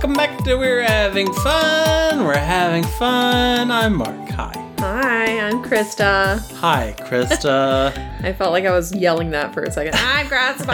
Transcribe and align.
Welcome 0.00 0.16
back 0.16 0.42
to 0.44 0.56
We're 0.56 0.80
Having 0.80 1.30
Fun. 1.30 2.24
We're 2.24 2.34
having 2.34 2.84
fun. 2.84 3.70
I'm 3.70 3.96
Mark. 3.96 4.30
Hi. 4.30 4.72
Hi, 4.78 5.38
I'm 5.46 5.62
Krista. 5.62 6.40
Hi, 6.54 6.94
Krista. 7.00 7.92
I 8.24 8.32
felt 8.32 8.52
like 8.52 8.64
I 8.64 8.70
was 8.70 8.94
yelling 8.94 9.32
that 9.32 9.52
for 9.52 9.62
a 9.62 9.70
second. 9.70 9.94
I'm 9.98 10.26
Krista. 10.26 10.64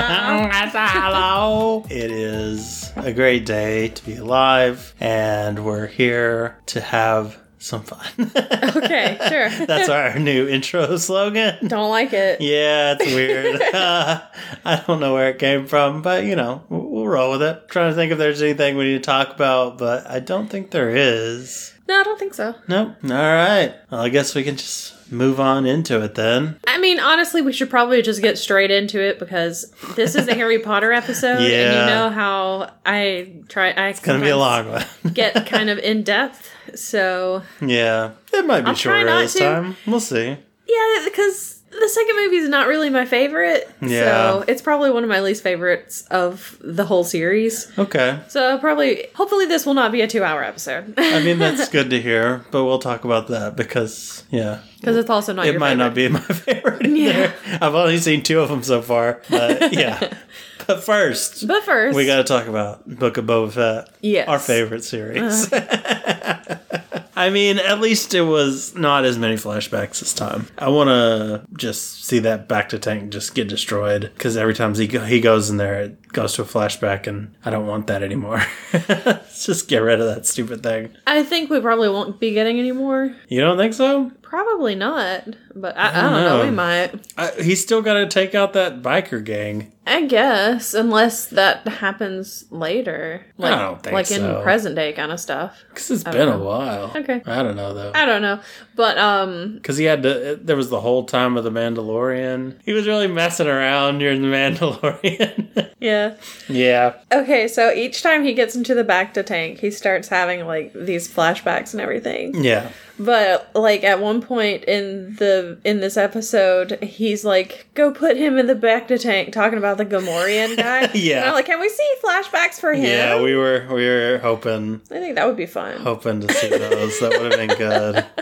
Hello. 0.91 1.84
It 1.91 2.12
is 2.12 2.92
a 2.95 3.12
great 3.12 3.45
day 3.45 3.88
to 3.88 4.04
be 4.04 4.14
alive, 4.14 4.95
and 5.00 5.64
we're 5.64 5.88
here 5.88 6.56
to 6.66 6.80
have 6.80 7.36
some 7.67 7.83
fun. 7.83 8.30
okay, 8.77 9.19
sure. 9.29 9.48
That's 9.66 9.89
our 9.89 10.19
new 10.19 10.48
intro 10.48 10.97
slogan. 10.97 11.66
Don't 11.66 11.91
like 11.91 12.12
it. 12.12 12.41
Yeah, 12.41 12.97
it's 12.98 13.07
weird. 13.07 13.61
I 13.73 14.83
don't 14.87 15.01
know 15.01 15.15
where 15.15 15.30
it 15.30 15.38
came 15.38 15.66
from, 15.66 16.02
but 16.02 16.24
you 16.24 16.37
know, 16.37 16.62
we'll, 16.69 17.07
roll 17.07 17.33
with 17.33 17.43
it. 17.43 17.69
trying 17.69 17.91
to 17.91 17.95
think 17.95 18.12
if 18.12 18.19
there's 18.19 18.43
anything 18.43 18.77
we 18.77 18.84
need 18.84 18.98
to 18.98 19.01
talk 19.01 19.34
about, 19.34 19.79
but 19.79 20.07
I 20.09 20.21
don't 20.21 20.48
think 20.48 20.71
there 20.71 20.91
is. 20.91 21.73
No, 21.88 22.01
I 22.01 22.02
don't 22.02 22.19
think 22.19 22.34
so. 22.34 22.55
Nope. 22.69 22.97
All 23.05 23.10
right. 23.10 23.74
Well, 23.91 24.01
I 24.01 24.09
guess 24.09 24.35
we 24.35 24.43
can 24.43 24.57
just 24.57 24.95
move 25.10 25.41
on 25.41 25.66
into 25.66 26.02
it 26.02 26.15
then. 26.15 26.59
I 26.66 26.78
mean, 26.78 26.98
honestly, 27.01 27.42
we 27.42 27.52
should 27.52 27.70
probably 27.70 28.02
just 28.02 28.23
get 28.23 28.38
straight 28.38 28.70
into 28.70 29.01
it 29.01 29.19
because 29.19 29.73
this 29.95 30.15
is 30.15 30.29
a 30.29 30.34
Harry 30.34 30.59
Potter 30.59 30.92
episode, 30.92 31.38
and 31.38 31.45
you 31.45 31.95
know 31.95 32.10
how 32.10 32.70
I 32.84 33.32
try. 33.48 33.70
I 33.70 33.88
It's 33.88 34.01
gonna 34.01 34.23
be 34.23 34.30
a 34.30 34.37
long 34.37 34.69
one. 34.70 34.84
Get 35.12 35.46
kind 35.46 35.70
of 35.70 35.79
in 35.79 36.02
depth, 36.02 36.51
so 36.74 37.42
yeah, 37.60 38.12
it 38.32 38.45
might 38.46 38.62
be 38.62 38.69
I'll 38.69 38.74
shorter 38.74 39.05
this 39.05 39.34
to. 39.34 39.38
time. 39.41 39.77
We'll 39.87 40.01
see. 40.01 40.37
yeah, 40.66 41.05
because 41.05 41.55
the 41.80 41.89
second 41.89 42.16
movie 42.16 42.37
is 42.37 42.48
not 42.48 42.66
really 42.69 42.91
my 42.91 43.05
favorite. 43.05 43.71
Yeah. 43.80 44.01
so 44.41 44.45
it's 44.49 44.63
probably 44.63 44.91
one 44.91 45.02
of 45.02 45.09
my 45.09 45.21
least 45.21 45.43
favorites 45.43 46.02
of 46.10 46.57
the 46.60 46.85
whole 46.85 47.05
series. 47.05 47.71
Okay. 47.79 48.18
So 48.29 48.59
probably, 48.59 49.07
hopefully, 49.15 49.46
this 49.46 49.65
will 49.66 49.74
not 49.74 49.93
be 49.93 50.01
a 50.01 50.07
two-hour 50.09 50.43
episode. 50.43 50.95
I 50.96 51.23
mean, 51.23 51.38
that's 51.41 51.68
good 51.68 51.91
to 51.91 52.01
hear, 52.01 52.45
but 52.51 52.65
we'll 52.65 52.79
talk 52.79 53.05
about 53.05 53.29
that 53.29 53.57
because, 53.57 54.24
yeah, 54.30 54.60
Because 54.80 54.96
it's 54.96 55.10
also 55.10 55.33
not 55.33 55.46
it 55.46 55.59
might 55.59 55.71
favorite. 55.77 55.85
not 55.85 55.95
be 55.95 56.09
my 56.09 56.21
favorite 56.21 56.87
either. 56.87 57.35
I've 57.60 57.74
only 57.74 57.99
seen 57.99 58.23
two 58.23 58.40
of 58.40 58.49
them 58.49 58.63
so 58.63 58.83
far, 58.83 59.21
but 59.30 59.73
yeah. 59.73 60.13
but 60.66 60.82
first, 60.84 61.46
But 61.46 61.64
first, 61.64 61.96
we 61.96 62.06
got 62.06 62.16
to 62.16 62.24
talk 62.24 62.46
about 62.46 62.86
Book 62.98 63.16
of 63.16 63.24
Boba 63.26 63.52
Fett. 63.52 63.88
Yes. 64.00 64.28
Our 64.28 64.38
favorite 64.38 64.84
series. 64.84 65.53
Uh-huh. 65.53 66.56
I 67.19 67.31
mean, 67.31 67.59
at 67.59 67.81
least 67.81 68.12
it 68.12 68.20
was 68.22 68.75
not 68.75 69.06
as 69.06 69.16
many 69.16 69.37
flashbacks 69.37 70.00
this 70.00 70.12
time. 70.12 70.48
I 70.59 70.69
want 70.69 70.88
to 70.88 71.47
just 71.56 72.04
see 72.04 72.19
that 72.20 72.47
bacta 72.47 72.78
tank 72.78 73.10
just 73.10 73.34
get 73.34 73.48
destroyed 73.48 74.10
because 74.14 74.37
every 74.37 74.53
time 74.53 74.75
he, 74.75 74.87
go- 74.87 75.03
he 75.04 75.20
goes 75.22 75.48
in 75.48 75.56
there, 75.56 75.81
it 75.81 76.06
goes 76.16 76.32
to 76.32 76.42
a 76.42 76.44
flashback, 76.47 77.06
and 77.06 77.34
I 77.44 77.50
don't 77.50 77.66
want 77.66 77.86
that 77.88 78.03
anymore. 78.03 78.42
Let's 78.72 79.44
just 79.47 79.69
get 79.69 79.78
rid 79.78 80.00
of 80.00 80.06
that 80.06 80.26
stupid 80.26 80.62
thing. 80.62 80.97
I 81.06 81.22
think 81.22 81.50
we 81.50 81.60
probably 81.60 81.91
won't 81.91 82.19
be 82.19 82.32
getting 82.32 82.59
any 82.59 82.72
more. 82.72 83.14
You 83.28 83.42
don't 83.42 83.59
think 83.59 83.75
so? 83.75 84.10
Probably 84.22 84.75
not, 84.75 85.25
but 85.54 85.76
I, 85.76 85.91
I, 85.91 86.03
don't 86.03 86.12
don't 86.12 86.25
know. 86.25 86.44
We 86.44 86.50
might. 86.50 87.12
I, 87.16 87.31
he's 87.42 87.62
still 87.62 87.82
got 87.82 87.94
to 87.94 88.09
take 88.09 88.34
out 88.34 88.54
that 88.54 88.82
biker 88.82 89.22
gang. 89.22 89.72
I 89.87 90.06
guess, 90.06 90.75
unless 90.75 91.26
that 91.26 91.69
happens 91.69 92.44
later, 92.50 93.25
like 93.38 93.56
don't 93.56 93.81
think 93.81 93.94
like 93.94 94.06
so. 94.06 94.38
in 94.38 94.42
present 94.42 94.75
day 94.75 94.92
kind 94.92 95.12
of 95.12 95.20
stuff. 95.20 95.62
Because 95.69 95.91
it's 95.92 96.03
been 96.03 96.28
a 96.28 96.38
while. 96.38 96.92
Okay. 96.97 97.22
I 97.25 97.42
don't 97.44 97.54
know, 97.54 97.72
though. 97.72 97.92
I 97.94 98.04
don't 98.04 98.22
know, 98.22 98.41
but 98.75 98.98
um, 98.98 99.54
Because 99.54 99.76
he 99.76 99.84
had 99.84 100.03
to, 100.03 100.41
there 100.42 100.56
was 100.56 100.70
the 100.70 100.81
whole 100.81 101.04
time 101.04 101.34
with 101.34 101.44
the 101.44 101.50
Mandalorian. 101.50 102.59
He 102.64 102.72
was 102.72 102.88
really 102.88 103.06
messing 103.06 103.47
around 103.47 103.98
during 103.98 104.22
the 104.22 104.28
Mandalorian. 104.37 105.46
yeah. 105.81 106.15
yeah. 106.49 106.94
Okay, 107.12 107.49
so 107.49 107.72
each 107.72 108.03
time 108.03 108.25
he 108.25 108.34
gets 108.34 108.55
into 108.55 108.75
the 108.75 108.84
bacta 108.84 109.25
tank, 109.25 109.59
he 109.61 109.71
starts 109.71 110.09
having 110.09 110.47
like 110.47 110.72
these 110.72 111.09
flashbacks 111.12 111.72
and 111.72 111.81
everything. 111.81 112.43
Yeah. 112.43 112.71
But 112.99 113.50
like 113.55 113.84
at 113.84 114.00
one 114.00 114.22
point 114.22 114.65
in 114.65 115.17
the 115.17 115.59
in 115.65 115.81
this 115.81 115.97
episode, 115.99 116.78
he's 116.83 117.25
like, 117.27 117.67
"Go 117.75 117.93
put 117.93 118.17
him 118.17 118.39
in 118.39 118.47
the 118.47 118.55
bacta 118.55 118.99
tank," 119.00 119.33
talking 119.34 119.59
about 119.59 119.77
the 119.77 119.84
Gamorrean 119.84 120.56
guy. 120.59 120.91
Yeah. 120.94 121.19
and 121.19 121.25
I'm 121.27 121.34
like, 121.34 121.44
"Can 121.47 121.61
we 121.61 121.69
see 121.69 121.93
flashbacks 122.03 122.59
for 122.59 122.73
him?" 122.73 122.84
Yeah, 122.87 123.21
we 123.21 123.34
were 123.34 123.67
we 123.71 123.87
were 123.87 124.19
hoping 124.23 124.81
I 124.91 124.99
think 124.99 125.17
that 125.17 125.27
would 125.27 125.37
be 125.37 125.44
fun. 125.47 125.78
hoping 125.81 126.21
to 126.23 126.33
see 126.33 126.49
those. 126.49 126.99
That 127.00 127.11
would 127.21 127.33
have 127.33 127.49
been 127.49 127.59
good. 127.59 128.06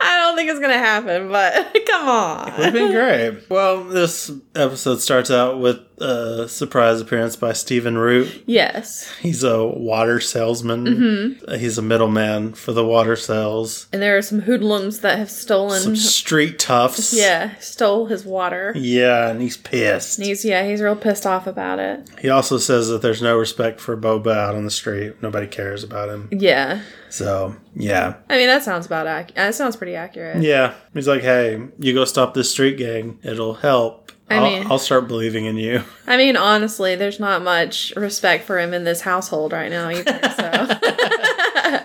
I 0.00 0.18
don't 0.18 0.36
think 0.36 0.50
it's 0.50 0.60
gonna 0.60 0.78
happen, 0.78 1.28
but 1.28 1.54
come 1.86 2.06
Would 2.46 2.54
have 2.54 2.66
on. 2.66 2.72
been 2.72 2.92
great. 2.92 3.50
Well, 3.50 3.84
this 3.84 4.30
episode 4.54 5.00
starts 5.00 5.30
out 5.30 5.58
with 5.60 5.78
a 5.98 6.48
surprise 6.48 7.00
appearance 7.00 7.36
by 7.36 7.52
Stephen 7.52 7.96
Root. 7.96 8.42
Yes, 8.46 9.08
He's 9.20 9.44
a 9.44 9.64
water 9.64 10.18
salesman. 10.20 10.84
Mm-hmm. 10.86 11.54
He's 11.54 11.78
a 11.78 11.82
middleman 11.82 12.54
for 12.54 12.72
the 12.72 12.84
water 12.84 13.14
sales. 13.14 13.86
and 13.92 14.02
there 14.02 14.16
are 14.16 14.22
some 14.22 14.40
hoodlums 14.40 15.00
that 15.00 15.18
have 15.18 15.30
stolen. 15.30 15.80
Some 15.80 15.96
street 15.96 16.58
toughs. 16.58 17.14
yeah, 17.14 17.54
stole 17.60 18.06
his 18.06 18.24
water. 18.24 18.72
Yeah, 18.76 19.28
and 19.28 19.40
he's 19.40 19.56
pissed. 19.56 20.18
And 20.18 20.26
he's 20.26 20.44
yeah, 20.44 20.66
he's 20.66 20.80
real 20.80 20.96
pissed 20.96 21.26
off 21.26 21.46
about 21.46 21.78
it. 21.78 22.08
He 22.20 22.28
also 22.28 22.58
says 22.58 22.88
that 22.88 23.02
there's 23.02 23.22
no 23.22 23.36
respect 23.38 23.80
for 23.80 23.96
Boba 23.96 24.36
out 24.36 24.54
on 24.56 24.64
the 24.64 24.70
street. 24.72 25.22
Nobody 25.22 25.46
cares 25.46 25.84
about 25.84 26.08
him. 26.08 26.28
Yeah, 26.32 26.80
So, 27.08 27.54
yeah. 27.76 28.14
I 28.28 28.36
mean 28.36 28.48
that 28.48 28.64
sounds 28.64 28.86
about 28.86 29.06
ac- 29.06 29.34
that 29.36 29.54
sounds 29.64 29.76
pretty 29.76 29.96
accurate. 29.96 30.42
Yeah. 30.42 30.74
He's 30.92 31.08
like, 31.08 31.22
hey, 31.22 31.58
you 31.78 31.94
go 31.94 32.04
stop 32.04 32.34
this 32.34 32.50
street 32.50 32.76
gang. 32.76 33.18
It'll 33.22 33.54
help. 33.54 34.12
I 34.28 34.36
I'll, 34.36 34.42
mean- 34.42 34.70
I'll 34.70 34.78
start 34.78 35.08
believing 35.08 35.46
in 35.46 35.56
you. 35.56 35.82
I 36.06 36.16
mean, 36.18 36.36
honestly, 36.36 36.96
there's 36.96 37.18
not 37.18 37.42
much 37.42 37.94
respect 37.96 38.44
for 38.44 38.58
him 38.58 38.74
in 38.74 38.84
this 38.84 39.00
household 39.00 39.52
right 39.52 39.70
now 39.70 39.88
either. 39.88 40.18
So. 40.36 40.50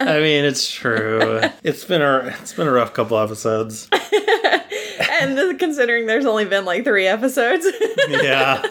I 0.02 0.20
mean, 0.22 0.44
it's 0.44 0.70
true. 0.70 1.42
It's 1.64 1.86
been 1.86 2.02
a 2.02 2.36
it's 2.42 2.54
been 2.54 2.68
a 2.68 2.72
rough 2.72 2.94
couple 2.94 3.18
episodes. 3.18 3.90
and 5.22 5.58
considering 5.58 6.06
there's 6.06 6.26
only 6.26 6.46
been 6.46 6.66
like 6.66 6.84
three 6.84 7.08
episodes. 7.08 7.66
Yeah. 8.10 8.62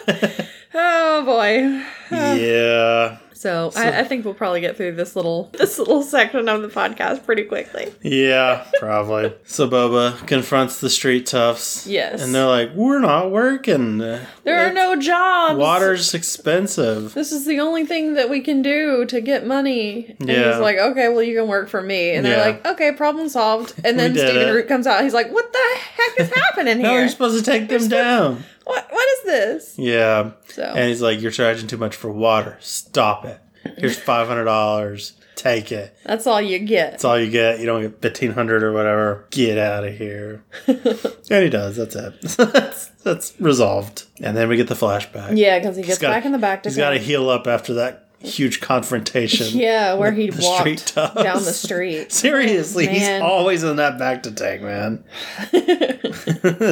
oh 0.73 1.25
boy. 1.25 1.83
yeah. 2.11 3.17
So, 3.39 3.71
I, 3.73 4.01
I 4.01 4.03
think 4.03 4.25
we'll 4.25 4.33
probably 4.33 4.59
get 4.59 4.75
through 4.75 4.95
this 4.95 5.15
little 5.15 5.45
this 5.53 5.79
little 5.79 6.03
section 6.03 6.49
of 6.49 6.61
the 6.61 6.67
podcast 6.67 7.23
pretty 7.25 7.43
quickly. 7.45 7.87
Yeah, 8.01 8.65
probably. 8.79 9.33
So 9.45 9.65
Boba 9.69 10.27
confronts 10.27 10.81
the 10.81 10.89
street 10.89 11.25
toughs. 11.25 11.87
Yes. 11.87 12.21
And 12.21 12.35
they're 12.35 12.45
like, 12.45 12.73
we're 12.75 12.99
not 12.99 13.31
working. 13.31 13.99
There 13.99 14.25
are 14.45 14.73
no 14.73 14.97
jobs. 14.97 15.57
Water's 15.57 16.13
expensive. 16.13 17.13
This 17.13 17.31
is 17.31 17.45
the 17.45 17.61
only 17.61 17.85
thing 17.85 18.15
that 18.15 18.29
we 18.29 18.41
can 18.41 18.61
do 18.61 19.05
to 19.05 19.21
get 19.21 19.47
money. 19.47 20.17
And 20.19 20.27
Yeah. 20.27 20.51
he's 20.51 20.59
like, 20.59 20.77
okay, 20.77 21.07
well, 21.07 21.23
you 21.23 21.37
can 21.39 21.47
work 21.47 21.69
for 21.69 21.81
me. 21.81 22.09
And 22.15 22.25
they're 22.25 22.45
like, 22.45 22.65
okay, 22.67 22.91
problem 22.91 23.29
solved. 23.29 23.73
And 23.85 23.97
then 23.97 24.15
Stephen. 24.15 24.53
Root 24.53 24.67
comes 24.67 24.85
out. 24.85 25.01
He's 25.01 25.13
like, 25.13 25.31
what 25.31 25.53
the 25.53 25.77
heck 25.95 26.19
is 26.19 26.29
happening 26.35 26.81
No, 26.81 26.89
here? 26.89 26.99
you're 26.99 27.07
supposed 27.09 27.37
to 27.41 27.49
take 27.49 27.69
them 27.69 27.87
down. 27.87 28.43
What, 28.69 28.87
what 28.91 29.07
is 29.17 29.23
this? 29.23 29.79
Yeah. 29.79 30.31
So, 30.49 30.63
And 30.63 30.89
he's 30.89 31.01
like, 31.01 31.21
You're 31.21 31.31
charging 31.31 31.67
too 31.67 31.77
much 31.77 31.95
for 31.95 32.11
water. 32.11 32.57
Stop 32.59 33.25
it. 33.25 33.39
Here's 33.77 33.97
five 34.11 34.27
hundred 34.27 34.45
dollars. 34.45 35.13
Take 35.35 35.71
it. 35.71 35.97
that's 36.03 36.27
all 36.27 36.41
you 36.41 36.59
get. 36.59 36.91
That's 36.91 37.05
all 37.05 37.17
you 37.17 37.31
get. 37.31 37.59
You 37.61 37.65
don't 37.65 37.81
get 37.81 38.01
fifteen 38.01 38.31
hundred 38.31 38.61
or 38.61 38.73
whatever. 38.73 39.25
Get 39.31 39.57
out 39.57 39.85
of 39.85 39.97
here. 39.97 40.43
and 40.67 41.43
he 41.43 41.49
does. 41.49 41.77
That's 41.77 41.95
it. 41.95 42.21
that's, 42.37 42.87
that's 43.03 43.33
resolved. 43.39 44.03
And 44.21 44.35
then 44.35 44.49
we 44.49 44.57
get 44.57 44.67
the 44.67 44.75
flashback. 44.75 45.37
Yeah, 45.37 45.57
because 45.59 45.77
he 45.77 45.83
gets 45.83 45.97
gotta- 45.97 46.13
back 46.13 46.25
in 46.25 46.33
the 46.33 46.37
back 46.39 46.63
to 46.63 46.69
He's 46.69 46.77
got 46.77 46.89
to 46.91 46.97
heal 46.99 47.29
up 47.29 47.47
after 47.47 47.73
that 47.75 48.09
huge 48.19 48.59
confrontation. 48.59 49.57
Yeah, 49.57 49.93
where 49.93 50.11
he 50.11 50.29
walked 50.29 50.93
down 50.95 51.13
the 51.15 51.53
street. 51.53 52.11
Seriously, 52.11 52.85
he's 52.87 53.07
always 53.21 53.63
in 53.63 53.77
that 53.77 53.97
bacta 53.97 54.35
tank, 54.35 54.61
man. 54.61 55.05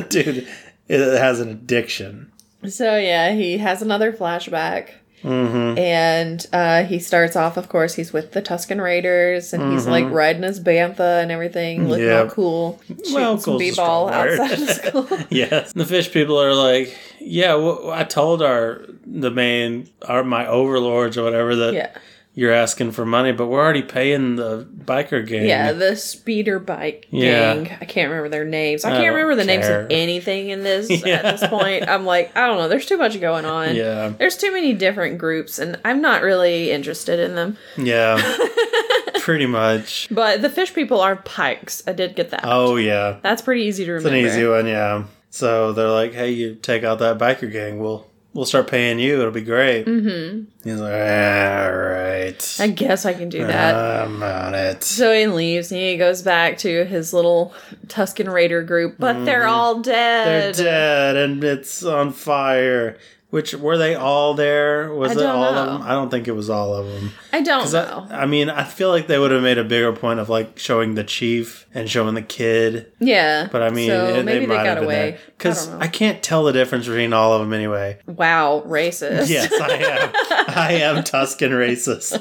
Dude, 0.09 0.47
it 0.87 0.99
has 1.17 1.39
an 1.39 1.49
addiction. 1.49 2.31
So 2.67 2.97
yeah, 2.97 3.33
he 3.33 3.57
has 3.57 3.81
another 3.81 4.11
flashback. 4.11 4.89
Mm-hmm. 5.23 5.77
And 5.79 6.45
uh, 6.53 6.83
he 6.83 6.99
starts 6.99 7.35
off, 7.35 7.57
of 7.57 7.69
course, 7.69 7.95
he's 7.95 8.13
with 8.13 8.33
the 8.33 8.41
Tusken 8.41 8.81
Raiders, 8.81 9.51
and 9.51 9.73
he's 9.73 9.87
like 9.87 10.05
riding 10.11 10.43
his 10.43 10.59
bantha 10.59 11.21
and 11.21 11.31
everything, 11.31 11.89
looking 11.89 12.09
all 12.11 12.25
Mm-hmm. 12.25 12.33
Cool, 12.33 12.79
shooting 12.87 13.13
Well, 13.13 13.37
some 13.37 13.53
cool's 13.53 13.61
a 13.61 13.71
b-ball 13.71 14.09
outside 14.09 14.51
of 14.61 14.69
school. 15.09 15.19
Yes, 15.29 15.73
the 15.73 15.85
fish 15.85 16.11
people 16.11 16.39
are 16.39 16.53
like, 16.53 16.95
yeah. 17.19 17.55
Well, 17.55 17.91
I 17.91 18.03
told 18.03 18.41
our 18.41 18.85
the 19.05 19.31
main, 19.31 19.89
our 20.07 20.23
my 20.23 20.45
overlords 20.45 21.17
or 21.17 21.23
whatever 21.23 21.55
that 21.55 21.73
yeah, 21.73 21.97
you're 22.39 22.51
asking 22.53 22.91
for 22.91 23.03
money, 23.03 23.31
but 23.31 23.47
we're 23.47 23.59
already 23.59 23.81
paying 23.81 24.35
the 24.35 24.63
biker 24.85 25.25
gang. 25.25 25.47
yeah, 25.47 25.71
the 25.73 25.95
speeder 25.95 26.59
bike 26.59 27.07
Yeah. 27.09 27.55
gang. 27.55 27.77
I 27.81 27.85
can't 27.85 28.11
remember 28.11 28.29
their 28.29 28.45
names. 28.45 28.85
I 28.85 28.91
I 28.93 28.97
can't 28.97 29.15
remember 29.15 29.33
the 29.33 29.43
names 29.43 29.65
of 29.67 29.87
anything 29.89 30.49
in 30.49 30.61
this 30.69 30.87
Yeah. 31.03 31.15
at 31.15 31.39
this 31.39 31.49
point. 31.49 31.89
I'm 31.89 32.05
like, 32.05 32.37
I 32.37 32.45
don't 32.45 32.59
know. 32.59 32.67
There's 32.67 32.85
too 32.85 32.97
much 32.97 33.19
going 33.19 33.45
on. 33.45 33.75
yeah, 33.75 34.09
There's 34.19 34.37
too 34.37 34.51
many 34.53 34.73
different 34.73 35.17
groups, 35.17 35.57
and 35.57 35.79
I'm 35.83 35.99
not 35.99 36.21
really 36.21 36.69
interested 36.69 37.19
in 37.19 37.33
them. 37.33 37.57
yeah. 37.75 38.21
Pretty 39.21 39.47
much. 39.47 40.07
But 40.11 40.43
the 40.43 40.49
fish 40.49 40.73
people 40.75 41.01
are 41.01 41.15
pikes. 41.15 41.81
I 41.87 41.91
did 41.93 42.15
get 42.15 42.29
that. 42.29 42.41
Oh 42.43 42.75
yeah, 42.75 43.17
That's 43.23 43.41
pretty 43.41 43.63
easy 43.63 43.83
to 43.85 43.95
it's 43.95 44.05
remember. 44.05 44.25
an 44.27 44.31
easy 44.31 44.47
one. 44.47 44.67
Yeah. 44.67 45.05
So 45.31 45.73
they're 45.73 45.89
like, 45.89 46.13
hey, 46.13 46.29
you 46.31 46.55
take 46.55 46.83
out 46.83 46.99
that 46.99 47.17
biker 47.17 47.51
gang, 47.51 47.79
we'll 47.79 48.05
we'll 48.37 48.45
start 48.45 48.67
paying 48.69 48.99
you. 48.99 49.19
It'll 49.19 49.31
be 49.31 49.41
great." 49.41 49.85
Mm-hmm. 49.87 50.43
He's 50.63 50.79
like, 50.79 50.91
"All 50.91 51.73
right, 51.73 52.57
I 52.61 52.67
guess 52.67 53.05
I 53.05 53.13
can 53.13 53.29
do 53.29 53.45
that. 53.45 53.75
I'm 54.05 54.21
on 54.23 54.53
it." 54.55 54.83
so 54.83 55.11
he 55.11 55.27
leaves 55.27 55.71
and 55.71 55.81
he 55.81 55.97
goes 55.97 56.21
back 56.21 56.57
to 56.59 56.85
his 56.85 57.13
little 57.13 57.53
Tusken 57.87 58.31
Raider 58.31 58.63
group, 58.63 58.95
but 58.99 59.25
they're 59.25 59.47
all 59.47 59.75
Mm-hmm. 59.75 59.81
They're 59.81 60.53
dead. 60.53 60.55
dead, 60.55 61.15
and 61.17 61.43
it's 61.43 61.83
on 61.83 62.13
fire. 62.13 62.97
Which 63.29 63.53
were 63.53 63.77
they 63.77 63.93
all 63.93 64.35
there? 64.35 64.93
Was 64.93 65.11
it 65.11 65.25
all 65.25 65.41
know. 65.41 65.49
of 65.49 65.55
them? 65.55 65.81
I 65.81 65.91
don't 65.91 66.09
think 66.09 66.29
it 66.29 66.31
was 66.31 66.49
all 66.49 66.73
of 66.73 66.87
them. 66.87 67.11
I 67.33 67.41
don't 67.41 67.71
know. 67.73 68.07
I, 68.09 68.21
I 68.21 68.25
mean, 68.25 68.49
I 68.49 68.63
feel 68.63 68.89
like 68.89 69.07
they 69.07 69.19
would 69.19 69.31
have 69.31 69.43
made 69.43 69.57
a 69.57 69.65
bigger 69.65 69.91
point 69.91 70.21
of 70.21 70.29
like 70.29 70.57
showing 70.57 70.95
the 70.95 71.03
chief 71.03 71.67
and 71.73 71.89
showing 71.89 72.15
the 72.15 72.21
kid. 72.21 72.89
yeah. 72.99 73.49
But 73.51 73.63
I 73.63 73.69
mean, 73.69 73.89
so 73.89 74.05
it, 74.15 74.23
maybe 74.23 74.45
they, 74.45 74.47
might 74.47 74.65
have 74.65 74.77
got 74.77 74.83
away. 74.83 75.19
because 75.37 75.67
I 75.67 75.81
I, 75.81 75.87
can't 75.89 76.23
tell 76.23 76.45
the 76.45 76.53
difference 76.53 76.87
between 76.87 77.11
all 77.11 77.33
of 77.33 77.41
them 77.41 77.51
anyway. 77.51 77.99
wow, 78.05 78.63
racist. 78.65 79.27
Yes, 79.27 79.51
I 79.59 79.73
am. 79.73 80.11
I 80.55 80.73
am 80.83 81.03
Tuscan 81.03 81.51
racist. 81.51 82.13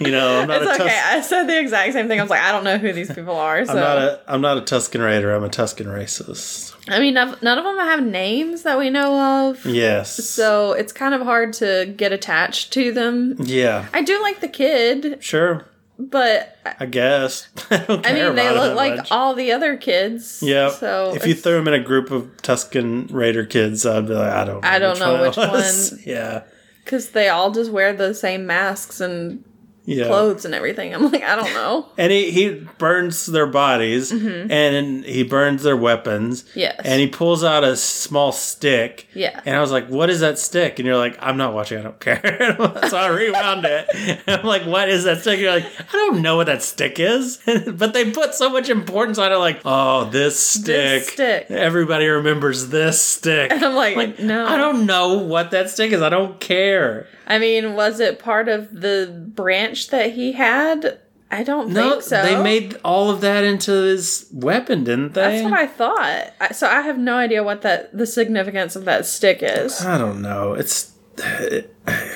You 0.00 0.10
know, 0.10 0.40
I'm 0.40 0.48
not 0.48 0.62
It's 0.62 0.70
a 0.70 0.74
okay. 0.82 0.84
Tus- 0.84 1.04
I 1.04 1.20
said 1.20 1.44
the 1.44 1.60
exact 1.60 1.92
same 1.92 2.08
thing. 2.08 2.18
I 2.18 2.22
was 2.22 2.30
like, 2.30 2.40
I 2.40 2.52
don't 2.52 2.64
know 2.64 2.78
who 2.78 2.94
these 2.94 3.12
people 3.12 3.36
are. 3.36 3.66
So 3.66 3.72
I'm 3.72 3.78
not 3.78 3.98
a 3.98 4.20
I'm 4.26 4.40
not 4.40 4.56
a 4.56 4.60
Tusken 4.62 5.04
Raider. 5.04 5.34
I'm 5.34 5.44
a 5.44 5.50
Tuscan 5.50 5.88
racist. 5.88 6.74
I 6.88 6.98
mean, 6.98 7.14
none 7.14 7.28
of 7.30 7.64
them 7.64 7.78
have 7.78 8.02
names 8.02 8.62
that 8.62 8.78
we 8.78 8.90
know 8.90 9.50
of. 9.50 9.64
Yes. 9.64 10.21
So 10.28 10.72
it's 10.72 10.92
kind 10.92 11.14
of 11.14 11.22
hard 11.22 11.52
to 11.54 11.92
get 11.96 12.12
attached 12.12 12.72
to 12.74 12.92
them. 12.92 13.36
yeah, 13.38 13.86
I 13.92 14.02
do 14.02 14.20
like 14.22 14.40
the 14.40 14.48
kid, 14.48 15.18
sure. 15.22 15.66
but 15.98 16.58
I 16.78 16.86
guess. 16.86 17.48
I 17.70 17.78
don't 17.78 18.06
I 18.06 18.12
mean, 18.12 18.34
they 18.34 18.50
look 18.50 18.76
like 18.76 18.96
much. 18.96 19.10
all 19.10 19.34
the 19.34 19.52
other 19.52 19.76
kids. 19.76 20.42
Yeah. 20.42 20.70
So 20.70 21.14
if 21.14 21.26
you 21.26 21.34
threw 21.34 21.54
them 21.54 21.68
in 21.68 21.74
a 21.74 21.82
group 21.84 22.10
of 22.10 22.24
Tusken 22.38 23.12
Raider 23.12 23.44
kids, 23.44 23.84
I'd 23.86 24.06
be 24.06 24.14
like, 24.14 24.32
I 24.32 24.44
don't. 24.44 24.62
know 24.62 24.68
I 24.68 24.78
don't 24.78 24.98
know 24.98 25.22
which 25.22 25.38
it 25.38 25.48
one. 25.50 26.00
Yeah. 26.06 26.42
Because 26.84 27.10
they 27.10 27.28
all 27.28 27.52
just 27.52 27.70
wear 27.70 27.92
the 27.92 28.12
same 28.14 28.44
masks 28.46 29.00
and 29.00 29.44
Yeah. 29.84 30.06
clothes 30.06 30.44
and 30.44 30.54
everything. 30.54 30.94
I'm 30.94 31.10
like, 31.10 31.22
I 31.24 31.34
don't 31.34 31.52
know. 31.54 31.86
And 31.98 32.10
he, 32.12 32.30
he 32.30 32.66
burns 32.78 33.26
their 33.26 33.46
bodies 33.46 34.10
and 34.12 35.04
he 35.04 35.22
burns 35.24 35.62
their 35.62 35.76
weapons. 35.76 36.42
Mm-hmm. 36.44 36.58
Yes. 36.58 36.80
And 36.84 37.00
he 37.00 37.06
pulls 37.08 37.42
out 37.44 37.64
a 37.64 37.76
small 37.76 38.32
stick. 38.32 39.06
Yeah. 39.14 39.40
And 39.44 39.56
I 39.56 39.60
was 39.60 39.70
like, 39.70 39.88
what 39.88 40.08
is 40.10 40.20
that 40.20 40.38
stick? 40.38 40.78
And 40.78 40.86
you're 40.86 40.96
like, 40.96 41.18
I'm 41.20 41.36
not 41.36 41.52
watching, 41.54 41.78
I 41.78 41.82
don't 41.82 41.98
care. 42.00 42.56
so 42.88 42.96
I 42.96 43.08
rewound 43.08 43.64
it. 43.64 43.88
And 44.26 44.40
I'm 44.40 44.46
like, 44.46 44.62
what 44.64 44.88
is 44.88 45.04
that 45.04 45.20
stick? 45.20 45.34
And 45.34 45.42
you're 45.42 45.52
like, 45.54 45.66
I 45.80 45.92
don't 45.92 46.22
know 46.22 46.36
what 46.36 46.46
that 46.46 46.62
stick 46.62 46.98
is. 47.00 47.38
but 47.66 47.92
they 47.92 48.10
put 48.10 48.34
so 48.34 48.50
much 48.50 48.68
importance 48.68 49.18
on 49.18 49.32
it, 49.32 49.36
like, 49.36 49.60
oh, 49.64 50.04
this 50.10 50.38
stick. 50.38 50.64
This 51.04 51.08
stick. 51.12 51.46
Everybody 51.50 52.06
remembers 52.06 52.68
this 52.68 53.00
stick. 53.02 53.50
And 53.50 53.64
I'm 53.64 53.74
like, 53.74 54.18
no. 54.20 54.46
I 54.46 54.56
don't 54.56 54.86
know 54.86 55.18
what 55.18 55.50
that 55.52 55.70
stick 55.70 55.92
is. 55.92 56.02
I 56.02 56.08
don't 56.08 56.38
care. 56.40 57.06
I 57.32 57.38
mean, 57.38 57.74
was 57.74 57.98
it 58.00 58.18
part 58.18 58.48
of 58.48 58.80
the 58.80 59.24
branch 59.34 59.88
that 59.88 60.12
he 60.12 60.32
had? 60.32 60.98
I 61.30 61.42
don't 61.44 61.70
No, 61.70 61.92
think 61.92 62.02
so. 62.02 62.22
they 62.22 62.42
made 62.42 62.76
all 62.84 63.08
of 63.10 63.22
that 63.22 63.42
into 63.42 63.72
his 63.72 64.26
weapon, 64.32 64.84
didn't 64.84 65.14
they? 65.14 65.22
That's 65.22 65.44
what 65.44 65.54
I 65.54 65.66
thought. 65.66 66.54
So 66.54 66.66
I 66.68 66.82
have 66.82 66.98
no 66.98 67.16
idea 67.16 67.42
what 67.42 67.62
that 67.62 67.96
the 67.96 68.04
significance 68.06 68.76
of 68.76 68.84
that 68.84 69.06
stick 69.06 69.38
is. 69.40 69.80
I 69.84 69.96
don't 69.96 70.20
know. 70.20 70.52
It's 70.52 70.92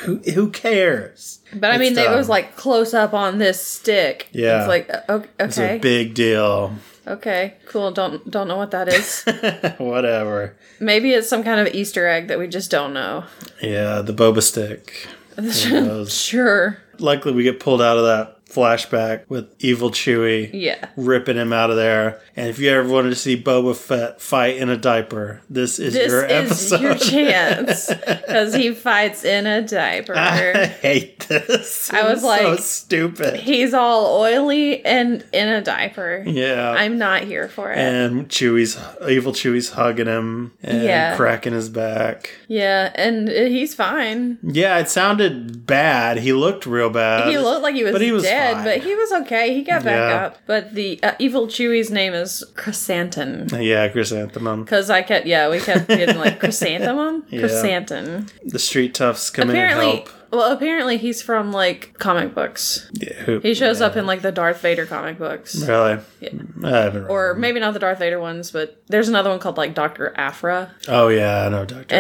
who, 0.05 0.19
who 0.35 0.51
cares? 0.51 1.41
But 1.55 1.71
I 1.71 1.79
mean, 1.79 1.97
it 1.97 2.11
was 2.11 2.29
like 2.29 2.57
close 2.57 2.93
up 2.95 3.15
on 3.15 3.39
this 3.39 3.61
stick. 3.65 4.29
Yeah. 4.33 4.59
it's 4.61 4.69
like 4.69 4.91
o- 5.09 5.25
It's 5.39 5.59
a 5.59 5.79
big 5.79 6.13
deal. 6.15 6.75
Okay, 7.07 7.55
cool. 7.67 7.91
Don't 7.93 8.29
don't 8.31 8.49
know 8.49 8.57
what 8.57 8.71
that 8.73 8.89
is. 8.89 9.25
Whatever. 9.79 10.57
Maybe 10.81 11.13
it's 11.13 11.29
some 11.29 11.43
kind 11.43 11.67
of 11.67 11.75
Easter 11.75 12.07
egg 12.07 12.29
that 12.29 12.39
we 12.39 12.49
just 12.49 12.71
don't 12.71 12.93
know. 12.93 13.25
Yeah, 13.63 14.03
the 14.03 14.13
boba 14.13 14.43
stick. 14.43 15.09
Sure. 16.09 16.79
Likely 16.99 17.33
we 17.33 17.43
get 17.43 17.61
pulled 17.61 17.83
out 17.83 17.99
of 17.99 18.05
that 18.05 18.36
flashback 18.49 19.23
with 19.29 19.47
evil 19.59 19.91
Chewie 19.91 20.51
Yeah. 20.53 20.87
ripping 20.97 21.37
him 21.37 21.53
out 21.53 21.71
of 21.71 21.77
there. 21.77 22.21
And 22.37 22.49
if 22.49 22.59
you 22.59 22.71
ever 22.71 22.89
wanted 22.89 23.11
to 23.11 23.17
see 23.17 23.41
Boba 23.41 23.75
Fett 23.77 24.21
fight 24.21 24.57
in 24.57 24.69
a 24.69 24.77
diaper, 24.77 25.41
this 25.51 25.79
is 25.79 25.95
This 25.95 26.11
your 26.13 26.25
is 26.27 26.71
your 26.81 26.95
chance 27.11 27.89
because 28.07 28.55
he 28.55 28.73
fights 28.73 29.25
in 29.25 29.47
a 29.47 29.63
diaper. 29.63 30.17
I 30.17 30.67
hate 30.67 31.21
this. 31.29 31.91
I 31.93 32.03
was 32.05 32.13
It's 32.13 32.23
so 32.23 32.27
like- 32.29 32.59
stupid. 32.61 33.41
He's 33.41 33.75
all 33.75 34.21
oily 34.21 34.85
and 34.85 35.25
in 35.33 35.49
a 35.49 35.61
diaper. 35.63 36.23
Yeah. 36.27 36.71
I'm 36.71 36.99
not 36.99 37.23
here 37.25 37.49
for 37.49 37.73
it. 37.73 37.79
and 37.79 38.29
Chewie's 38.29 38.79
evil 39.09 39.33
Chewie's 39.33 39.71
hugging 39.71 40.07
him 40.07 40.53
and 40.63 40.83
Yeah. 40.85 41.17
cracking 41.17 41.53
his 41.53 41.69
back. 41.69 42.31
yeah, 42.49 42.93
and 42.95 43.29
he's 43.29 43.75
fine. 43.75 44.39
Yeah, 44.43 44.79
it 44.79 44.89
sounded 44.89 45.67
bad. 45.67 46.19
He 46.19 46.33
looked 46.33 46.65
real 46.67 46.91
bad. 46.91 47.29
He 47.29 47.39
looked 47.39 47.63
like 47.63 47.75
he 47.75 47.83
was, 47.83 47.93
but 47.93 48.01
he 48.03 48.13
was 48.13 48.23
dead, 48.23 48.36
fine. 48.55 48.65
but 48.65 48.79
he 48.83 48.95
was 48.95 49.13
okay. 49.13 49.55
He 49.55 49.63
got 49.63 49.85
back 49.85 49.97
Yeah. 50.11 50.27
up. 50.27 50.39
But 50.47 50.75
the 50.75 50.99
uh, 51.03 51.13
evil 51.19 51.47
Chewie's 51.47 51.91
name 51.91 52.13
is 52.15 52.45
Chrysanthemum. 52.55 53.49
Yeah, 53.63 53.89
chrysanthemum. 53.89 54.65
Because 54.65 54.91
I 54.91 55.03
kept, 55.03 55.27
yeah, 55.27 55.49
we 55.51 55.61
kept 55.61 55.89
getting 55.89 56.19
like 56.19 56.39
chrysanthemum, 56.41 57.23
chrysanthemum. 57.31 58.27
The 58.45 58.59
street 58.59 58.95
toughs 58.95 59.31
come 59.31 59.51
in 59.51 59.57
and 59.57 59.65
Apparently, 59.73 59.97
help. 59.97 60.09
Well, 60.37 60.53
apparently 60.53 60.97
he's 60.99 61.23
from 61.23 61.51
like 61.53 61.95
comic 61.99 62.35
books. 62.35 62.91
Yeah, 62.93 63.15
who, 63.25 63.41
He 63.41 63.55
shows 63.55 63.81
up 63.81 63.97
in 63.97 64.07
like 64.07 64.23
the 64.23 64.33
Darth 64.33 64.61
Vader 64.61 64.85
comic 64.87 65.19
books, 65.19 65.57
Really? 65.57 65.99
Yeah. 66.21 66.31
I 66.65 66.89
read 66.89 66.97
or 67.09 67.33
them. 67.33 67.41
maybe 67.41 67.59
not 67.61 67.73
the 67.73 67.79
Darth 67.81 67.99
Vader 67.99 68.21
ones, 68.21 68.51
but 68.51 68.83
there's 68.89 69.09
another 69.09 69.31
one 69.31 69.39
called 69.39 69.57
like 69.57 69.75
Doctor 69.75 70.13
Aphra, 70.17 70.73
Oh 70.89 71.09
yeah, 71.09 71.47
I 71.47 71.49
know 71.49 71.65
Doctor. 71.65 71.95
Aphra. 71.95 71.97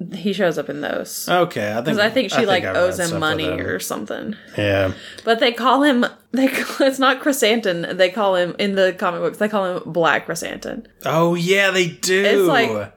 And 0.00 0.14
he 0.14 0.32
shows 0.32 0.58
up 0.58 0.68
in 0.68 0.80
those. 0.80 1.28
okay, 1.28 1.70
I 1.70 1.74
think 1.76 1.84
Because 1.84 1.98
I 1.98 2.10
think 2.10 2.30
she 2.32 2.46
like 2.46 2.64
I've 2.64 2.76
owes 2.76 2.98
him 2.98 3.18
money 3.20 3.48
or 3.48 3.78
something. 3.78 4.36
yeah. 4.56 4.92
But 5.24 5.40
they 5.40 5.52
call 5.52 5.82
him 5.82 6.04
they 6.32 6.48
call, 6.48 6.86
it's 6.86 6.98
not 6.98 7.20
chrysanthemum. 7.20 7.96
They 7.96 8.10
call 8.10 8.36
him 8.36 8.54
in 8.58 8.74
the 8.74 8.92
comic 8.92 9.20
books. 9.20 9.38
They 9.38 9.48
call 9.48 9.76
him 9.78 9.92
black 9.92 10.26
chrysanthemum. 10.26 10.84
Oh 11.04 11.34
yeah, 11.34 11.70
they 11.70 11.88
do. 11.88 12.24
It's 12.24 12.48
like. 12.48 12.92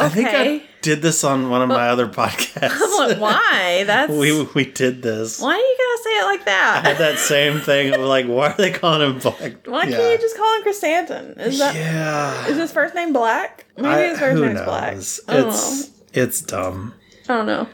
I 0.00 0.08
think 0.08 0.28
I 0.30 0.62
did 0.82 1.02
this 1.02 1.24
on 1.24 1.50
one 1.50 1.62
of 1.62 1.68
my 1.68 1.88
other 1.88 2.08
podcasts. 2.08 2.70
I'm 2.82 3.08
like, 3.08 3.20
why? 3.20 3.84
That's 3.86 4.12
we 4.12 4.42
we 4.54 4.64
did 4.64 5.02
this. 5.02 5.40
why 5.40 5.54
are 5.54 5.56
you 5.56 5.76
gotta 5.78 6.02
say 6.02 6.10
it 6.18 6.24
like 6.24 6.44
that? 6.46 6.82
I 6.84 6.88
had 6.88 6.98
that? 6.98 7.18
same 7.18 7.60
thing 7.60 7.92
of 7.94 8.00
like, 8.00 8.26
why 8.26 8.50
are 8.50 8.56
they 8.56 8.70
calling 8.70 9.10
him 9.10 9.18
black? 9.18 9.66
Why 9.66 9.84
yeah. 9.84 9.96
can't 9.96 10.12
you 10.12 10.18
just 10.18 10.36
call 10.36 10.56
him 10.56 10.62
chrysanthemum? 10.62 11.38
Is 11.38 11.58
that 11.58 11.74
is 11.74 11.80
yeah. 11.80 12.46
Is 12.46 12.56
his 12.56 12.72
first 12.72 12.94
name 12.94 13.12
Black? 13.12 13.66
Maybe 13.76 13.88
I- 13.88 14.08
his 14.08 14.18
first 14.18 14.40
name's 14.40 14.54
knows? 14.54 14.64
Black. 14.64 15.46
It's 15.46 15.90
it's 16.12 16.40
dumb. 16.42 16.94
I 17.28 17.36
don't 17.36 17.46
know. 17.46 17.68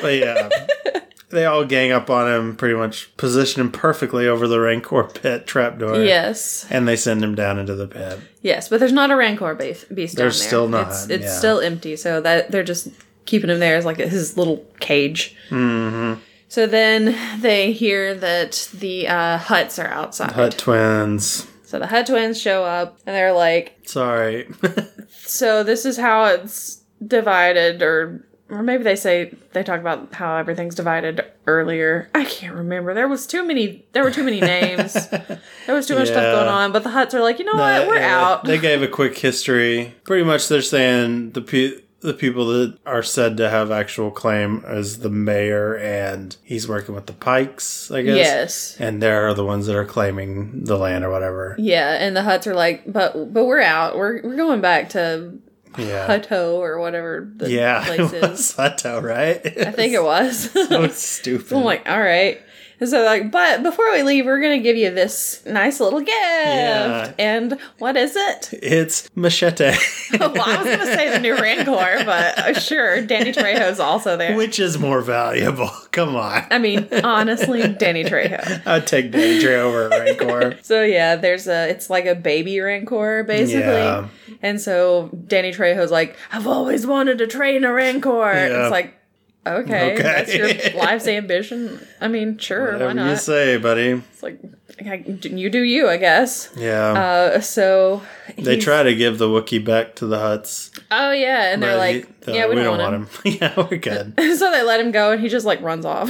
But 0.00 0.14
yeah. 0.14 0.48
they 1.32 1.44
all 1.44 1.64
gang 1.64 1.90
up 1.90 2.08
on 2.08 2.30
him, 2.30 2.56
pretty 2.56 2.76
much 2.76 3.14
position 3.16 3.60
him 3.60 3.72
perfectly 3.72 4.28
over 4.28 4.46
the 4.46 4.60
Rancor 4.60 5.04
pit 5.14 5.46
trapdoor. 5.46 6.04
yes, 6.04 6.64
And 6.70 6.86
they 6.86 6.94
send 6.96 7.24
him 7.24 7.34
down 7.34 7.58
into 7.58 7.74
the 7.74 7.88
pit. 7.88 8.20
yes, 8.42 8.68
but 8.68 8.78
there's 8.78 8.92
not 8.92 9.10
a 9.10 9.16
Rancor 9.16 9.54
beast. 9.56 9.92
beast 9.94 10.16
down 10.16 10.24
There's 10.24 10.38
there. 10.38 10.46
still 10.48 10.68
not, 10.68 10.88
It's, 10.88 11.08
it's 11.10 11.24
yeah. 11.24 11.38
still 11.38 11.60
empty. 11.60 11.96
So 11.96 12.20
that 12.20 12.50
they're 12.52 12.62
just 12.62 12.88
keeping 13.26 13.50
him 13.50 13.58
there 13.58 13.76
as 13.76 13.84
like 13.84 13.96
his 13.96 14.36
little 14.38 14.64
cage. 14.78 15.34
Mm-hmm. 15.50 16.20
So 16.48 16.66
then 16.66 17.16
they 17.40 17.72
hear 17.72 18.14
that 18.14 18.68
the 18.74 19.08
uh, 19.08 19.38
Hutts 19.38 19.82
are 19.82 19.88
outside. 19.88 20.32
Hutt 20.32 20.58
twins. 20.58 21.46
So 21.64 21.78
the 21.78 21.86
Hutt 21.86 22.06
twins 22.06 22.38
show 22.38 22.64
up 22.64 22.98
and 23.06 23.16
they're 23.16 23.32
like, 23.32 23.78
Sorry. 23.86 24.48
so 25.20 25.62
this 25.64 25.86
is 25.86 25.96
how 25.96 26.26
it's 26.26 26.82
divided 27.06 27.80
or 27.80 28.26
or 28.52 28.62
maybe 28.62 28.84
they 28.84 28.96
say 28.96 29.34
they 29.52 29.62
talk 29.62 29.80
about 29.80 30.12
how 30.14 30.36
everything's 30.36 30.74
divided 30.74 31.24
earlier. 31.46 32.08
I 32.14 32.24
can't 32.24 32.54
remember. 32.54 32.94
There 32.94 33.08
was 33.08 33.26
too 33.26 33.44
many 33.44 33.84
there 33.92 34.04
were 34.04 34.10
too 34.10 34.22
many 34.24 34.40
names. 34.40 34.92
there 35.66 35.74
was 35.74 35.86
too 35.86 35.96
much 35.96 36.08
stuff 36.08 36.22
going 36.36 36.48
on, 36.48 36.70
but 36.72 36.84
the 36.84 36.90
Hutts 36.90 37.14
are 37.14 37.20
like, 37.20 37.38
"You 37.38 37.46
know 37.46 37.54
what? 37.54 37.88
We're 37.88 37.96
Yeah, 37.96 38.20
out." 38.20 38.44
They 38.44 38.58
gave 38.58 38.82
a 38.82 38.88
quick 38.88 39.16
history. 39.18 39.94
Pretty 40.04 40.24
much, 40.24 40.48
they're 40.48 40.62
saying 40.62 41.32
the 41.32 41.40
pe- 41.40 41.80
the 42.00 42.12
people 42.14 42.46
that 42.48 42.76
are 42.84 43.02
said 43.02 43.36
to 43.36 43.48
have 43.48 43.70
actual 43.70 44.10
claim 44.10 44.64
as 44.66 44.98
the 44.98 45.08
mayor, 45.08 45.76
and 45.76 46.36
he's 46.42 46.68
working 46.68 46.94
with 46.96 47.06
the 47.06 47.12
Pikes, 47.12 47.92
I 47.92 48.02
guess. 48.02 48.16
yes. 48.16 48.76
And 48.80 49.00
they're 49.00 49.32
the 49.34 49.44
ones 49.44 49.66
that 49.68 49.76
are 49.76 49.84
claiming 49.84 50.64
the 50.64 50.76
land 50.76 51.04
or 51.04 51.10
whatever. 51.10 51.54
Yeah, 51.58 51.92
and 51.94 52.16
the 52.16 52.22
Hutts 52.22 52.46
are 52.48 52.54
like, 52.54 52.82
"But 52.92 53.32
but 53.32 53.44
we're 53.44 53.60
out. 53.62 53.96
We're 53.96 54.20
we're 54.22 54.36
going 54.36 54.60
back 54.60 54.88
to 54.90 55.38
Yeah. 55.78 56.06
Hutto 56.06 56.54
or 56.54 56.78
whatever 56.78 57.28
the 57.36 57.50
yeah. 57.50 57.84
place 57.86 58.12
is." 58.12 58.54
Hutto, 58.54 59.02
right? 59.02 59.40
I 59.44 59.72
think 59.72 59.94
it 59.94 60.02
was. 60.02 60.50
so 60.68 60.88
stupid. 60.92 61.56
I'm 61.56 61.64
like, 61.64 61.88
all 61.88 62.00
right. 62.00 62.40
So 62.84 63.04
like, 63.04 63.30
but 63.30 63.62
before 63.62 63.92
we 63.92 64.02
leave, 64.02 64.26
we're 64.26 64.40
gonna 64.40 64.58
give 64.58 64.76
you 64.76 64.90
this 64.90 65.44
nice 65.46 65.80
little 65.80 66.00
gift. 66.00 66.10
Yeah. 66.10 67.12
And 67.18 67.58
what 67.78 67.96
is 67.96 68.16
it? 68.16 68.50
It's 68.52 69.08
Machete, 69.14 69.72
well, 70.18 70.40
I 70.40 70.56
was 70.56 70.66
gonna 70.66 70.86
say 70.86 71.10
the 71.10 71.20
new 71.20 71.36
Rancor, 71.36 72.04
but 72.04 72.38
uh, 72.38 72.54
sure, 72.58 73.00
Danny 73.02 73.32
Trejo's 73.32 73.80
also 73.80 74.16
there. 74.16 74.36
which 74.36 74.58
is 74.58 74.78
more 74.78 75.00
valuable. 75.00 75.70
Come 75.92 76.16
on. 76.16 76.44
I 76.50 76.58
mean, 76.58 76.88
honestly, 77.04 77.68
Danny 77.68 78.04
Trejo. 78.04 78.62
I'd 78.66 78.86
take 78.86 79.10
Danny 79.12 79.40
Trejo 79.40 79.64
over 79.64 79.88
Rancor. 79.90 80.58
So 80.62 80.82
yeah, 80.82 81.16
there's 81.16 81.46
a 81.46 81.68
it's 81.68 81.90
like 81.90 82.06
a 82.06 82.14
baby 82.14 82.58
Rancor 82.60 83.24
basically. 83.24 83.60
Yeah. 83.60 84.08
And 84.40 84.60
so 84.60 85.10
Danny 85.26 85.52
Trejo's 85.52 85.90
like, 85.90 86.16
I've 86.32 86.46
always 86.46 86.86
wanted 86.86 87.18
to 87.18 87.26
train 87.26 87.64
a 87.64 87.72
Rancor. 87.72 88.32
Yeah. 88.32 88.62
It's 88.62 88.70
like, 88.70 88.94
okay, 89.46 89.92
Okay. 89.94 90.02
that's 90.02 90.34
your 90.34 90.48
life's 90.82 91.06
ambition. 91.06 91.84
I 92.00 92.08
mean, 92.08 92.38
sure, 92.38 92.78
why 92.78 92.92
not? 92.92 93.10
you 93.10 93.16
say, 93.16 93.56
buddy. 93.58 94.02
It's 94.12 94.22
like 94.22 94.38
you 95.24 95.50
do 95.50 95.60
you, 95.60 95.88
I 95.88 95.96
guess. 95.98 96.48
Yeah. 96.56 96.92
Uh, 96.92 97.40
so 97.40 98.02
they 98.38 98.56
try 98.58 98.82
to 98.82 98.94
give 98.94 99.18
the 99.18 99.26
Wookiee 99.28 99.64
back 99.64 99.94
to 99.96 100.06
the 100.06 100.16
Hutts. 100.16 100.70
Oh 100.90 101.12
yeah, 101.12 101.52
and 101.52 101.62
they're 101.62 101.76
like, 101.76 102.06
he- 102.06 102.12
they're 102.20 102.34
yeah, 102.36 102.44
like, 102.46 102.56
we, 102.56 102.62
don't, 102.62 102.78
want, 102.78 102.94
him. 102.94 103.08
yeah, 103.40 103.54
we're 103.70 103.76
good. 103.78 104.14
so 104.38 104.50
they 104.50 104.62
let 104.62 104.80
him 104.80 104.90
go, 104.92 105.12
and 105.12 105.20
he 105.20 105.28
just 105.28 105.44
like 105.46 105.60
runs 105.60 105.84
off. 105.84 106.08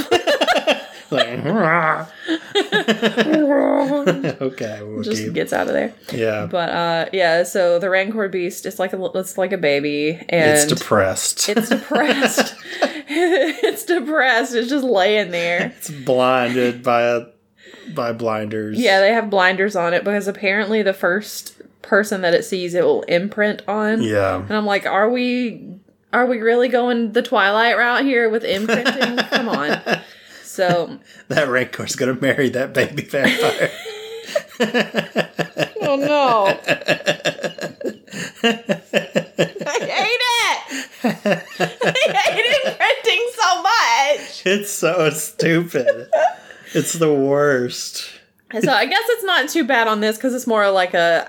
okay, 4.40 4.78
Wookiee. 4.82 5.04
just 5.04 5.32
gets 5.32 5.52
out 5.52 5.66
of 5.66 5.72
there. 5.72 5.92
yeah. 6.12 6.46
But 6.46 6.68
uh, 6.70 7.06
yeah, 7.12 7.42
so 7.42 7.78
the 7.78 7.90
Rancor 7.90 8.28
beast, 8.28 8.66
it's 8.66 8.78
like 8.78 8.92
a 8.92 9.04
it's 9.14 9.38
like 9.38 9.52
a 9.52 9.58
baby, 9.58 10.18
and 10.28 10.50
it's 10.58 10.66
depressed. 10.66 11.48
It's 11.48 11.68
depressed. 11.70 12.54
it's 12.80 13.84
depressed. 13.84 14.54
It's 14.54 14.68
just 14.68 14.84
laying 14.84 15.30
there. 15.30 15.74
It's 15.76 15.90
blinded 15.90 16.82
by 16.82 17.02
a 17.02 17.26
by 17.94 18.12
blinders. 18.12 18.78
Yeah, 18.78 19.00
they 19.00 19.12
have 19.12 19.30
blinders 19.30 19.76
on 19.76 19.94
it 19.94 20.04
because 20.04 20.28
apparently 20.28 20.82
the 20.82 20.94
first 20.94 21.60
person 21.82 22.22
that 22.22 22.32
it 22.34 22.44
sees 22.44 22.74
it 22.74 22.84
will 22.84 23.02
imprint 23.02 23.62
on. 23.68 24.02
Yeah. 24.02 24.36
And 24.36 24.52
I'm 24.52 24.66
like, 24.66 24.86
are 24.86 25.10
we 25.10 25.78
are 26.12 26.26
we 26.26 26.40
really 26.40 26.68
going 26.68 27.12
the 27.12 27.22
Twilight 27.22 27.76
route 27.76 28.04
here 28.04 28.28
with 28.28 28.44
imprinting? 28.44 29.16
Come 29.16 29.48
on. 29.48 29.80
So 30.52 30.98
That 31.28 31.48
Rancor's 31.48 31.96
gonna 31.96 32.18
marry 32.20 32.50
that 32.50 32.74
baby 32.74 33.02
vampire. 33.02 33.70
Oh 35.84 35.96
no. 35.96 36.46
I 36.46 36.54
hate 39.80 40.22
it. 40.38 40.62
I 41.02 41.08
hate 42.30 42.64
imprinting 42.64 43.24
so 43.34 43.62
much. 43.62 44.46
it's 44.46 44.70
so 44.70 45.10
stupid. 45.10 46.08
It's 46.72 46.92
the 46.92 47.12
worst. 47.12 48.08
So 48.60 48.72
I 48.72 48.86
guess 48.86 49.02
it's 49.08 49.24
not 49.24 49.48
too 49.48 49.64
bad 49.64 49.88
on 49.88 50.00
this 50.00 50.16
because 50.16 50.34
it's 50.34 50.46
more 50.46 50.70
like 50.70 50.94
a. 50.94 51.28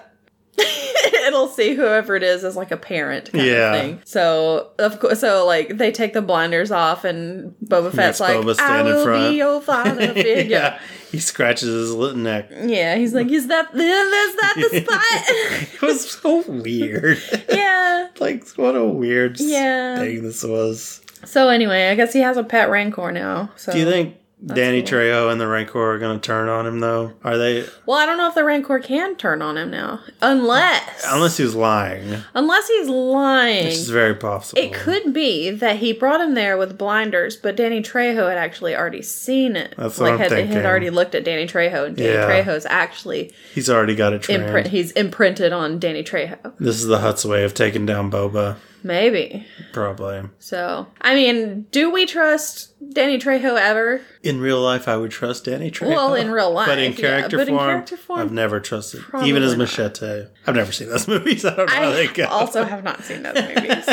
It'll 1.28 1.48
see 1.48 1.74
whoever 1.74 2.16
it 2.16 2.24
is 2.24 2.44
as 2.44 2.56
like 2.56 2.72
a 2.72 2.78
parent 2.78 3.32
kind 3.32 3.46
Yeah. 3.46 3.74
of 3.74 3.82
thing. 3.82 4.02
So 4.06 4.72
of 4.80 5.00
course, 5.00 5.20
so 5.20 5.46
like 5.46 5.78
they 5.78 5.92
take 5.92 6.14
the 6.14 6.22
blinders 6.22 6.72
off, 6.72 7.04
and 7.06 7.54
Boba 7.66 7.92
Fett's 7.94 8.20
Makes 8.20 8.20
like, 8.20 8.38
Boba 8.38 8.60
"I 8.60 8.82
will 8.84 9.04
front." 9.04 9.32
be 9.32 9.38
your 9.38 9.62
father 9.62 10.08
figure." 10.14 10.44
yeah. 10.46 10.80
He 11.12 11.20
scratches 11.20 11.68
his 11.70 11.94
little 11.94 12.18
neck. 12.18 12.50
yeah. 12.66 12.96
he's 12.96 13.14
like, 13.14 13.30
"Is 13.32 13.48
that 13.48 13.70
is 13.74 14.36
that 14.36 14.54
the 14.56 14.80
spot?" 14.84 15.74
It 15.74 15.82
was 15.82 16.10
so 16.12 16.44
weird. 16.52 17.20
yeah. 17.50 18.08
like 18.20 18.48
what 18.56 18.76
a 18.76 18.84
weird 18.86 19.40
Yeah. 19.40 20.00
thing 20.00 20.24
this 20.24 20.44
was. 20.44 21.02
So 21.26 21.50
anyway, 21.50 21.90
I 21.90 21.96
guess 21.96 22.12
he 22.14 22.20
has 22.20 22.36
a 22.38 22.44
pet 22.44 22.70
Rancor 22.70 23.12
now. 23.12 23.50
So 23.56 23.72
Do 23.72 23.80
you 23.80 23.86
think 23.90 24.16
Danny 24.46 24.82
cool. 24.82 25.00
Trejo 25.00 25.32
and 25.32 25.40
the 25.40 25.48
Rancor 25.48 25.94
are 25.94 26.00
going 26.00 26.20
to 26.20 26.26
turn 26.26 26.50
on 26.50 26.66
him 26.68 26.80
though? 26.80 27.14
Are 27.24 27.38
they? 27.38 27.66
Well, 27.86 27.98
I 27.98 28.06
don't 28.06 28.18
know 28.18 28.28
if 28.28 28.36
the 28.36 28.44
Rancor 28.44 28.80
can 28.80 29.16
turn 29.16 29.42
on 29.42 29.58
him 29.58 29.72
now, 29.72 30.02
unless 30.22 31.06
Unless 31.08 31.38
he's 31.38 31.56
lying, 31.56 32.22
unless 32.34 32.68
he's 32.68 32.88
lying. 32.90 33.66
which 33.66 33.74
is 33.76 33.90
very 33.90 34.16
possible. 34.16 34.62
It 34.62 34.74
could 34.74 35.14
be 35.14 35.50
that 35.52 35.78
he 35.78 35.94
brought 35.94 36.20
him 36.22 36.34
there 36.34 36.58
with 36.58 36.78
blinders, 36.78 37.36
but 37.38 37.56
Danny 37.56 37.82
Trejo 37.82 38.28
had 38.28 38.38
actually 38.38 38.76
already 38.76 39.02
seen 39.02 39.56
it. 39.56 39.76
That's 39.78 39.98
what 39.98 40.06
like 40.06 40.14
I'm 40.14 40.20
had, 40.20 40.30
thinking. 40.30 40.56
had 40.58 40.66
already 40.66 40.90
looked 40.90 41.16
at 41.16 41.24
Danny 41.24 41.48
Trejo, 41.48 41.86
and 41.88 41.96
Danny 41.96 42.10
Yeah. 42.14 42.30
Trejo's 42.44 42.66
actually 42.66 43.32
He's 43.54 43.70
already 43.70 43.96
got 43.96 44.14
it 44.14 44.22
trained. 44.24 44.44
imprint. 44.44 44.68
He's 44.68 44.92
imprinted 44.92 45.54
on 45.54 45.80
Danny 45.80 46.04
Trejo. 46.04 46.54
This 46.60 46.82
is 46.82 46.88
the 46.88 47.00
Hutt's 47.00 47.24
way 47.26 47.44
of 47.44 47.54
taking 47.54 47.86
down 47.86 48.12
Boba, 48.12 48.58
Maybe. 48.84 49.48
probably. 49.72 50.24
So, 50.40 50.88
I 51.02 51.16
mean, 51.16 51.68
do 51.72 51.90
we 51.90 52.06
trust 52.06 52.73
Danny 52.92 53.18
Trejo 53.20 53.58
ever? 53.60 54.02
In 54.24 54.40
real 54.40 54.62
life, 54.62 54.88
I 54.88 54.98
would 54.98 55.12
trust 55.12 55.46
Danny 55.46 55.72
Trejo. 55.72 55.90
Well, 55.90 56.16
in 56.16 56.30
real 56.32 56.54
but 56.54 56.78
in 56.80 56.92
life, 56.92 57.00
yeah, 57.00 57.06
character, 57.20 57.38
but 57.38 57.48
in 57.48 57.56
form, 57.56 57.70
character 57.70 57.98
form, 57.98 58.20
I've 58.20 58.32
never 58.32 58.60
trusted. 58.60 59.04
Even 59.24 59.44
as. 59.44 59.56
Machete, 59.56 60.26
I've 60.46 60.56
never 60.56 60.72
seen 60.72 60.90
those 60.90 61.08
movies. 61.08 61.46
I 61.46 61.56
don't 61.56 61.70
know 61.70 61.74
how 61.76 61.92
they 61.92 62.08
I 62.10 62.14
go. 62.14 62.26
also 62.26 62.64
have 62.64 62.84
not 62.84 63.04
seen 63.04 63.24
those 63.24 63.36
movies. 63.36 63.86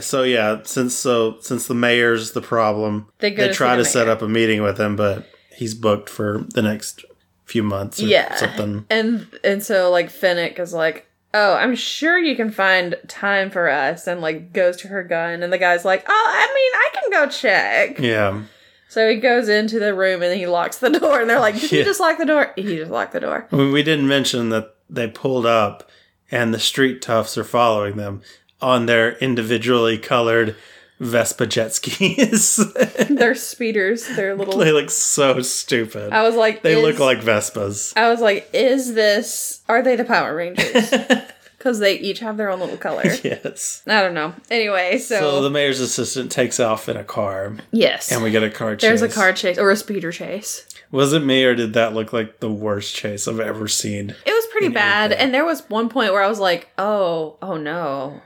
so 0.00 0.22
yeah, 0.22 0.60
since 0.64 0.94
so 0.94 1.38
since 1.40 1.66
the 1.66 1.74
mayor's 1.74 2.32
the 2.32 2.42
problem, 2.42 3.06
They 3.18 3.30
go 3.30 3.48
to 3.48 3.54
try 3.54 3.76
to 3.76 3.82
the 3.82 3.88
set 3.88 4.08
up 4.08 4.22
a 4.22 4.28
meeting 4.28 4.62
with 4.62 4.78
him, 4.78 4.96
but 4.96 5.26
he's 5.56 5.74
booked 5.74 6.08
for 6.08 6.44
the 6.54 6.62
next 6.62 7.04
few 7.44 7.62
months 7.64 8.00
or 8.00 8.06
yeah 8.06 8.36
something. 8.36 8.86
and 8.90 9.26
and 9.42 9.60
so 9.60 9.90
like 9.90 10.08
Fennec 10.08 10.58
is 10.60 10.72
like 10.72 11.08
oh 11.34 11.54
i'm 11.54 11.74
sure 11.74 12.18
you 12.18 12.34
can 12.36 12.50
find 12.50 12.96
time 13.08 13.50
for 13.50 13.68
us 13.68 14.06
and 14.06 14.20
like 14.20 14.52
goes 14.52 14.76
to 14.76 14.88
her 14.88 15.02
gun 15.02 15.42
and 15.42 15.52
the 15.52 15.58
guy's 15.58 15.84
like 15.84 16.04
oh 16.08 16.26
i 16.28 16.46
mean 16.46 16.72
i 16.74 16.88
can 17.00 17.10
go 17.10 17.30
check. 17.30 17.98
Yeah, 17.98 18.42
so 18.88 19.08
he 19.08 19.16
goes 19.16 19.48
into 19.48 19.78
the 19.78 19.94
room 19.94 20.22
and 20.22 20.36
he 20.38 20.46
locks 20.46 20.78
the 20.78 20.90
door 20.90 21.20
and 21.20 21.30
they're 21.30 21.38
like 21.40 21.54
did 21.60 21.70
Yeah. 21.72 21.78
you 21.80 21.84
just 21.84 22.00
lock 22.00 22.18
the 22.18 22.26
door? 22.26 22.52
He 22.56 22.76
just 22.76 22.90
locked 22.90 23.12
the 23.12 23.20
door. 23.20 23.46
We 23.52 23.82
didn't 23.82 24.08
mention 24.08 24.48
that 24.50 24.74
they 24.88 25.06
pulled 25.06 25.46
up, 25.46 25.88
and 26.32 26.52
the 26.52 26.58
street 26.58 27.00
toughs 27.00 27.38
are 27.38 27.44
following 27.44 27.96
them 27.96 28.22
on 28.60 28.86
their 28.86 29.12
individually 29.18 29.96
colored 29.98 30.56
Vespa 31.00 31.46
jet 31.46 31.72
skis. 31.74 32.56
they're 33.08 33.34
speeders 33.34 34.06
they're 34.16 34.36
little 34.36 34.58
they 34.58 34.70
look 34.70 34.90
so 34.90 35.40
stupid. 35.40 36.12
i 36.12 36.22
was 36.22 36.34
like 36.36 36.62
They 36.62 36.74
is- 36.76 36.82
look 36.82 36.98
like 36.98 37.20
Vespas. 37.20 37.92
i 37.96 38.08
was 38.10 38.20
like 38.20 38.48
is 38.52 38.94
this 38.94 39.62
are 39.68 39.82
they 39.82 39.96
the 39.96 40.04
power 40.04 40.34
rangers 40.36 40.90
because 41.58 41.78
they 41.78 41.94
each 41.98 42.18
have 42.20 42.36
their 42.36 42.50
own 42.50 42.60
little 42.60 42.76
color 42.76 43.02
yes. 43.24 43.82
i 43.86 44.02
don't 44.02 44.14
know 44.14 44.34
anyway 44.50 44.98
so, 44.98 45.18
So 45.20 45.42
the 45.42 45.50
mayor's 45.50 45.80
assistant 45.80 46.30
takes 46.30 46.60
off 46.60 46.86
in 46.88 46.96
a 46.98 47.04
car, 47.04 47.56
yes 47.72 48.12
and 48.12 48.22
we 48.22 48.30
get 48.30 48.42
a 48.42 48.50
car 48.50 48.76
chase. 48.76 48.82
there's 48.88 49.02
a 49.02 49.08
car 49.08 49.32
chase 49.32 49.56
or 49.58 49.70
a 49.70 49.76
speeder 49.76 50.12
chase 50.12 50.66
Was 50.92 51.12
it 51.12 51.20
me, 51.20 51.44
or 51.44 51.54
did 51.54 51.74
that 51.74 51.94
look 51.94 52.12
like 52.12 52.40
the 52.40 52.50
worst 52.50 52.94
chase 52.94 53.28
I've 53.28 53.38
ever 53.40 53.68
seen? 53.68 54.10
It 54.26 54.32
was 54.32 54.46
pretty 54.50 54.68
bad, 54.68 55.12
anything. 55.12 55.24
and 55.26 55.34
there 55.34 55.44
was 55.44 55.60
one 55.68 55.88
point 55.88 56.12
where 56.12 56.22
I 56.22 56.26
was 56.28 56.40
like, 56.40 56.68
"Oh, 56.78 57.36
oh 57.40 57.56
no, 57.56 58.20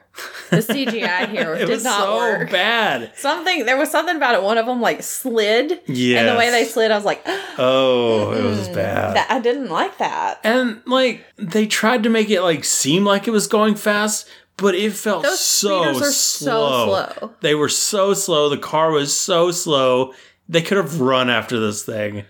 the 0.49 0.57
CGI 0.63 1.29
here 1.31 1.55
It 1.55 1.61
did 1.67 1.69
was 1.69 1.85
not 1.85 2.01
so 2.01 2.17
work." 2.17 2.51
bad. 2.51 3.13
Something 3.17 3.67
there 3.67 3.77
was 3.77 3.91
something 3.91 4.17
about 4.17 4.35
it. 4.35 4.43
One 4.43 4.57
of 4.57 4.65
them 4.65 4.81
like 4.81 5.03
slid, 5.03 5.79
Yes. 5.87 6.21
and 6.21 6.29
the 6.29 6.39
way 6.39 6.51
they 6.51 6.65
slid, 6.65 6.91
I 6.91 6.97
was 6.97 7.05
like, 7.05 7.23
Oh, 7.59 8.33
it 8.33 8.43
was 8.43 8.67
hmm. 8.69 8.75
bad. 8.75 9.17
that, 9.17 9.31
"I 9.31 9.41
didn't 9.41 9.69
like 9.69 9.99
that." 9.99 10.41
and 10.43 10.81
like 10.87 11.23
they 11.37 11.67
tried 11.67 12.03
to 12.05 12.09
make 12.09 12.31
it 12.31 12.41
like 12.43 12.65
seem 12.65 13.05
like 13.05 13.29
it 13.29 13.33
was 13.33 13.47
going 13.47 13.75
fast, 13.75 14.27
but 14.57 14.75
it 14.75 14.95
felt 14.95 15.23
Those 15.25 15.39
so 15.41 15.83
are 15.85 15.95
slow. 15.95 16.07
so 16.13 17.15
slow. 17.19 17.35
They 17.43 17.55
were 17.55 17.69
so 17.69 18.15
slow. 18.15 18.49
The 18.49 18.57
car 18.57 18.91
was 18.91 19.15
so 19.15 19.51
slow. 19.51 20.15
They 20.49 20.63
could 20.63 20.79
have 20.79 21.01
run 21.01 21.29
after 21.31 21.59
this 21.61 21.83
thing, 21.85 22.25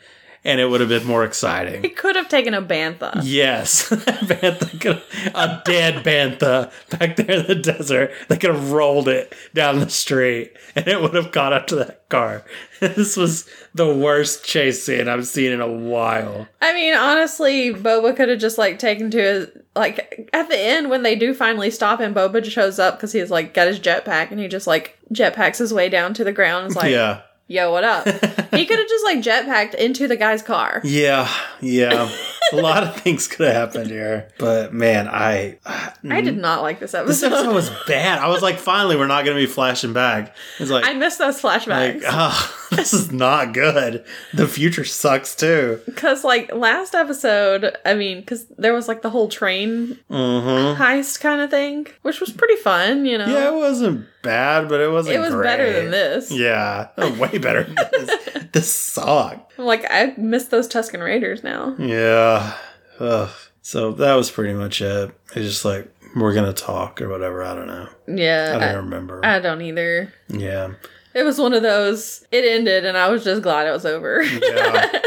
and 0.44 0.60
it 0.60 0.66
would 0.66 0.80
have 0.80 0.88
been 0.88 1.06
more 1.06 1.24
exciting. 1.24 1.84
It 1.84 1.96
could 1.96 2.16
have 2.16 2.28
taken 2.28 2.52
a 2.54 2.60
bantha. 2.62 3.20
Yes, 3.22 3.88
Bantha 3.90 4.80
could 4.80 5.02
a 5.34 5.62
dead 5.64 6.04
Bantha 6.04 6.70
back 6.90 7.16
there 7.16 7.40
in 7.40 7.46
the 7.46 7.54
desert. 7.54 8.12
They 8.28 8.36
could 8.36 8.54
have 8.54 8.72
rolled 8.72 9.08
it 9.08 9.34
down 9.54 9.80
the 9.80 9.88
street, 9.88 10.52
and 10.74 10.86
it 10.86 11.00
would 11.00 11.14
have 11.14 11.32
caught 11.32 11.52
up 11.52 11.66
to 11.68 11.76
that 11.76 12.08
car. 12.08 12.44
This 12.80 13.16
was 13.16 13.48
the 13.72 13.94
worst 13.94 14.44
chase 14.44 14.84
scene 14.84 15.08
I've 15.08 15.26
seen 15.26 15.52
in 15.52 15.62
a 15.62 15.72
while. 15.72 16.46
I 16.60 16.74
mean, 16.74 16.92
honestly, 16.92 17.72
Boba 17.72 18.14
could 18.14 18.28
have 18.28 18.38
just 18.38 18.58
like 18.58 18.78
taken 18.78 19.10
to 19.12 19.22
his 19.22 19.48
like 19.74 20.28
at 20.34 20.50
the 20.50 20.58
end 20.58 20.90
when 20.90 21.02
they 21.02 21.16
do 21.16 21.32
finally 21.32 21.70
stop 21.70 22.00
him. 22.00 22.12
Boba 22.12 22.42
just 22.42 22.54
shows 22.54 22.78
up 22.78 22.96
because 22.96 23.12
he's 23.12 23.30
like 23.30 23.54
got 23.54 23.68
his 23.68 23.80
jetpack 23.80 24.30
and 24.30 24.38
he 24.38 24.48
just 24.48 24.66
like 24.66 24.98
jetpacks 25.14 25.58
his 25.58 25.72
way 25.72 25.88
down 25.88 26.12
to 26.14 26.24
the 26.24 26.32
ground. 26.32 26.64
And 26.64 26.70
is 26.72 26.76
like, 26.76 26.90
yeah, 26.90 27.22
"Yo, 27.46 27.70
what 27.70 27.84
up?" 27.84 28.06
he 28.06 28.10
could 28.66 28.78
have 28.78 28.88
just 28.88 29.04
like 29.04 29.18
jetpacked 29.18 29.74
into 29.74 30.08
the 30.08 30.16
guy's 30.16 30.42
car. 30.42 30.80
yeah, 30.84 31.28
yeah. 31.60 32.10
a 32.52 32.56
lot 32.56 32.82
of 32.82 32.96
things 33.00 33.26
could 33.26 33.46
have 33.46 33.54
happened 33.56 33.90
here, 33.90 34.28
but 34.38 34.72
man, 34.72 35.08
I 35.08 35.58
I 35.66 36.20
did 36.20 36.36
not 36.36 36.62
like 36.62 36.80
this 36.80 36.94
episode. 36.94 37.08
this 37.08 37.22
episode. 37.22 37.54
was 37.54 37.70
bad. 37.86 38.18
I 38.18 38.28
was 38.28 38.42
like, 38.42 38.58
finally, 38.58 38.96
we're 38.96 39.06
not 39.06 39.24
going 39.24 39.36
to 39.36 39.42
be 39.42 39.50
flashing 39.50 39.92
back. 39.92 40.34
It's 40.58 40.70
like. 40.70 40.86
I 40.86 40.94
miss 40.94 41.16
those 41.16 41.40
flashbacks. 41.40 42.02
like, 42.02 42.02
ah, 42.06 42.63
this 42.76 42.92
is 42.92 43.12
not 43.12 43.52
good. 43.54 44.04
The 44.32 44.46
future 44.48 44.84
sucks 44.84 45.34
too. 45.34 45.80
Because, 45.86 46.24
like, 46.24 46.52
last 46.54 46.94
episode, 46.94 47.76
I 47.84 47.94
mean, 47.94 48.20
because 48.20 48.46
there 48.58 48.72
was, 48.72 48.88
like, 48.88 49.02
the 49.02 49.10
whole 49.10 49.28
train 49.28 49.98
Mm-hmm. 50.10 50.82
heist 50.82 51.20
kind 51.20 51.40
of 51.40 51.50
thing, 51.50 51.86
which 52.02 52.20
was 52.20 52.30
pretty 52.30 52.56
fun, 52.56 53.04
you 53.06 53.18
know? 53.18 53.26
Yeah, 53.26 53.52
it 53.52 53.56
wasn't 53.56 54.06
bad, 54.22 54.68
but 54.68 54.80
it 54.80 54.90
wasn't. 54.90 55.16
it 55.16 55.20
was 55.20 55.34
better 55.34 55.72
than 55.72 55.90
this. 55.90 56.30
Yeah, 56.30 56.88
way 57.18 57.38
better 57.38 57.64
than 57.64 57.76
this. 57.92 58.44
this 58.52 58.72
sucked. 58.74 59.52
I'm 59.58 59.64
like, 59.64 59.84
I 59.90 60.14
miss 60.16 60.46
those 60.46 60.68
Tusken 60.68 61.02
Raiders 61.04 61.42
now. 61.42 61.74
Yeah. 61.78 62.56
Ugh. 63.00 63.30
So 63.62 63.92
that 63.92 64.14
was 64.14 64.30
pretty 64.30 64.52
much 64.54 64.82
it. 64.82 65.10
It's 65.34 65.46
just 65.46 65.64
like 65.64 65.90
we're 66.14 66.34
gonna 66.34 66.52
talk 66.52 67.00
or 67.00 67.08
whatever. 67.08 67.42
I 67.42 67.54
don't 67.54 67.66
know. 67.66 67.88
Yeah, 68.06 68.52
I 68.60 68.66
don't 68.72 68.84
remember. 68.84 69.24
I, 69.24 69.36
I 69.36 69.40
don't 69.40 69.62
either. 69.62 70.12
yeah. 70.28 70.74
It 71.14 71.22
was 71.22 71.38
one 71.38 71.52
of 71.54 71.62
those. 71.62 72.26
It 72.30 72.44
ended, 72.44 72.84
and 72.84 72.96
I 72.96 73.08
was 73.08 73.24
just 73.24 73.42
glad 73.42 73.66
it 73.66 73.70
was 73.72 73.86
over. 73.86 74.22
Yeah. 74.22 75.00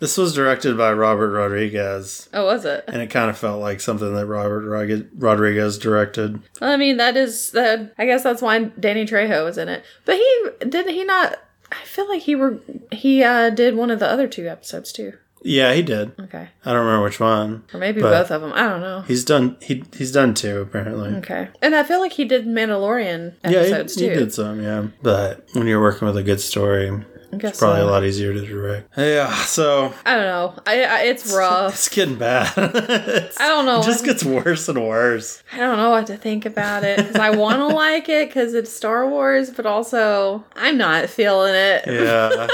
this 0.00 0.16
was 0.16 0.34
directed 0.34 0.76
by 0.76 0.92
Robert 0.92 1.30
Rodriguez, 1.30 2.28
oh, 2.34 2.44
was 2.44 2.64
it? 2.64 2.84
and 2.88 3.00
it 3.02 3.08
kind 3.10 3.30
of 3.30 3.38
felt 3.38 3.60
like 3.60 3.80
something 3.80 4.14
that 4.14 4.26
Robert 4.26 4.68
Rodriguez- 5.16 5.78
directed. 5.78 6.40
I 6.60 6.76
mean, 6.76 6.96
that 6.98 7.16
is 7.16 7.50
that. 7.52 7.94
I 7.98 8.06
guess 8.06 8.22
that's 8.22 8.42
why 8.42 8.64
Danny 8.64 9.06
Trejo 9.06 9.44
was 9.44 9.58
in 9.58 9.68
it. 9.68 9.84
But 10.04 10.16
he 10.16 10.48
didn't. 10.60 10.94
He 10.94 11.04
not. 11.04 11.38
I 11.70 11.84
feel 11.84 12.08
like 12.08 12.22
he 12.22 12.34
were. 12.34 12.58
He 12.92 13.22
uh 13.22 13.50
did 13.50 13.76
one 13.76 13.90
of 13.90 13.98
the 13.98 14.08
other 14.08 14.26
two 14.28 14.48
episodes 14.48 14.92
too. 14.92 15.14
Yeah, 15.42 15.72
he 15.74 15.82
did. 15.82 16.12
Okay, 16.18 16.48
I 16.64 16.72
don't 16.72 16.84
remember 16.84 17.04
which 17.04 17.20
one. 17.20 17.64
or 17.72 17.78
maybe 17.80 18.00
both 18.00 18.30
of 18.30 18.40
them. 18.40 18.52
I 18.54 18.62
don't 18.68 18.80
know. 18.80 19.02
He's 19.02 19.24
done. 19.24 19.56
He 19.62 19.84
he's 19.96 20.12
done 20.12 20.34
two 20.34 20.60
apparently. 20.60 21.10
Okay, 21.16 21.48
and 21.62 21.74
I 21.74 21.82
feel 21.84 22.00
like 22.00 22.12
he 22.12 22.24
did 22.24 22.46
Mandalorian 22.46 23.34
Yeah, 23.44 23.50
he, 23.50 23.56
episodes 23.56 23.94
he 23.94 24.08
did 24.08 24.32
some. 24.34 24.62
Yeah, 24.62 24.88
but 25.02 25.46
when 25.52 25.66
you're 25.66 25.80
working 25.80 26.06
with 26.06 26.16
a 26.16 26.22
good 26.22 26.40
story, 26.40 26.90
I 27.32 27.36
guess 27.36 27.58
probably 27.58 27.80
so. 27.80 27.88
a 27.88 27.90
lot 27.90 28.04
easier 28.04 28.32
to 28.32 28.40
direct. 28.46 28.88
Yeah. 28.96 29.34
So 29.44 29.92
I 30.06 30.14
don't 30.14 30.24
know. 30.24 30.54
I, 30.66 30.82
I 30.84 31.00
it's 31.02 31.32
rough. 31.36 31.74
it's 31.74 31.88
getting 31.88 32.16
bad. 32.16 32.52
It's- 32.58 33.36
I 33.40 33.48
don't 33.48 33.66
know. 33.66 33.80
It 33.80 33.84
just 33.84 34.04
gets 34.04 34.24
worse 34.24 34.68
and 34.68 34.82
worse. 34.86 35.42
I 35.52 35.58
don't 35.58 35.76
know 35.76 35.90
what 35.90 36.06
to 36.06 36.16
think 36.16 36.46
about 36.46 36.84
it 36.84 36.96
because 36.96 37.16
I 37.16 37.30
want 37.30 37.58
to 37.58 37.66
like 37.76 38.08
it 38.08 38.28
because 38.28 38.54
it's 38.54 38.72
Star 38.72 39.06
Wars, 39.08 39.50
but 39.50 39.66
also 39.66 40.44
I'm 40.56 40.78
not 40.78 41.10
feeling 41.10 41.54
it. 41.54 41.84
Yeah. 41.86 42.46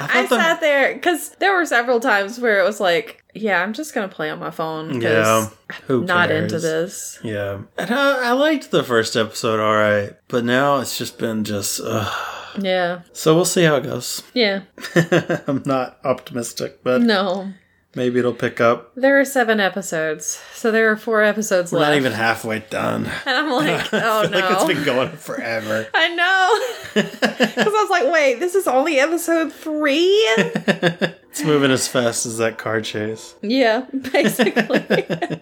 I 0.00 0.26
thought 0.26 0.28
the- 0.28 0.36
sat 0.40 0.60
there 0.60 0.94
because 0.94 1.30
there 1.40 1.54
were 1.54 1.66
several 1.66 1.98
times 2.00 2.38
where 2.38 2.60
it 2.60 2.64
was 2.64 2.78
like, 2.80 3.24
yeah, 3.34 3.62
I'm 3.62 3.72
just 3.72 3.94
gonna 3.94 4.08
play 4.08 4.30
on 4.30 4.38
my 4.38 4.50
phone. 4.50 4.92
'cause 4.94 5.02
Yeah. 5.02 5.48
Who 5.86 6.00
I'm 6.00 6.06
not 6.06 6.28
cares? 6.28 6.52
into 6.52 6.58
this. 6.60 7.18
Yeah. 7.24 7.62
And 7.78 7.90
I, 7.90 8.28
I 8.28 8.32
liked 8.32 8.70
the 8.70 8.82
first 8.84 9.16
episode 9.16 9.58
all 9.60 9.74
right, 9.74 10.16
but 10.28 10.44
now 10.44 10.78
it's 10.78 10.96
just 10.98 11.18
been 11.18 11.42
just. 11.44 11.80
Ugh. 11.82 12.36
Yeah, 12.58 13.02
So 13.12 13.34
we'll 13.34 13.44
see 13.44 13.62
how 13.64 13.76
it 13.76 13.82
goes. 13.84 14.22
yeah. 14.34 14.62
I'm 15.46 15.62
not 15.66 15.98
optimistic, 16.04 16.82
but 16.82 17.02
No, 17.02 17.52
maybe 17.94 18.18
it'll 18.18 18.32
pick 18.34 18.60
up. 18.60 18.92
there 18.96 19.18
are 19.20 19.24
seven 19.24 19.60
episodes, 19.60 20.40
so 20.54 20.70
there 20.70 20.90
are 20.90 20.96
four 20.96 21.22
episodes 21.22 21.72
We're 21.72 21.80
left. 21.80 21.90
not 21.90 21.96
even 21.96 22.12
halfway 22.12 22.60
done. 22.70 23.06
and 23.06 23.12
I'm 23.36 23.50
like, 23.50 23.88
oh 23.92 24.28
no. 24.30 24.38
like 24.38 24.50
it's 24.52 24.64
been 24.64 24.84
going 24.84 25.10
forever. 25.10 25.86
I 25.94 26.08
know. 26.14 27.02
Because 27.02 27.66
I 27.74 27.80
was 27.82 27.90
like, 27.90 28.12
wait, 28.12 28.40
this 28.40 28.54
is 28.54 28.66
only 28.66 28.98
episode 28.98 29.52
three? 29.52 30.08
it's 30.08 31.42
moving 31.44 31.70
as 31.70 31.86
fast 31.88 32.26
as 32.26 32.38
that 32.38 32.58
car 32.58 32.80
chase. 32.80 33.34
yeah, 33.42 33.86
basically. 34.12 35.40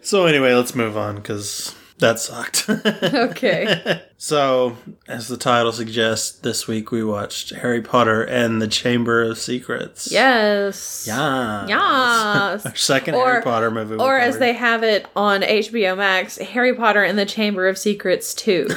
So 0.00 0.26
anyway, 0.26 0.54
let's 0.54 0.74
move 0.74 0.96
on 0.96 1.16
because 1.16 1.74
that 1.98 2.18
sucked. 2.18 2.68
okay. 2.70 4.02
so, 4.18 4.76
as 5.08 5.28
the 5.28 5.36
title 5.36 5.72
suggests, 5.72 6.38
this 6.38 6.66
week 6.66 6.90
we 6.90 7.02
watched 7.02 7.50
Harry 7.50 7.80
Potter 7.80 8.22
and 8.22 8.60
the 8.60 8.68
Chamber 8.68 9.22
of 9.22 9.38
Secrets. 9.38 10.10
Yes. 10.12 11.06
Yeah. 11.08 11.66
Yes. 11.66 12.66
Our 12.66 12.76
second 12.76 13.14
Or- 13.14 13.26
Harry 13.26 13.42
Potter 13.42 13.70
movie. 13.70 13.96
Or 13.96 14.18
as 14.18 14.38
they 14.38 14.52
have 14.52 14.82
it 14.82 15.06
on 15.16 15.40
HBO 15.42 15.96
Max, 15.96 16.36
Harry 16.38 16.74
Potter 16.74 17.02
and 17.02 17.18
the 17.18 17.26
Chamber 17.26 17.66
of 17.68 17.78
Secrets 17.78 18.34
2. 18.34 18.66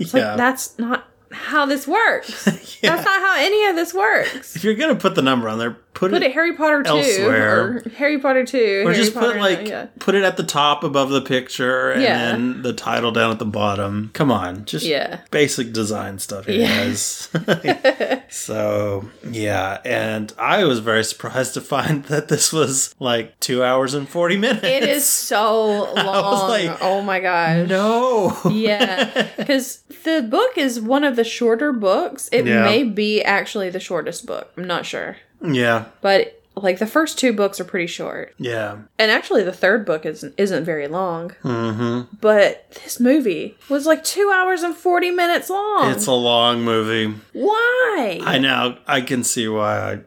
It's 0.00 0.14
yeah. 0.14 0.28
like, 0.28 0.36
that's 0.36 0.78
not 0.78 1.08
how 1.32 1.66
this 1.66 1.86
works. 1.86 2.46
Yeah. 2.82 2.96
That's 2.96 3.04
not 3.04 3.20
how 3.20 3.36
any 3.38 3.66
of 3.66 3.76
this 3.76 3.92
works. 3.92 4.56
if 4.56 4.64
you're 4.64 4.72
gonna 4.74 4.94
put 4.94 5.14
the 5.14 5.20
number 5.20 5.50
on 5.50 5.58
there, 5.58 5.76
put, 5.94 6.12
Put 6.12 6.22
it, 6.22 6.26
it 6.26 6.32
Harry 6.32 6.54
Potter 6.54 6.82
2 6.82 6.88
Elsewhere. 6.88 7.60
or 7.86 7.90
Harry 7.96 8.18
Potter 8.18 8.44
2. 8.46 8.58
or 8.86 8.92
Harry 8.92 8.94
just 8.94 9.14
Potter, 9.14 9.32
put 9.32 9.36
like 9.40 9.66
yeah. 9.68 9.86
put 9.98 10.14
it 10.14 10.22
at 10.22 10.36
the 10.36 10.42
top 10.44 10.84
above 10.84 11.10
the 11.10 11.20
picture 11.20 11.90
and 11.90 12.02
Yeah. 12.02 12.16
then 12.32 12.62
the 12.62 12.72
title 12.72 13.10
down 13.12 13.30
at 13.32 13.38
the 13.38 13.44
bottom. 13.44 14.10
Come 14.14 14.30
on, 14.30 14.64
just 14.64 14.86
Yeah. 14.86 15.20
basic 15.30 15.72
design 15.72 16.18
stuff 16.18 16.46
here, 16.46 16.60
Yeah. 16.60 16.84
guys. 16.84 17.28
so 18.28 19.08
yeah, 19.28 19.78
and 19.84 20.32
I 20.38 20.64
was 20.64 20.78
very 20.80 21.04
surprised 21.04 21.54
to 21.54 21.60
find 21.60 22.04
that 22.06 22.28
this 22.28 22.52
was 22.52 22.94
like 22.98 23.38
two 23.40 23.62
hours 23.62 23.94
and 23.94 24.08
forty 24.08 24.36
minutes. 24.36 24.64
It 24.64 24.82
is 24.84 25.04
so 25.04 25.92
long. 25.94 26.48
like, 26.48 26.78
oh 26.80 27.02
my 27.02 27.20
gosh. 27.20 27.68
no. 27.68 28.36
Yeah, 28.50 29.28
because 29.36 29.82
the 30.04 30.22
book 30.28 30.56
is 30.56 30.80
one 30.80 31.04
of 31.04 31.16
the 31.16 31.24
shorter 31.24 31.72
books. 31.72 32.28
It 32.32 32.44
may 32.44 32.84
be 32.84 33.22
actually 33.22 33.70
the 33.70 33.80
shortest 33.80 34.26
book. 34.26 34.52
I'm 34.56 34.66
not 34.66 34.86
sure. 34.86 35.16
Yeah, 35.42 35.86
But 36.00 36.36
like 36.56 36.78
the 36.78 36.86
first 36.86 37.18
two 37.18 37.32
books 37.32 37.58
are 37.60 37.64
pretty 37.64 37.86
short. 37.86 38.34
yeah. 38.36 38.76
And 38.98 39.10
actually 39.10 39.44
the 39.44 39.52
third 39.52 39.86
book 39.86 40.04
isn't 40.04 40.34
isn't 40.36 40.64
very 40.64 40.88
long. 40.88 41.30
Mm-hmm. 41.42 42.14
But 42.20 42.70
this 42.82 43.00
movie 43.00 43.56
was 43.70 43.86
like 43.86 44.04
2 44.04 44.30
hours 44.34 44.62
and 44.62 44.74
40 44.74 45.10
minutes 45.12 45.48
long. 45.48 45.90
It's 45.92 46.06
a 46.06 46.12
long 46.12 46.62
movie. 46.62 47.16
Why? 47.32 48.20
I 48.22 48.38
know. 48.38 48.76
I 48.86 49.00
can 49.00 49.24
see 49.24 49.48
why 49.48 49.78
I, 49.92 50.00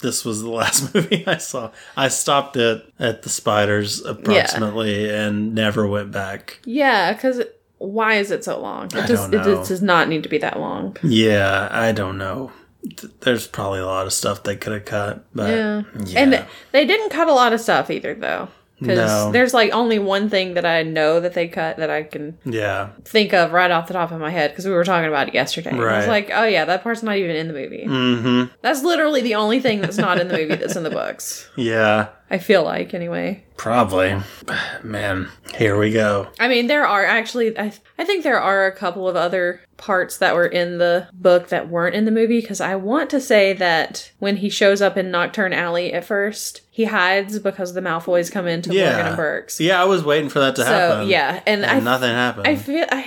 this 0.00 0.24
was 0.24 0.42
the 0.42 0.50
last 0.60 0.94
movie 0.94 1.26
I 1.26 1.38
saw. 1.38 1.72
I 1.96 2.08
stopped 2.08 2.56
it 2.56 2.84
at 3.00 3.22
the 3.22 3.28
spiders 3.28 4.04
approximately 4.04 5.10
and 5.10 5.54
never 5.54 5.86
went 5.88 6.12
back. 6.12 6.60
yeah, 6.64 7.12
cuz 7.14 7.40
why 7.78 8.14
is 8.14 8.30
it 8.30 8.44
so 8.44 8.60
long? 8.60 8.86
It 8.86 8.96
I 8.96 9.06
just 9.06 9.30
don't 9.30 9.40
it 9.40 9.44
just 9.44 9.68
does 9.70 9.82
not 9.82 10.08
need 10.08 10.22
to 10.22 10.28
be 10.28 10.38
that 10.38 10.58
long. 10.60 10.96
Yeah, 11.02 11.68
I 11.70 11.92
don't 11.92 12.16
know. 12.18 12.52
Th- 12.96 13.12
There's 13.20 13.46
probably 13.46 13.80
a 13.80 13.86
lot 13.86 14.06
of 14.06 14.12
stuff 14.12 14.42
they 14.42 14.56
could 14.56 14.72
have 14.72 14.84
cut, 14.84 15.24
but 15.34 15.50
Yeah. 15.50 15.82
yeah. 16.04 16.20
And 16.20 16.46
they 16.72 16.84
didn't 16.86 17.10
cut 17.10 17.28
a 17.28 17.32
lot 17.32 17.52
of 17.52 17.60
stuff 17.60 17.90
either 17.90 18.14
though. 18.14 18.48
Cuz 18.78 18.88
No. 18.98 19.32
there's 19.32 19.54
like 19.54 19.72
only 19.72 19.98
one 19.98 20.28
thing 20.28 20.52
that 20.52 20.66
I 20.66 20.82
know 20.82 21.18
that 21.20 21.32
they 21.32 21.48
cut 21.48 21.78
that 21.78 21.88
I 21.88 22.02
can 22.02 22.36
yeah, 22.44 22.88
think 23.06 23.32
of 23.32 23.52
right 23.52 23.70
off 23.70 23.86
the 23.86 23.94
top 23.94 24.12
of 24.12 24.20
my 24.20 24.28
head 24.30 24.50
because 24.50 24.66
we 24.66 24.72
were 24.72 24.84
talking 24.84 25.08
about 25.08 25.28
it 25.28 25.34
yesterday. 25.34 25.70
And 25.70 25.80
I 25.82 25.96
was 25.96 26.06
like, 26.08 26.30
oh 26.34 26.44
yeah, 26.44 26.66
that 26.66 26.82
part's 26.82 27.02
not 27.02 27.16
even 27.16 27.34
in 27.34 27.48
the 27.48 27.54
movie. 27.54 27.86
mm-hmm. 27.88 28.52
That's 28.60 28.82
literally 28.82 29.22
the 29.22 29.34
only 29.36 29.60
thing 29.60 29.80
that's 29.80 29.96
not 29.96 30.20
in 30.20 30.28
the 30.28 30.36
movie 30.36 30.56
that's 30.56 30.76
in 30.76 30.82
the 30.82 30.90
books. 30.90 31.48
Yeah, 31.56 32.08
I 32.30 32.38
feel 32.38 32.64
like 32.64 32.92
anyway. 32.94 33.44
probably. 33.56 34.16
Man, 34.82 35.28
here 35.54 35.78
we 35.78 35.92
go. 35.92 36.28
I 36.40 36.48
mean, 36.48 36.66
there 36.66 36.86
are 36.86 37.04
actually 37.04 37.56
I 37.58 37.72
I 37.98 38.04
think 38.04 38.22
there 38.24 38.40
are 38.40 38.66
a 38.66 38.72
couple 38.72 39.08
of 39.08 39.16
other 39.16 39.60
parts 39.76 40.18
that 40.18 40.34
were 40.34 40.46
in 40.46 40.78
the 40.78 41.06
book 41.12 41.48
that 41.48 41.68
weren't 41.68 41.94
in 41.94 42.04
the 42.04 42.10
movie 42.10 42.40
because 42.40 42.60
I 42.60 42.74
want 42.76 43.10
to 43.10 43.20
say 43.20 43.52
that 43.54 44.10
when 44.18 44.36
he 44.38 44.48
shows 44.48 44.80
up 44.82 44.96
in 44.96 45.10
Knockturn 45.10 45.54
Alley 45.54 45.92
at 45.92 46.04
first, 46.04 46.62
he 46.70 46.84
hides 46.86 47.38
because 47.38 47.74
the 47.74 47.80
Malfoys 47.80 48.32
come 48.32 48.46
into 48.46 48.72
Yeah, 48.74 48.92
Borgin 49.00 49.06
and 49.08 49.16
Burke's. 49.16 49.60
Yeah, 49.60 49.80
I 49.80 49.84
was 49.84 50.02
waiting 50.04 50.28
for 50.30 50.40
that 50.40 50.56
to 50.56 50.62
So 50.62 50.68
happen. 50.70 51.08
yeah, 51.08 51.42
and, 51.46 51.62
and 51.64 51.70
I 51.70 51.80
nothing 51.80 52.10
happened. 52.10 52.48
I 52.48 52.56
feel 52.56 52.86
I 52.90 53.02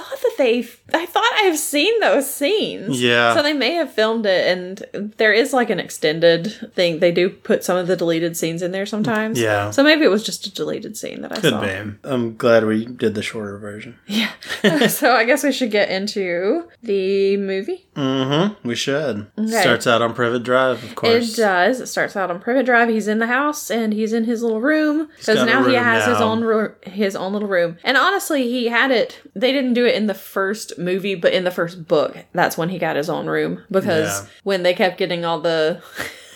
thought 0.00 0.20
that 0.22 0.34
they 0.38 0.58
I 0.94 1.06
thought 1.06 1.32
I 1.38 1.42
have 1.44 1.58
seen 1.58 1.98
those 2.00 2.32
scenes. 2.32 3.00
Yeah. 3.00 3.34
So 3.34 3.42
they 3.42 3.52
may 3.52 3.72
have 3.74 3.92
filmed 3.92 4.26
it 4.26 4.46
and 4.46 5.12
there 5.18 5.32
is 5.32 5.52
like 5.52 5.70
an 5.70 5.78
extended 5.78 6.72
thing. 6.74 7.00
They 7.00 7.12
do 7.12 7.28
put 7.30 7.64
some 7.64 7.76
of 7.76 7.86
the 7.86 7.96
deleted 7.96 8.36
scenes 8.36 8.62
in 8.62 8.72
there 8.72 8.86
sometimes. 8.86 9.38
Yeah. 9.38 9.70
So 9.70 9.82
maybe 9.82 10.04
it 10.04 10.10
was 10.10 10.24
just 10.24 10.46
a 10.46 10.52
deleted 10.54 10.96
scene 10.96 11.22
that 11.22 11.32
I 11.32 11.40
Could 11.40 11.50
saw. 11.50 11.60
be. 11.60 11.92
I'm 12.04 12.36
glad 12.36 12.64
we 12.64 12.86
did 12.86 13.14
the 13.14 13.22
shorter 13.22 13.58
version. 13.58 13.98
Yeah. 14.06 14.30
so 14.88 15.12
I 15.12 15.24
guess 15.24 15.44
we 15.44 15.52
should 15.52 15.70
get 15.70 15.90
into 15.90 16.68
the 16.82 17.36
movie. 17.36 17.86
Mm-hmm. 17.94 18.66
We 18.66 18.74
should. 18.74 19.26
Okay. 19.38 19.60
Starts 19.60 19.86
out 19.86 20.02
on 20.02 20.14
Privet 20.14 20.42
Drive, 20.42 20.82
of 20.82 20.94
course. 20.94 21.34
It 21.34 21.36
does. 21.36 21.80
It 21.80 21.86
starts 21.86 22.16
out 22.16 22.30
on 22.30 22.40
Privet 22.40 22.66
Drive. 22.66 22.88
He's 22.88 23.08
in 23.08 23.18
the 23.18 23.26
house 23.26 23.70
and 23.70 23.92
he's 23.92 24.12
in 24.12 24.24
his 24.24 24.42
little 24.42 24.60
room 24.60 25.08
because 25.18 25.44
now 25.44 25.64
he 25.68 25.74
has 25.74 26.06
his 26.06 26.20
own 26.20 26.42
ro- 26.42 26.74
his 26.82 27.14
own 27.14 27.32
little 27.32 27.48
room. 27.48 27.76
And 27.84 27.96
honestly, 27.96 28.48
he 28.48 28.68
had 28.68 28.90
it. 28.90 29.20
They 29.34 29.52
didn't 29.52 29.74
do 29.74 29.84
it 29.84 29.89
in 29.94 30.06
the 30.06 30.14
first 30.14 30.78
movie, 30.78 31.14
but 31.14 31.32
in 31.32 31.44
the 31.44 31.50
first 31.50 31.86
book, 31.86 32.16
that's 32.32 32.56
when 32.58 32.68
he 32.68 32.78
got 32.78 32.96
his 32.96 33.08
own 33.10 33.26
room 33.26 33.64
because 33.70 34.22
Yeah. 34.22 34.28
when 34.44 34.62
they 34.62 34.74
kept 34.74 34.98
getting 34.98 35.24
all 35.24 35.40
the 35.40 35.82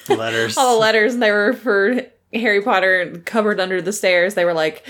Letters. 0.09 0.57
all 0.59 0.75
the 0.75 0.81
letters 0.81 1.15
and 1.15 1.23
they 1.23 1.31
were 1.31 1.53
for 1.55 2.01
Harry 2.33 2.61
Potter 2.63 3.23
covered 3.25 3.59
under 3.61 3.81
the 3.81 3.93
stairs, 3.93 4.35
they 4.35 4.45
were 4.45 4.55
like. 4.55 4.87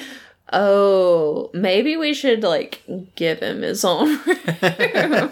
Oh, 0.52 1.50
maybe 1.54 1.96
we 1.96 2.12
should 2.12 2.42
like 2.42 2.82
give 3.16 3.40
him 3.40 3.62
his 3.62 3.84
own 3.84 4.08
room. 4.26 5.30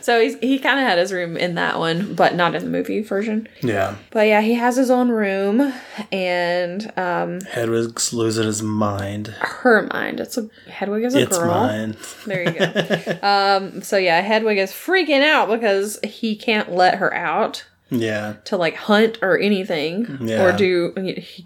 so 0.00 0.20
he's 0.20 0.38
he 0.40 0.58
kind 0.58 0.80
of 0.80 0.86
had 0.86 0.98
his 0.98 1.12
room 1.12 1.36
in 1.36 1.54
that 1.56 1.78
one, 1.78 2.14
but 2.14 2.34
not 2.34 2.54
in 2.54 2.64
the 2.64 2.70
movie 2.70 3.02
version. 3.02 3.46
yeah. 3.60 3.96
But 4.10 4.26
yeah, 4.26 4.40
he 4.40 4.54
has 4.54 4.76
his 4.76 4.90
own 4.90 5.10
room, 5.10 5.72
and 6.10 6.90
um, 6.98 7.40
Hedwig's 7.42 8.12
losing 8.14 8.46
his 8.46 8.62
mind. 8.62 9.28
her 9.38 9.86
mind. 9.92 10.18
It's 10.18 10.38
a 10.38 10.48
Hedwig 10.68 11.04
is 11.04 11.14
a 11.14 11.20
It's 11.20 11.38
girl. 11.38 11.48
mine. 11.50 11.96
There 12.26 12.42
you 12.42 12.58
go. 12.58 13.18
um, 13.22 13.82
so 13.82 13.96
yeah, 13.98 14.22
Hedwig 14.22 14.58
is 14.58 14.72
freaking 14.72 15.22
out 15.22 15.48
because 15.50 15.98
he 16.02 16.34
can't 16.36 16.72
let 16.72 16.96
her 16.98 17.12
out. 17.14 17.64
Yeah. 17.90 18.34
to 18.46 18.56
like 18.56 18.74
hunt 18.76 19.18
or 19.22 19.38
anything 19.38 20.18
Yeah. 20.20 20.42
or 20.44 20.52
do. 20.52 20.94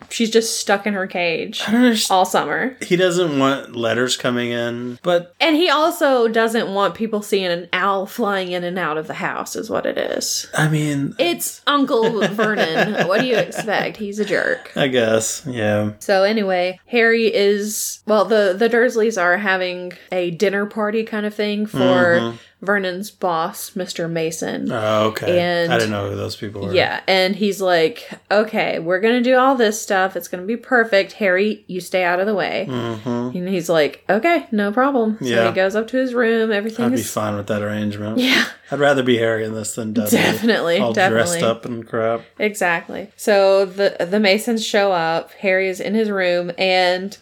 She's 0.09 0.31
just 0.31 0.61
stuck 0.61 0.87
in 0.87 0.95
her 0.95 1.07
cage 1.07 1.63
I 1.67 1.73
don't 1.73 1.85
understand. 1.85 2.17
all 2.17 2.25
summer. 2.25 2.77
He 2.81 2.97
doesn't 2.97 3.39
want 3.39 3.77
letters 3.77 4.17
coming 4.17 4.51
in, 4.53 4.99
but 5.03 5.35
And 5.41 5.57
he 5.57 5.69
also 5.69 6.29
doesn't 6.29 6.73
want 6.73 6.95
people 6.95 7.23
seeing 7.23 7.47
an 7.47 7.69
owl 7.73 8.07
flying 8.07 8.53
in 8.53 8.65
and 8.65 8.79
out 8.79 8.97
of 8.99 9.07
the 9.09 9.15
house, 9.15 9.57
is 9.57 9.69
what 9.69 9.85
it 9.87 9.99
is. 9.99 10.47
I 10.57 10.69
mean, 10.69 11.15
It's 11.19 11.61
Uncle 11.67 12.27
Vernon. 12.29 13.07
what 13.09 13.21
do 13.21 13.27
you 13.27 13.37
expect? 13.37 13.97
He's 13.97 14.19
a 14.19 14.25
jerk. 14.25 14.73
I 14.77 14.89
guess, 14.89 15.45
yeah. 15.47 15.93
So 15.99 16.23
anyway, 16.23 16.81
Harry 16.87 17.27
is 17.35 18.01
well 18.07 18.25
the 18.25 18.55
the 18.57 18.69
Dursleys 18.69 19.21
are 19.21 19.37
having 19.39 19.93
a 20.13 20.31
dinner 20.31 20.67
party 20.67 21.03
kind 21.05 21.27
of 21.27 21.35
thing 21.35 21.67
for 21.67 21.79
mm-hmm. 21.79 22.37
Vernon's 22.61 23.11
boss, 23.13 23.71
Mr. 23.71 24.11
Mason. 24.11 24.71
Oh, 24.73 25.09
okay. 25.11 25.39
And- 25.39 25.73
I 25.73 25.79
didn't 25.79 25.93
know 25.93 26.11
who 26.11 26.17
those 26.17 26.35
people 26.35 26.63
were. 26.67 26.75
Yeah, 26.75 27.01
and 27.07 27.37
he's 27.37 27.61
like, 27.61 28.11
"Okay, 28.31 28.79
we're 28.81 28.99
going 29.01 29.15
to 29.15 29.23
do 29.23 29.37
all 29.37 29.55
this 29.55 29.81
stuff. 29.81 30.17
It's 30.17 30.27
going 30.27 30.43
to 30.43 30.47
be 30.47 30.57
perfect. 30.57 31.13
Harry, 31.13 31.65
you 31.69 31.81
stay 31.81 32.03
out 32.03 32.19
of 32.19 32.27
the 32.27 32.35
way." 32.35 32.67
Mm-hmm. 32.69 33.37
And 33.39 33.49
he's 33.49 33.69
like, 33.69 34.05
"Okay, 34.11 34.47
no 34.51 34.73
problem." 34.73 35.19
So 35.21 35.27
Yeah. 35.27 35.49
he 35.49 35.55
goes 35.55 35.77
up 35.77 35.87
to 35.89 35.97
his 35.99 36.15
room. 36.15 36.51
Everything 36.51 36.87
I'd 36.87 36.93
be 36.97 37.03
fine 37.03 37.37
with 37.37 37.47
that 37.47 37.63
arrangement. 37.63 38.19
Yeah, 38.19 38.45
I'd 38.73 38.81
rather 38.81 39.05
be 39.05 39.19
Harry 39.19 39.45
in 39.45 39.55
this 39.55 39.77
than 39.77 39.93
Dudley. 39.93 40.19
Definitely, 40.19 40.79
All 40.79 40.93
definitely. 40.93 41.39
dressed 41.39 41.45
up 41.45 41.65
and 41.65 41.87
crap. 41.87 42.23
exactly. 42.41 43.13
So 43.17 43.65
the 43.67 43.97
the 44.05 44.19
Masons 44.19 44.67
show 44.67 44.91
up. 44.91 45.31
Harry 45.35 45.69
is 45.69 45.79
in 45.81 45.95
his 45.95 46.11
room 46.11 46.51
and 46.59 47.17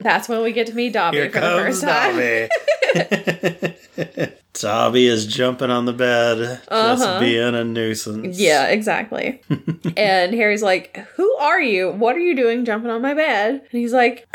that's 0.00 0.28
when 0.28 0.42
we 0.42 0.52
get 0.52 0.66
to 0.68 0.74
meet 0.74 0.92
Dobby 0.92 1.16
Here 1.18 1.30
for 1.30 1.40
the 1.40 1.40
comes 1.40 1.62
first 1.62 1.82
time. 1.82 2.16
Dobby. 2.16 2.48
Dobby 4.54 5.06
is 5.06 5.26
jumping 5.26 5.70
on 5.70 5.84
the 5.84 5.92
bed, 5.92 6.60
just 6.68 7.02
Uh-huh. 7.02 7.20
being 7.20 7.54
a 7.54 7.64
nuisance. 7.64 8.38
Yeah, 8.38 8.66
exactly. 8.66 9.40
and 9.96 10.34
Harry's 10.34 10.62
like, 10.62 10.96
"Who 11.16 11.32
are 11.36 11.60
you? 11.60 11.90
What 11.92 12.16
are 12.16 12.20
you 12.20 12.34
doing 12.34 12.64
jumping 12.64 12.90
on 12.90 13.02
my 13.02 13.14
bed?" 13.14 13.54
And 13.70 13.80
he's 13.80 13.92
like, 13.92 14.26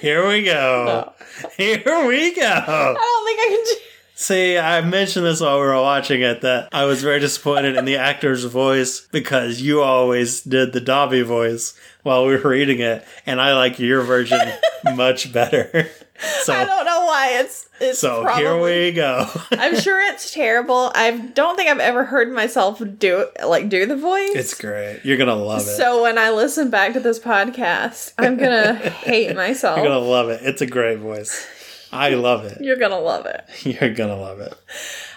Here 0.00 0.26
we 0.26 0.42
go. 0.44 1.12
Here 1.56 2.06
we 2.06 2.34
go. 2.34 2.42
"I 2.42 2.94
don't 2.94 3.26
think 3.26 3.40
I 3.40 3.64
can." 3.76 3.82
See, 4.22 4.56
I 4.56 4.82
mentioned 4.82 5.26
this 5.26 5.40
while 5.40 5.58
we 5.58 5.66
were 5.66 5.74
watching 5.82 6.22
it 6.22 6.42
that 6.42 6.68
I 6.70 6.84
was 6.84 7.02
very 7.02 7.18
disappointed 7.18 7.74
in 7.74 7.86
the 7.86 7.96
actor's 7.96 8.44
voice 8.44 9.00
because 9.10 9.60
you 9.60 9.82
always 9.82 10.42
did 10.42 10.72
the 10.72 10.80
Dobby 10.80 11.22
voice 11.22 11.74
while 12.04 12.24
we 12.24 12.36
were 12.36 12.50
reading 12.50 12.78
it, 12.78 13.04
and 13.26 13.40
I 13.40 13.54
like 13.54 13.80
your 13.80 14.02
version 14.02 14.38
much 14.94 15.32
better. 15.32 15.90
So, 16.44 16.52
I 16.52 16.64
don't 16.64 16.84
know 16.84 17.04
why 17.04 17.40
it's 17.40 17.68
it's 17.80 17.98
so 17.98 18.22
probably. 18.22 18.44
here 18.44 18.62
we 18.62 18.92
go. 18.92 19.28
I'm 19.50 19.74
sure 19.80 20.00
it's 20.00 20.32
terrible. 20.32 20.92
I 20.94 21.10
don't 21.10 21.56
think 21.56 21.68
I've 21.68 21.80
ever 21.80 22.04
heard 22.04 22.32
myself 22.32 22.80
do 22.98 23.26
like 23.44 23.68
do 23.68 23.86
the 23.86 23.96
voice. 23.96 24.30
it's 24.36 24.54
great. 24.54 25.00
You're 25.02 25.16
gonna 25.16 25.34
love 25.34 25.62
it. 25.62 25.76
so 25.76 26.00
when 26.04 26.18
I 26.18 26.30
listen 26.30 26.70
back 26.70 26.92
to 26.92 27.00
this 27.00 27.18
podcast, 27.18 28.12
I'm 28.18 28.36
gonna 28.36 28.74
hate 28.74 29.34
myself. 29.34 29.78
You're 29.78 29.86
gonna 29.86 29.98
love 29.98 30.28
it. 30.28 30.42
It's 30.44 30.62
a 30.62 30.66
great 30.66 31.00
voice. 31.00 31.44
I 31.92 32.10
love 32.10 32.44
it. 32.44 32.58
You're 32.60 32.76
gonna 32.78 32.98
love 32.98 33.26
it. 33.26 33.44
You're 33.80 33.92
gonna 33.94 34.16
love 34.16 34.40
it. 34.40 34.54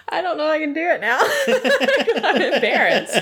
I 0.10 0.22
don't 0.22 0.38
know 0.38 0.48
I 0.48 0.60
can 0.60 0.74
do 0.74 0.82
it 0.82 1.02
now. 1.02 1.20
I'm 2.30 2.42
embarrassed. 2.54 3.16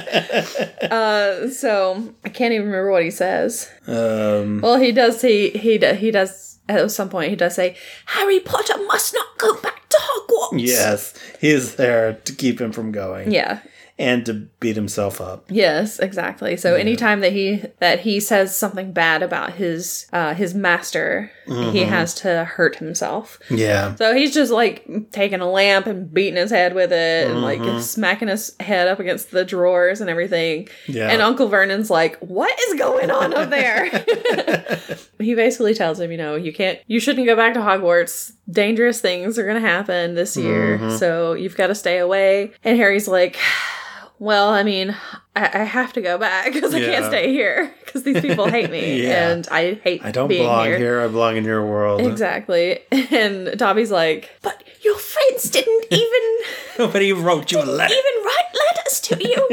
Uh, 0.92 1.50
so 1.50 2.14
I 2.26 2.30
can't 2.30 2.54
even 2.54 2.68
remember 2.68 2.92
what 2.92 3.04
he 3.04 3.12
says. 3.12 3.70
Um, 3.88 4.60
Well, 4.62 4.78
he 4.80 4.92
does. 4.92 5.22
He 5.22 5.50
he 5.52 5.78
he 5.78 6.12
does. 6.12 6.60
At 6.70 6.92
some 6.92 7.10
point, 7.10 7.30
he 7.30 7.36
does 7.36 7.56
say, 7.56 7.76
"Harry 8.06 8.40
Potter 8.40 8.78
must 8.88 9.14
not 9.14 9.38
go 9.38 9.54
back 9.62 9.88
to 9.90 9.98
Hogwarts." 9.98 10.60
yes, 10.62 11.14
he 11.42 11.50
is 11.50 11.76
there 11.76 12.14
to 12.14 12.34
keep 12.34 12.60
him 12.60 12.72
from 12.72 12.92
going 12.94 13.32
Yeah. 13.32 13.60
And 14.04 14.26
to 14.26 14.34
beat 14.34 14.76
himself 14.76 15.22
up. 15.22 15.46
Yes, 15.50 15.98
exactly. 15.98 16.58
So 16.58 16.76
anytime 16.76 17.22
that 17.22 17.32
he 17.32 17.64
that 17.80 18.02
he 18.02 18.20
says 18.20 18.56
something 18.56 18.92
bad 18.92 19.24
about 19.24 19.54
his 19.54 20.08
uh 20.12 20.34
his 20.34 20.54
master, 20.54 21.32
he 21.46 21.54
mm-hmm. 21.54 21.90
has 21.90 22.14
to 22.16 22.44
hurt 22.44 22.76
himself. 22.76 23.40
Yeah. 23.50 23.96
So 23.96 24.14
he's 24.14 24.34
just 24.34 24.52
like 24.52 24.86
taking 25.12 25.40
a 25.40 25.50
lamp 25.50 25.88
and 25.88 26.14
beating 26.14 26.36
his 26.36 26.52
head 26.52 26.74
with 26.74 26.92
it 26.92 27.32
and 27.32 27.42
like 27.42 27.62
mm-hmm. 27.62 27.80
smacking 27.80 28.28
his 28.28 28.56
head 28.60 28.90
up 28.90 29.00
against 29.00 29.32
the 29.32 29.46
drawers 29.46 30.02
and 30.02 30.10
everything. 30.10 30.68
Yeah. 30.88 31.10
And 31.10 31.22
Uncle 31.22 31.48
Vernon's 31.48 31.90
like, 31.90 32.18
"What 32.20 32.54
is 32.68 32.80
going 32.80 33.10
on 33.10 33.34
up 33.34 33.50
there?" 33.50 33.90
he 35.20 35.36
basically 35.36 35.74
tells 35.74 36.00
him, 36.00 36.12
you 36.12 36.18
know, 36.18 36.36
you 36.36 36.52
can't 36.52 36.80
you 36.88 37.00
shouldn't 37.00 37.26
go 37.26 37.36
back 37.36 37.54
to 37.54 37.62
Hogwarts. 37.62 38.34
Dangerous 38.50 39.00
things 39.00 39.40
are 39.40 39.44
going 39.44 39.62
to 39.62 39.68
happen 39.68 40.16
this 40.16 40.36
year. 40.36 40.78
Mm-hmm. 40.78 40.98
So 40.98 41.34
you've 41.34 41.56
got 41.56 41.68
to 41.68 41.76
stay 41.76 42.00
away. 42.00 42.52
And 42.64 42.78
Harry's 42.78 43.08
like, 43.08 43.38
well, 44.24 44.50
I 44.50 44.64
mean, 44.64 44.96
I, 45.36 45.62
I 45.62 45.64
have 45.64 45.94
to 45.94 46.02
go 46.02 46.18
back 46.18 46.46
because 46.54 46.74
I 46.74 46.80
can't 46.80 47.06
stay 47.06 47.32
here 47.32 47.74
because 47.86 48.04
these 48.04 48.22
people 48.22 48.48
hate 48.48 48.70
me 48.70 49.02
Yeah. 49.08 49.30
and 49.32 49.48
I 49.50 49.74
hate 49.76 50.04
I 50.06 50.12
don't 50.12 50.28
belong 50.28 50.66
here. 50.68 50.78
here. 50.78 51.02
I 51.02 51.08
belong 51.08 51.38
in 51.38 51.44
your 51.44 51.66
world. 51.66 52.02
Exactly. 52.02 52.80
And 53.12 53.58
Dobby's 53.58 53.92
like, 53.92 54.30
but 54.42 54.64
your 54.84 54.98
friends 54.98 55.50
didn't 55.50 55.86
even 55.92 56.22
Nobody 56.80 57.14
wrote 57.14 57.52
you 57.52 57.60
a 57.60 57.64
letter. 57.66 57.94
even 57.94 58.26
write 58.26 58.54
letters 58.76 59.00
to 59.02 59.24
you. 59.24 59.48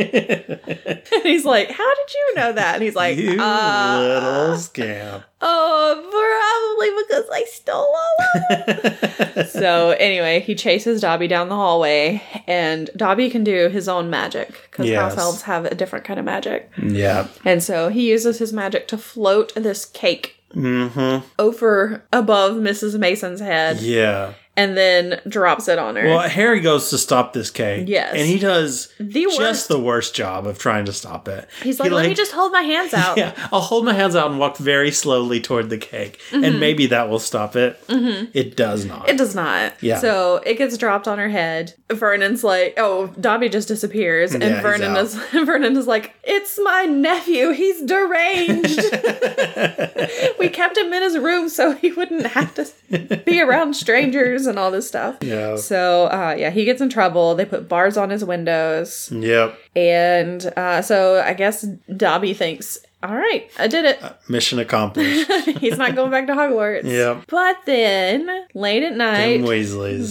and 1.12 1.22
he's 1.22 1.44
like, 1.44 1.70
how 1.70 1.94
did 1.94 2.14
you 2.14 2.34
know 2.36 2.52
that? 2.52 2.74
And 2.76 2.82
he's 2.82 2.94
like, 2.94 3.16
you 3.18 3.38
uh, 3.40 3.98
little 4.00 4.56
scamp. 4.56 5.24
oh, 5.42 5.96
probably 6.10 7.02
because 7.06 7.24
I 7.32 7.44
stole 7.44 7.94
all 7.94 8.16
of 8.50 9.34
them. 9.34 9.46
so 9.48 9.90
anyway, 9.90 10.40
he 10.40 10.54
chases 10.54 11.00
Dobby 11.02 11.28
down 11.28 11.48
the 11.50 11.54
hallway, 11.56 12.22
and 12.46 12.88
Dobby 12.96 13.28
can 13.30 13.44
do 13.44 13.68
his 13.68 13.88
own 13.88 14.08
magic 14.10 14.54
because 14.70 14.86
Yes. 14.86 15.00
house 15.14 15.18
elves 15.18 15.42
have 15.42 15.69
a 15.70 15.74
different 15.74 16.04
kind 16.04 16.18
of 16.18 16.24
magic. 16.24 16.70
Yeah. 16.82 17.28
And 17.44 17.62
so 17.62 17.88
he 17.88 18.10
uses 18.10 18.38
his 18.38 18.52
magic 18.52 18.88
to 18.88 18.98
float 18.98 19.52
this 19.54 19.84
cake 19.84 20.36
Mm-hmm. 20.54 21.24
over 21.38 22.02
above 22.12 22.56
Mrs. 22.56 22.98
Mason's 22.98 23.38
head 23.40 23.80
Yeah. 23.80 24.32
And 24.60 24.76
then 24.76 25.20
drops 25.28 25.68
it 25.68 25.78
on 25.78 25.96
her. 25.96 26.04
Well, 26.04 26.28
Harry 26.28 26.60
goes 26.60 26.90
to 26.90 26.98
stop 26.98 27.32
this 27.32 27.50
cake. 27.50 27.88
Yes. 27.88 28.14
And 28.14 28.26
he 28.26 28.38
does 28.38 28.92
The 28.98 29.24
just 29.24 29.38
worst. 29.38 29.68
the 29.68 29.78
worst 29.78 30.14
job 30.14 30.46
of 30.46 30.58
trying 30.58 30.84
to 30.84 30.92
stop 30.92 31.28
it. 31.28 31.48
He's 31.62 31.78
He, 31.78 31.82
like, 31.84 31.92
let 31.92 32.08
me 32.08 32.14
just 32.14 32.32
hold 32.32 32.52
my 32.52 32.62
hands 32.62 32.92
out. 32.94 33.16
Yeah, 33.20 33.34
I'll 33.52 33.60
hold 33.60 33.84
my 33.84 33.92
hands 33.92 34.14
out 34.16 34.30
and 34.30 34.38
walk 34.38 34.56
very 34.56 34.90
slowly 34.90 35.40
toward 35.40 35.68
the 35.70 35.76
cake, 35.78 36.20
and 36.32 36.60
maybe 36.60 36.86
that 36.86 37.08
will 37.10 37.18
stop 37.18 37.56
it. 37.56 37.84
Mm-hmm. 37.88 38.30
It 38.34 38.56
does 38.56 38.84
not. 38.84 39.08
It 39.08 39.16
does 39.18 39.34
not. 39.34 39.72
Yeah. 39.82 39.98
So 39.98 40.36
it 40.46 40.54
gets 40.58 40.76
dropped 40.78 41.06
on 41.08 41.18
her 41.18 41.28
head. 41.28 41.74
Vernon's 41.90 42.44
like, 42.44 42.74
oh, 42.76 43.08
Dobby 43.20 43.48
just 43.48 43.68
disappears, 43.68 44.32
and 44.32 44.42
Yeah, 44.42 44.60
Vernon 44.62 44.96
is 44.96 45.14
Vernon 45.32 45.76
is 45.76 45.86
like, 45.86 46.14
it's 46.22 46.58
my 46.62 46.84
nephew. 46.84 47.50
He's 47.50 47.82
deranged. 47.82 48.80
we 50.38 50.48
kept 50.48 50.76
him 50.76 50.92
in 50.92 51.02
his 51.02 51.18
room 51.18 51.48
so 51.48 51.72
he 51.72 51.92
wouldn't 51.92 52.26
have 52.28 52.54
to 52.54 53.22
be 53.26 53.40
around 53.40 53.74
strangers 53.74 54.46
and 54.50 54.58
all 54.58 54.70
this 54.70 54.86
stuff. 54.86 55.16
yeah. 55.22 55.56
So 55.56 56.04
uh, 56.06 56.34
yeah, 56.38 56.50
he 56.50 56.64
gets 56.66 56.82
in 56.82 56.90
trouble. 56.90 57.34
They 57.34 57.46
put 57.46 57.68
bars 57.68 57.96
on 57.96 58.10
his 58.10 58.24
windows, 58.24 59.10
Yep. 59.12 59.58
and 59.74 60.44
uh, 60.56 60.82
so 60.82 61.22
I 61.22 61.32
guess 61.32 61.62
Dobby 61.96 62.34
thinks, 62.34 62.78
all 63.02 63.14
right, 63.16 63.50
I 63.58 63.66
did 63.66 63.86
it. 63.86 63.98
Mission 64.28 64.58
accomplished. 64.58 65.30
He's 65.58 65.78
not 65.78 65.94
going 65.94 66.10
back 66.10 66.26
to 66.26 66.34
Hogwarts. 66.34 66.84
Yep. 66.84 67.24
But 67.28 67.56
then 67.64 68.28
late 68.52 68.82
at 68.82 68.94
night, 68.94 69.40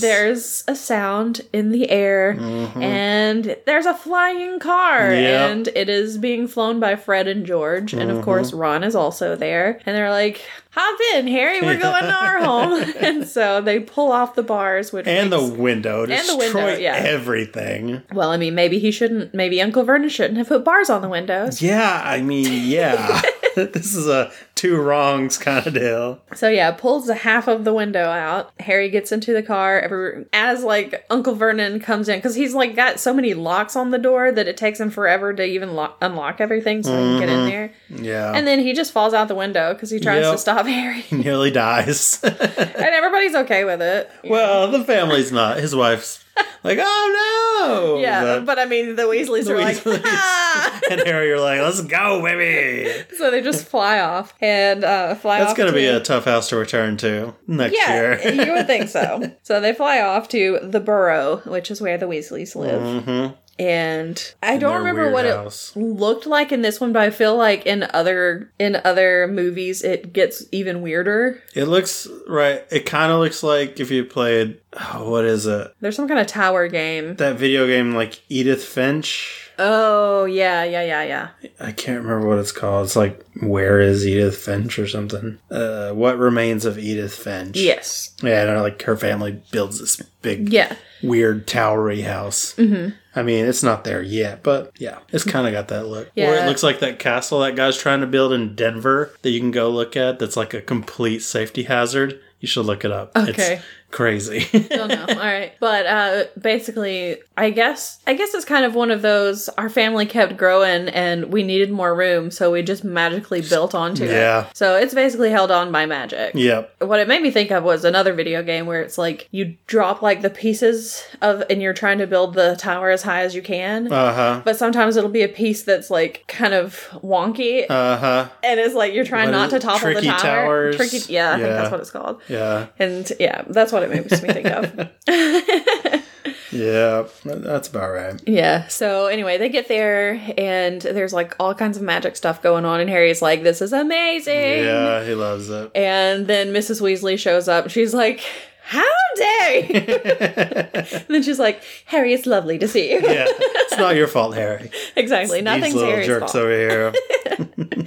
there's 0.02 0.64
a 0.68 0.76
sound 0.76 1.42
in 1.54 1.70
the 1.72 1.90
air 1.92 2.32
and 2.76 3.56
there's 3.68 3.86
a 3.86 3.94
flying 3.94 4.60
car 4.60 5.00
Mm-hmm. 5.10 5.22
Yep. 5.22 5.52
and 5.52 5.68
it 5.76 5.88
is 5.90 6.18
being 6.18 6.48
flown 6.48 6.80
by 6.80 6.96
Fred 6.96 7.28
and 7.28 7.46
George 7.46 7.94
and 7.94 8.10
of 8.10 8.24
course 8.24 8.50
Mm-hmm. 8.50 8.58
Ron 8.60 8.84
is 8.84 8.96
also 8.96 9.36
there 9.36 9.80
and 9.86 9.96
they're 9.96 10.10
like 10.10 10.42
hop 10.80 11.18
in 11.18 11.28
Harry 11.28 11.62
we're 11.62 11.78
going 11.80 12.04
to 12.04 12.14
our 12.14 12.40
home 12.44 12.94
and 13.00 13.28
so 13.28 13.62
they 13.62 13.80
pull 13.80 14.12
off 14.12 14.36
the 14.36 14.44
bars 14.44 14.92
which 14.92 15.08
and 15.08 15.32
the 15.32 15.44
window. 15.44 16.06
And 16.06 16.28
the 16.28 16.38
window, 16.38 16.76
yeah. 16.76 16.96
everything. 16.96 18.02
well 18.14 18.32
I 18.32 18.38
mean 18.38 18.56
maybe 18.56 18.80
he 18.80 18.92
shouldn't 18.92 19.34
maybe 19.34 19.62
Uncle 19.62 19.84
Vernon 19.84 20.10
shouldn't 20.10 20.38
have 20.38 20.48
put 20.48 20.64
bars 20.64 20.90
on 20.90 21.02
the 21.02 21.10
windows 21.10 21.62
Yeah, 21.62 22.02
I 22.04 22.22
mean, 22.22 22.70
yeah. 22.70 23.22
this 23.56 23.96
is 23.96 24.08
a 24.08 24.32
two 24.60 24.76
wrongs 24.76 25.38
kind 25.38 25.66
of 25.66 25.74
deal. 25.74 26.20
So 26.36 26.50
yeah, 26.50 26.72
pulls 26.72 27.08
the 27.08 27.16
half 27.16 27.48
of 27.48 27.64
the 27.64 27.74
window 27.74 28.04
out. 28.10 28.52
Harry 28.60 28.90
gets 28.90 29.12
into 29.14 29.32
the 29.32 29.42
car. 29.42 29.80
Every, 29.80 30.26
as 30.34 30.64
like 30.64 31.06
Uncle 31.10 31.34
Vernon 31.34 31.80
comes 31.80 32.10
in 32.10 32.18
because 32.18 32.36
he's 32.36 32.54
like 32.54 32.76
got 32.76 33.00
so 33.00 33.14
many 33.14 33.34
locks 33.34 33.78
on 33.78 33.92
the 33.92 33.98
door 33.98 34.32
that 34.34 34.48
it 34.50 34.58
takes 34.58 34.78
him 34.80 34.90
forever 34.90 35.34
to 35.34 35.44
even 35.44 35.76
lock, 35.76 35.98
unlock 36.02 36.42
everything 36.42 36.84
so 36.84 36.92
he 36.92 36.98
can 36.98 37.20
get 37.22 37.30
in 37.30 37.46
there. 37.46 37.72
Yeah. 37.90 38.34
And 38.36 38.46
then 38.46 38.60
he 38.60 38.74
just 38.74 38.92
falls 38.92 39.14
out 39.14 39.30
the 39.30 39.36
window 39.36 39.74
because 39.74 39.90
he 39.92 40.00
tries 40.00 40.30
to 40.30 40.38
stop 40.38 40.66
Harry, 40.66 41.02
he 41.02 41.16
nearly 41.24 41.52
dies. 41.52 42.20
and 42.24 42.36
everybody's 42.80 43.36
okay 43.36 43.64
with 43.64 43.82
it. 43.82 44.12
well, 44.26 44.70
the 44.70 44.84
family's 44.84 45.32
not. 45.32 45.58
His 45.58 45.74
wife's 45.74 46.24
like, 46.64 46.80
oh 46.82 47.14
no. 47.16 48.00
Yeah, 48.00 48.24
But- 48.40 48.46
but, 48.46 48.60
I 48.60 48.66
mean 48.66 48.96
the 48.96 49.04
Weasleys 49.04 49.46
The 49.46 49.54
are 49.56 49.60
Weasleys. 49.60 49.86
like, 49.86 50.02
ah! 50.06 50.80
and 50.90 51.02
Harry 51.02 51.28
you're 51.28 51.40
like, 51.40 51.60
let's 51.62 51.82
go, 51.82 52.22
baby. 52.24 52.90
so 53.18 53.30
they 53.32 53.42
just 53.42 53.66
fly 53.66 54.00
off 54.00 54.34
and 54.50 54.84
uh, 54.84 55.16
fly 55.16 55.40
That's 55.40 55.52
off. 55.52 55.58
gonna 55.58 55.72
be 55.74 55.86
a 55.86 56.00
tough 56.00 56.26
house 56.26 56.50
to 56.50 56.56
return 56.58 56.98
to 56.98 57.36
next 57.48 57.78
Yeah, 57.78 57.94
year. 57.94 58.34
you 58.46 58.54
would 58.54 58.68
think 58.68 58.90
so. 58.98 59.32
So 59.44 59.62
they 59.62 59.74
fly 59.74 60.02
off 60.02 60.28
to 60.30 60.60
the 60.64 60.80
Burrow, 60.80 61.38
which 61.46 61.70
is 61.72 61.82
where 61.82 61.98
the 61.98 62.06
Weasleys 62.08 62.56
live. 62.56 63.04
hmm 63.06 63.28
and 63.60 64.34
I 64.42 64.56
don't 64.58 64.78
remember 64.78 65.12
what 65.12 65.26
house. 65.26 65.74
it 65.76 65.80
looked 65.82 66.26
like 66.26 66.54
in 66.54 66.62
this 66.62 66.80
one, 66.80 66.94
but 66.94 67.02
I 67.02 67.10
feel 67.10 67.36
like 67.36 67.66
in 67.66 67.86
other 67.94 68.54
in 68.58 68.80
other 68.86 69.28
movies 69.28 69.84
it 69.84 70.14
gets 70.14 70.46
even 70.54 70.82
weirder. 70.82 71.44
It 71.54 71.66
looks 71.66 72.08
right. 72.26 72.64
It 72.72 72.86
kind 72.86 73.12
of 73.12 73.20
looks 73.20 73.44
like 73.44 73.82
if 73.82 73.92
you 73.92 74.06
played 74.06 74.62
oh, 74.80 75.10
what 75.12 75.26
is 75.26 75.46
it? 75.46 75.74
There's 75.82 75.98
some 75.98 76.08
kind 76.08 76.22
of 76.22 76.28
tower 76.28 76.70
game. 76.70 77.18
That 77.18 77.36
video 77.36 77.68
game 77.68 77.94
like 77.94 78.22
Edith 78.30 78.64
Finch. 78.64 79.49
Oh 79.62 80.24
yeah, 80.26 80.64
yeah, 80.64 80.82
yeah, 80.84 81.04
yeah. 81.04 81.50
I 81.60 81.72
can't 81.74 82.02
remember 82.04 82.28
what 82.28 82.40
it's 82.40 82.52
called. 82.54 82.86
It's 82.86 82.96
like 82.96 83.24
Where 83.42 83.80
is 83.82 84.08
Edith 84.08 84.38
Finch 84.38 84.80
or 84.80 84.88
something. 84.88 85.38
Uh, 85.52 85.92
what 85.92 86.18
remains 86.18 86.64
of 86.66 86.80
Edith 86.80 87.14
Finch? 87.14 87.58
Yes. 87.58 88.16
Yeah, 88.24 88.62
like 88.62 88.82
her 88.84 88.96
family 88.96 89.42
builds 89.52 89.80
this 89.80 89.98
big 90.22 90.52
Yeah. 90.52 90.76
weird 91.04 91.46
towery 91.46 92.02
house. 92.02 92.56
Mm-hmm. 92.56 92.96
I 93.16 93.24
mean, 93.24 93.46
it's 93.46 93.64
not 93.64 93.84
there 93.84 94.02
yet, 94.02 94.44
but 94.44 94.72
yeah, 94.80 95.00
it's 95.10 95.24
kind 95.26 95.46
of 95.46 95.52
got 95.52 95.68
that 95.70 95.88
look. 95.88 96.10
Yeah. 96.16 96.32
Or 96.32 96.36
it 96.36 96.48
looks 96.48 96.64
like 96.64 96.80
that 96.80 97.00
castle 97.00 97.42
that 97.42 97.56
guy's 97.58 97.78
trying 97.78 98.00
to 98.02 98.08
build 98.08 98.32
in 98.32 98.56
Denver 98.56 99.12
that 99.24 99.32
you 99.32 99.40
can 99.42 99.52
go 99.52 99.70
look 99.70 99.98
at. 99.98 100.20
That's 100.20 100.38
like 100.38 100.54
a 100.54 100.62
complete 100.62 101.20
safety 101.20 101.64
hazard. 101.64 102.20
You 102.40 102.48
should 102.48 102.66
look 102.66 102.86
it 102.86 102.92
up. 102.92 103.12
Okay. 103.18 103.56
It's 103.56 103.64
crazy. 103.92 104.46
Don't 104.70 104.90
know. 104.90 105.06
All 105.10 105.16
right. 105.16 105.54
But 105.60 105.86
uh 105.86 106.24
basically 106.40 107.18
I 107.38 107.50
guess 107.52 108.00
I 108.06 108.14
guess 108.14 108.34
it's 108.34 108.46
kind 108.46 108.66
of 108.66 108.76
one 108.76 108.92
of 108.92 109.02
those 109.02 109.48
our 109.58 109.70
family 109.70 110.06
kept 110.06 110.38
growing 110.38 110.90
and 110.90 111.32
we 111.32 111.42
needed 111.44 111.72
more 111.72 111.96
room, 111.96 112.32
so 112.32 112.52
we 112.52 112.62
just 112.64 112.84
magically 112.84 113.42
built 113.42 113.74
onto 113.74 114.06
Yeah. 114.06 114.48
it. 114.50 114.58
So 114.58 114.76
it's 114.76 114.94
basically 114.94 115.30
held 115.32 115.50
on 115.52 115.72
by 115.72 115.86
magic. 115.86 116.34
yep. 116.36 116.74
What 116.80 117.00
it 117.00 117.08
made 117.08 117.22
me 117.22 117.32
think 117.32 117.52
of 117.52 117.64
was 117.64 117.86
another 117.86 118.14
video 118.14 118.44
game 118.44 118.66
where 118.66 118.82
it's 118.82 118.98
like 118.98 119.28
you 119.32 119.56
drop 119.68 120.02
like 120.02 120.22
the 120.22 120.30
pieces 120.30 121.04
of 121.22 121.44
and 121.50 121.62
you're 121.62 121.74
trying 121.74 121.98
to 122.00 122.08
build 122.08 122.34
the 122.34 122.56
tower 122.58 122.90
as 122.90 123.02
high 123.04 123.22
as 123.24 123.34
you 123.36 123.42
can. 123.42 123.92
Uh 123.92 124.14
huh. 124.14 124.42
but 124.46 124.58
sometimes 124.58 124.98
it'll 124.98 125.10
be 125.10 125.24
a 125.24 125.28
piece 125.30 125.64
that's 125.64 125.90
like 125.90 126.26
kind 126.28 126.54
of 126.54 126.88
wonky 127.04 127.66
Uh 127.70 127.98
huh. 127.98 128.30
and 128.44 128.60
it's 128.60 128.76
like 128.76 128.94
you're 128.94 129.06
trying 129.06 129.28
What 129.32 129.38
not 129.38 129.50
to 129.52 129.60
topple 129.60 129.94
the 129.94 130.02
tower. 130.02 130.20
towers? 130.20 130.76
Tricky 130.76 131.00
yeah, 131.14 131.32
I 131.34 131.36
think 131.38 131.50
that's 131.50 131.72
what 131.72 131.80
it's 131.80 131.92
called. 131.92 132.22
Yeah. 132.28 132.68
And 132.78 133.12
yeah, 133.20 133.44
that's 133.48 133.72
what 133.72 133.79
it 133.84 133.90
makes 133.90 134.22
me 134.22 134.30
think 134.30 134.48
of. 134.48 134.90
Yeah. 136.52 137.06
That's 137.24 137.68
about 137.68 137.92
right. 137.92 138.22
Yeah. 138.28 138.68
So 138.68 139.06
anyway, 139.08 139.38
they 139.38 139.50
get 139.50 139.68
there 139.68 140.20
and 140.38 140.82
there's 140.82 141.14
like 141.14 141.36
all 141.40 141.54
kinds 141.54 141.78
of 141.78 141.84
magic 141.84 142.16
stuff 142.16 142.42
going 142.42 142.66
on, 142.66 142.80
and 142.80 142.90
Harry's 142.90 143.22
like, 143.22 143.44
"This 143.44 143.62
is 143.62 143.72
amazing." 143.72 144.64
Yeah, 144.64 145.04
he 145.04 145.14
loves 145.14 145.50
it. 145.50 145.72
And 145.76 146.26
then 146.28 146.52
Mrs. 146.52 146.82
Weasley 146.82 147.20
shows 147.20 147.48
up. 147.48 147.70
She's 147.70 147.94
like, 147.94 148.24
"How 148.70 148.84
dare!" 149.16 149.60
you?" 149.66 149.86
and 149.86 151.06
then 151.10 151.24
she's 151.24 151.40
like, 151.40 151.62
"Harry, 151.86 152.14
it's 152.14 152.26
lovely 152.26 152.58
to 152.60 152.68
see 152.68 152.92
you." 152.92 153.00
Yeah, 153.02 153.26
it's 153.28 153.78
not 153.78 153.96
your 153.96 154.08
fault, 154.08 154.36
Harry. 154.36 154.70
exactly. 154.96 155.40
These 155.40 155.46
Nothing's 155.46 155.76
little 155.76 155.90
Harry's 155.92 156.08
jerks 156.08 156.32
fault. 156.34 156.44
over 156.44 156.52
here. 156.52 156.94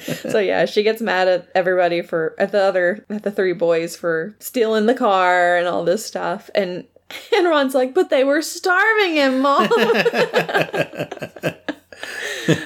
So 0.33 0.39
yeah, 0.41 0.65
she 0.65 0.83
gets 0.83 1.01
mad 1.01 1.29
at 1.29 1.49
everybody 1.55 2.03
for 2.03 2.35
at 2.39 2.51
the 2.53 2.61
other 2.63 3.05
at 3.09 3.23
the 3.23 3.31
three 3.31 3.53
boys 3.53 3.95
for 3.97 4.35
stealing 4.41 4.87
the 4.87 4.95
car 4.95 5.57
and 5.57 5.69
all 5.69 5.85
this 5.85 6.05
stuff. 6.05 6.51
And 6.55 6.85
and 7.37 7.49
Ron's 7.49 7.75
like, 7.75 7.95
"But 7.95 8.11
they 8.11 8.25
were 8.25 8.43
starving 8.43 9.15
him, 9.15 9.41
mom." 9.41 9.69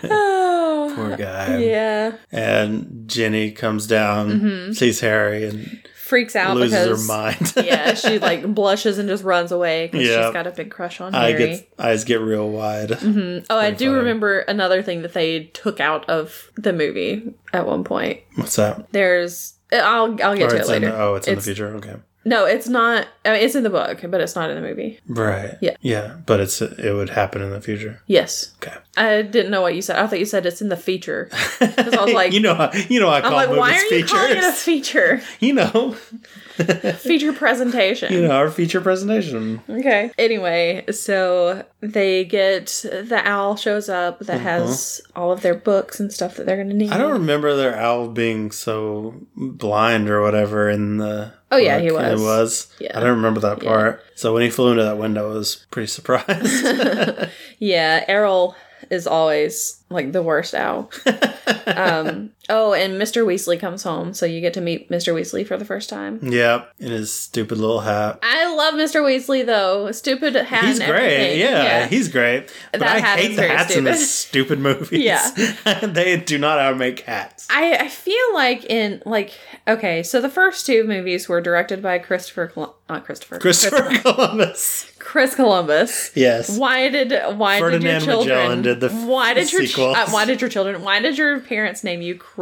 oh. 0.05 0.93
Poor 0.95 1.17
guy. 1.17 1.59
Yeah, 1.59 2.13
And 2.33 3.05
Ginny 3.07 3.51
comes 3.53 3.87
down, 3.87 4.31
mm-hmm. 4.31 4.73
sees 4.73 5.01
Harry, 5.01 5.47
and 5.47 5.83
freaks 6.07 6.37
out 6.37 6.57
loses 6.57 6.79
Mm-hmm. 6.79 6.91
because 6.91 7.07
her 7.07 7.13
mind. 7.13 7.53
yeah, 7.67 7.95
she 7.95 8.19
like 8.31 8.55
blushes 8.55 8.99
and 8.99 9.09
just 9.09 9.25
runs 9.25 9.53
away 9.53 9.89
because 9.89 10.07
Yeah. 10.07 10.25
she's 10.27 10.33
got 10.33 10.47
a 10.47 10.51
big 10.51 10.71
crush 10.71 11.01
on 11.01 11.15
Eye 11.15 11.31
Harry. 11.31 11.39
gets, 11.47 11.63
eyes 11.79 12.05
get 12.05 12.21
real 12.21 12.49
wide. 12.49 12.93
oh, 12.93 13.43
I 13.51 13.71
do 13.73 13.87
funny. 13.87 13.99
remember 13.99 14.39
another 14.41 14.83
thing 14.83 15.03
that 15.03 15.13
they 15.15 15.45
took 15.53 15.81
out 15.81 16.09
of 16.09 16.51
the 16.57 16.73
movie 16.73 17.35
at 17.53 17.67
one 17.67 17.85
point. 17.85 18.21
What's 18.37 18.57
that? 18.57 18.91
There's, 18.93 19.55
I'll 19.73 20.17
I'll 20.23 20.37
get 20.37 20.47
Or 20.47 20.51
to 20.51 20.57
it 20.57 20.61
it's 20.61 20.69
later. 20.69 20.91
the, 20.93 20.99
oh, 21.01 21.15
it's 21.17 21.27
in 21.29 21.35
the 21.37 21.41
future. 21.43 21.69
Okay. 21.77 21.97
No, 22.27 22.45
it's 22.45 22.69
not. 22.69 23.07
I 23.25 23.35
mean, 23.35 23.43
it's 23.43 23.55
in 23.55 23.63
the 23.63 23.71
book, 23.71 24.01
but 24.09 24.21
it's 24.21 24.35
not 24.35 24.51
in 24.51 24.57
the 24.57 24.69
movie. 24.69 24.99
Right. 25.07 25.55
Yeah. 25.61 25.77
Yeah, 25.81 26.17
but 26.27 26.41
it's 26.41 26.61
it 26.61 26.93
would 26.93 27.11
happen 27.11 27.41
in 27.41 27.51
the 27.51 27.61
future. 27.61 28.03
Yes, 28.09 28.53
Okay. 28.61 28.77
I 28.97 29.23
didn't 29.23 29.53
know 29.53 29.63
what 29.63 29.77
you 29.77 29.83
said. 29.83 29.97
I 29.97 30.07
thought 30.09 30.19
you 30.19 30.25
said 30.25 30.45
it's 30.45 30.61
in 30.61 30.69
the 30.69 30.77
feature 30.77 31.29
because 31.61 31.95
I 31.95 32.05
was 32.05 32.15
like, 32.15 32.33
you 32.33 32.41
know, 32.41 32.55
how, 32.55 32.73
you 32.89 32.99
know, 32.99 33.09
I 33.09 33.21
call 33.21 33.39
I'm 33.39 33.51
like, 33.51 33.59
why 33.59 33.75
are 33.75 33.83
you 33.83 33.89
features. 33.89 34.11
calling 34.11 34.37
it 34.39 34.45
a 34.45 34.53
feature? 34.53 35.23
you 35.41 35.53
know, 35.53 35.97
Feature 36.97 37.35
presentation. 37.35 38.13
you 38.13 38.23
know, 38.23 38.31
our 38.31 38.51
feature 38.51 38.81
presentation. 38.81 39.61
Okay. 39.69 40.11
Anyway, 40.17 40.85
so 40.91 41.65
they 41.81 42.25
get 42.25 42.67
the 42.83 43.21
owl 43.25 43.57
shows 43.57 43.91
up 43.91 44.21
that 44.21 44.39
mm-hmm. 44.39 44.45
has 44.45 45.03
all 45.15 45.33
of 45.33 45.43
their 45.43 45.55
books 45.55 46.01
and 46.01 46.11
stuff 46.11 46.37
that 46.37 46.47
they're 46.47 46.57
going 46.57 46.71
to 46.71 46.75
need. 46.75 46.91
I 46.93 46.99
don't 46.99 47.13
remember 47.13 47.55
their 47.55 47.77
owl 47.77 48.09
being 48.09 48.51
so 48.51 49.27
blind 49.37 50.09
or 50.09 50.23
whatever 50.23 50.71
in 50.71 50.97
the. 50.97 51.35
Oh, 51.57 51.59
yeah, 51.59 51.79
he 51.79 51.91
was. 51.91 52.21
It 52.21 52.25
was. 52.25 52.75
Yeah. 52.79 52.97
I 52.97 53.01
don't 53.01 53.17
remember 53.17 53.41
that 53.41 53.63
part. 53.63 54.05
So 54.15 54.35
when 54.35 54.43
he 54.43 54.51
flew 54.51 54.73
into 54.73 54.85
that 54.85 54.99
window, 54.99 55.31
I 55.31 55.35
was 55.35 55.67
pretty 55.71 55.87
surprised. 55.89 56.29
Yeah, 57.59 58.05
Errol 58.07 58.55
is 58.91 59.07
always 59.07 59.83
like 59.89 60.13
the 60.13 60.23
worst 60.23 60.55
owl. 60.55 60.91
um, 61.67 62.31
oh, 62.49 62.73
and 62.73 62.95
Mr. 63.01 63.25
Weasley 63.27 63.59
comes 63.59 63.83
home, 63.83 64.15
so 64.15 64.27
you 64.27 64.41
get 64.41 64.55
to 64.55 64.61
meet 64.61 64.91
Mr. 64.91 65.15
Weasley 65.15 65.47
for 65.47 65.57
the 65.57 65.65
first 65.65 65.89
time. 65.89 66.21
yep, 66.23 66.73
in 66.79 66.91
his 66.91 67.13
stupid 67.13 67.59
little 67.59 67.81
hat. 67.81 68.19
I 68.23 68.55
love 68.55 68.75
Mr. 68.75 69.03
Weasley 69.03 69.45
though. 69.45 69.91
Stupid 69.93 70.35
hat. 70.37 70.65
He's 70.65 70.79
great. 70.79 70.89
everything. 70.91 71.41
Yeah, 71.41 71.87
he's 71.87 72.09
great. 72.09 72.53
But 72.73 72.81
That 72.81 72.97
I 72.97 73.01
hat 73.01 73.19
hate 73.19 73.31
is 73.33 73.37
the 73.37 73.49
hats 73.49 73.71
in 73.71 73.85
stupid. 73.85 73.93
this 73.95 74.11
stupid 74.15 74.59
movies. 74.61 75.03
Yeah. 75.05 75.31
they 75.83 76.17
do 76.19 76.39
not 76.39 76.59
how 76.59 76.71
to 76.71 76.77
make 76.77 77.01
hats. 77.01 77.47
I, 77.51 77.77
I 77.77 77.89
feel 77.89 78.35
like 78.35 78.65
in 78.65 79.03
like 79.05 79.33
okay, 79.67 80.03
so 80.03 80.21
the 80.21 80.31
first 80.31 80.67
two 80.67 80.85
movies 80.85 81.29
were 81.29 81.41
directed 81.41 81.83
by 81.83 81.99
Christopher 81.99 82.53
not 82.89 83.05
Christopher 83.05 83.39
Christopher 83.39 83.99
Columbus. 83.99 84.93
Chris 84.99 85.35
Columbus. 85.35 86.11
Yes. 86.15 86.59
Why 86.59 86.89
did 86.89 87.37
why 87.39 87.61
did 87.61 87.83
your 87.83 88.01
children 88.01 88.37
Magellan 88.37 88.63
did 88.63 88.81
the 88.81 88.91
f- 88.91 89.07
why 89.07 89.35
did 89.35 89.53
your 89.53 89.63
uh, 89.97 90.11
why 90.11 90.25
did 90.25 90.41
your 90.41 90.51
children 90.51 90.83
why 90.83 91.01
did 91.01 91.19
your 91.19 91.41
parents 91.41 91.83
name 91.83 92.03
you 92.03 92.15
Chris 92.17 92.36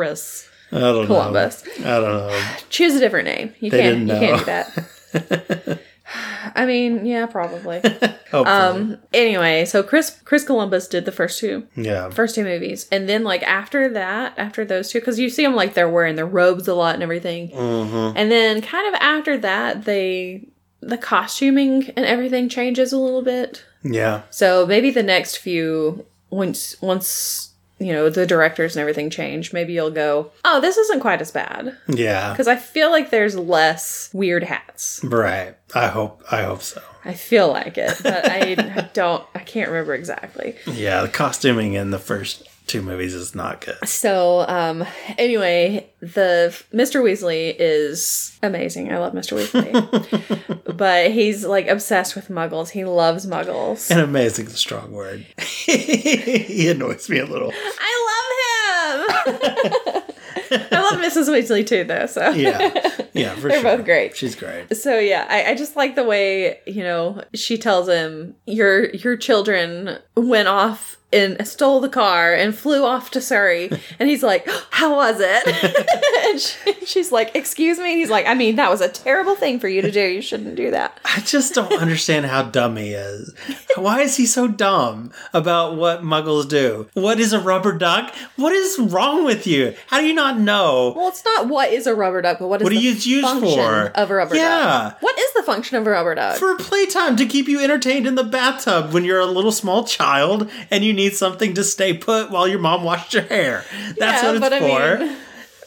I 0.73 0.81
don't 0.81 1.07
Columbus? 1.07 1.65
know. 1.79 1.97
I 1.97 2.01
don't 2.01 2.29
know. 2.29 2.47
Choose 2.69 2.95
a 2.95 3.01
different 3.01 3.27
name. 3.27 3.55
You 3.61 3.71
They 3.71 3.81
can't 3.81 4.01
you 4.01 4.15
can't 4.15 4.39
do 4.39 4.45
that. 4.45 5.81
I 6.55 6.67
mean, 6.67 7.07
yeah, 7.07 7.27
probably. 7.27 7.81
Um 8.35 8.99
anyway, 9.13 9.65
so 9.65 9.85
Chris 9.85 10.21
Chris 10.25 10.43
Columbus 10.43 10.89
did 10.89 11.05
the 11.05 11.13
first 11.13 11.39
two 11.39 11.69
yeah. 11.77 12.11
first 12.11 12.35
two 12.35 12.43
movies. 12.43 12.89
And 12.91 13.09
then 13.09 13.23
like 13.23 13.45
after 13.45 13.89
that, 13.91 14.35
after 14.37 14.65
those 14.65 14.91
two 14.91 15.01
cuz 15.01 15.21
you 15.21 15.31
see 15.31 15.45
them 15.45 15.55
like 15.55 15.75
they're 15.75 15.89
wearing 15.89 16.17
their 16.17 16.27
robes 16.27 16.67
a 16.67 16.75
lot 16.75 16.95
and 16.95 17.03
everything. 17.05 17.51
Mm-hmm. 17.51 18.17
And 18.17 18.33
then 18.33 18.61
kind 18.61 18.89
of 18.93 19.01
after 19.01 19.39
that, 19.39 19.85
they 19.85 20.49
the 20.81 20.99
costuming 20.99 21.93
and 21.97 22.05
everything 22.05 22.49
changes 22.49 22.93
a 22.93 22.99
little 22.99 23.23
bit. 23.23 23.65
Yeah. 23.85 24.23
So 24.31 24.67
maybe 24.67 24.91
the 24.91 25.05
next 25.05 25.37
few 25.37 26.05
once 26.31 26.75
once 26.83 27.54
you 27.85 27.93
know 27.93 28.09
the 28.09 28.27
directors 28.27 28.75
and 28.75 28.81
everything 28.81 29.11
change, 29.11 29.53
maybe 29.53 29.75
you'll 29.75 29.91
go, 29.91 30.31
"Oh, 30.45 30.61
this 30.61 30.79
isn't 30.79 31.01
quite 31.01 31.21
as 31.21 31.31
bad." 31.31 31.77
Yeah. 31.87 32.35
Cuz 32.35 32.49
I 32.49 32.57
feel 32.57 32.91
like 32.91 33.11
there's 33.11 33.37
less 33.37 34.09
weird 34.13 34.45
hats. 34.45 35.01
Right. 35.05 35.55
I 35.75 35.89
hope. 35.89 36.23
I 36.31 36.43
hope 36.43 36.63
so. 36.63 36.81
I 37.05 37.13
feel 37.13 37.49
like 37.49 37.77
it, 37.77 38.01
but 38.03 38.25
I, 38.31 38.57
I 38.59 38.89
don't 38.95 39.25
I 39.35 39.41
can't 39.41 39.69
remember 39.69 39.95
exactly. 39.95 40.57
Yeah. 40.67 41.03
The 41.03 41.09
costuming 41.09 41.75
in 41.75 41.91
the 41.91 41.99
first 41.99 42.49
two 42.67 42.83
movies 42.83 43.15
is 43.15 43.35
not 43.35 43.61
good. 43.65 43.87
So, 43.87 44.45
um 44.49 44.85
anyway, 45.19 45.89
the 46.01 46.55
Mr. 46.73 47.03
Weasley 47.03 47.55
is 47.59 48.39
amazing. 48.43 48.93
I 48.93 48.99
love 48.99 49.13
Mr. 49.13 49.37
Weasley. 49.39 50.77
but 50.77 51.11
he's 51.11 51.45
like 51.45 51.69
obsessed 51.69 52.15
with 52.17 52.29
muggles. 52.29 52.71
He 52.71 52.85
loves 52.85 53.27
muggles. 53.27 53.91
And 53.91 54.01
amazing 54.01 54.47
is 54.47 54.55
a 54.55 54.59
strong 54.59 54.93
word. 54.93 55.27
he 55.39 56.69
annoys 56.69 57.09
me 57.09 57.19
a 57.19 57.27
little. 57.27 57.53
I 57.55 58.01
love 58.11 59.35
him. 59.35 60.03
I 60.51 60.81
love 60.91 61.01
Mrs. 61.01 61.29
Weasley 61.29 61.67
too, 61.67 61.85
though. 61.85 62.07
So 62.07 62.31
Yeah. 62.31 62.73
Yeah. 63.13 63.35
For 63.37 63.49
They're 63.49 63.61
sure. 63.61 63.77
both 63.77 63.85
great. 63.85 64.17
She's 64.17 64.35
great. 64.35 64.77
So 64.77 64.99
yeah, 64.99 65.27
I, 65.29 65.53
I 65.53 65.55
just 65.55 65.77
like 65.77 65.95
the 65.95 66.05
way 66.05 66.59
you 66.67 66.83
know 66.83 67.23
she 67.35 67.57
tells 67.59 67.89
him 67.89 68.35
your 68.47 68.91
your 68.91 69.17
children 69.17 69.99
went 70.17 70.49
off 70.49 70.94
and 71.15 71.47
stole 71.47 71.81
the 71.81 71.89
car 71.89 72.35
and 72.35 72.55
flew 72.55 72.85
off 72.85 73.11
to 73.13 73.21
Surrey, 73.21 73.71
and 73.99 74.09
he's 74.09 74.23
like, 74.23 74.47
"How 74.71 74.97
was 74.97 75.17
it?" 75.21 75.47
and 76.31 76.41
she, 76.41 76.87
she's 76.87 77.13
like, 77.13 77.35
"Excuse 77.35 77.79
me." 77.79 77.91
And 77.91 77.99
he's 77.99 78.11
like, 78.11 78.27
"I 78.27 78.35
mean, 78.35 78.57
that 78.57 78.71
was 78.71 78.81
a 78.81 78.89
terrible 78.89 79.35
thing 79.37 79.59
for 79.61 79.69
you 79.69 79.81
to 79.83 79.91
do. 79.91 80.01
You 80.01 80.21
shouldn't 80.23 80.57
do 80.57 80.71
that." 80.73 80.99
I 81.05 81.21
just 81.21 81.55
don't 81.55 81.73
understand 81.81 82.27
how 82.27 82.43
dumb 82.43 82.77
he 82.77 82.93
is. 82.93 83.33
Why 83.77 84.01
is 84.01 84.17
he 84.17 84.27
so 84.27 84.49
dumb 84.49 85.13
about 85.33 85.77
what 85.77 86.03
muggles 86.03 86.49
do? 86.49 86.89
What 86.95 87.21
is 87.21 87.33
a 87.33 87.41
rubber 87.41 87.77
duck? 87.77 88.15
What 88.37 88.53
is 88.53 88.79
wrong 88.79 89.25
with 89.25 89.47
you? 89.47 89.75
How 89.87 90.01
do 90.01 90.07
you 90.07 90.15
not 90.15 90.39
know? 90.39 90.93
Well, 90.97 91.09
it's 91.09 91.25
not 91.25 91.49
what 91.49 91.71
is 91.73 91.87
a 91.87 91.95
rubber 91.95 92.21
duck, 92.23 92.39
but 92.41 92.49
what 92.49 92.61
is 92.61 92.65
What 92.65 92.71
the 92.71 92.77
used 92.81 93.07
function 93.23 93.55
for? 93.57 93.87
of 93.95 94.11
a 94.11 94.15
rubber 94.15 94.35
Yeah. 94.37 94.59
duck? 94.91 95.03
What 95.03 95.19
is 95.19 95.33
the 95.35 95.43
function 95.43 95.77
of 95.77 95.87
a 95.87 95.91
rubber 95.91 96.15
duck? 96.15 96.37
For 96.39 96.57
playtime 96.57 97.17
to 97.17 97.27
keep 97.27 97.49
you 97.49 97.61
entertained 97.61 98.07
in 98.07 98.15
the 98.15 98.25
bathtub 98.25 98.93
when 98.93 99.05
you're 99.05 99.21
a 99.21 99.27
little 99.27 99.53
small 99.53 99.85
child 99.85 100.51
and 100.71 100.85
you 100.85 100.93
need 100.93 101.04
something 101.13 101.55
to 101.55 101.63
stay 101.65 101.93
put 101.93 102.31
while 102.31 102.49
your 102.49 102.59
mom 102.59 102.83
washed 102.85 103.13
your 103.15 103.25
hair. 103.25 103.65
That's 103.99 104.23
Yeah, 104.23 104.27
what 104.27 104.37
it's 104.37 104.41
but 104.41 104.53
I 104.55 104.59
for. 104.99 105.05
mean- 105.05 105.17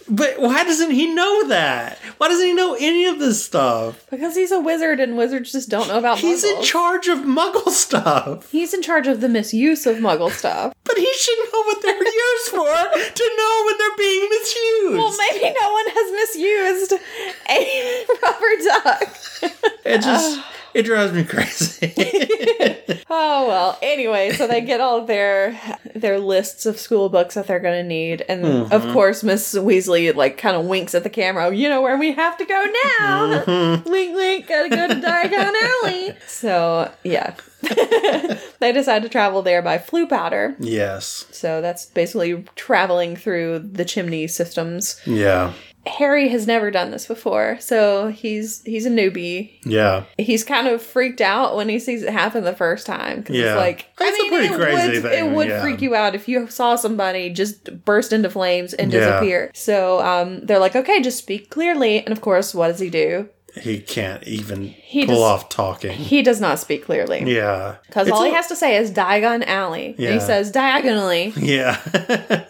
but 0.10 0.40
why 0.40 0.64
doesn't 0.64 0.92
he 0.92 1.14
know 1.14 1.50
that? 1.50 2.00
Why 2.18 2.30
doesn't 2.30 2.46
he 2.46 2.54
know 2.54 2.78
any 2.80 3.08
of 3.08 3.20
this 3.20 3.44
stuff? 3.44 4.06
because 4.10 4.38
he's 4.38 4.54
a 4.54 4.60
wizard 4.60 5.02
and 5.02 5.18
wizards 5.18 5.52
just 5.52 5.68
don't 5.68 5.90
know 5.90 5.98
about 5.98 6.20
He's 6.20 6.46
in 6.46 6.62
charge 6.64 7.10
of 7.10 7.20
muggle 7.20 7.68
stuff. 7.72 8.50
He's 8.50 8.74
in 8.74 8.82
charge 8.82 9.08
of 9.08 9.20
the 9.20 9.28
misuse 9.28 9.86
of 9.86 9.98
muggle 9.98 10.32
stuff. 10.32 10.74
But 10.88 10.98
he 10.98 11.14
should 11.20 11.38
know 11.52 11.62
what 11.64 11.82
they're 11.82 11.94
used 12.02 12.48
for 12.48 12.66
to 12.66 13.32
know 13.38 13.64
when 13.66 13.78
they're 13.78 13.98
being 13.98 14.30
misused. 14.30 14.98
Well, 14.98 15.14
maybe 15.30 15.54
no 15.62 15.72
one 15.74 15.86
has 15.90 16.12
misused 16.14 16.94
a 17.50 18.06
rubber 18.24 18.64
duck. 18.64 19.18
it 19.84 20.02
just 20.02 20.40
it 20.74 20.84
drives 20.84 21.14
me 21.14 21.24
crazy. 21.24 21.94
Oh 23.10 23.48
well. 23.48 23.80
Anyway, 23.82 24.32
so 24.32 24.48
they 24.48 24.60
get 24.62 24.82
all 24.82 25.06
their 25.06 25.58
their 25.96 26.20
lists 26.20 26.66
of 26.66 26.78
school 26.78 27.08
books 27.10 27.36
that 27.36 27.48
they're 27.48 27.60
gonna 27.60 27.84
need, 27.84 28.24
and 28.28 28.44
Mm-hmm. 28.44 28.74
of 28.74 28.82
course, 28.94 29.24
Miss 29.24 29.54
Weasley 29.56 30.14
like 30.14 30.38
kind 30.38 30.56
of 30.58 30.66
winks 30.66 30.94
at 30.94 31.04
the 31.04 31.10
camera. 31.10 31.54
You 31.56 31.70
know 31.70 31.82
where 31.82 31.98
we 31.98 32.12
have 32.14 32.38
to 32.38 32.46
go 32.46 32.66
now? 33.00 33.44
Mm-hmm. 33.46 33.90
wink, 33.90 34.16
wink. 34.16 34.48
Gotta 34.48 34.70
go 34.70 34.88
to 34.88 34.96
Diagon 34.96 35.54
Alley. 35.84 36.18
So 36.28 36.92
yeah, 37.04 37.36
they 38.60 38.72
decide 38.74 39.04
to 39.04 39.10
travel 39.10 39.42
there 39.42 39.62
by 39.62 39.78
Floo 39.78 40.08
powder. 40.10 40.56
yes. 40.60 41.26
So 41.32 41.62
that's 41.62 41.86
basically 41.86 42.44
traveling 42.56 43.16
through 43.16 43.60
the 43.60 43.86
chimney 43.86 44.28
systems. 44.28 45.00
Yeah. 45.06 45.54
Harry 45.88 46.28
has 46.30 46.46
never 46.48 46.70
done 46.72 46.92
this 46.92 47.06
before, 47.08 47.58
so 47.60 48.08
he's 48.10 48.62
he's 48.64 48.86
a 48.86 48.90
newbie. 48.90 49.52
Yeah. 49.66 50.04
He's 50.18 50.44
kind 50.44 50.68
of 50.68 50.82
freaked 50.82 51.22
out 51.22 51.56
when 51.56 51.70
he 51.70 51.80
sees 51.80 52.04
it 52.04 52.12
happen 52.14 52.44
the 52.44 52.56
first 52.56 52.86
time 52.86 53.20
because 53.20 53.36
Yeah. 53.36 53.54
it's 53.54 53.58
like 53.60 53.86
I 54.00 54.06
It's 54.06 54.20
a 54.20 54.22
mean, 54.24 54.30
pretty 54.32 54.54
it 54.54 54.58
crazy 54.58 54.94
would 55.02 55.02
thing, 55.12 55.26
it 55.26 55.36
would 55.36 55.48
yeah. 55.48 55.62
freak 55.62 55.82
you 55.82 55.96
out 55.96 56.16
if 56.16 56.28
you 56.28 56.48
saw 56.48 56.76
somebody 56.76 57.30
just 57.30 57.84
burst 57.86 58.14
into 58.14 58.30
flames 58.30 58.74
and 58.74 58.92
Yeah. 58.92 59.00
disappear. 59.00 59.52
So 59.54 60.00
um, 60.02 60.42
they're 60.46 60.60
like, 60.60 60.76
okay, 60.76 61.02
just 61.02 61.18
speak 61.18 61.50
clearly, 61.50 62.00
and 62.00 62.12
of 62.12 62.22
course, 62.22 62.54
what 62.54 62.68
does 62.68 62.80
he 62.80 62.90
do? 62.90 63.30
He 63.60 63.80
can't 63.80 64.24
even 64.28 64.66
He 64.66 65.06
pull 65.08 65.16
just- 65.16 65.24
off 65.24 65.50
talking. 65.50 65.92
He 65.98 66.22
does 66.22 66.40
not 66.40 66.60
speak 66.60 66.86
clearly 66.86 67.24
Yeah. 67.26 67.78
because 67.88 68.08
all 68.12 68.24
he 68.24 68.32
has 68.32 68.46
to 68.48 68.56
say 68.56 68.78
is 68.78 68.92
Diagon 68.92 69.44
Alley, 69.48 69.96
and 69.98 70.14
he 70.14 70.20
says 70.20 70.52
diagonally. 70.52 71.34
Yeah. 71.36 71.78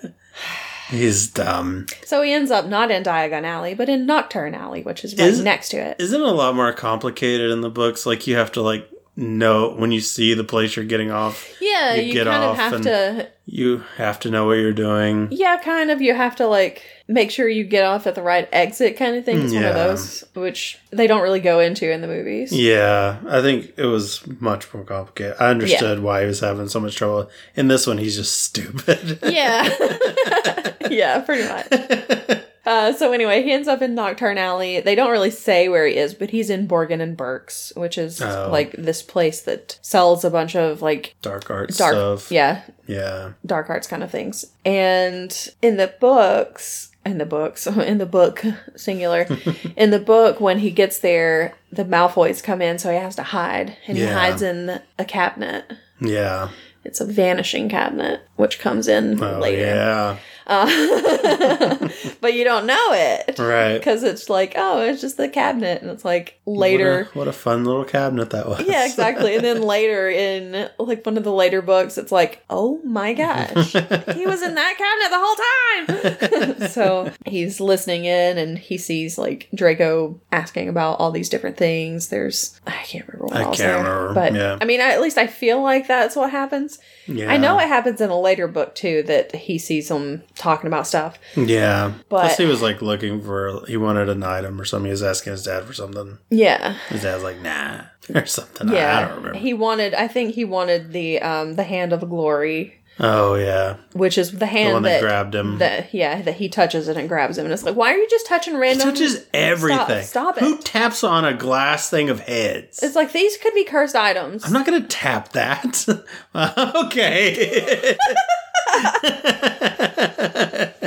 He's 0.90 1.28
dumb. 1.28 1.86
So 2.06 2.22
he 2.22 2.32
ends 2.34 2.50
up 2.52 2.66
not 2.66 2.92
in 2.92 3.04
Diagon 3.04 3.44
Alley, 3.44 3.74
but 3.74 3.90
in 3.90 4.06
Knockturn 4.06 4.56
Alley, 4.56 4.84
which 4.84 5.04
is 5.04 5.16
right 5.18 5.28
Is- 5.28 5.42
next 5.42 5.70
to 5.70 5.78
it. 5.78 5.98
Isn't 6.00 6.22
it 6.22 6.28
a 6.28 6.32
lot 6.32 6.56
more 6.56 6.72
complicated 6.74 7.52
in 7.52 7.62
the 7.62 7.70
books? 7.70 8.06
Like 8.06 8.26
you 8.28 8.36
have 8.38 8.52
to 8.54 8.62
like 8.62 8.90
know 9.18 9.72
when 9.72 9.92
you 9.92 10.00
see 10.00 10.34
the 10.34 10.44
place 10.44 10.76
you're 10.76 10.86
getting 10.86 11.12
off, 11.12 11.50
yeah, 11.60 11.96
you 11.96 12.04
you, 12.04 12.14
get 12.14 12.28
kind 12.28 12.44
of 12.44 12.52
off 12.52 12.58
have 12.58 12.74
and- 12.74 12.84
to 12.84 13.30
you 13.50 13.78
have 13.96 14.20
to 14.20 14.30
know 14.30 14.46
what 14.46 14.54
you're 14.54 14.74
doing. 14.74 15.30
Yeah, 15.32 15.58
kind 15.58 15.90
of. 15.90 16.02
You 16.02 16.14
have 16.14 16.36
to 16.36 16.48
like 16.48 16.84
make 17.08 17.32
sure 17.32 17.48
you 17.48 17.64
get 17.64 17.86
off 17.86 18.06
at 18.06 18.14
the 18.14 18.22
right 18.22 18.48
exit, 18.52 18.98
kind 18.98 19.16
of 19.16 19.24
thing. 19.24 19.42
It's 19.42 19.54
one 19.54 19.64
of 19.64 19.74
those 19.74 20.26
which 20.34 20.78
they 20.92 21.08
don't 21.08 21.22
really 21.22 21.40
go 21.40 21.62
into 21.62 21.90
in 21.90 22.02
the 22.02 22.08
movies. 22.08 22.52
Yeah, 22.52 23.20
I 23.28 23.42
think 23.42 23.74
it 23.78 23.86
was 23.86 24.26
much 24.42 24.72
more 24.74 24.84
complicated. 24.84 25.38
I 25.40 25.50
understood 25.50 26.00
why 26.00 26.22
he 26.22 26.28
was 26.28 26.42
having 26.42 26.68
so 26.68 26.82
much 26.82 26.96
trouble. 26.98 27.30
In 27.56 27.70
this 27.70 27.88
one, 27.88 27.98
he's 27.98 28.18
just 28.18 28.42
stupid. 28.44 29.20
Yeah, 29.24 29.64
yeah, 30.90 31.22
pretty 31.22 31.48
much. 31.48 31.68
Uh, 32.68 32.92
so 32.92 33.14
anyway, 33.14 33.42
he 33.44 33.52
ends 33.54 33.68
up 33.70 33.82
in 33.82 33.96
Knockturn 33.96 34.38
Alley. 34.38 34.82
They 34.82 34.94
don't 34.94 35.10
really 35.12 35.32
say 35.32 35.70
where 35.70 35.88
he 35.88 35.96
is, 35.96 36.14
but 36.14 36.32
he's 36.32 36.50
in 36.50 36.68
Borgin 36.68 37.00
and 37.02 37.16
Burke's, 37.16 37.72
which 37.78 37.98
is 37.98 38.22
Oh. 38.22 38.50
like 38.52 38.74
this 38.74 39.02
place 39.02 39.40
that 39.44 39.80
sells 39.82 40.26
a 40.26 40.30
bunch 40.30 40.54
of 40.56 40.82
like 40.82 41.16
Dark 41.22 41.50
arts 41.50 41.78
dark, 41.78 41.94
stuff. 41.94 42.30
yeah, 42.32 42.64
Yeah. 42.86 43.32
dark 43.46 43.70
arts 43.70 43.88
kind 43.88 44.04
of 44.04 44.12
things. 44.12 44.44
And 44.66 45.34
in 45.62 45.78
the 45.78 45.94
books, 46.02 46.90
in 47.06 47.20
the 47.20 47.26
books, 47.26 47.66
in 47.92 48.00
the 48.00 48.06
book, 48.06 48.44
singular, 48.76 49.26
in 49.78 49.92
the 49.92 50.00
book, 50.00 50.42
when 50.42 50.60
he 50.60 50.70
gets 50.70 51.00
there, 51.00 51.54
the 51.72 51.86
Malfoys 51.86 52.44
come 52.44 52.62
in, 52.62 52.80
so 52.80 52.92
he 52.92 52.98
has 52.98 53.16
to 53.16 53.24
hide. 53.24 53.78
And 53.88 53.98
he 53.98 54.06
hides 54.06 54.42
in 54.42 54.82
a 55.00 55.06
cabinet. 55.06 55.72
Yeah. 56.02 56.50
It's 56.84 57.00
a 57.02 57.06
vanishing 57.06 57.70
cabinet, 57.70 58.22
which 58.36 58.60
comes 58.60 58.88
in 58.90 59.22
Oh, 59.24 59.40
later. 59.40 59.66
yeah. 59.66 60.18
Uh, 60.48 61.90
but 62.22 62.34
you 62.34 62.44
don't 62.46 62.66
know 62.66 62.94
it. 62.94 63.38
Right. 63.38 63.78
Because 63.78 64.04
it's 64.04 64.30
like, 64.30 64.54
oh, 64.56 64.82
it's 64.82 65.02
just 65.02 65.18
the 65.18 65.28
cabinet. 65.28 65.82
And 65.82 65.92
it's 65.92 66.06
like 66.06 66.40
later. 66.46 67.10
What 67.12 67.16
a, 67.16 67.18
what 67.20 67.28
a 67.28 67.34
fun 67.34 67.66
little 67.66 67.84
cabinet 67.84 68.30
that 68.30 68.48
was. 68.48 68.66
Yeah, 68.66 68.86
exactly. 68.86 69.36
And 69.36 69.44
then 69.44 69.62
later 69.62 70.10
in 70.10 70.70
like 70.80 71.06
one 71.06 71.18
of 71.18 71.26
the 71.26 71.34
later 71.34 71.62
books, 71.62 71.98
it's 71.98 72.12
like, 72.12 72.44
oh 72.50 72.80
my 72.84 73.14
gosh, 73.14 73.74
he 73.74 74.26
was 74.26 74.42
in 74.42 74.56
that 74.56 74.78
cabinet 74.78 75.10
the 75.10 75.20
whole 75.20 76.60
time. 76.62 76.70
so 76.70 77.12
he's 77.26 77.60
listening 77.60 78.06
in 78.06 78.38
and 78.38 78.58
he 78.58 78.78
sees 78.78 79.18
like 79.18 79.50
Draco 79.54 80.20
asking 80.32 80.70
about 80.70 81.00
all 81.00 81.12
these 81.12 81.30
different 81.30 81.58
things. 81.58 82.08
There's 82.08 82.60
I 82.66 82.72
can't 82.84 83.06
remember 83.08 83.26
what 83.26 83.38
I 83.38 83.44
else 83.44 83.58
can't 83.58 83.84
there, 83.84 83.98
remember, 83.98 84.14
but 84.14 84.34
yeah. 84.34 84.58
I 84.62 84.66
mean, 84.66 84.80
I, 84.80 84.94
at 84.94 85.02
least 85.02 85.18
I 85.18 85.28
feel 85.28 85.62
like 85.62 85.88
that's 85.88 86.16
what 86.16 86.32
happens. 86.32 86.80
Yeah. 87.08 87.32
I 87.32 87.38
know 87.38 87.58
it 87.60 87.68
happens 87.68 88.02
in 88.02 88.10
a 88.10 88.20
later 88.20 88.48
book 88.48 88.76
too 88.76 89.04
that 89.04 89.36
he 89.36 89.58
sees 89.58 89.88
them 89.88 90.24
talking 90.36 90.68
about 90.68 90.88
stuff. 90.88 91.18
Yeah. 91.36 91.94
But- 92.10 92.20
Plus 92.22 92.38
he 92.38 92.46
was 92.46 92.62
like 92.62 92.82
looking 92.82 93.22
for, 93.22 93.66
he 93.68 93.78
wanted 93.78 94.10
an 94.10 94.24
item 94.24 94.60
or 94.60 94.66
something. 94.66 94.86
He 94.86 94.92
was 94.92 95.04
asking 95.04 95.32
his 95.32 95.44
dad 95.44 95.64
for 95.66 95.74
something. 95.74 96.18
Yeah, 96.30 96.76
His 96.90 97.02
dad's 97.04 97.24
like, 97.24 97.40
nah, 97.42 97.82
or 98.16 98.26
something. 98.26 98.68
Yeah. 98.70 98.74
I 98.74 98.78
yeah. 98.78 99.08
don't 99.08 99.18
remember. 99.18 99.40
He 99.40 99.54
wanted. 99.54 99.94
I 99.94 100.08
think 100.08 100.36
he 100.36 100.46
wanted 100.46 100.92
the 100.92 101.20
um 101.22 101.56
the 101.56 101.64
hand 101.64 101.94
of 101.94 102.02
glory, 102.10 102.76
oh, 103.00 103.36
yeah. 103.36 103.78
which 103.94 104.18
is 104.18 104.32
the 104.38 104.46
hand 104.46 104.70
The 104.70 104.74
one 104.74 104.84
that, 104.84 104.90
that 104.90 105.02
grabbed 105.02 105.36
him. 105.36 105.58
that 105.60 105.94
yeah 105.94 106.22
that 106.22 106.36
he 106.36 106.50
touches 106.50 106.88
it 106.88 106.98
and 106.98 107.08
grabs 107.08 107.38
him 107.38 107.46
and 107.46 107.54
it's 107.54 107.64
like 107.64 107.76
why 107.76 107.92
are 107.94 107.98
you 107.98 108.08
just 108.10 108.28
touching 108.28 108.54
He 108.54 108.60
random 108.60 108.90
touches 108.90 109.26
everything. 109.34 110.04
stop, 110.04 110.36
stop 110.36 110.40
Who 110.40 110.58
taps 110.60 111.04
on 111.04 111.26
a 111.26 111.34
glass 111.34 111.90
thing 111.90 112.10
of 112.10 112.22
heads? 112.22 112.82
it's 112.82 112.96
like 112.96 113.12
these 113.12 113.38
could 113.38 113.54
be 113.54 113.64
cursed 113.64 113.96
items 113.96 114.46
I'm 114.46 114.54
not 114.54 114.66
going 114.66 114.82
to 114.82 114.88
tap 114.88 115.34
that. 115.34 115.86
okay. 116.36 117.96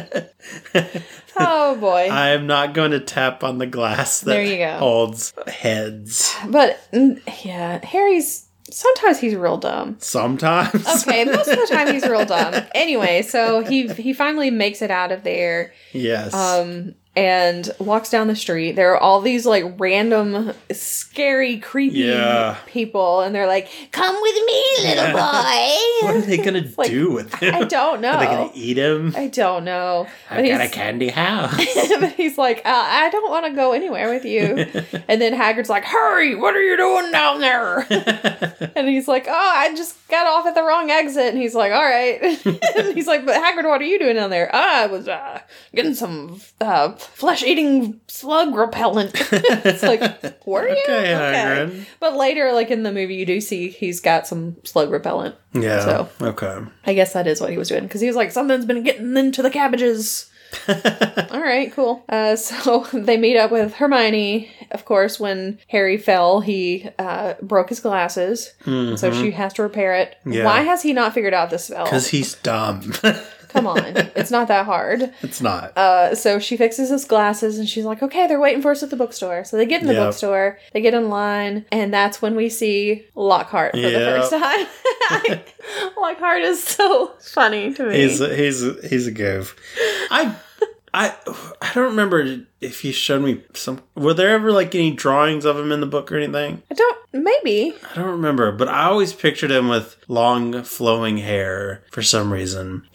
oh 1.39 1.77
boy 1.81 2.09
I 2.11 2.31
am 2.31 2.47
not 2.47 2.75
going 2.75 2.91
to 2.93 3.01
tap 3.01 3.45
on 3.45 3.59
the 3.59 3.67
glass 3.67 4.21
that 4.21 4.33
There 4.33 4.43
you 4.45 4.59
go. 4.59 4.79
holds 4.79 5.33
heads. 5.47 6.35
but 6.49 6.79
yeah 7.45 7.85
harry's 7.85 8.47
sometimes 8.71 9.19
he's 9.19 9.35
real 9.35 9.57
dumb 9.57 9.97
Sometimes. 10.01 10.87
okay 11.03 11.25
most 11.25 11.49
of 11.49 11.59
the 11.59 11.67
time 11.67 11.93
he's 11.93 12.07
real 12.09 12.25
dumb 12.25 12.55
anyway 12.75 13.23
so 13.23 13.61
he 13.61 13.89
he 13.89 14.13
finally 14.13 14.51
makes 14.51 14.83
it 14.83 14.91
out 14.91 15.13
of 15.13 15.23
there 15.25 15.73
yes. 15.93 16.33
um 16.35 16.95
and 17.17 17.71
walks 17.81 18.09
down 18.11 18.29
the 18.29 18.37
street 18.37 18.73
there 18.77 18.93
are 18.93 18.99
all 18.99 19.21
these 19.21 19.45
like 19.45 19.65
random 19.79 20.53
scary 20.71 21.59
creepy 21.59 21.99
Yeah. 21.99 22.57
people 22.67 23.21
and 23.23 23.35
they're 23.35 23.49
like 23.49 23.69
come 23.91 24.15
with 24.23 24.35
me 24.47 24.65
little 24.83 25.13
boy 25.13 25.77
what 26.07 26.17
are 26.17 26.21
they 26.21 26.37
going 26.37 26.55
to 26.65 26.73
like, 26.79 26.89
do 26.89 27.11
with 27.11 27.35
him? 27.35 27.53
i 27.55 27.65
don't 27.65 28.01
know 28.01 28.13
Are 28.13 28.21
they 28.21 28.27
going 28.27 28.51
to 28.53 28.57
eat 28.57 28.79
him? 28.79 29.13
I 29.17 29.27
don't 29.27 29.65
know. 29.65 30.07
I've 30.31 30.47
got 30.47 30.61
a 30.61 30.69
candy 30.69 31.09
house. 31.21 31.57
but 31.99 32.13
he's 32.13 32.39
like, 32.39 32.59
uh, 32.59 32.63
I 32.87 33.11
don't 33.11 33.31
want 33.31 33.47
to 33.47 33.53
go 33.53 33.73
anywhere 33.73 34.09
with 34.09 34.25
you. 34.25 34.41
and 35.09 35.21
then 35.21 35.33
Hagrid's 35.35 35.69
like, 35.69 35.85
Hurry! 35.85 36.35
What 36.35 36.55
are 36.57 36.63
you 36.63 36.77
doing 36.77 37.11
down 37.13 37.41
there? 37.41 37.81
and 38.77 38.89
he's 38.89 39.09
like, 39.09 39.27
Oh, 39.29 39.53
I 39.57 39.75
just 39.75 39.97
got 40.09 40.27
off 40.27 40.47
at 40.47 40.55
the 40.55 40.63
wrong 40.63 40.91
exit. 40.91 41.27
And 41.27 41.39
he's 41.39 41.55
like, 41.55 41.73
All 41.73 41.83
right. 41.85 42.23
and 42.47 42.95
he's 42.95 43.07
like, 43.07 43.27
But 43.27 43.37
Hagrid, 43.43 43.69
what 43.69 43.81
are 43.81 43.85
you 43.85 43.99
doing 43.99 44.17
down 44.17 44.31
there? 44.31 44.51
"Oh, 44.53 44.59
I 44.59 44.87
was 44.87 45.09
uh, 45.09 45.41
getting 45.75 45.95
some 45.95 46.41
uh, 46.61 46.97
flesh-eating 47.01 48.01
slug 48.09 48.55
repellent. 48.55 49.13
it's 49.33 49.83
like, 49.83 50.01
were 50.47 50.69
you? 50.69 50.83
Okay, 50.85 51.07
Hagrid. 51.09 51.87
But 51.99 52.17
later, 52.17 52.53
like 52.53 52.71
in 52.71 52.83
the 52.83 52.93
movie, 52.93 53.15
you 53.17 53.27
do 53.27 53.41
see 53.41 53.69
he's 53.69 54.01
got 54.01 54.27
some 54.27 54.57
slug 54.65 54.91
repellent. 54.91 55.35
yeah. 55.53 55.85
So- 55.85 56.09
Okay. 56.21 56.59
I 56.87 56.95
guess 56.95 57.13
that 57.15 57.27
is 57.27 57.41
what 57.41 57.51
he 57.51 57.59
was 57.59 57.69
doing 57.69 57.83
because 57.85 58.01
he 58.01 58.07
was 58.07 58.17
like, 58.17 58.33
something's 58.33 58.67
been 58.67 58.83
getting 58.83 59.17
into 59.17 59.43
the 59.43 59.51
cabbages. 59.51 60.27
All 61.31 61.41
right, 61.41 61.73
cool. 61.73 62.05
Uh, 62.09 62.35
so 62.35 62.81
they 62.93 63.17
meet 63.17 63.37
up 63.37 63.53
with 63.53 63.75
Hermione. 63.75 64.51
Of 64.73 64.85
course, 64.85 65.21
when 65.21 65.59
Harry 65.69 65.97
fell, 65.97 66.41
he 66.41 66.89
uh, 66.99 67.35
broke 67.41 67.69
his 67.69 67.79
glasses, 67.81 68.53
so 68.65 69.13
she 69.13 69.31
has 69.31 69.53
to 69.55 69.63
repair 69.63 69.95
it. 69.95 70.17
Mm-hmm. 70.21 70.33
Yeah. 70.33 70.45
Why 70.47 70.63
has 70.63 70.83
he 70.83 70.93
not 70.93 71.15
figured 71.15 71.35
out 71.35 71.51
this 71.51 71.67
spell? 71.67 71.85
Because 71.85 72.09
he's 72.09 72.35
dumb. 72.35 72.93
Come 73.53 73.67
on, 73.67 73.79
it's 74.17 74.31
not 74.31 74.49
that 74.49 74.65
hard. 74.67 75.13
it's 75.23 75.41
not. 75.41 75.77
Uh, 75.77 76.15
so 76.15 76.39
she 76.39 76.57
fixes 76.57 76.89
his 76.91 77.05
glasses, 77.05 77.59
and 77.59 77.69
she's 77.69 77.85
like, 77.85 78.03
"Okay, 78.03 78.27
they're 78.27 78.41
waiting 78.41 78.63
for 78.63 78.71
us 78.71 78.83
at 78.83 78.91
the 78.91 78.97
bookstore." 78.97 79.45
So 79.45 79.57
they 79.57 79.67
get 79.67 79.81
in 79.83 79.87
the 79.89 79.95
Yep. 79.95 80.07
bookstore, 80.09 80.59
they 80.73 80.81
get 80.81 80.95
in 80.95 81.09
line, 81.09 81.65
and 81.73 81.93
that's 81.93 82.21
when 82.23 82.35
we 82.37 82.49
see 82.49 83.07
Lockhart 83.15 83.73
for 83.73 83.81
the 83.81 83.91
first 83.91 84.31
time. 84.31 85.41
Lockhart 85.99 86.43
is 86.43 86.63
so 86.63 87.13
funny 87.21 87.73
to 87.75 87.85
me. 87.87 87.97
he's 87.97 88.21
a, 88.21 88.35
he's 88.35 88.63
a, 88.63 88.77
he's 88.89 89.07
a 89.07 89.13
goof. 89.13 89.57
I 90.11 90.35
I 90.93 91.15
I 91.63 91.73
don't 91.75 91.91
remember 91.91 92.45
if 92.61 92.81
he 92.81 92.93
showed 92.93 93.23
me 93.23 93.43
some. 93.55 93.81
Were 93.95 94.15
there 94.15 94.31
ever 94.31 94.53
like 94.53 94.75
any 94.75 94.91
drawings 94.93 95.45
of 95.45 95.57
him 95.59 95.71
in 95.73 95.81
the 95.81 95.87
book 95.87 96.11
or 96.11 96.17
anything? 96.17 96.63
I 96.71 96.75
don't. 96.75 96.97
Maybe. 97.13 97.75
I 97.91 97.95
don't 97.97 98.11
remember, 98.11 98.53
but 98.53 98.69
I 98.69 98.85
always 98.85 99.13
pictured 99.13 99.51
him 99.51 99.69
with 99.69 99.97
long 100.09 100.63
flowing 100.63 101.19
hair 101.19 101.83
for 101.91 102.03
some 102.03 102.33
reason. 102.33 102.87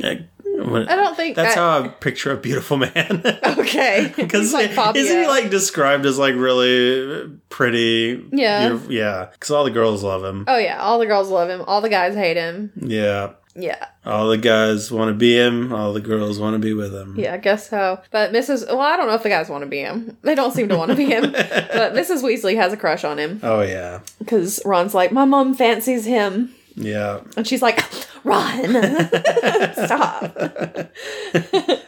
When- 0.71 0.87
I 0.89 0.95
don't 0.95 1.15
think 1.15 1.35
that's 1.35 1.55
I- 1.57 1.59
how 1.59 1.83
I 1.83 1.87
picture 1.87 2.31
a 2.31 2.37
beautiful 2.37 2.77
man. 2.77 3.21
Okay. 3.65 4.13
Because 4.15 4.53
like 4.53 4.71
Fabio. 4.71 5.01
isn't 5.01 5.21
he 5.21 5.27
like 5.27 5.49
described 5.49 6.05
as 6.05 6.17
like 6.19 6.35
really 6.35 7.29
pretty? 7.49 8.23
Yeah. 8.31 8.79
yeah. 8.89 9.25
Because 9.31 9.51
all 9.51 9.63
the 9.63 9.71
girls 9.71 10.03
love 10.03 10.23
him. 10.23 10.45
Oh 10.47 10.57
yeah, 10.57 10.79
all 10.81 10.99
the 10.99 11.05
girls 11.05 11.29
love 11.29 11.49
him. 11.49 11.61
All 11.65 11.81
the 11.81 11.89
guys 11.89 12.15
hate 12.15 12.37
him. 12.37 12.71
Yeah. 12.75 13.31
Yeah. 13.57 13.85
All 14.05 14.27
the 14.27 14.37
guys 14.37 14.91
want 14.91 15.09
to 15.09 15.13
be 15.13 15.35
him. 15.37 15.71
All 15.73 15.93
the 15.93 16.01
girls 16.01 16.39
want 16.39 16.55
to 16.55 16.59
be 16.59 16.73
with 16.73 16.93
him. 16.93 17.15
Yeah, 17.17 17.33
I 17.33 17.37
guess 17.37 17.69
so. 17.69 18.01
But 18.11 18.33
Mrs. 18.33 18.67
Well, 18.67 18.81
I 18.81 18.97
don't 18.97 19.07
know 19.07 19.13
if 19.15 19.23
the 19.23 19.29
guys 19.29 19.49
want 19.49 19.63
to 19.63 19.69
be 19.69 19.79
him. 19.79 20.17
They 20.23 20.35
don't 20.35 20.53
seem 20.53 20.67
to 20.69 20.77
want 20.77 20.91
to 20.91 20.97
be 20.97 21.05
him. 21.05 21.31
but 21.31 21.93
Mrs. 21.93 22.21
Weasley 22.23 22.55
has 22.57 22.73
a 22.73 22.77
crush 22.77 23.03
on 23.03 23.17
him 23.17 23.39
Oh 23.43 23.61
yeah. 23.61 23.99
because 24.19 24.61
Ron's 24.65 24.93
like, 24.93 25.11
my 25.11 25.25
mom 25.25 25.53
fancies 25.55 26.05
him, 26.05 26.53
Yeah. 26.75 27.21
and 27.37 27.47
she's 27.47 27.61
like, 27.61 27.83
run, 28.23 28.73
stop. 29.73 30.35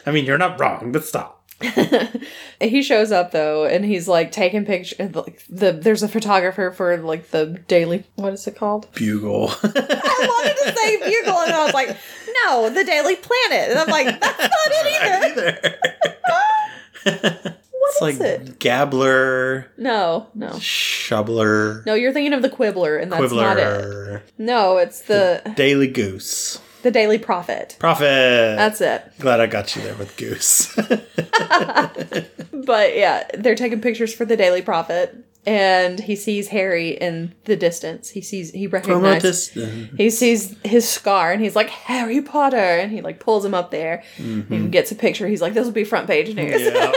I 0.05 0.11
mean, 0.11 0.25
you're 0.25 0.37
not 0.37 0.59
wrong, 0.59 0.91
but 0.91 1.03
stop. 1.03 1.37
he 2.61 2.83
shows 2.83 3.11
up 3.11 3.31
though, 3.31 3.65
and 3.65 3.83
he's 3.83 4.07
like 4.07 4.31
taking 4.31 4.63
pictures. 4.63 5.15
Like 5.15 5.43
the 5.49 5.71
there's 5.71 6.03
a 6.03 6.07
photographer 6.07 6.71
for 6.71 6.95
like 6.97 7.31
the 7.31 7.59
daily. 7.67 8.03
What 8.15 8.33
is 8.33 8.45
it 8.45 8.55
called? 8.55 8.87
Bugle. 8.93 9.49
I 9.63 10.27
wanted 10.29 10.55
to 10.65 10.75
say 10.77 10.97
Bugle, 10.97 11.39
and 11.39 11.53
I 11.53 11.65
was 11.65 11.73
like, 11.73 11.97
no, 12.45 12.69
the 12.69 12.83
Daily 12.83 13.15
Planet. 13.15 13.71
And 13.71 13.79
I'm 13.79 13.87
like, 13.87 14.19
that's 14.19 14.39
not 14.39 14.51
it 14.67 14.87
either. 15.01 15.59
Either. 17.05 17.57
What 17.99 18.09
it's 18.13 18.15
is 18.15 18.19
like 18.21 18.29
it? 18.49 18.59
Gabbler, 18.59 19.65
No, 19.77 20.27
no. 20.35 20.57
Shoveler, 20.59 21.83
No, 21.85 21.93
you're 21.93 22.11
thinking 22.13 22.33
of 22.33 22.41
the 22.41 22.49
Quibbler, 22.49 22.97
and 23.01 23.11
that's 23.11 23.31
not 23.31 23.57
it. 23.57 24.21
No, 24.37 24.77
it's 24.77 25.01
the 25.01 25.41
Daily 25.55 25.87
Goose. 25.87 26.59
the 26.83 26.91
Daily 26.91 27.17
Prophet. 27.17 27.75
Prophet. 27.79 28.55
That's 28.57 28.81
it. 28.81 29.03
Glad 29.19 29.39
I 29.39 29.47
got 29.47 29.75
you 29.75 29.81
there 29.81 29.95
with 29.95 30.15
Goose. 30.17 30.77
But 32.51 32.97
yeah, 32.97 33.25
they're 33.33 33.55
taking 33.55 33.79
pictures 33.81 34.13
for 34.13 34.25
the 34.25 34.35
Daily 34.35 34.61
Prophet, 34.61 35.15
and 35.47 36.01
he 36.01 36.17
sees 36.17 36.49
Harry 36.49 36.89
in 36.89 37.33
the 37.45 37.55
distance. 37.55 38.09
He 38.09 38.21
sees 38.21 38.51
he 38.51 38.67
recognizes 38.67 39.49
he 39.97 40.09
sees 40.09 40.53
his 40.63 40.87
scar, 40.87 41.31
and 41.31 41.41
he's 41.41 41.55
like 41.55 41.69
Harry 41.69 42.21
Potter, 42.21 42.57
and 42.57 42.91
he 42.91 43.01
like 43.01 43.21
pulls 43.21 43.45
him 43.45 43.53
up 43.53 43.71
there. 43.71 44.03
and 44.17 44.43
mm-hmm. 44.43 44.69
gets 44.69 44.91
a 44.91 44.95
picture. 44.95 45.25
He's 45.25 45.41
like, 45.41 45.53
"This 45.53 45.65
will 45.65 45.71
be 45.71 45.85
front 45.85 46.07
page 46.07 46.35
news." 46.35 46.61
Yeah, 46.61 46.91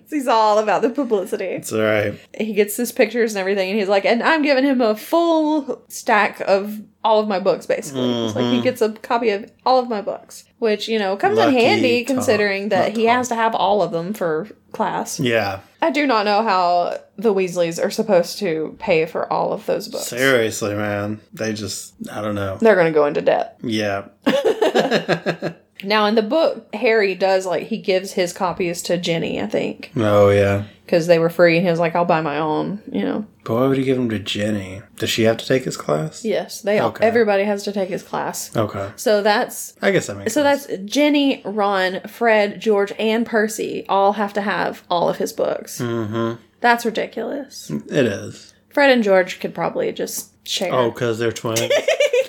he's 0.10 0.28
all 0.28 0.58
about 0.58 0.82
the 0.82 0.90
publicity. 0.90 1.46
it's 1.46 1.72
all 1.72 1.80
right. 1.80 2.20
He 2.38 2.52
gets 2.52 2.76
his 2.76 2.92
pictures 2.92 3.34
and 3.34 3.40
everything, 3.40 3.70
and 3.70 3.78
he's 3.78 3.88
like, 3.88 4.04
"And 4.04 4.22
I'm 4.22 4.42
giving 4.42 4.64
him 4.64 4.82
a 4.82 4.94
full 4.94 5.82
stack 5.88 6.40
of 6.40 6.78
all 7.06 7.20
of 7.20 7.28
my 7.28 7.38
books, 7.38 7.66
basically." 7.66 8.26
It's 8.26 8.34
like 8.34 8.44
he 8.44 8.54
mm-hmm. 8.54 8.62
gets 8.62 8.82
a 8.82 8.92
copy 8.92 9.30
of 9.30 9.50
all 9.64 9.78
of 9.78 9.88
my 9.88 10.02
books, 10.02 10.44
which 10.58 10.88
you 10.88 10.98
know 10.98 11.16
comes 11.16 11.38
Lucky 11.38 11.56
in 11.56 11.62
handy 11.62 12.04
Tom. 12.04 12.16
considering 12.16 12.68
that 12.70 12.96
he 12.96 13.06
Tom. 13.06 13.16
has 13.16 13.28
to 13.28 13.34
have 13.34 13.54
all 13.54 13.82
of 13.82 13.92
them 13.92 14.12
for 14.12 14.48
class. 14.72 15.20
Yeah, 15.20 15.60
I 15.80 15.90
do 15.90 16.06
not 16.06 16.24
know 16.24 16.42
how 16.42 16.98
the 17.16 17.32
Weasleys 17.32 17.82
are 17.82 17.90
supposed 17.90 18.38
to 18.40 18.76
pay 18.78 19.06
for 19.06 19.32
all 19.32 19.52
of 19.52 19.64
those 19.66 19.88
books. 19.88 20.08
seriously, 20.08 20.74
man. 20.74 21.20
They 21.32 21.52
just, 21.52 21.94
I 22.12 22.20
don't 22.20 22.34
know. 22.34 22.58
They're 22.58 22.74
going 22.74 22.92
to 22.92 22.98
go 22.98 23.06
into 23.06 23.22
debt. 23.22 23.58
Yeah. 23.62 24.08
Now, 25.84 26.06
in 26.06 26.14
the 26.14 26.22
book, 26.22 26.74
Harry 26.74 27.14
does 27.14 27.46
like 27.46 27.66
he 27.66 27.78
gives 27.78 28.12
his 28.12 28.32
copies 28.32 28.82
to 28.82 28.96
Ginny, 28.96 29.40
I 29.40 29.46
think, 29.46 29.92
Oh, 29.96 30.30
yeah. 30.30 30.64
Because 30.86 31.08
they 31.08 31.18
were 31.18 31.28
free, 31.28 31.56
and 31.56 31.66
he 31.66 31.70
was 31.70 31.80
like, 31.80 31.96
"I'll 31.96 32.04
buy 32.04 32.20
my 32.20 32.38
own," 32.38 32.80
you 32.90 33.02
know. 33.02 33.26
But 33.44 33.54
why 33.54 33.66
would 33.66 33.76
he 33.76 33.84
give 33.84 33.96
them 33.96 34.08
to 34.10 34.18
Ginny? 34.20 34.82
Does 34.96 35.10
she 35.10 35.24
have 35.24 35.36
to 35.38 35.46
take 35.46 35.64
his 35.64 35.76
class? 35.76 36.24
Yes, 36.24 36.60
they 36.60 36.78
all. 36.78 36.90
Okay. 36.90 37.04
Everybody 37.04 37.42
has 37.42 37.64
to 37.64 37.72
take 37.72 37.88
his 37.88 38.02
class. 38.04 38.56
Okay. 38.56 38.90
So 38.96 39.20
that's 39.22 39.74
I 39.82 39.90
guess 39.90 40.06
that 40.06 40.16
makes 40.16 40.32
so 40.32 40.42
sense. 40.42 40.66
that's 40.66 40.82
Ginny, 40.84 41.42
Ron, 41.44 42.00
Fred, 42.08 42.60
George, 42.60 42.92
and 42.98 43.26
Percy 43.26 43.84
all 43.88 44.12
have 44.12 44.32
to 44.34 44.40
have 44.40 44.84
all 44.88 45.08
of 45.08 45.18
his 45.18 45.32
books. 45.32 45.80
Mm-hmm. 45.80 46.40
That's 46.60 46.86
ridiculous. 46.86 47.68
It 47.70 48.06
is. 48.06 48.54
Fred 48.70 48.90
and 48.90 49.02
George 49.02 49.40
could 49.40 49.54
probably 49.54 49.92
just 49.92 50.32
Oh, 50.72 50.90
because 50.90 51.18
they're 51.18 51.32
twins. 51.32 51.60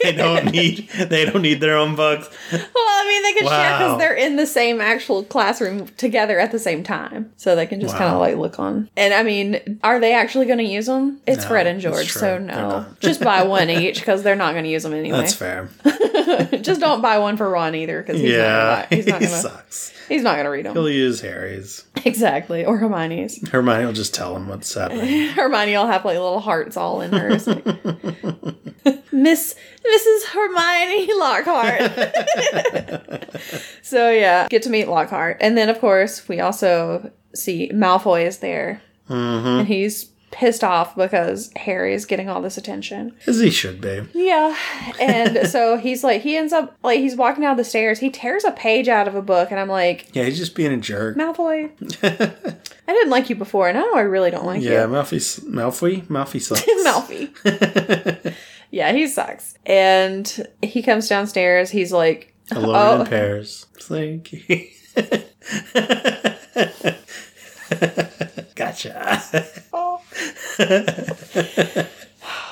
they 0.04 0.12
don't 0.12 0.46
need. 0.52 0.88
They 0.90 1.26
don't 1.26 1.42
need 1.42 1.60
their 1.62 1.78
own 1.78 1.96
books. 1.96 2.30
Well, 2.52 2.62
I 2.76 3.06
mean, 3.08 3.24
they 3.24 3.34
could 3.40 3.50
share 3.50 3.78
because 3.78 3.98
they're 4.00 4.14
in 4.16 4.36
the 4.36 4.46
same 4.48 4.82
actual 4.82 5.24
classroom 5.24 5.88
together 5.98 6.40
at 6.40 6.52
the 6.52 6.60
same 6.60 6.84
time, 6.84 7.32
so 7.38 7.56
they 7.56 7.66
can 7.68 7.80
just 7.82 7.94
Wow. 7.96 8.00
kind 8.00 8.14
of 8.14 8.20
like 8.20 8.36
look 8.38 8.60
on. 8.60 8.90
And 8.98 9.14
I 9.14 9.24
mean, 9.24 9.80
are 9.84 10.00
they 10.00 10.14
actually 10.14 10.46
going 10.46 10.60
to 10.60 10.64
use 10.66 10.86
them? 10.88 11.20
It's 11.28 11.44
No, 11.44 11.50
Fred 11.50 11.68
and 11.68 11.80
George, 11.82 12.12
so 12.12 12.38
no, 12.38 12.86
just 13.00 13.22
buy 13.22 13.44
one 13.44 13.70
each 13.72 14.00
because 14.00 14.24
they're 14.24 14.36
not 14.36 14.52
going 14.54 14.64
to 14.66 14.70
use 14.70 14.84
them 14.84 14.94
anyway. 14.94 15.20
That's 15.20 15.34
fair. 15.34 15.70
just 16.62 16.82
don't 16.82 17.02
buy 17.02 17.20
one 17.20 17.38
for 17.38 17.50
Ron 17.50 17.76
either 17.76 18.02
because 18.02 18.20
he's 18.22 18.32
yeah, 18.32 18.48
not 18.48 18.90
gonna, 18.90 18.96
he's 19.02 19.08
not 19.08 19.20
going 19.22 19.32
to 19.32 19.38
sucks. 19.38 19.94
he's 20.10 20.22
not 20.24 20.34
going 20.34 20.44
to 20.46 20.50
read 20.50 20.66
them 20.66 20.74
He'll 20.74 20.90
use 20.90 21.22
Harry's. 21.22 21.86
exactly 22.06 22.66
or 22.66 22.78
Hermione's. 22.78 23.48
Hermione 23.50 23.86
will 23.86 23.94
just 23.94 24.14
tell 24.14 24.36
him 24.36 24.48
what's 24.48 24.74
happening. 24.74 25.30
Hermione 25.30 25.72
will 25.74 25.88
have 25.88 26.04
like 26.06 26.16
little 26.16 26.40
hearts 26.40 26.76
all 26.78 27.02
in 27.02 27.12
hers. 27.14 27.48
like, 27.48 27.66
Miss 29.12 29.56
Mrs. 29.86 30.26
Hermione 30.32 31.14
Lockhart. 31.14 31.82
so 33.82 34.10
yeah, 34.10 34.48
get 34.50 34.64
to 34.64 34.70
meet 34.70 34.88
Lockhart, 34.88 35.38
and 35.42 35.58
then 35.58 35.70
of 35.70 35.80
course 35.80 36.28
we 36.28 36.40
also 36.40 37.12
see 37.36 37.70
Malfoy 37.74 38.26
is 38.26 38.40
there, 38.40 38.82
Mm-hmm. 39.10 39.48
and 39.60 39.68
he's 39.68 40.10
pissed 40.32 40.64
off 40.64 40.96
because 40.96 41.52
Harry 41.56 41.94
is 41.94 42.06
getting 42.06 42.30
all 42.30 42.42
this 42.42 42.58
attention. 42.58 43.14
As 43.26 43.40
he 43.40 43.50
should 43.50 43.80
be. 43.82 44.04
Yeah, 44.14 44.56
and 45.00 45.48
so 45.50 45.78
he's 45.78 46.04
like, 46.04 46.22
he 46.22 46.36
ends 46.38 46.54
up 46.54 46.76
like 46.84 47.00
he's 47.00 47.16
walking 47.16 47.42
down 47.44 47.58
the 47.58 47.64
stairs. 47.64 48.00
He 48.00 48.10
tears 48.10 48.44
a 48.44 48.52
page 48.52 48.88
out 48.88 49.08
of 49.08 49.16
a 49.16 49.22
book, 49.22 49.52
and 49.52 49.60
I'm 49.60 49.70
like, 49.70 50.10
Yeah, 50.14 50.24
he's 50.26 50.38
just 50.38 50.56
being 50.56 50.72
a 50.74 50.78
jerk. 50.78 51.18
Malfoy, 51.18 51.72
I 52.04 52.94
didn't 52.94 53.10
like 53.10 53.30
you 53.30 53.36
before, 53.36 53.70
and 53.70 53.78
now 53.78 53.94
I 53.94 54.02
really 54.02 54.32
don't 54.32 54.46
like 54.46 54.62
Yeah, 54.62 54.84
you. 54.84 54.88
Malfoy. 54.94 55.42
Malfoy. 55.46 56.06
Malfoy 56.08 56.42
sucks. 56.42 56.62
Malfoy. 56.86 58.34
Yeah, 58.70 58.92
he 58.92 59.08
sucks. 59.08 59.58
And 59.66 60.48
he 60.62 60.82
comes 60.84 61.08
downstairs. 61.08 61.70
He's 61.70 61.94
like, 61.94 62.34
Alone 62.52 62.76
Oh. 62.76 63.02
in 63.02 63.08
pairs. 63.08 63.66
Slinky. 63.80 64.74
gotcha. 68.56 69.24
oh. 69.74 70.02
I 70.60 71.86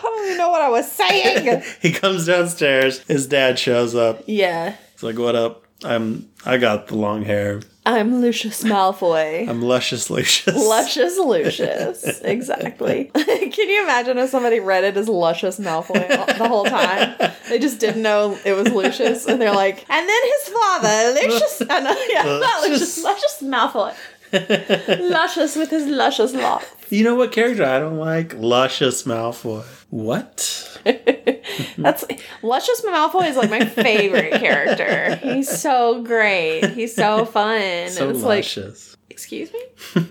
don't 0.01 0.25
even 0.25 0.37
know 0.37 0.49
what 0.49 0.61
I 0.61 0.69
was 0.69 0.91
saying. 0.91 1.63
he 1.81 1.91
comes 1.91 2.25
downstairs. 2.25 2.99
His 3.03 3.27
dad 3.27 3.59
shows 3.59 3.95
up. 3.95 4.23
yeah, 4.27 4.75
He's 4.93 5.03
like, 5.03 5.17
"What 5.17 5.35
up? 5.35 5.63
I'm. 5.83 6.29
I 6.45 6.57
got 6.57 6.87
the 6.87 6.95
long 6.95 7.23
hair. 7.23 7.61
I'm 7.87 8.19
Lucius 8.19 8.63
Malfoy. 8.63 9.47
I'm 9.47 9.61
luscious, 9.61 10.09
Lucius. 10.09 10.55
Luscious 10.55 11.19
Lucius. 11.19 12.03
Exactly. 12.21 13.11
Can 13.13 13.69
you 13.69 13.83
imagine 13.83 14.17
if 14.17 14.31
somebody 14.31 14.59
read 14.59 14.83
it 14.83 14.97
as 14.97 15.07
Luscious 15.07 15.59
Malfoy 15.59 16.07
the 16.37 16.47
whole 16.47 16.65
time? 16.65 17.15
They 17.47 17.59
just 17.59 17.79
didn't 17.79 18.01
know 18.01 18.39
it 18.43 18.53
was 18.53 18.71
Lucius. 18.71 19.27
And 19.27 19.39
they're 19.39 19.53
like, 19.53 19.85
and 19.87 20.09
then 20.09 20.21
his 20.23 20.49
father, 20.49 21.13
Lucius. 21.13 21.61
Uh, 21.61 21.79
no, 21.79 21.95
yeah, 22.09 22.23
not 22.23 22.67
Lucius. 22.67 23.03
Luscious 23.03 23.41
Malfoy. 23.43 23.93
Luscious 24.99 25.55
with 25.55 25.69
his 25.69 25.85
luscious 25.87 26.33
locks. 26.33 26.67
You 26.89 27.03
know 27.03 27.15
what 27.15 27.31
character 27.31 27.63
I 27.65 27.79
don't 27.79 27.97
like? 27.97 28.33
Luscious 28.35 29.03
Malfoy. 29.03 29.63
What? 29.89 30.79
That's 31.77 32.05
Luscious 32.43 32.81
Malfoy 32.81 33.29
is 33.29 33.37
like 33.37 33.49
my 33.49 33.65
favorite 33.65 34.33
character. 34.39 35.15
He's 35.15 35.49
so 35.49 36.03
great. 36.03 36.69
He's 36.71 36.93
so 36.95 37.25
fun. 37.25 37.89
So 37.89 38.07
and 38.07 38.15
it's 38.15 38.23
like, 38.23 38.39
luscious. 38.43 38.95
excuse 39.09 39.51
me, 39.51 39.61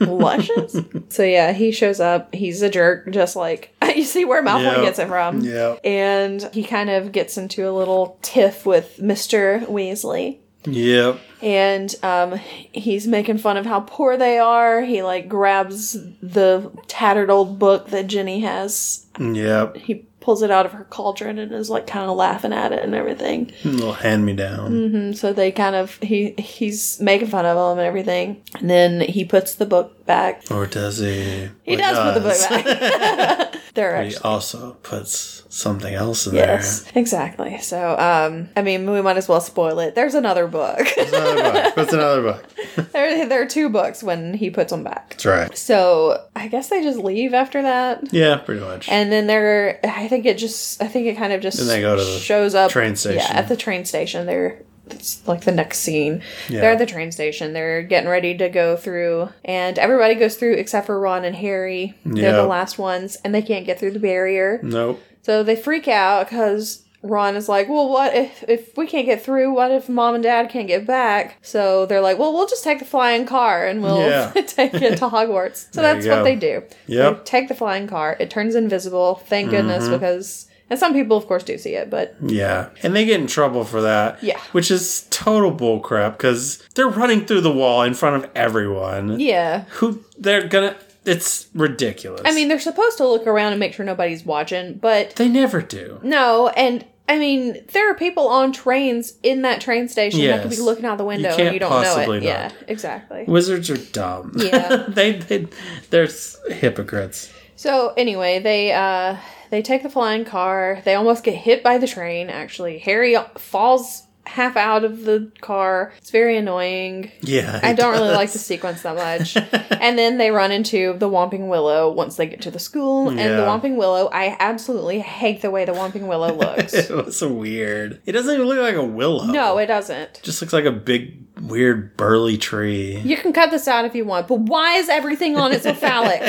luscious. 0.00 0.76
so 1.10 1.22
yeah, 1.22 1.52
he 1.52 1.70
shows 1.70 2.00
up. 2.00 2.34
He's 2.34 2.62
a 2.62 2.70
jerk, 2.70 3.10
just 3.10 3.36
like 3.36 3.74
you 3.94 4.02
see 4.04 4.24
where 4.24 4.42
Malfoy 4.42 4.74
Yep. 4.76 4.82
gets 4.82 4.98
it 4.98 5.08
from. 5.08 5.40
yeah. 5.42 5.76
And 5.84 6.42
he 6.52 6.64
kind 6.64 6.90
of 6.90 7.12
gets 7.12 7.36
into 7.36 7.68
a 7.68 7.72
little 7.72 8.18
tiff 8.22 8.66
with 8.66 9.00
Mister 9.00 9.60
Weasley. 9.68 10.38
Yep. 10.66 11.20
And 11.42 11.94
um, 12.02 12.32
he's 12.72 13.06
making 13.06 13.38
fun 13.38 13.56
of 13.56 13.66
how 13.66 13.80
poor 13.80 14.16
they 14.16 14.38
are. 14.38 14.82
He 14.82 15.02
like 15.02 15.28
grabs 15.28 15.92
the 16.20 16.70
tattered 16.86 17.30
old 17.30 17.58
book 17.58 17.88
that 17.88 18.06
Ginny 18.06 18.40
has 18.40 19.06
Yep. 19.20 19.76
he 19.76 20.06
pulls 20.24 20.42
it 20.42 20.50
out 20.50 20.64
of 20.64 20.72
her 20.72 20.84
cauldron 20.84 21.38
and 21.38 21.52
is 21.52 21.68
like 21.68 21.86
kind 21.86 22.08
of 22.08 22.16
laughing 22.16 22.52
at 22.54 22.72
it 22.72 22.82
and 22.82 22.94
everything. 22.94 23.52
little 23.62 23.92
hand 23.92 24.24
me 24.24 24.32
down. 24.32 24.72
And 24.72 25.18
so 25.18 25.34
they 25.34 25.52
kind 25.52 25.76
of 25.76 25.96
he 25.98 26.30
he's 26.38 26.98
making 26.98 27.28
fun 27.28 27.44
of 27.44 27.58
him 27.58 27.78
and 27.78 27.86
everything. 27.86 28.42
And 28.58 28.70
then 28.70 29.02
he 29.02 29.26
puts 29.26 29.56
the 29.56 29.66
book 29.66 30.06
back. 30.06 30.42
Or 30.50 30.66
does 30.66 30.96
he? 30.98 31.50
He 31.64 31.76
does, 31.76 31.98
put 31.98 32.22
the 32.22 32.28
book 32.28 33.50
back. 33.50 33.60
there 33.74 34.02
he 34.02 34.16
also 34.16 34.72
puts 34.82 35.44
something 35.54 35.94
else 35.94 36.26
in 36.26 36.34
there? 36.34 36.56
Yes, 36.56 36.84
exactly. 36.94 37.58
So, 37.58 37.96
um, 37.98 38.48
I 38.56 38.62
mean, 38.62 38.90
we 38.90 39.00
might 39.00 39.16
as 39.16 39.28
well 39.28 39.40
spoil 39.40 39.78
it. 39.78 39.94
There's 39.94 40.14
another 40.14 40.46
book. 40.46 40.86
Another 40.98 41.52
book. 41.52 41.74
Puts 41.74 41.92
another 41.92 42.22
book. 42.22 42.92
there, 42.92 43.26
there 43.26 43.42
are 43.42 43.46
two 43.46 43.68
books 43.68 44.02
when 44.02 44.34
he 44.34 44.50
puts 44.50 44.70
them 44.70 44.82
back. 44.82 45.10
That's 45.10 45.26
right. 45.26 45.56
So, 45.56 46.24
I 46.34 46.48
guess 46.48 46.68
they 46.68 46.82
just 46.82 46.98
leave 46.98 47.34
after 47.34 47.62
that. 47.62 48.12
Yeah, 48.12 48.36
pretty 48.36 48.60
much. 48.60 48.88
And 48.88 49.12
then 49.12 49.26
they're, 49.26 49.80
I 49.84 50.08
think 50.08 50.13
it 50.24 50.38
just, 50.38 50.82
I 50.82 50.86
think 50.86 51.06
it 51.06 51.16
kind 51.16 51.32
of 51.32 51.40
just 51.40 51.58
Then 51.58 51.66
they 51.66 51.80
go 51.80 51.96
to 51.96 52.02
the 52.04 52.18
shows 52.18 52.54
up. 52.54 52.70
train 52.70 52.94
station. 52.96 53.18
Yeah, 53.28 53.36
at 53.38 53.48
the 53.48 53.56
train 53.56 53.84
station. 53.84 54.26
They're, 54.26 54.62
it's 54.90 55.26
like 55.26 55.40
the 55.42 55.52
next 55.52 55.78
scene. 55.78 56.22
Yeah. 56.48 56.60
They're 56.60 56.72
at 56.72 56.78
the 56.78 56.86
train 56.86 57.10
station. 57.10 57.52
They're 57.52 57.82
getting 57.82 58.08
ready 58.08 58.36
to 58.38 58.48
go 58.48 58.76
through, 58.76 59.30
and 59.44 59.78
everybody 59.78 60.14
goes 60.14 60.36
through 60.36 60.54
except 60.54 60.86
for 60.86 61.00
Ron 61.00 61.24
and 61.24 61.34
Harry. 61.36 61.94
They're 62.04 62.24
Yeah. 62.30 62.32
the 62.36 62.46
last 62.46 62.78
ones, 62.78 63.16
and 63.24 63.34
they 63.34 63.42
can't 63.42 63.66
get 63.66 63.80
through 63.80 63.92
the 63.92 63.98
barrier. 63.98 64.60
nope. 64.62 65.02
So 65.22 65.42
they 65.42 65.56
freak 65.56 65.88
out 65.88 66.28
because 66.28 66.83
Ron 67.04 67.36
is 67.36 67.48
like, 67.48 67.68
"Well, 67.68 67.88
what 67.88 68.14
if 68.14 68.42
if 68.48 68.76
we 68.76 68.86
can't 68.86 69.04
get 69.06 69.22
through? 69.22 69.52
What 69.52 69.70
if 69.70 69.88
mom 69.88 70.14
and 70.14 70.24
dad 70.24 70.48
can't 70.48 70.66
get 70.66 70.86
back?" 70.86 71.36
So 71.42 71.86
they're 71.86 72.00
like, 72.00 72.18
"Well, 72.18 72.32
we'll 72.32 72.46
just 72.48 72.64
take 72.64 72.78
the 72.80 72.84
flying 72.84 73.26
car 73.26 73.66
and 73.66 73.82
we'll 73.82 74.00
Yeah. 74.00 74.30
take 74.46 74.74
it 74.74 74.96
to 74.98 75.08
Hogwarts." 75.08 75.66
So 75.72 75.82
that's 75.82 76.06
what 76.06 76.24
they 76.24 76.34
do. 76.34 76.62
Yep. 76.86 77.18
They 77.18 77.24
take 77.24 77.48
the 77.48 77.54
flying 77.54 77.86
car. 77.86 78.16
It 78.18 78.30
turns 78.30 78.54
invisible. 78.54 79.16
Thank 79.26 79.50
goodness, 79.50 79.84
Mm-hmm. 79.84 79.92
because 79.92 80.48
and 80.70 80.80
some 80.80 80.94
people, 80.94 81.14
of 81.18 81.26
course, 81.26 81.44
do 81.44 81.58
see 81.58 81.74
it, 81.74 81.90
but 81.90 82.16
Yeah. 82.22 82.70
And 82.82 82.96
they 82.96 83.04
get 83.04 83.20
in 83.20 83.26
trouble 83.26 83.64
for 83.64 83.82
that. 83.82 84.22
Yeah. 84.22 84.40
Which 84.52 84.70
is 84.70 85.06
total 85.10 85.52
bullcrap 85.52 86.12
because 86.12 86.66
they're 86.74 86.88
running 86.88 87.26
through 87.26 87.42
the 87.42 87.52
wall 87.52 87.82
in 87.82 87.92
front 87.92 88.24
of 88.24 88.30
everyone. 88.34 89.20
yeah. 89.20 89.64
Who 89.72 90.02
they're 90.18 90.48
gonna. 90.48 90.74
It's 91.04 91.48
ridiculous. 91.54 92.22
I 92.24 92.32
mean, 92.32 92.48
they're 92.48 92.58
supposed 92.58 92.96
to 92.96 93.06
look 93.06 93.26
around 93.26 93.52
and 93.52 93.60
make 93.60 93.74
sure 93.74 93.84
nobody's 93.84 94.24
watching, 94.24 94.78
but 94.78 95.16
they 95.16 95.28
never 95.28 95.60
do. 95.60 96.00
no, 96.02 96.48
and. 96.48 96.82
I 97.06 97.18
mean, 97.18 97.62
there 97.72 97.90
are 97.90 97.94
people 97.94 98.28
on 98.28 98.52
trains 98.52 99.14
in 99.22 99.42
that 99.42 99.60
train 99.60 99.88
station 99.88 100.22
that 100.22 100.42
could 100.42 100.50
be 100.50 100.56
looking 100.56 100.86
out 100.86 100.96
the 100.96 101.04
window 101.04 101.28
can't 101.28 101.48
and 101.48 101.54
you 101.54 101.60
don't 101.60 101.82
know 101.82 101.98
it. 101.98 102.08
not. 102.08 102.22
Yeah, 102.22 102.50
exactly. 102.66 103.24
Wizards 103.28 103.68
are 103.68 103.76
dumb. 103.76 104.32
Yeah. 104.36 104.76
they, 104.88 105.12
they, 105.12 105.46
they're 105.90 106.08
hypocrites. 106.48 107.30
So 107.56 107.92
anyway, 107.96 108.38
they 108.40 108.72
uh 108.72 109.18
they 109.50 109.62
take 109.62 109.82
the 109.82 109.90
flying 109.90 110.24
car. 110.24 110.80
They 110.84 110.94
almost 110.94 111.24
get 111.24 111.34
hit 111.34 111.62
by 111.62 111.78
the 111.78 111.86
train. 111.86 112.30
Actually, 112.30 112.78
Harry 112.78 113.16
falls 113.36 114.03
half 114.26 114.56
out 114.56 114.84
of 114.84 115.04
the 115.04 115.30
car. 115.40 115.92
It's 115.98 116.10
very 116.10 116.36
annoying. 116.36 117.10
Yeah. 117.20 117.60
I 117.62 117.72
don't 117.74 117.92
really 117.92 118.12
like 118.12 118.32
the 118.32 118.38
sequence 118.38 118.82
that 118.82 118.96
much. 118.96 119.36
and 119.80 119.98
then 119.98 120.18
they 120.18 120.30
run 120.30 120.50
into 120.52 120.96
the 120.98 121.08
Whomping 121.08 121.48
Willow 121.48 121.90
once 121.92 122.16
they 122.16 122.26
get 122.26 122.40
to 122.42 122.50
the 122.50 122.58
school. 122.58 123.08
And 123.10 123.18
the 123.18 123.22
Yeah. 123.24 123.46
Whomping 123.46 123.76
Willow, 123.76 124.08
I 124.12 124.36
absolutely 124.40 125.00
hate 125.00 125.42
the 125.42 125.50
way 125.50 125.64
the 125.64 125.72
Whomping 125.72 126.06
Willow 126.08 126.32
looks. 126.36 126.72
It 126.74 126.90
was 126.90 127.16
so 127.16 127.32
weird. 127.32 128.00
It 128.06 128.12
doesn't 128.12 128.32
even 128.34 128.46
look 128.46 128.58
like 128.58 128.76
a 128.76 128.84
willow. 128.84 129.26
no, 129.26 129.58
it 129.58 129.66
doesn't. 129.66 130.18
It 130.18 130.20
just 130.22 130.40
looks 130.40 130.52
like 130.52 130.64
a 130.64 130.72
big, 130.72 131.33
weird, 131.42 131.96
burly 131.96 132.38
tree. 132.38 132.98
You 133.04 133.16
can 133.16 133.32
cut 133.32 133.50
this 133.50 133.66
out 133.68 133.84
if 133.84 133.94
you 133.94 134.04
want, 134.04 134.28
but 134.28 134.40
why 134.40 134.74
is 134.76 134.88
everything 134.88 135.36
on 135.36 135.52
it 135.52 135.62
so 135.62 135.74
phallic? 135.74 136.20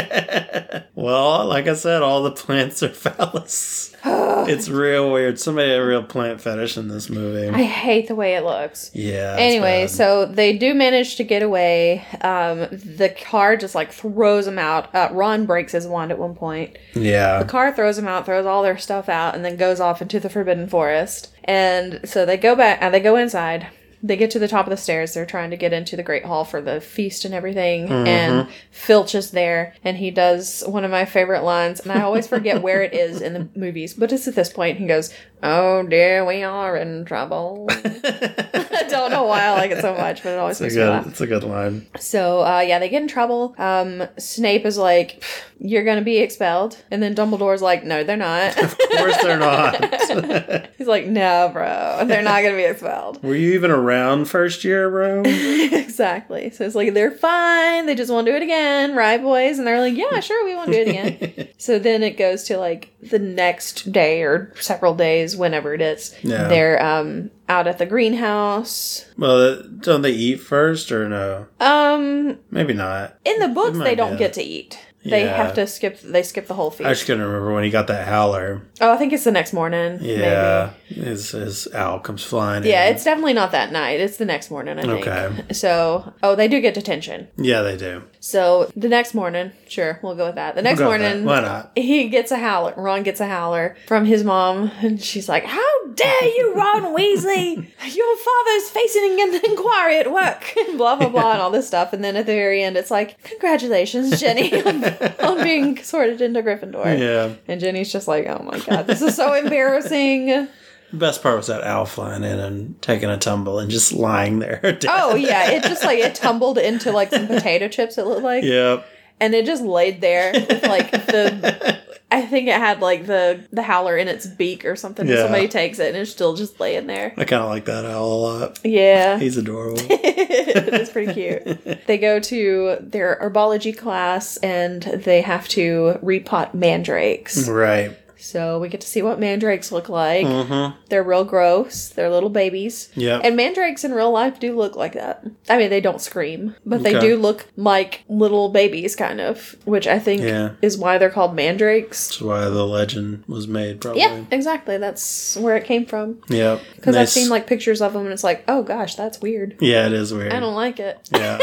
well, 0.96 1.46
like 1.46 1.68
I 1.68 1.74
said, 1.76 2.02
all 2.02 2.24
the 2.24 2.32
plants 2.32 2.82
are 2.84 2.90
phallus. 2.94 3.96
it's 4.06 4.68
real 4.70 5.12
weird. 5.12 5.40
Somebody 5.40 5.70
had 5.72 5.80
a 5.80 5.86
real 5.86 6.04
plant 6.04 6.42
fetish 6.42 6.78
in 6.78 6.88
this 6.88 7.10
movie. 7.10 7.50
I 7.50 7.64
hate 7.64 8.08
the 8.08 8.16
way 8.16 8.36
it 8.36 8.44
looks. 8.44 8.92
yeah. 8.94 9.36
Anyway, 9.38 9.88
so 9.88 10.26
they 10.26 10.58
do 10.58 10.74
manage 10.74 11.16
to 11.18 11.24
get 11.24 11.42
away. 11.44 12.06
Um, 12.22 12.60
the 12.72 13.16
car 13.26 13.58
just 13.58 13.76
like 13.76 13.92
throws 13.92 14.46
them 14.46 14.60
out. 14.60 14.94
Uh, 14.94 15.10
Ron 15.12 15.46
breaks 15.46 15.72
his 15.72 15.88
wand 15.88 16.12
at 16.12 16.18
one 16.20 16.36
point. 16.36 16.78
yeah, 16.94 17.40
The 17.40 17.46
car 17.50 17.74
throws 17.74 17.96
them 17.96 18.08
out, 18.08 18.26
throws 18.26 18.46
all 18.46 18.64
their 18.64 18.78
stuff 18.78 19.10
out, 19.10 19.36
and 19.36 19.46
then 19.46 19.56
goes 19.58 19.80
off 19.80 20.02
into 20.02 20.20
the 20.20 20.30
Forbidden 20.30 20.68
Forest. 20.68 21.32
And 21.44 22.02
so 22.06 22.26
they 22.26 22.38
go 22.38 22.56
back, 22.56 22.80
and 22.82 22.94
they 22.94 23.00
go 23.00 23.16
inside. 23.18 23.68
They 24.06 24.18
get 24.18 24.30
to 24.32 24.40
the 24.40 24.48
top 24.48 24.68
of 24.68 24.70
the 24.70 24.78
stairs. 24.78 25.14
They're 25.16 25.26
trying 25.26 25.50
to 25.50 25.58
get 25.58 25.74
into 25.74 25.96
the 25.96 26.04
Great 26.04 26.26
Hall 26.26 26.46
for 26.46 26.62
the 26.62 26.80
feast 26.80 27.26
and 27.26 27.34
everything. 27.34 27.90
And 27.90 28.48
Filch 28.70 29.16
is 29.16 29.32
there, 29.32 29.74
and 29.84 29.98
he 29.98 30.12
does 30.12 30.64
one 30.68 30.86
of 30.86 30.92
my 30.92 31.06
favorite 31.06 31.44
lines. 31.44 31.80
And 31.80 31.92
I 31.92 32.02
always 32.02 32.28
forget 32.28 32.62
where 32.62 32.84
it 32.84 32.94
is 32.94 33.22
in 33.22 33.34
the 33.34 33.50
movies, 33.60 33.96
but 33.96 34.12
it's 34.12 34.28
at 34.28 34.36
this 34.36 34.52
point. 34.54 34.78
He 34.78 34.86
goes, 34.86 35.12
"Oh 35.42 35.82
dear, 35.84 36.24
we 36.24 36.44
are 36.44 36.78
in 36.78 37.04
trouble." 37.06 37.68
I 37.72 38.86
don't 38.90 39.10
know 39.10 39.24
why 39.24 39.42
I 39.46 39.52
like 39.54 39.72
it 39.72 39.82
so 39.82 39.96
much, 39.96 40.22
but 40.22 40.34
it 40.34 40.40
always 40.40 40.58
it's 40.58 40.62
makes 40.62 40.76
a 40.76 40.80
me 40.80 40.86
laugh. 40.86 41.08
It's 41.08 41.22
a 41.22 41.28
good 41.28 41.44
line. 41.44 41.88
So 41.98 42.44
uh, 42.46 42.60
yeah, 42.60 42.78
they 42.78 42.90
get 42.90 43.02
in 43.02 43.08
trouble. 43.08 43.56
Um, 43.58 44.04
Snape 44.20 44.66
is 44.66 44.78
like, 44.78 45.24
"You're 45.60 45.84
gonna 45.84 46.02
be 46.04 46.20
expelled," 46.20 46.78
and 46.92 47.02
then 47.02 47.16
Dumbledore's 47.16 47.62
like, 47.64 47.84
"No, 47.84 48.04
they're 48.04 48.18
not." 48.18 48.56
Of 48.62 48.78
course, 48.78 49.18
they're 49.24 49.40
not. 49.40 50.70
He's 50.78 50.88
like, 50.88 51.08
"No, 51.08 51.50
bro, 51.52 52.04
they're 52.06 52.22
not 52.22 52.44
gonna 52.44 52.56
be 52.56 52.64
expelled." 52.66 53.24
Were 53.24 53.36
you 53.36 53.54
even 53.54 53.72
around 53.72 53.95
first 54.26 54.64
year, 54.64 54.90
bro? 54.90 55.22
exactly. 55.26 56.50
So 56.52 56.66
it's 56.66 56.76
like 56.76 56.94
they're 56.94 57.12
fine. 57.12 57.86
They 57.86 57.96
just 57.96 58.12
want 58.12 58.26
to 58.26 58.32
do 58.32 58.36
it 58.36 58.44
again, 58.44 58.96
right, 58.96 59.22
boys? 59.22 59.58
And 59.58 59.68
they're 59.68 59.80
like, 59.80 59.96
"Yeah, 59.96 60.20
sure, 60.20 60.46
we 60.46 60.56
want 60.56 60.72
to 60.72 60.74
do 60.74 60.82
it 60.82 60.88
again." 60.90 61.48
so 61.58 61.80
then 61.80 62.04
it 62.04 62.18
goes 62.18 62.44
to 62.46 62.58
like 62.58 62.92
the 63.02 63.20
next 63.20 63.92
day 63.92 64.22
or 64.24 64.54
several 64.60 64.96
days, 64.96 65.36
whenever 65.36 65.74
it 65.74 65.82
is. 65.82 66.16
Yeah. 66.24 66.48
They're 66.48 66.82
um 66.84 67.32
out 67.48 67.68
at 67.68 67.78
the 67.78 67.86
greenhouse. 67.86 69.06
well, 69.18 69.62
don't 69.64 70.02
they 70.02 70.12
eat 70.12 70.38
first 70.40 70.92
or 70.92 71.08
no? 71.08 71.48
Um, 71.60 72.40
Maybe 72.50 72.74
not. 72.74 73.18
in 73.24 73.40
the 73.40 73.50
books, 73.50 73.78
might 73.78 73.86
they 73.86 73.96
don't 73.96 74.18
get 74.18 74.34
to 74.34 74.42
eat. 74.42 74.80
They 75.06 75.26
Yeah. 75.26 75.38
have 75.38 75.54
to 75.56 75.68
skip. 75.68 76.00
They 76.02 76.24
skip 76.24 76.48
the 76.48 76.56
whole 76.56 76.72
feast. 76.72 76.88
I 76.88 76.94
just 76.94 77.06
couldn't 77.06 77.22
remember 77.24 77.54
when 77.54 77.64
he 77.64 77.70
got 77.70 77.86
that 77.88 78.08
howler. 78.08 78.62
Oh, 78.82 78.92
I 78.92 78.98
think 78.98 79.14
it's 79.14 79.24
the 79.24 79.32
next 79.32 79.54
morning. 79.54 80.00
Yeah, 80.02 80.72
his 80.88 81.32
his 81.32 81.68
owl 81.74 82.00
comes 82.00 82.24
flying. 82.24 82.64
Yeah, 82.64 82.86
in. 82.88 82.96
it's 82.96 83.04
definitely 83.04 83.34
not 83.34 83.52
that 83.52 83.72
night. 83.72 84.00
It's 84.00 84.18
the 84.18 84.26
next 84.26 84.50
morning, 84.50 84.80
I 84.80 84.82
think. 84.82 85.08
Okay. 85.08 85.54
So, 85.54 86.14
oh, 86.24 86.36
they 86.36 86.48
do 86.48 86.60
get 86.60 86.74
detention. 86.74 87.28
yeah, 87.38 87.62
they 87.62 87.78
do. 87.78 88.04
So 88.20 88.72
the 88.76 88.90
next 88.90 89.14
morning, 89.14 89.52
sure, 89.76 90.00
we'll 90.02 90.16
go 90.16 90.26
with 90.28 90.36
that. 90.36 90.56
The 90.56 90.62
next 90.62 90.80
that. 90.80 90.86
morning, 90.86 91.26
Why 91.26 91.42
not? 91.42 91.72
he 91.76 92.10
gets 92.10 92.32
a 92.32 92.38
howler. 92.38 92.74
Ron 92.78 93.04
gets 93.04 93.20
a 93.20 93.28
howler 93.28 93.76
from 93.88 94.06
his 94.06 94.24
mom, 94.24 94.72
and 94.82 95.02
she's 95.02 95.30
like, 95.30 95.46
"How 95.46 95.70
dare 95.94 96.24
you, 96.26 96.54
Ron 96.56 96.96
Weasley? 96.96 97.56
Your 97.56 98.18
father's 98.18 98.70
facing 98.70 99.22
an 99.22 99.36
inquiry 99.46 99.98
at 100.00 100.12
work." 100.12 100.54
And 100.68 100.78
blah 100.78 100.96
blah 100.96 101.10
blah, 101.10 101.34
and 101.34 101.42
all 101.42 101.52
this 101.52 101.68
stuff. 101.68 101.94
And 101.94 102.04
then 102.04 102.16
at 102.16 102.26
the 102.26 102.34
very 102.34 102.64
end, 102.64 102.76
it's 102.78 102.90
like, 102.92 103.22
"Congratulations, 103.24 104.20
Ginny, 104.20 104.52
on, 104.66 104.84
on 105.20 105.44
being 105.44 105.78
sorted 105.84 106.22
into 106.22 106.42
Gryffindor." 106.42 106.98
Yeah. 107.00 107.36
And 107.48 107.60
Ginny's 107.62 107.92
just 107.92 108.08
like, 108.08 108.26
"Oh 108.28 108.42
my 108.44 108.60
god, 108.60 108.88
this 108.88 109.02
is 109.02 109.16
so 109.16 109.34
embarrassing." 109.34 110.48
The 110.92 110.98
best 111.00 111.24
part 111.24 111.36
was 111.38 111.48
that 111.48 111.64
owl 111.64 111.86
flying 111.86 112.24
in 112.24 112.40
and 112.40 112.82
taking 112.82 113.10
a 113.10 113.18
tumble 113.18 113.60
and 113.60 113.70
just 113.72 113.92
lying 113.92 114.40
there. 114.40 114.60
dead. 114.62 114.86
Oh 114.90 115.16
yeah, 115.16 115.52
it 115.52 115.64
just 115.64 115.84
like 115.84 116.00
it 116.00 116.16
tumbled 116.16 116.58
into 116.58 116.92
like 116.92 117.10
some 117.10 117.28
potato 117.28 117.68
chips. 117.68 117.98
It 117.98 118.06
looked 118.06 118.22
like, 118.22 118.44
Yep. 118.44 118.86
And 119.20 119.34
it 119.34 119.46
just 119.46 119.64
laid 119.64 120.02
there 120.02 120.32
with 120.34 120.64
like 120.64 120.92
the. 120.92 121.80
I 122.12 122.22
think 122.22 122.48
it 122.48 122.56
had 122.56 122.82
like 122.82 123.08
the 123.08 123.44
the 123.52 123.64
howler 123.64 123.98
in 123.98 124.08
its 124.08 124.26
beak 124.28 124.64
or 124.64 124.76
something. 124.76 125.08
Yeah. 125.08 125.24
Somebody 125.24 125.48
takes 125.48 125.80
it 125.80 125.90
and 125.90 125.98
it's 125.98 126.12
still 126.12 126.36
just 126.36 126.60
laying 126.60 126.88
there. 126.88 127.14
I 127.18 127.26
kind 127.26 127.42
of 127.42 127.50
like 127.50 127.66
that 127.66 127.84
owl 127.84 128.14
a 128.14 128.16
lot. 128.16 128.60
Yeah, 128.64 129.18
He's 129.20 129.38
adorable. 129.38 129.82
it's 129.90 130.92
pretty 130.92 131.14
cute. 131.14 131.86
They 131.88 131.98
go 131.98 132.20
to 132.20 132.78
their 132.80 133.20
herbology 133.22 133.76
class 133.76 134.38
and 134.38 134.84
they 134.84 135.22
have 135.22 135.48
to 135.50 136.00
repot 136.04 136.54
mandrakes. 136.54 137.50
right. 137.50 137.98
So 138.26 138.58
we 138.60 138.70
get 138.70 138.82
to 138.82 138.88
see 138.88 139.04
what 139.04 139.20
mandrakes 139.20 139.72
look 139.72 139.88
like. 139.88 140.26
Mm-hmm. 140.26 140.78
They're 140.90 141.04
real 141.04 141.24
gross. 141.24 141.90
They're 141.90 142.10
little 142.10 142.32
babies. 142.32 142.90
Yep. 142.96 143.22
And 143.24 143.36
mandrakes 143.38 143.84
in 143.84 143.94
real 143.94 144.12
life 144.12 144.40
do 144.40 144.56
look 144.56 144.76
like 144.76 144.94
that. 144.94 145.24
I 145.48 145.58
mean, 145.60 145.70
they 145.70 145.80
don't 145.80 146.02
scream, 146.02 146.56
but 146.66 146.82
they 146.82 146.96
Okay. 146.98 147.08
do 147.08 147.18
look 147.18 147.46
like 147.56 148.04
little 148.10 148.50
babies, 148.50 148.96
kind 148.96 149.22
of, 149.22 149.56
which 149.66 149.86
I 149.86 150.00
think 150.00 150.24
Yeah. 150.24 150.52
is 150.64 150.76
why 150.76 150.98
they're 150.98 151.12
called 151.12 151.36
mandrakes. 151.36 152.08
That's 152.08 152.22
why 152.22 152.46
the 152.46 152.66
legend 152.66 153.24
was 153.28 153.48
made, 153.48 153.80
probably. 153.80 154.02
Yeah, 154.02 154.24
exactly. 154.32 154.78
That's 154.80 155.38
where 155.38 155.56
it 155.56 155.66
came 155.66 155.86
from. 155.86 156.20
Yep. 156.28 156.62
Because 156.78 156.96
I've 156.96 157.10
seen 157.10 157.30
like 157.30 157.46
pictures 157.46 157.80
of 157.82 157.94
them, 157.94 158.06
and 158.06 158.12
it's 158.14 158.24
like, 158.24 158.44
oh 158.48 158.64
gosh, 158.64 158.96
that's 158.96 159.22
weird. 159.22 159.56
Yeah, 159.60 159.86
it 159.86 159.94
is 159.94 160.12
weird. 160.14 160.34
I 160.34 160.40
don't 160.40 160.56
like 160.56 160.80
it. 160.80 160.98
Yeah. 161.14 161.38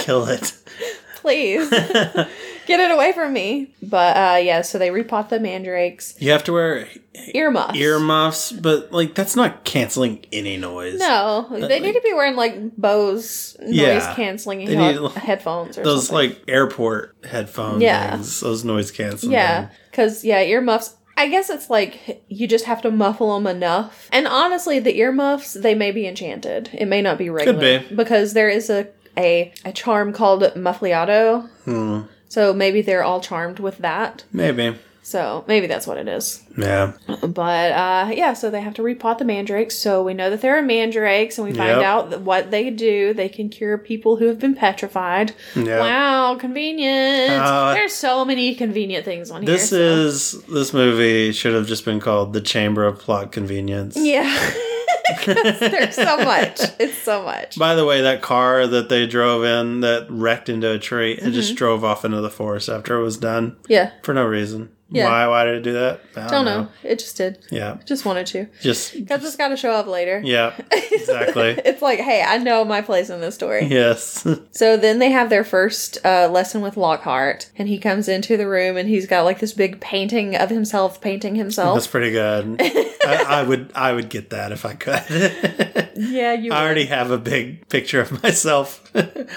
Kill 0.00 0.24
it. 0.26 0.52
Please 1.16 1.72
get 2.66 2.80
it 2.80 2.90
away 2.90 3.12
from 3.12 3.32
me. 3.32 3.74
But 3.82 4.16
uh, 4.16 4.36
yeah, 4.36 4.62
so 4.62 4.78
they 4.78 4.88
repot 4.90 5.28
the 5.28 5.40
mandrakes. 5.40 6.14
You 6.20 6.30
have 6.32 6.44
to 6.44 6.52
wear 6.52 6.88
Earmuffs. 7.34 7.76
earmuffs, 7.78 8.52
but 8.52 8.92
like 8.92 9.14
that's 9.14 9.36
not 9.36 9.64
canceling 9.64 10.24
any 10.32 10.56
noise. 10.56 10.98
No, 10.98 11.46
they 11.50 11.80
need 11.80 11.94
to 11.94 12.00
be 12.02 12.12
wearing 12.12 12.36
like 12.36 12.76
Bose 12.76 13.56
noise 13.60 13.74
Yeah. 13.74 14.14
canceling 14.14 14.60
he- 14.60 14.74
headphones 15.20 15.78
or 15.78 15.82
Those 15.82 16.08
something. 16.08 16.30
like 16.30 16.42
airport 16.48 17.16
headphones. 17.24 17.82
Yeah. 17.82 18.12
things, 18.16 18.40
those 18.40 18.64
noise 18.64 18.90
canceling. 18.90 19.32
Yeah, 19.32 19.68
because 19.90 20.24
yeah, 20.24 20.40
earmuffs. 20.42 20.94
I 21.18 21.28
guess 21.28 21.48
it's 21.48 21.70
like 21.70 22.22
you 22.28 22.46
just 22.46 22.66
have 22.66 22.82
to 22.82 22.90
muffle 22.90 23.32
them 23.34 23.46
enough. 23.46 24.06
And 24.12 24.26
honestly, 24.26 24.78
the 24.80 24.98
earmuffs 24.98 25.54
they 25.54 25.74
may 25.74 25.90
be 25.90 26.06
enchanted. 26.06 26.68
It 26.74 26.84
may 26.86 27.00
not 27.00 27.16
be 27.16 27.30
regular 27.30 27.78
be. 27.80 27.94
because 27.94 28.34
there 28.34 28.50
is 28.50 28.68
a 28.68 28.88
a, 29.18 29.50
a 29.64 29.72
charm 29.72 30.12
called 30.12 30.42
muffliato. 30.56 31.48
Hmm. 31.64 32.02
So 32.28 32.52
maybe 32.52 32.82
they're 32.82 33.04
all 33.04 33.20
charmed 33.20 33.58
with 33.60 33.78
that. 33.78 34.24
Maybe. 34.32 34.76
So 35.02 35.44
maybe 35.46 35.68
that's 35.68 35.86
what 35.86 35.98
it 35.98 36.08
is. 36.08 36.42
Yeah. 36.58 36.94
But 37.22 37.70
uh, 37.70 38.10
yeah, 38.12 38.32
so 38.32 38.50
they 38.50 38.60
have 38.60 38.74
to 38.74 38.82
repot 38.82 39.18
the 39.18 39.24
mandrakes. 39.24 39.76
So 39.78 40.02
we 40.02 40.14
know 40.14 40.30
that 40.30 40.40
there 40.40 40.58
are 40.58 40.62
mandrakes, 40.62 41.38
and 41.38 41.46
we 41.46 41.54
find 41.54 41.76
Yep. 41.80 41.82
out 41.84 42.10
that 42.10 42.22
what 42.22 42.50
they 42.50 42.70
do. 42.70 43.14
They 43.14 43.28
can 43.28 43.48
cure 43.48 43.78
people 43.78 44.16
who 44.16 44.26
have 44.26 44.40
been 44.40 44.56
petrified. 44.56 45.32
Yeah. 45.54 45.78
Wow, 45.78 46.34
convenient. 46.34 47.40
Uh, 47.40 47.74
There's 47.74 47.92
so 47.94 48.24
many 48.24 48.56
convenient 48.56 49.04
things 49.04 49.30
on 49.30 49.44
This 49.44 49.70
here. 49.70 49.78
so- 49.78 50.06
is 50.08 50.32
this 50.46 50.72
movie 50.74 51.30
should 51.30 51.54
have 51.54 51.68
just 51.68 51.84
been 51.84 52.00
called 52.00 52.32
The 52.32 52.40
Chamber 52.40 52.84
of 52.84 52.98
Plot 52.98 53.30
Convenience. 53.30 53.96
yeah. 53.96 54.24
There's 55.24 55.94
so 55.94 56.16
much. 56.24 56.60
It's 56.78 56.98
so 56.98 57.22
much. 57.22 57.58
By 57.58 57.74
the 57.74 57.84
way, 57.84 58.02
that 58.02 58.22
car 58.22 58.66
that 58.66 58.88
they 58.88 59.06
drove 59.06 59.44
in 59.44 59.80
that 59.80 60.06
wrecked 60.10 60.48
into 60.48 60.70
a 60.72 60.78
tree, 60.78 61.12
it 61.12 61.20
Mm-hmm. 61.20 61.32
just 61.32 61.56
drove 61.56 61.84
off 61.84 62.04
into 62.04 62.20
the 62.20 62.30
forest 62.30 62.68
after 62.68 62.98
it 62.98 63.02
was 63.02 63.16
done 63.16 63.56
Yeah. 63.68 63.90
for 64.02 64.14
no 64.14 64.24
reason. 64.24 64.70
Yeah. 64.88 65.08
Why? 65.08 65.26
Why 65.26 65.44
did 65.44 65.54
it 65.56 65.62
do 65.62 65.72
that? 65.72 66.00
I 66.14 66.28
Don't 66.28 66.44
know. 66.44 66.68
It 66.84 67.00
just 67.00 67.16
did. 67.16 67.38
Yeah. 67.50 67.78
Just 67.84 68.04
wanted 68.04 68.26
to. 68.28 68.46
Just 68.62 68.94
Because 68.94 69.24
it's 69.24 69.34
got 69.36 69.48
to 69.48 69.56
show 69.56 69.72
up 69.72 69.86
later. 69.88 70.22
yeah. 70.24 70.54
Exactly. 70.70 71.50
it's 71.64 71.82
like, 71.82 71.98
hey, 71.98 72.22
I 72.26 72.38
know 72.38 72.64
my 72.64 72.82
place 72.82 73.10
in 73.10 73.20
this 73.20 73.34
story. 73.34 73.64
yes. 73.66 74.26
So 74.52 74.76
then 74.76 75.00
they 75.00 75.10
have 75.10 75.28
their 75.28 75.44
first 75.44 75.98
uh, 76.04 76.28
lesson 76.30 76.62
with 76.62 76.76
Lockhart, 76.76 77.50
and 77.58 77.68
he 77.68 77.78
comes 77.78 78.08
into 78.08 78.36
the 78.36 78.48
room 78.48 78.76
and 78.76 78.88
he's 78.88 79.06
got 79.06 79.24
like 79.24 79.38
this 79.40 79.52
big 79.52 79.80
painting 79.80 80.34
of 80.36 80.48
himself 80.50 81.00
painting 81.00 81.34
himself. 81.34 81.74
That's 81.76 81.86
pretty 81.86 82.10
good. 82.12 82.56
I, 82.60 83.24
I 83.28 83.42
would 83.42 83.70
I 83.74 83.92
would 83.92 84.08
get 84.08 84.30
that 84.30 84.52
if 84.52 84.64
I 84.64 84.74
could. 84.74 85.04
yeah, 85.96 86.32
you. 86.32 86.52
I 86.52 86.62
already 86.64 86.86
have 86.86 87.10
a 87.10 87.18
big 87.18 87.68
picture 87.68 88.00
of 88.00 88.22
myself 88.22 88.90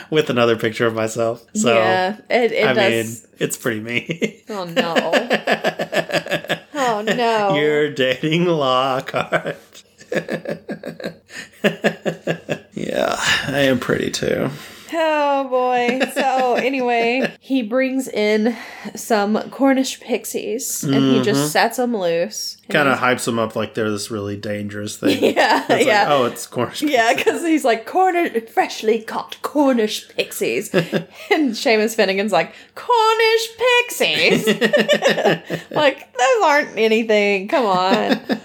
with 0.10 0.30
another 0.30 0.56
picture 0.58 0.86
of 0.88 0.93
myself. 0.93 1.45
So 1.54 1.74
yeah, 1.76 2.18
it, 2.30 2.52
it 2.54 2.68
I 2.68 2.74
does. 2.74 3.22
mean, 3.24 3.29
it's 3.44 3.58
pretty 3.58 3.80
me. 3.80 4.44
oh 4.50 4.66
no! 4.66 4.94
oh 6.76 7.02
no! 7.02 7.56
You're 7.56 7.90
dating 7.92 8.46
Lockhart. 8.46 9.84
yeah, 12.74 13.16
I 13.48 13.60
am 13.62 13.80
pretty 13.80 14.12
too. 14.12 14.50
Oh 14.92 15.48
boy. 15.50 16.00
So 16.14 16.56
anyway, 16.56 17.32
he 17.40 17.62
brings 17.62 18.08
in 18.08 18.56
some 18.96 19.38
Cornish 19.52 20.00
pixies 20.00 20.84
and 20.84 20.94
he 20.96 21.00
Mm-hmm. 21.00 21.24
just 21.24 21.52
sets 21.52 21.78
them 21.78 21.96
loose. 21.96 22.58
Kind 22.70 22.88
of 22.88 23.00
hypes 23.00 23.26
them 23.26 23.40
up 23.40 23.56
like 23.56 23.74
they're 23.74 23.90
this 23.90 24.12
really 24.12 24.38
dangerous 24.38 24.96
thing. 24.98 25.24
Yeah, 25.36 25.66
It's 25.70 25.86
yeah. 25.86 26.02
Like, 26.04 26.10
oh, 26.12 26.26
it's 26.26 26.46
Cornish. 26.48 26.82
Yeah, 26.84 27.14
because 27.16 27.42
he's 27.42 27.66
like 27.66 27.86
Cornish, 27.88 28.50
freshly 28.50 29.02
caught 29.02 29.42
Cornish 29.42 30.08
pixies, 30.10 30.74
and 30.74 31.52
Seamus 31.54 31.96
Finnigan's 31.96 32.32
like 32.32 32.54
Cornish 32.76 33.48
pixies. 33.58 34.46
like 35.72 36.14
those 36.14 36.44
aren't 36.44 36.78
anything. 36.78 37.48
Come 37.48 37.66
on. 37.66 38.40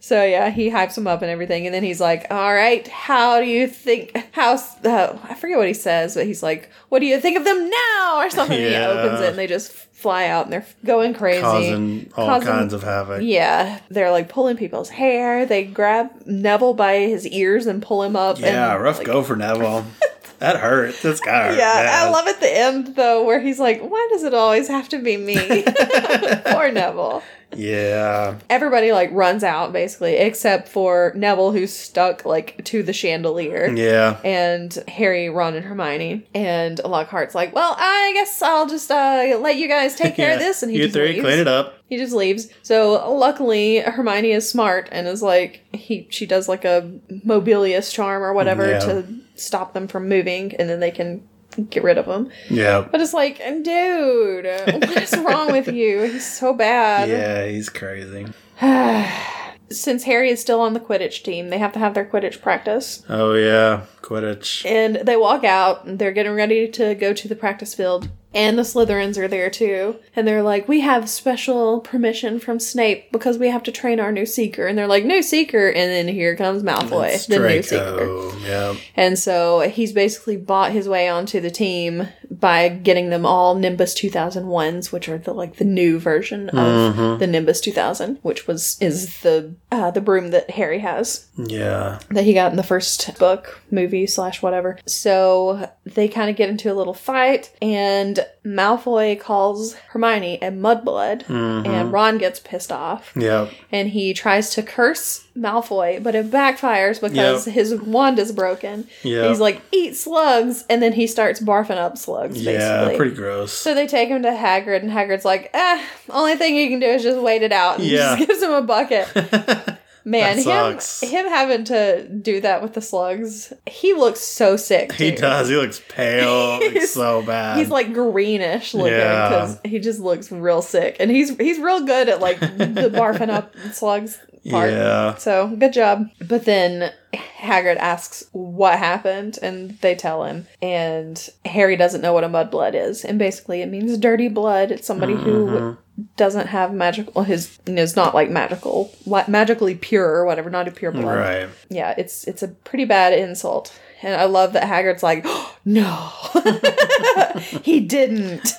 So 0.00 0.24
yeah, 0.24 0.50
he 0.50 0.70
hypes 0.70 0.96
him 0.96 1.06
up 1.06 1.22
and 1.22 1.30
everything, 1.30 1.66
and 1.66 1.74
then 1.74 1.82
he's 1.84 2.00
like, 2.00 2.26
"All 2.30 2.52
right, 2.54 2.86
how 2.88 3.40
do 3.40 3.46
you 3.46 3.66
think? 3.68 4.16
How? 4.32 4.54
Uh, 4.84 5.18
I 5.24 5.34
forget 5.34 5.58
what 5.58 5.66
he 5.68 5.74
says, 5.74 6.14
but 6.14 6.24
he's 6.26 6.42
like, 6.42 6.70
"What 6.88 7.00
do 7.00 7.06
you 7.06 7.20
think 7.20 7.36
of 7.36 7.44
them 7.44 7.68
now?" 7.68 8.14
or 8.16 8.30
something. 8.30 8.58
And 8.58 8.72
Yeah. 8.72 8.92
he 8.92 8.98
opens 8.98 9.20
it, 9.20 9.28
and 9.30 9.38
they 9.38 9.46
just 9.46 9.70
fly 9.98 10.26
out, 10.28 10.44
and 10.44 10.52
they're 10.52 10.66
going 10.84 11.12
crazy, 11.12 11.40
Causing 11.42 12.12
all 12.16 12.26
Causing- 12.26 12.48
kinds 12.48 12.72
of 12.72 12.82
havoc. 12.84 13.20
yeah, 13.22 13.80
they're 13.90 14.10
like 14.12 14.28
pulling 14.28 14.56
people's 14.56 14.90
hair. 14.90 15.44
They 15.44 15.64
grab 15.64 16.10
Neville 16.24 16.74
by 16.74 16.98
his 17.00 17.26
ears 17.26 17.66
and 17.66 17.82
pull 17.82 18.02
him 18.04 18.14
up. 18.16 18.38
Yeah, 18.38 18.74
and, 18.74 18.82
rough 18.82 18.98
like- 18.98 19.06
go 19.06 19.22
for 19.22 19.34
Neville. 19.36 19.84
that 20.38 20.56
hurt. 20.56 20.94
That's 21.02 21.18
got 21.20 21.48
hurt. 21.50 21.58
Yeah, 21.58 22.04
I 22.06 22.10
love 22.10 22.28
at 22.28 22.38
the 22.40 22.56
end 22.58 22.94
though, 22.94 23.24
where 23.24 23.40
he's 23.40 23.58
like, 23.58 23.80
"Why 23.82 24.08
does 24.12 24.22
it 24.22 24.34
always 24.34 24.68
have 24.68 24.88
to 24.90 24.98
be 25.00 25.16
me?" 25.16 25.34
Poor 26.46 26.70
Neville. 26.70 27.22
Yeah. 27.56 28.38
Everybody 28.50 28.92
like 28.92 29.10
runs 29.12 29.42
out 29.42 29.72
basically, 29.72 30.16
except 30.16 30.68
for 30.68 31.12
Neville, 31.14 31.52
who's 31.52 31.72
stuck 31.72 32.24
like 32.24 32.62
to 32.66 32.82
the 32.82 32.92
chandelier. 32.92 33.68
Yeah. 33.74 34.20
And 34.24 34.72
Harry, 34.88 35.28
Ron, 35.30 35.54
and 35.54 35.64
Hermione, 35.64 36.26
and 36.34 36.78
Lockhart's 36.84 37.34
like, 37.34 37.54
"Well, 37.54 37.74
I 37.78 38.10
guess 38.14 38.40
I'll 38.42 38.68
just 38.68 38.90
uh, 38.90 39.38
let 39.40 39.56
you 39.56 39.66
guys 39.68 39.94
take 39.96 40.14
care 40.14 40.34
of 40.34 40.38
this." 40.40 40.62
And 40.62 40.70
he 40.70 40.78
you 40.78 40.84
just 40.84 40.94
three 40.94 41.08
leaves. 41.14 41.20
clean 41.22 41.38
it 41.38 41.48
up. 41.48 41.74
He 41.88 41.96
just 41.96 42.12
leaves. 42.12 42.48
So 42.62 43.10
luckily, 43.12 43.78
Hermione 43.78 44.32
is 44.32 44.48
smart 44.48 44.88
and 44.92 45.06
is 45.08 45.22
like 45.22 45.64
he. 45.72 46.06
She 46.10 46.26
does 46.26 46.48
like 46.48 46.64
a 46.64 46.82
mobilius 47.26 47.92
charm 47.92 48.22
or 48.22 48.32
whatever 48.34 48.68
Yeah. 48.68 48.78
to 48.80 49.06
stop 49.36 49.72
them 49.72 49.88
from 49.88 50.08
moving, 50.08 50.54
and 50.56 50.68
then 50.68 50.80
they 50.80 50.90
can 50.90 51.26
get 51.70 51.82
rid 51.82 51.98
of 51.98 52.06
him. 52.06 52.30
Yeah. 52.50 52.86
But 52.90 53.00
it's 53.00 53.14
like, 53.14 53.40
and 53.40 53.64
dude, 53.64 54.44
what 54.46 55.02
is 55.02 55.16
wrong 55.18 55.52
with 55.52 55.68
you? 55.68 56.02
He's 56.02 56.30
so 56.30 56.52
bad. 56.54 57.08
Yeah, 57.18 57.46
he's 57.46 57.68
crazy. 57.68 58.26
Since 59.70 60.04
Harry 60.04 60.30
is 60.30 60.40
still 60.40 60.60
on 60.60 60.72
the 60.72 60.80
Quidditch 60.80 61.22
team, 61.22 61.48
they 61.50 61.58
have 61.58 61.72
to 61.74 61.78
have 61.78 61.94
their 61.94 62.04
Quidditch 62.04 62.40
practice. 62.40 63.02
Oh 63.08 63.34
yeah, 63.34 63.84
Quidditch. 64.02 64.64
And 64.64 64.96
they 64.96 65.16
walk 65.16 65.44
out, 65.44 65.84
and 65.84 65.98
they're 65.98 66.12
getting 66.12 66.32
ready 66.34 66.68
to 66.68 66.94
go 66.94 67.12
to 67.12 67.28
the 67.28 67.36
practice 67.36 67.74
field. 67.74 68.08
And 68.34 68.58
the 68.58 68.62
Slytherins 68.62 69.16
are 69.16 69.28
there 69.28 69.48
too. 69.48 69.96
And 70.14 70.28
they're 70.28 70.42
like, 70.42 70.68
We 70.68 70.80
have 70.80 71.08
special 71.08 71.80
permission 71.80 72.38
from 72.38 72.60
Snape 72.60 73.10
because 73.10 73.38
we 73.38 73.48
have 73.48 73.62
to 73.64 73.72
train 73.72 74.00
our 74.00 74.12
new 74.12 74.26
seeker. 74.26 74.66
And 74.66 74.76
they're 74.76 74.86
like, 74.86 75.04
New 75.04 75.22
seeker. 75.22 75.68
And 75.68 75.90
then 75.90 76.08
here 76.08 76.36
comes 76.36 76.62
Malfoy, 76.62 77.26
the 77.26 77.38
new 77.38 77.62
seeker. 77.62 78.46
Yeah. 78.46 78.76
And 78.96 79.18
so 79.18 79.60
he's 79.60 79.92
basically 79.92 80.36
bought 80.36 80.72
his 80.72 80.88
way 80.88 81.08
onto 81.08 81.40
the 81.40 81.50
team 81.50 82.08
by 82.40 82.68
getting 82.68 83.10
them 83.10 83.26
all 83.26 83.54
Nimbus 83.54 83.94
2001s, 83.94 84.92
which 84.92 85.08
are 85.08 85.18
the 85.18 85.32
like 85.32 85.56
the 85.56 85.64
new 85.64 85.98
version 85.98 86.48
of 86.50 87.18
the 87.18 87.26
Nimbus 87.26 87.60
2000, 87.60 88.18
which 88.22 88.46
was 88.46 88.76
is 88.80 89.20
the 89.22 89.54
uh, 89.72 89.90
the 89.90 90.00
broom 90.00 90.30
that 90.30 90.50
Harry 90.50 90.78
has. 90.80 91.26
Yeah. 91.36 92.00
that 92.10 92.24
he 92.24 92.34
got 92.34 92.50
in 92.50 92.56
the 92.56 92.62
first 92.64 93.16
book, 93.18 93.60
movie 93.70 94.06
slash 94.06 94.42
whatever. 94.42 94.78
So 94.86 95.70
they 95.84 96.08
kind 96.08 96.28
of 96.30 96.36
get 96.36 96.48
into 96.50 96.72
a 96.72 96.74
little 96.74 96.94
fight, 96.94 97.52
and 97.62 98.18
Malfoy 98.44 99.20
calls 99.20 99.74
Hermione 99.90 100.38
a 100.42 100.50
mudblood, 100.50 101.28
and 101.28 101.92
Ron 101.92 102.18
gets 102.18 102.40
pissed 102.40 102.72
off, 102.72 103.12
Yeah, 103.14 103.50
and 103.70 103.88
he 103.90 104.12
tries 104.14 104.50
to 104.54 104.62
curse 104.62 105.27
Malfoy, 105.38 106.02
but 106.02 106.14
it 106.14 106.30
backfires 106.30 107.00
because 107.00 107.46
Yep. 107.46 107.54
his 107.54 107.74
wand 107.76 108.18
is 108.18 108.32
broken. 108.32 108.86
Yeah. 109.02 109.28
He's 109.28 109.40
like, 109.40 109.60
eat 109.72 109.96
slugs, 109.96 110.64
and 110.68 110.82
then 110.82 110.92
he 110.92 111.06
starts 111.06 111.40
barfing 111.40 111.76
up 111.78 111.96
slugs, 111.96 112.40
Yeah, 112.42 112.52
basically. 112.84 112.96
pretty 112.96 113.14
gross. 113.14 113.52
so 113.52 113.74
they 113.74 113.86
take 113.86 114.08
him 114.08 114.22
to 114.22 114.30
Hagrid, 114.30 114.82
and 114.82 114.90
Hagrid's 114.90 115.24
like, 115.24 115.50
eh, 115.54 115.82
only 116.10 116.36
thing 116.36 116.56
you 116.56 116.68
can 116.68 116.80
do 116.80 116.86
is 116.86 117.02
just 117.02 117.18
wait 117.20 117.42
it 117.42 117.52
out. 117.52 117.78
And 117.78 117.86
Yeah. 117.86 118.16
just 118.16 118.28
gives 118.28 118.42
him 118.42 118.52
a 118.52 118.62
bucket. 118.62 119.06
Man, 120.04 120.38
him 120.38 120.78
him 121.02 121.26
having 121.28 121.64
to 121.64 122.08
do 122.08 122.40
that 122.40 122.62
with 122.62 122.72
the 122.72 122.80
slugs, 122.80 123.52
he 123.66 123.92
looks 123.92 124.20
so 124.20 124.56
sick. 124.56 124.92
he 124.92 125.10
does. 125.10 125.50
He 125.50 125.56
looks 125.56 125.82
pale. 125.90 126.52
like, 126.60 126.70
He's- 126.72 126.92
so 126.92 127.20
bad. 127.20 127.58
He's 127.58 127.68
like 127.68 127.92
greenish 127.92 128.72
looking 128.72 128.94
Yeah. 128.94 129.28
because 129.28 129.58
he 129.66 129.78
just 129.78 130.00
looks 130.00 130.32
real 130.32 130.62
sick, 130.62 130.96
and 130.98 131.10
he's 131.10 131.36
he's 131.36 131.58
real 131.58 131.84
good 131.84 132.08
at 132.08 132.20
like 132.20 132.40
the 132.40 132.90
barfing 132.94 133.28
up 133.28 133.52
slugs 133.72 134.18
part. 134.50 134.70
Yeah. 134.70 135.14
So 135.16 135.48
good 135.48 135.72
job. 135.72 136.08
But 136.26 136.44
then 136.44 136.92
Hagrid 137.14 137.76
asks 137.76 138.24
what 138.32 138.78
happened, 138.78 139.38
and 139.42 139.78
they 139.80 139.94
tell 139.94 140.24
him, 140.24 140.46
and 140.60 141.28
Harry 141.44 141.76
doesn't 141.76 142.00
know 142.00 142.12
what 142.12 142.24
a 142.24 142.28
mudblood 142.28 142.74
is, 142.74 143.04
and 143.04 143.18
basically 143.18 143.62
it 143.62 143.68
means 143.70 143.96
dirty 143.98 144.28
blood. 144.28 144.70
It's 144.70 144.86
somebody 144.86 145.14
Mm-hmm. 145.14 145.24
who 145.24 145.76
doesn't 146.16 146.46
have 146.48 146.72
magical. 146.72 147.22
His 147.24 147.58
is 147.66 147.96
not 147.96 148.14
like 148.14 148.30
magical, 148.30 148.92
magically 149.26 149.74
pure 149.74 150.06
or 150.06 150.24
whatever, 150.26 150.48
not 150.50 150.68
a 150.68 150.70
pure 150.70 150.92
blood. 150.92 151.16
Right. 151.18 151.48
Yeah, 151.70 151.94
it's 151.98 152.24
it's 152.24 152.42
a 152.42 152.48
pretty 152.48 152.84
bad 152.84 153.12
insult. 153.18 153.76
And 154.00 154.14
I 154.20 154.26
love 154.26 154.52
that 154.52 154.62
Hagrid's 154.62 155.02
like, 155.02 155.26
no, 155.64 156.10
he 157.62 157.80
didn't. 157.80 158.52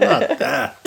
Not 0.00 0.38
that. 0.38 0.78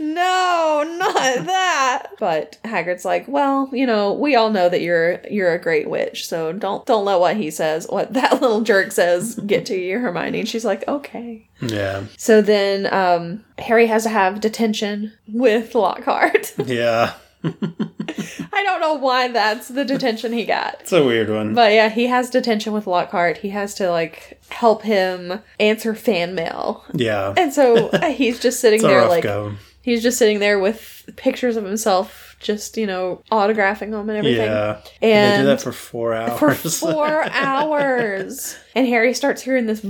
No, 0.00 0.84
not 0.98 1.14
that. 1.46 2.06
But 2.18 2.58
Hagrid's 2.64 3.04
like, 3.04 3.28
well, 3.28 3.68
you 3.72 3.86
know, 3.86 4.12
we 4.14 4.34
all 4.34 4.50
know 4.50 4.68
that 4.68 4.80
you're 4.80 5.20
you're 5.30 5.52
a 5.52 5.60
great 5.60 5.88
witch, 5.88 6.26
so 6.26 6.52
don't 6.52 6.84
don't 6.86 7.04
let 7.04 7.20
what 7.20 7.36
he 7.36 7.50
says, 7.50 7.86
what 7.88 8.12
that 8.14 8.40
little 8.40 8.62
jerk 8.62 8.92
says, 8.92 9.34
get 9.46 9.66
to 9.66 9.76
you, 9.76 9.98
Hermione. 9.98 10.40
And 10.40 10.48
she's 10.48 10.64
like, 10.64 10.86
okay. 10.88 11.46
Yeah. 11.60 12.04
So 12.16 12.40
then 12.40 12.92
um, 12.92 13.44
Harry 13.58 13.86
has 13.86 14.04
to 14.04 14.08
have 14.08 14.40
detention 14.40 15.12
with 15.28 15.74
Lockhart. 15.74 16.54
Yeah. 16.66 17.14
I 17.42 18.62
don't 18.64 18.80
know 18.80 18.94
why 18.94 19.28
that's 19.28 19.68
the 19.68 19.84
detention 19.84 20.32
he 20.34 20.44
got. 20.44 20.76
It's 20.80 20.92
a 20.92 21.02
weird 21.04 21.30
one. 21.30 21.54
But 21.54 21.72
yeah, 21.72 21.88
he 21.88 22.06
has 22.06 22.28
detention 22.28 22.72
with 22.74 22.86
Lockhart. 22.86 23.38
He 23.38 23.48
has 23.50 23.74
to 23.76 23.90
like 23.90 24.40
help 24.50 24.82
him 24.82 25.40
answer 25.58 25.94
fan 25.94 26.34
mail. 26.34 26.84
yeah. 26.92 27.32
And 27.36 27.52
so 27.52 27.88
uh, 27.88 28.10
he's 28.10 28.40
just 28.40 28.60
sitting 28.60 28.82
there 28.82 29.06
like 29.08 29.22
go. 29.24 29.54
He's 29.82 30.02
just 30.02 30.18
sitting 30.18 30.38
there 30.38 30.58
with 30.58 31.08
pictures 31.16 31.56
of 31.56 31.64
himself 31.64 32.36
just, 32.40 32.76
you 32.78 32.86
know, 32.86 33.22
autographing 33.30 33.90
them 33.90 34.08
and 34.08 34.18
everything. 34.18 34.46
Yeah. 34.46 34.80
And 35.02 35.34
they 35.34 35.42
do 35.42 35.46
that 35.48 35.60
for 35.60 35.72
four 35.72 36.14
hours. 36.14 36.38
for 36.38 36.54
four 36.54 37.22
hours. 37.30 38.56
And 38.74 38.86
Harry 38.86 39.12
starts 39.14 39.42
hearing 39.42 39.66
this 39.66 39.84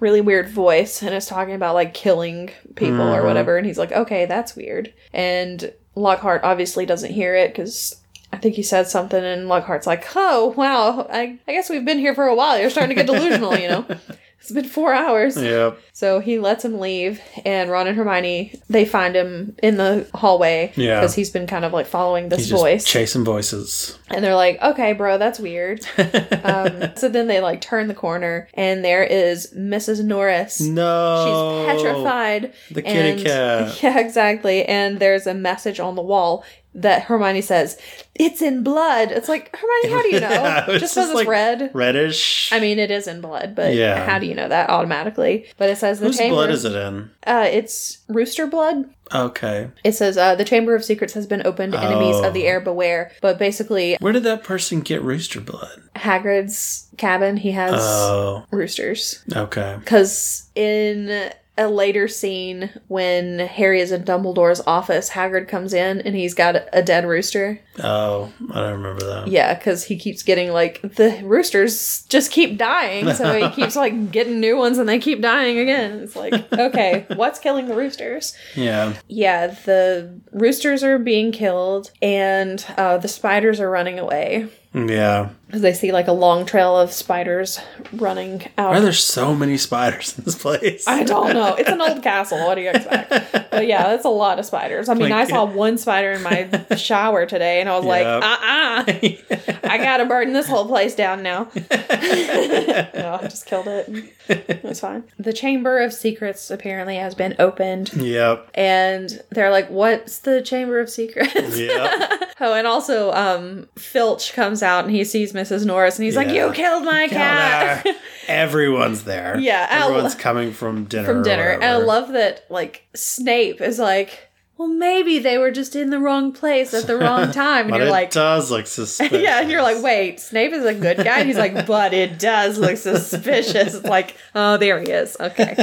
really 0.00 0.20
weird 0.20 0.48
voice 0.48 1.02
and 1.02 1.12
is 1.14 1.26
talking 1.26 1.54
about 1.54 1.74
like 1.74 1.92
killing 1.94 2.50
people 2.76 3.02
or 3.02 3.22
Mhm. 3.22 3.26
whatever. 3.26 3.56
And 3.56 3.66
he's 3.66 3.78
like, 3.78 3.90
okay, 3.92 4.26
that's 4.26 4.54
weird. 4.54 4.92
And 5.12 5.72
Lockhart 5.96 6.44
obviously 6.44 6.86
doesn't 6.86 7.10
hear 7.12 7.34
it 7.34 7.48
because 7.48 7.96
I 8.32 8.36
think 8.36 8.54
he 8.54 8.62
said 8.62 8.86
something, 8.86 9.24
and 9.24 9.48
Lockhart's 9.48 9.86
like, 9.86 10.04
oh, 10.14 10.48
wow, 10.56 11.06
I, 11.10 11.38
I 11.48 11.52
guess 11.52 11.70
we've 11.70 11.84
been 11.84 11.98
here 11.98 12.14
for 12.14 12.26
a 12.26 12.34
while. 12.34 12.60
You're 12.60 12.68
starting 12.70 12.94
to 12.94 13.02
get 13.02 13.06
delusional, 13.12 13.56
you 13.58 13.68
know? 13.68 13.86
It's 14.40 14.52
been 14.52 14.64
four 14.64 14.94
hours. 14.94 15.36
Yep. 15.36 15.78
So 15.92 16.20
he 16.20 16.38
lets 16.38 16.64
him 16.64 16.78
leave, 16.80 17.20
and 17.44 17.70
Ron 17.70 17.86
and 17.88 17.96
Hermione 17.96 18.54
they 18.70 18.84
find 18.84 19.14
him 19.16 19.56
in 19.62 19.76
the 19.76 20.08
hallway 20.14 20.72
Yeah. 20.76 21.00
because 21.00 21.14
he's 21.14 21.30
been 21.30 21.46
kind 21.46 21.64
of 21.64 21.72
like 21.72 21.86
following 21.86 22.28
this 22.28 22.38
He's 22.40 22.48
just 22.50 22.62
voice, 22.62 22.84
chasing 22.84 23.24
voices. 23.24 23.98
and 24.08 24.24
they're 24.24 24.36
like, 24.36 24.60
"Okay, 24.62 24.92
bro, 24.92 25.18
that's 25.18 25.38
weird." 25.40 25.84
um, 26.44 26.96
so 26.96 27.08
then 27.08 27.26
they 27.26 27.40
like 27.40 27.60
turn 27.60 27.88
the 27.88 27.94
corner, 27.94 28.48
and 28.54 28.84
there 28.84 29.02
is 29.04 29.52
Mrs. 29.56 30.04
Norris. 30.04 30.60
no. 30.60 31.66
She's 31.66 31.76
petrified. 31.82 32.52
The 32.70 32.82
kitty 32.82 33.22
cat. 33.24 33.78
Yeah, 33.82 33.98
exactly. 33.98 34.64
And 34.64 34.98
there's 34.98 35.26
a 35.26 35.34
message 35.34 35.80
on 35.80 35.94
the 35.94 36.02
wall 36.02 36.44
that 36.82 37.02
Hermione 37.02 37.40
says, 37.42 37.78
"It's 38.14 38.40
in 38.42 38.62
blood." 38.62 39.10
It's 39.12 39.28
like 39.28 39.54
Hermione, 39.56 39.90
how 39.96 40.02
do 40.02 40.08
you 40.14 40.20
know? 40.26 40.28
Yeah, 40.30 40.66
just 40.78 40.94
because 40.94 41.08
it's 41.10 41.14
like- 41.14 41.28
red. 41.28 41.70
Reddish. 41.74 42.50
I 42.52 42.60
mean, 42.60 42.78
it 42.78 42.90
is 42.90 43.06
in 43.06 43.20
blood, 43.20 43.54
but 43.54 43.74
Yeah. 43.74 44.04
how 44.06 44.18
do 44.18 44.26
you 44.26 44.34
know 44.34 44.48
that 44.48 44.70
automatically? 44.70 45.46
But 45.56 45.70
it 45.70 45.78
says 45.78 46.00
the 46.00 46.06
Whose 46.06 46.18
chamber. 46.18 46.34
blood 46.36 46.50
is 46.50 46.64
it 46.64 46.74
in? 46.74 47.10
Uh, 47.26 47.46
it's 47.50 47.98
rooster 48.08 48.46
blood. 48.46 48.84
Okay. 49.14 49.68
It 49.84 49.92
says 49.92 50.18
uh, 50.18 50.34
the 50.34 50.44
Chamber 50.44 50.74
of 50.74 50.84
Secrets 50.84 51.14
has 51.14 51.26
been 51.26 51.46
opened. 51.46 51.74
Enemies 51.74 52.16
of 52.20 52.34
the 52.34 52.44
Oh. 52.44 52.48
heir 52.48 52.60
beware. 52.60 53.10
But 53.22 53.38
basically, 53.38 53.96
Where 54.00 54.12
did 54.12 54.24
that 54.24 54.44
person 54.44 54.80
get 54.80 55.02
rooster 55.02 55.40
blood? 55.40 55.80
Hagrid's 55.96 56.88
cabin 56.98 57.38
he 57.38 57.52
has 57.52 57.72
Oh, 57.76 58.44
roosters 58.50 59.22
okay. 59.34 59.76
because 59.80 60.50
in 60.54 61.30
a 61.58 61.68
later 61.68 62.08
scene 62.08 62.70
when 62.86 63.40
Harry 63.40 63.80
is 63.80 63.92
in 63.92 64.04
Dumbledore's 64.04 64.62
office, 64.66 65.10
Hagrid 65.10 65.48
comes 65.48 65.74
in 65.74 66.00
and 66.00 66.14
he's 66.14 66.32
got 66.32 66.56
a 66.72 66.82
dead 66.82 67.04
rooster. 67.06 67.60
Oh, 67.82 68.32
I 68.52 68.60
don't 68.60 68.82
remember 68.82 69.04
that. 69.04 69.28
Yeah, 69.28 69.54
because 69.54 69.84
he 69.84 69.98
keeps 69.98 70.22
getting 70.22 70.52
like 70.52 70.80
the 70.82 71.20
roosters 71.24 72.04
just 72.04 72.30
keep 72.30 72.56
dying, 72.56 73.12
so 73.14 73.38
he 73.38 73.50
keeps 73.54 73.76
like 73.76 74.10
getting 74.12 74.40
new 74.40 74.56
ones 74.56 74.78
and 74.78 74.88
they 74.88 74.98
keep 74.98 75.20
dying 75.20 75.58
again. 75.58 76.00
It's 76.00 76.16
like 76.16 76.34
okay, 76.52 77.06
what's 77.14 77.38
killing 77.38 77.66
the 77.66 77.74
roosters? 77.74 78.34
Yeah. 78.54 78.94
Yeah, 79.08 79.48
the 79.48 80.20
roosters 80.32 80.82
are 80.84 80.98
being 80.98 81.32
killed 81.32 81.90
and 82.00 82.64
uh, 82.76 82.98
the 82.98 83.08
spiders 83.08 83.60
are 83.60 83.70
running 83.70 83.98
away. 83.98 84.48
Yeah. 84.74 85.30
Because 85.46 85.62
they 85.62 85.72
see 85.72 85.92
like 85.92 86.08
a 86.08 86.12
long 86.12 86.44
trail 86.44 86.78
of 86.78 86.92
spiders 86.92 87.58
running 87.92 88.42
out. 88.58 88.70
Why 88.70 88.78
are 88.78 88.80
there 88.80 88.92
so 88.92 89.34
many 89.34 89.56
spiders 89.56 90.16
in 90.18 90.24
this 90.24 90.34
place? 90.36 90.86
I 90.86 91.04
don't 91.04 91.32
know. 91.32 91.54
It's 91.54 91.70
an 91.70 91.80
old 91.80 92.02
castle. 92.02 92.38
What 92.46 92.56
do 92.56 92.60
you 92.62 92.70
expect? 92.70 93.10
But 93.50 93.66
yeah, 93.66 93.84
that's 93.84 94.04
a 94.04 94.08
lot 94.10 94.38
of 94.38 94.44
spiders. 94.46 94.88
I 94.88 94.94
mean, 94.94 95.10
Like- 95.10 95.28
I 95.28 95.30
saw 95.30 95.44
one 95.44 95.78
spider 95.78 96.12
in 96.12 96.22
my 96.22 96.48
shower 96.76 97.26
today 97.26 97.60
and 97.60 97.68
I 97.68 97.76
was 97.76 97.84
like, 97.86 98.06
uh 98.06 98.84
Yep. 99.02 99.20
uh 99.30 99.58
I 99.64 99.78
gotta 99.78 100.04
burn 100.06 100.32
this 100.32 100.46
whole 100.46 100.66
place 100.66 100.94
down 100.94 101.22
now. 101.22 101.48
no, 101.54 103.18
I 103.20 103.26
just 103.28 103.46
killed 103.46 103.68
it. 103.68 103.88
It 104.28 104.62
was 104.64 104.80
fine. 104.80 105.04
The 105.18 105.32
Chamber 105.32 105.78
of 105.82 105.92
Secrets 105.92 106.50
apparently 106.50 106.96
has 106.96 107.14
been 107.14 107.34
opened. 107.38 107.92
yep. 107.94 108.50
And 108.54 109.22
they're 109.30 109.50
like, 109.50 109.68
what's 109.70 110.18
the 110.18 110.42
Chamber 110.42 110.80
of 110.80 110.90
Secrets? 110.90 111.58
Yep. 111.58 112.24
Oh, 112.40 112.54
and 112.54 112.68
also, 112.68 113.10
um, 113.14 113.68
Filch 113.76 114.32
comes 114.32 114.62
out 114.62 114.84
and 114.84 114.94
he 114.94 115.02
sees 115.02 115.32
Mrs. 115.32 115.66
Norris 115.66 115.96
and 115.98 116.04
he's 116.04 116.14
like, 116.14 116.28
"You 116.28 116.52
killed 116.52 116.84
my 116.84 117.08
cat." 117.08 117.84
Everyone's 118.28 119.04
there. 119.04 119.38
Yeah, 119.38 119.66
Everyone's 119.70 120.14
lo- 120.14 120.20
coming 120.20 120.52
from 120.52 120.84
dinner. 120.84 121.06
From 121.06 121.22
dinner, 121.22 121.48
and 121.50 121.64
I 121.64 121.76
love 121.78 122.12
that. 122.12 122.44
Like 122.50 122.86
Snape 122.94 123.60
is 123.60 123.78
like, 123.78 124.28
"Well, 124.56 124.68
maybe 124.68 125.18
they 125.18 125.38
were 125.38 125.50
just 125.50 125.74
in 125.76 125.90
the 125.90 125.98
wrong 125.98 126.32
place 126.32 126.74
at 126.74 126.86
the 126.86 126.96
wrong 126.96 127.30
time," 127.32 127.62
and 127.66 127.70
But 127.70 127.76
you're 127.78 127.86
it 127.88 127.90
like, 127.90 128.10
does 128.10 128.50
look 128.50 128.66
suspicious. 128.66 129.22
"Yeah," 129.22 129.40
and 129.40 129.50
you're 129.50 129.62
like, 129.62 129.82
"Wait, 129.82 130.20
Snape 130.20 130.52
is 130.52 130.64
a 130.64 130.74
good 130.74 130.98
guy." 130.98 131.18
And 131.20 131.28
he's 131.28 131.38
like, 131.38 131.66
"But 131.66 131.92
it 131.94 132.18
does 132.18 132.58
look 132.58 132.76
suspicious." 132.76 133.74
It's 133.74 133.84
like, 133.96 134.14
"Oh, 134.34 134.56
there 134.58 134.80
he 134.80 134.90
is." 134.90 135.16
Okay, 135.18 135.54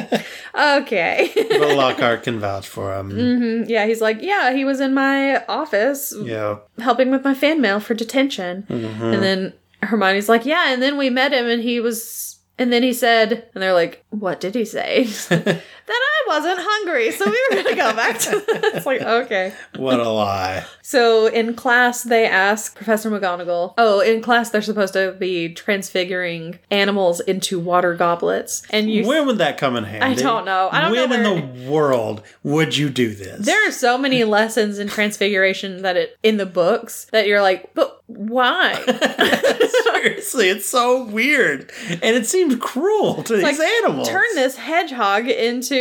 okay. 0.55 1.32
but 1.36 1.76
Lockhart 1.76 2.24
can 2.24 2.39
vouch 2.39 2.68
for 2.68 2.93
him. 2.97 3.11
Mhm. 3.11 3.70
Yeah, 3.70 3.86
he's 3.86 4.01
like, 4.01 4.22
"Yeah, 4.22 4.53
he 4.53 4.66
was 4.66 4.80
in 4.80 4.93
my 4.93 5.43
office 5.45 6.13
Yeah. 6.22 6.57
helping 6.80 7.11
with 7.11 7.24
my 7.24 7.34
fan 7.34 7.61
mail 7.61 7.80
for 7.80 7.93
detention." 7.93 8.66
Mhm. 8.70 9.13
And 9.13 9.24
then 9.24 9.53
Hermione's 9.84 10.30
like, 10.30 10.45
yeah, 10.45 10.74
and 10.74 10.82
then 10.82 10.97
we 10.97 11.09
met 11.11 11.32
him 11.32 11.45
and 11.45 11.61
he 11.61 11.80
was, 11.80 12.35
and 12.58 12.72
then 12.72 12.84
he 12.84 12.93
said, 12.93 13.49
and 13.53 13.62
they're 13.62 13.74
like, 13.74 14.06
what 14.10 14.39
did 14.39 14.56
he 14.56 14.66
say? 14.66 15.08
that 15.88 16.02
I 16.02 16.28
wasn't 16.28 16.58
hungry, 16.60 17.12
so 17.12 17.26
we 17.30 17.40
were 17.58 17.64
gonna 17.64 17.76
go 17.76 17.96
back 17.96 18.20
to 18.20 18.44
It's 18.76 18.86
like, 18.86 19.02
okay. 19.02 19.54
what 19.76 20.00
a 20.00 20.10
lie. 20.10 20.66
So 20.82 21.28
in 21.28 21.54
class, 21.56 22.04
they 22.04 22.26
ask 22.26 22.76
Professor 22.76 23.10
McGonagall, 23.12 23.74
oh, 23.78 24.00
in 24.00 24.22
class, 24.22 24.50
they're 24.50 24.62
supposed 24.62 24.94
to 24.94 25.12
be 25.14 25.54
transfiguring 25.54 26.60
animals 26.72 27.20
into 27.22 27.60
water 27.60 27.94
goblets. 27.96 28.64
And 28.70 28.90
you, 28.90 29.08
when 29.08 29.26
would 29.28 29.38
that 29.40 29.58
come 29.58 29.76
in 29.76 29.84
handy? 29.84 30.06
I 30.06 30.14
don't 30.16 30.46
know. 30.46 30.70
I 30.72 30.82
don't 30.82 30.92
when 30.92 31.10
know 31.24 31.34
where- 31.34 31.44
in 31.44 31.64
the 31.64 31.70
world 31.72 32.22
would 32.44 32.76
you 32.76 32.90
do 32.90 33.14
this? 33.14 33.46
there 33.46 33.68
are 33.68 33.72
so 33.72 33.98
many 33.98 34.24
lessons 34.38 34.80
in 34.80 34.88
transfiguration 34.88 35.82
that 35.84 35.96
it, 35.98 36.18
in 36.24 36.38
the 36.38 36.46
books, 36.46 37.06
that 37.12 37.28
you're 37.28 37.42
like, 37.42 37.74
but 37.76 38.02
why? 38.08 38.74
Seriously, 39.94 40.50
it's 40.50 40.66
so 40.68 41.04
weird. 41.06 41.72
And 41.90 42.16
it 42.16 42.28
seems 42.28 42.56
cruel 42.58 43.24
to 43.24 43.38
like, 43.38 43.58
these 43.58 43.68
animals. 43.84 44.08
turn 44.08 44.26
this 44.36 44.56
hedgehog 44.56 45.28
into 45.28 45.74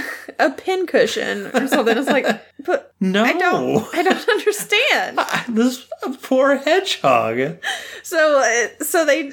a 0.38 0.50
pincushion 0.50 1.46
or 1.54 1.66
something. 1.68 1.96
It's 1.96 2.08
like, 2.08 2.26
but 2.64 2.94
No. 3.00 3.24
I 3.24 3.32
don't, 3.32 3.94
I 3.94 4.02
don't 4.02 4.28
understand. 4.28 5.18
this 5.48 5.86
poor 6.22 6.56
hedgehog. 6.56 7.58
So, 8.02 8.40
uh, 8.40 8.84
so 8.84 9.04
they, 9.04 9.32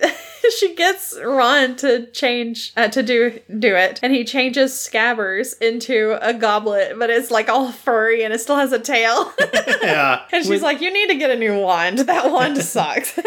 she 0.57 0.75
gets 0.75 1.17
Ron 1.23 1.75
to 1.77 2.07
change 2.07 2.73
uh, 2.75 2.87
to 2.89 3.03
do 3.03 3.39
do 3.57 3.75
it, 3.75 3.99
and 4.03 4.13
he 4.13 4.23
changes 4.23 4.73
Scabbers 4.73 5.59
into 5.61 6.17
a 6.21 6.33
goblet, 6.33 6.97
but 6.97 7.09
it's 7.09 7.31
like 7.31 7.49
all 7.49 7.71
furry 7.71 8.23
and 8.23 8.33
it 8.33 8.39
still 8.39 8.57
has 8.57 8.71
a 8.71 8.79
tail. 8.79 9.31
Yeah. 9.81 10.23
and 10.31 10.45
she's 10.45 10.61
like, 10.61 10.81
"You 10.81 10.91
need 10.91 11.07
to 11.07 11.15
get 11.15 11.29
a 11.29 11.35
new 11.35 11.59
wand. 11.59 11.99
That 11.99 12.31
wand 12.31 12.57
sucks." 12.57 13.17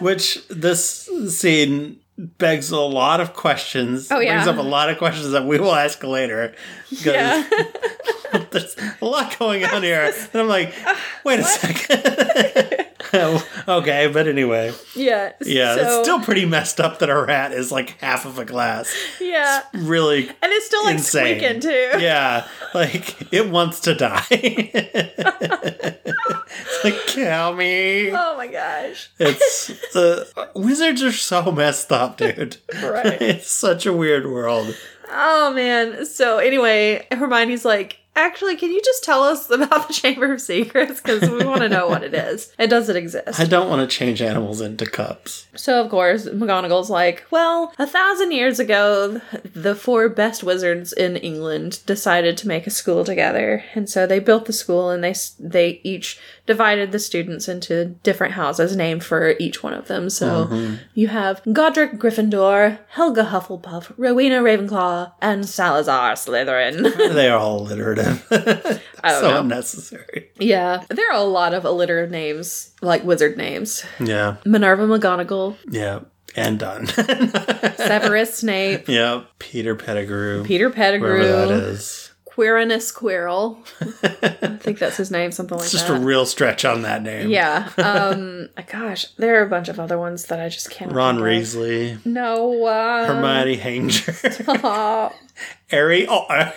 Which 0.00 0.46
this 0.48 1.08
scene 1.28 1.98
begs 2.18 2.70
a 2.70 2.80
lot 2.80 3.20
of 3.20 3.34
questions. 3.34 4.10
Oh, 4.10 4.20
yeah. 4.20 4.42
Brings 4.42 4.48
up 4.48 4.64
a 4.64 4.68
lot 4.68 4.90
of 4.90 4.98
questions 4.98 5.30
that 5.32 5.44
we 5.44 5.58
will 5.58 5.74
ask 5.74 6.02
later. 6.02 6.54
yeah. 6.90 7.48
There's 8.50 8.76
a 9.00 9.04
lot 9.04 9.38
going 9.38 9.64
on 9.64 9.82
here. 9.82 10.02
And 10.32 10.42
I'm 10.42 10.48
like, 10.48 10.74
wait 11.24 11.40
a 11.40 11.44
second. 11.44 12.80
okay, 13.68 14.10
but 14.12 14.26
anyway. 14.26 14.72
yeah. 14.94 15.32
Yeah, 15.40 15.74
so, 15.74 15.80
it's 15.82 15.98
still 16.06 16.20
pretty 16.20 16.44
messed 16.46 16.80
up 16.80 16.98
that 17.00 17.10
a 17.10 17.22
rat 17.22 17.52
is 17.52 17.70
like 17.72 17.90
half 18.00 18.24
of 18.26 18.38
a 18.38 18.44
glass. 18.44 18.94
yeah. 19.20 19.62
Really 19.74 20.28
And 20.28 20.52
it's 20.52 20.66
still 20.66 20.84
like 20.84 20.96
insane. 20.96 21.38
squeaking 21.38 21.60
too. 21.60 21.90
Yeah, 21.98 22.46
like 22.74 23.32
it 23.32 23.48
wants 23.50 23.80
to 23.80 23.94
die. 23.94 24.24
it's 24.30 25.24
like, 26.84 26.94
kill 27.06 27.54
me. 27.54 28.10
Oh 28.12 28.36
my 28.36 28.46
gosh. 28.46 29.10
It's 29.18 29.66
the 29.92 30.50
wizards 30.54 31.02
are 31.02 31.12
so 31.12 31.50
messed 31.52 31.92
up, 31.92 32.16
dude. 32.18 32.56
Right. 32.82 33.20
it's 33.20 33.50
such 33.50 33.86
a 33.86 33.92
weird 33.92 34.26
world. 34.26 34.74
Oh 35.10 35.52
man. 35.52 36.04
So 36.06 36.38
anyway, 36.38 37.06
Hermione's 37.12 37.64
like, 37.64 37.98
actually, 38.16 38.56
can 38.56 38.72
you 38.72 38.80
just 38.82 39.04
tell 39.04 39.22
us 39.22 39.48
about 39.50 39.88
the 39.88 39.94
Chamber 39.94 40.32
of 40.32 40.40
Secrets? 40.40 41.00
Because 41.00 41.28
we 41.30 41.44
want 41.44 41.60
to 41.60 41.68
know 41.68 41.88
what 41.88 42.02
it 42.02 42.14
is. 42.14 42.52
And 42.58 42.70
does 42.70 42.88
it 42.88 42.96
exist? 42.96 43.38
I 43.38 43.44
don't 43.44 43.68
want 43.68 43.88
to 43.88 43.96
change 43.96 44.20
animals 44.20 44.60
into 44.60 44.86
cups. 44.86 45.46
So 45.54 45.80
of 45.80 45.90
course, 45.90 46.26
McGonagall's 46.26 46.90
like, 46.90 47.24
well, 47.30 47.72
a 47.78 47.86
thousand 47.86 48.32
years 48.32 48.58
ago, 48.58 49.20
the 49.54 49.74
four 49.74 50.08
best 50.08 50.42
wizards 50.42 50.92
in 50.92 51.16
England 51.16 51.80
decided 51.86 52.36
to 52.38 52.48
make 52.48 52.66
a 52.66 52.70
school 52.70 53.04
together, 53.04 53.64
and 53.74 53.88
so 53.88 54.06
they 54.06 54.18
built 54.18 54.46
the 54.46 54.52
school, 54.52 54.90
and 54.90 55.04
they 55.04 55.14
they 55.38 55.80
each 55.82 56.18
divided 56.46 56.92
the 56.92 56.98
students 56.98 57.48
into 57.48 57.86
different 58.02 58.34
houses 58.34 58.76
named 58.76 59.04
for 59.04 59.34
each 59.38 59.62
one 59.62 59.72
of 59.72 59.88
them. 59.88 60.08
So 60.08 60.46
mm-hmm. 60.46 60.74
you 60.94 61.08
have 61.08 61.42
Godric 61.52 61.94
Gryffindor, 61.94 62.78
Helga 62.88 63.24
Hufflepuff, 63.24 63.92
Rowena 63.96 64.40
Ravenclaw, 64.40 65.12
and 65.20 65.48
Salazar 65.48 66.12
Slytherin. 66.12 66.96
they 67.14 67.28
are 67.28 67.38
all 67.38 67.62
alliterative. 67.62 68.26
I 69.02 69.10
don't 69.10 69.20
so 69.20 69.30
know. 69.30 69.40
unnecessary. 69.40 70.30
yeah, 70.38 70.84
there 70.88 71.10
are 71.10 71.16
a 71.18 71.22
lot 71.22 71.54
of 71.54 71.64
alliterative 71.64 72.10
names, 72.10 72.72
like 72.80 73.04
wizard 73.04 73.36
names. 73.36 73.84
Yeah, 74.00 74.36
Minerva 74.44 74.86
McGonagall, 74.86 75.56
yeah, 75.68 76.00
and 76.34 76.58
done. 76.58 76.86
Severus 76.86 78.38
Snape, 78.38 78.88
yeah, 78.88 79.24
Peter 79.38 79.74
Pettigrew. 79.74 80.44
Peter 80.44 80.70
Pettigrew. 80.70 81.22
that 81.22 81.50
is. 81.50 82.05
Quirinus 82.36 82.92
Quirrell. 82.92 83.56
I 84.52 84.56
think 84.58 84.78
that's 84.78 84.98
his 84.98 85.10
name, 85.10 85.32
something 85.32 85.56
like 85.56 85.62
that. 85.62 85.66
It's 85.66 85.72
just 85.72 85.88
that. 85.88 85.96
a 85.96 86.04
real 86.04 86.26
stretch 86.26 86.66
on 86.66 86.82
that 86.82 87.02
name. 87.02 87.30
yeah. 87.30 87.70
Um. 87.78 88.50
gosh, 88.70 89.06
there 89.16 89.40
are 89.40 89.46
a 89.46 89.48
bunch 89.48 89.68
of 89.68 89.80
other 89.80 89.98
ones 89.98 90.26
that 90.26 90.38
I 90.40 90.48
just 90.50 90.70
can't. 90.70 90.92
Ron. 90.92 91.16
Reesley, 91.18 92.04
No. 92.04 92.66
Uh, 92.66 93.06
Hermione 93.06 93.56
Hanger, 93.56 94.14
uh, 94.48 95.08
Harry. 95.68 96.06
Oh, 96.06 96.26
uh, 96.28 96.52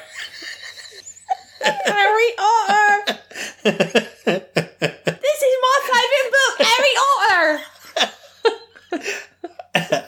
Harry 1.62 2.34
Otter. 2.40 3.20
this 3.64 5.42
is 5.44 5.56
my 5.62 5.80
favorite 5.86 6.32
book, 6.36 6.56
Harry 6.68 6.96
Otter. 7.08 7.60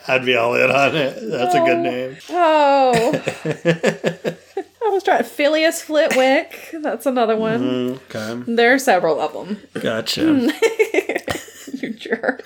I'd 0.08 0.26
be 0.26 0.36
all 0.36 0.56
in 0.56 0.70
on 0.70 0.96
it. 0.96 1.18
That's 1.22 1.56
a 1.56 1.60
good 1.60 1.80
name. 1.80 2.18
Oh. 2.30 3.94
Trying 5.62 5.72
Flitwick. 5.74 6.76
That's 6.82 7.06
another 7.06 7.36
one. 7.38 7.60
Mm-hmm. 8.00 8.16
Okay, 8.18 8.44
There 8.56 8.74
are 8.74 8.80
several 8.80 9.20
of 9.20 9.34
them. 9.34 9.58
gotcha. 9.82 10.22
you 11.74 11.94
jerk. 11.94 12.44